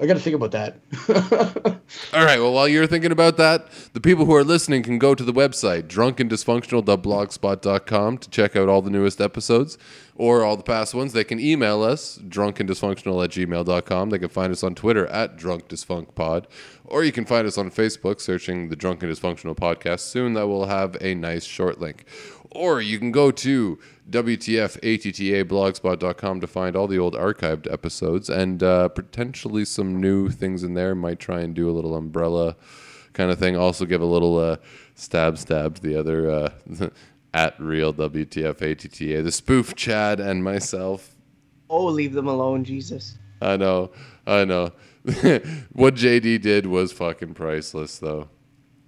I 0.00 0.06
gotta 0.06 0.20
think 0.20 0.36
about 0.36 0.52
that. 0.52 0.78
All 2.12 2.24
right. 2.24 2.38
Well, 2.38 2.52
while 2.52 2.68
you're 2.68 2.86
thinking 2.86 3.12
about 3.12 3.36
that, 3.36 3.68
the 3.92 4.00
people 4.00 4.24
who 4.24 4.34
are 4.34 4.44
listening 4.44 4.82
can 4.82 4.98
go 4.98 5.14
to 5.14 5.24
the 5.24 5.32
website 5.32 5.84
drunkandysfunctional.blogspot.com 5.84 8.18
to 8.18 8.30
check 8.30 8.56
out 8.56 8.68
all 8.68 8.82
the 8.82 8.90
newest 8.90 9.20
episodes 9.20 9.78
or 10.14 10.44
all 10.44 10.56
the 10.56 10.62
past 10.62 10.94
ones. 10.94 11.12
They 11.12 11.24
can 11.24 11.40
email 11.40 11.82
us 11.82 12.18
drunkandysfunctional 12.18 13.24
at 13.24 13.30
gmail.com. 13.30 14.10
They 14.10 14.18
can 14.18 14.28
find 14.28 14.52
us 14.52 14.62
on 14.62 14.74
Twitter 14.74 15.06
at 15.06 15.36
drunkdysfuncpod, 15.36 16.44
or 16.84 17.04
you 17.04 17.12
can 17.12 17.24
find 17.24 17.46
us 17.46 17.58
on 17.58 17.70
Facebook 17.70 18.20
searching 18.20 18.68
the 18.68 18.76
Drunk 18.76 19.02
and 19.02 19.12
Dysfunctional 19.12 19.56
Podcast. 19.56 20.00
Soon 20.00 20.34
that 20.34 20.46
will 20.46 20.66
have 20.66 20.96
a 21.00 21.14
nice 21.14 21.44
short 21.44 21.80
link. 21.80 22.04
Or 22.50 22.80
you 22.80 22.98
can 22.98 23.12
go 23.12 23.30
to 23.30 23.78
WTFATTAblogspot.com 24.10 26.40
to 26.40 26.46
find 26.46 26.76
all 26.76 26.86
the 26.86 26.98
old 26.98 27.14
archived 27.14 27.70
episodes 27.72 28.30
and 28.30 28.62
uh, 28.62 28.88
potentially 28.88 29.64
some 29.64 30.00
new 30.00 30.30
things 30.30 30.62
in 30.62 30.74
there. 30.74 30.94
Might 30.94 31.18
try 31.18 31.40
and 31.40 31.54
do 31.54 31.68
a 31.68 31.72
little 31.72 31.96
umbrella 31.96 32.56
kind 33.12 33.30
of 33.30 33.38
thing. 33.38 33.56
Also 33.56 33.84
give 33.84 34.00
a 34.00 34.06
little 34.06 34.38
uh, 34.38 34.56
stab 34.94 35.38
stab 35.38 35.76
to 35.76 35.82
the 35.82 35.96
other 35.96 36.30
uh, 36.30 36.50
at 37.34 37.58
real 37.60 37.92
WTFATTA, 37.92 39.22
the 39.22 39.32
spoof 39.32 39.74
Chad 39.74 40.20
and 40.20 40.42
myself. 40.42 41.16
oh 41.68 41.86
leave 41.86 42.12
them 42.12 42.28
alone, 42.28 42.64
Jesus. 42.64 43.18
I 43.42 43.56
know, 43.56 43.90
I 44.26 44.44
know. 44.44 44.72
what 45.72 45.94
JD 45.94 46.40
did 46.40 46.66
was 46.66 46.92
fucking 46.92 47.34
priceless, 47.34 47.98
though. 47.98 48.28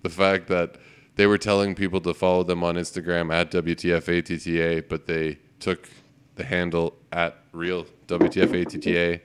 The 0.03 0.09
fact 0.09 0.49
that 0.49 0.77
they 1.19 1.27
were 1.27 1.37
telling 1.37 1.75
people 1.75 2.01
to 2.01 2.15
follow 2.15 2.45
them 2.45 2.63
on 2.63 2.77
Instagram 2.77 3.35
at 3.35 3.51
WTFATTA, 3.51 4.89
but 4.89 5.07
they 5.07 5.37
took 5.59 5.89
the 6.37 6.45
handle 6.45 6.95
at 7.11 7.37
real 7.51 7.87
WTFATTA. 8.07 9.21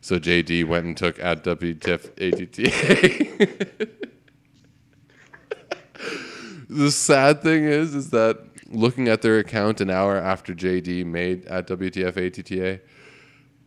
So 0.00 0.18
JD 0.18 0.66
went 0.66 0.86
and 0.86 0.96
took 0.96 1.20
at 1.20 1.44
WTFATTA. 1.44 2.18
the 6.68 6.90
sad 6.90 7.42
thing 7.42 7.62
is, 7.62 7.94
is 7.94 8.10
that 8.10 8.40
looking 8.68 9.06
at 9.06 9.22
their 9.22 9.38
account 9.38 9.80
an 9.80 9.88
hour 9.88 10.16
after 10.16 10.52
JD 10.52 11.06
made 11.06 11.44
at 11.44 11.68
WTFATTA, 11.68 12.80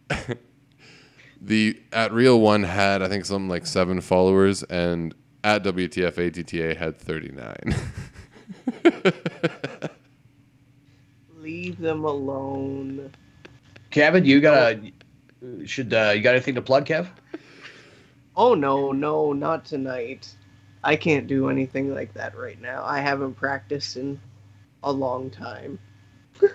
the 1.42 1.82
at 1.94 2.12
real 2.12 2.42
one 2.42 2.64
had 2.64 3.02
I 3.02 3.08
think 3.08 3.24
something 3.24 3.48
like 3.48 3.66
seven 3.66 4.02
followers, 4.02 4.64
and 4.64 5.16
at 5.44 5.64
WTF 5.64 6.18
ATTA 6.18 6.78
had 6.78 6.98
thirty 6.98 7.32
nine. 7.32 7.76
Leave 11.38 11.80
them 11.80 12.04
alone. 12.04 13.12
Kevin, 13.90 14.26
you 14.26 14.42
got 14.42 14.74
a 14.74 14.92
should 15.66 15.94
uh, 15.94 16.14
you 16.16 16.22
got 16.22 16.36
anything 16.36 16.56
to 16.56 16.62
plug, 16.62 16.86
Kev? 16.86 17.08
Oh 18.36 18.54
no, 18.54 18.92
no, 18.92 19.34
not 19.34 19.66
tonight. 19.66 20.34
I 20.84 20.96
can't 20.96 21.28
do 21.28 21.50
anything 21.50 21.94
like 21.94 22.14
that 22.14 22.38
right 22.38 22.60
now. 22.62 22.84
I 22.86 23.00
haven't 23.00 23.34
practiced 23.36 23.98
in 23.98 24.20
a 24.84 24.92
long 24.92 25.30
time. 25.30 25.80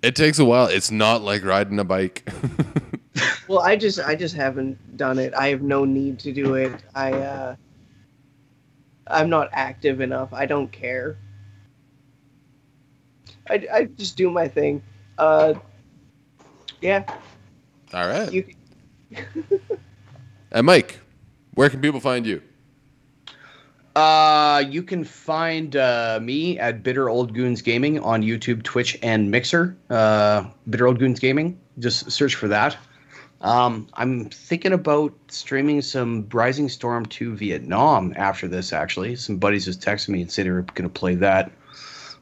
It 0.00 0.14
takes 0.14 0.38
a 0.38 0.44
while. 0.44 0.66
It's 0.66 0.90
not 0.90 1.22
like 1.22 1.44
riding 1.44 1.78
a 1.78 1.84
bike. 1.84 2.28
Well, 3.48 3.60
I 3.60 3.74
just 3.74 3.98
I 3.98 4.14
just 4.14 4.36
haven't 4.36 4.96
done 4.96 5.18
it. 5.18 5.34
I 5.34 5.48
have 5.48 5.62
no 5.62 5.84
need 5.84 6.20
to 6.20 6.32
do 6.32 6.54
it. 6.54 6.72
I 6.94 7.12
uh 7.12 7.56
I'm 9.10 9.30
not 9.30 9.48
active 9.52 10.00
enough. 10.00 10.32
I 10.32 10.46
don't 10.46 10.70
care. 10.70 11.16
I, 13.48 13.66
I 13.72 13.84
just 13.84 14.16
do 14.16 14.30
my 14.30 14.48
thing. 14.48 14.82
Uh 15.16 15.54
yeah, 16.80 17.04
All 17.92 18.06
right. 18.06 18.32
you 18.32 18.44
And 20.52 20.66
Mike, 20.66 21.00
where 21.54 21.68
can 21.68 21.80
people 21.80 22.00
find 22.00 22.26
you? 22.26 22.40
Uh, 23.96 24.62
you 24.68 24.82
can 24.82 25.02
find 25.02 25.74
uh, 25.74 26.20
me 26.22 26.56
at 26.58 26.84
Bitter 26.84 27.08
Old 27.08 27.34
Goons 27.34 27.62
Gaming 27.62 27.98
on 27.98 28.22
YouTube, 28.22 28.62
Twitch, 28.62 28.96
and 29.02 29.28
Mixer. 29.30 29.76
Uh, 29.90 30.44
Bitter 30.70 30.86
Old 30.86 31.00
Goons 31.00 31.18
Gaming. 31.18 31.58
Just 31.80 32.10
search 32.12 32.36
for 32.36 32.46
that. 32.46 32.76
Um, 33.40 33.86
I'm 33.94 34.30
thinking 34.30 34.72
about 34.72 35.14
streaming 35.28 35.80
some 35.82 36.28
Rising 36.32 36.68
Storm 36.68 37.06
2 37.06 37.36
Vietnam 37.36 38.12
after 38.16 38.48
this. 38.48 38.72
Actually, 38.72 39.16
some 39.16 39.36
buddies 39.36 39.64
just 39.64 39.80
texted 39.80 40.08
me 40.08 40.22
and 40.22 40.30
said 40.30 40.46
they 40.46 40.50
were 40.50 40.62
going 40.62 40.88
to 40.88 40.98
play 41.00 41.14
that. 41.16 41.52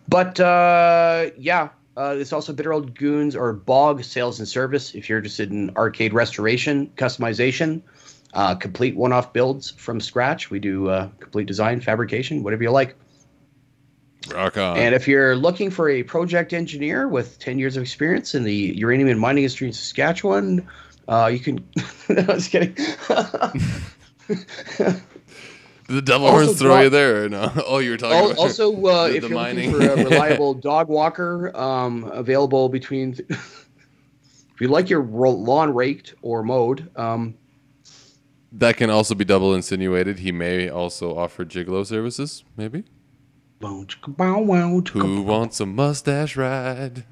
But 0.09 0.39
uh, 0.39 1.31
yeah, 1.39 1.71
uh, 1.97 2.17
it's 2.19 2.33
also 2.33 2.53
Bitter 2.53 2.73
Old 2.73 2.95
Goons 2.95 3.35
or 3.35 3.53
Bog 3.55 4.05
Sales 4.05 4.39
and 4.39 4.47
Service. 4.47 4.95
If 4.95 5.09
you're 5.09 5.19
interested 5.19 5.51
in 5.51 5.71
arcade 5.77 6.13
restoration, 6.13 6.91
customization, 6.97 7.83
uh, 8.35 8.55
complete 8.55 8.95
one-off 8.95 9.33
builds 9.33 9.71
from 9.71 10.01
scratch. 10.01 10.51
We 10.51 10.59
do 10.59 10.91
uh, 10.91 11.09
complete 11.19 11.47
design, 11.47 11.81
fabrication, 11.81 12.43
whatever 12.43 12.63
you 12.63 12.71
like. 12.71 12.95
Rock 14.35 14.59
on. 14.59 14.77
And 14.77 14.95
if 14.95 15.09
you're 15.09 15.37
looking 15.37 15.71
for 15.71 15.89
a 15.89 16.03
project 16.03 16.53
engineer 16.53 17.09
with 17.09 17.39
10 17.39 17.59
years 17.59 17.77
of 17.77 17.83
experience 17.83 18.35
in 18.35 18.45
the 18.45 18.55
uranium 18.55 19.09
and 19.09 19.21
mining 19.21 19.45
industry 19.45 19.69
in 19.69 19.73
Saskatchewan, 19.73 20.67
uh, 21.09 21.27
you 21.33 21.39
can. 21.39 21.57
no, 22.09 22.23
I 22.29 22.35
was 22.35 22.49
kidding. 22.49 22.75
the 25.89 26.03
devil 26.03 26.27
also 26.27 26.45
horns 26.47 26.59
throw 26.59 26.69
drop- 26.71 26.83
you 26.85 26.91
there. 26.91 27.25
or 27.25 27.29
No? 27.29 27.53
Oh, 27.67 27.79
you 27.79 27.91
were 27.91 27.97
talking 27.97 28.17
Al- 28.19 28.27
about 28.33 28.39
also, 28.39 28.73
uh, 28.87 29.09
the- 29.09 29.17
if 29.17 29.23
the 29.23 29.29
you're 29.29 29.37
mining. 29.39 29.73
looking 29.73 29.89
for 29.89 30.01
a 30.01 30.05
reliable 30.05 30.55
dog 30.55 30.89
walker, 30.89 31.57
um, 31.57 32.05
available 32.13 32.69
between. 32.69 33.15
if 33.29 34.61
you 34.61 34.69
like 34.69 34.89
your 34.91 35.03
lawn 35.05 35.73
raked 35.75 36.15
or 36.23 36.43
mowed, 36.43 36.91
um, 36.97 37.35
that 38.53 38.77
can 38.77 38.91
also 38.91 39.15
be 39.15 39.25
double 39.25 39.55
insinuated. 39.55 40.19
He 40.21 40.33
may 40.33 40.69
also 40.69 41.17
offer 41.17 41.45
gigolo 41.45 41.85
services. 41.87 42.43
Maybe. 42.57 42.85
bow, 43.61 43.85
chicka, 43.87 44.17
bow, 44.17 44.39
wow, 44.41 44.81
chicka, 44.81 45.03
Who 45.03 45.23
wants 45.23 45.61
a 45.61 45.67
mustache 45.67 46.37
ride? 46.37 47.05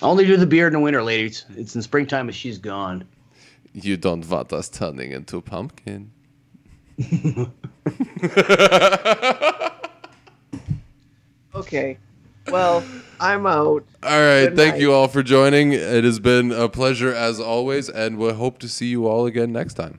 bow. 0.00 0.06
I 0.06 0.10
only 0.10 0.26
do 0.26 0.36
the 0.36 0.46
beard 0.46 0.72
in 0.72 0.80
the 0.80 0.84
winter, 0.84 1.02
ladies. 1.02 1.44
It's 1.56 1.74
in 1.74 1.82
springtime, 1.82 2.28
and 2.28 2.34
she's 2.34 2.58
gone. 2.58 3.06
You 3.72 3.96
don't 3.96 4.28
want 4.28 4.52
us 4.52 4.68
turning 4.68 5.12
into 5.12 5.36
a 5.36 5.42
pumpkin. 5.42 6.10
okay. 11.54 11.98
Well, 12.48 12.84
I'm 13.20 13.46
out. 13.46 13.84
All 14.02 14.10
right. 14.10 14.46
Good 14.46 14.56
thank 14.56 14.74
night. 14.74 14.80
you 14.80 14.92
all 14.92 15.08
for 15.08 15.22
joining. 15.22 15.72
It 15.72 16.04
has 16.04 16.20
been 16.20 16.52
a 16.52 16.68
pleasure 16.68 17.12
as 17.12 17.40
always, 17.40 17.88
and 17.88 18.18
we 18.18 18.32
hope 18.32 18.58
to 18.60 18.68
see 18.68 18.86
you 18.86 19.06
all 19.06 19.26
again 19.26 19.52
next 19.52 19.74
time. 19.74 19.98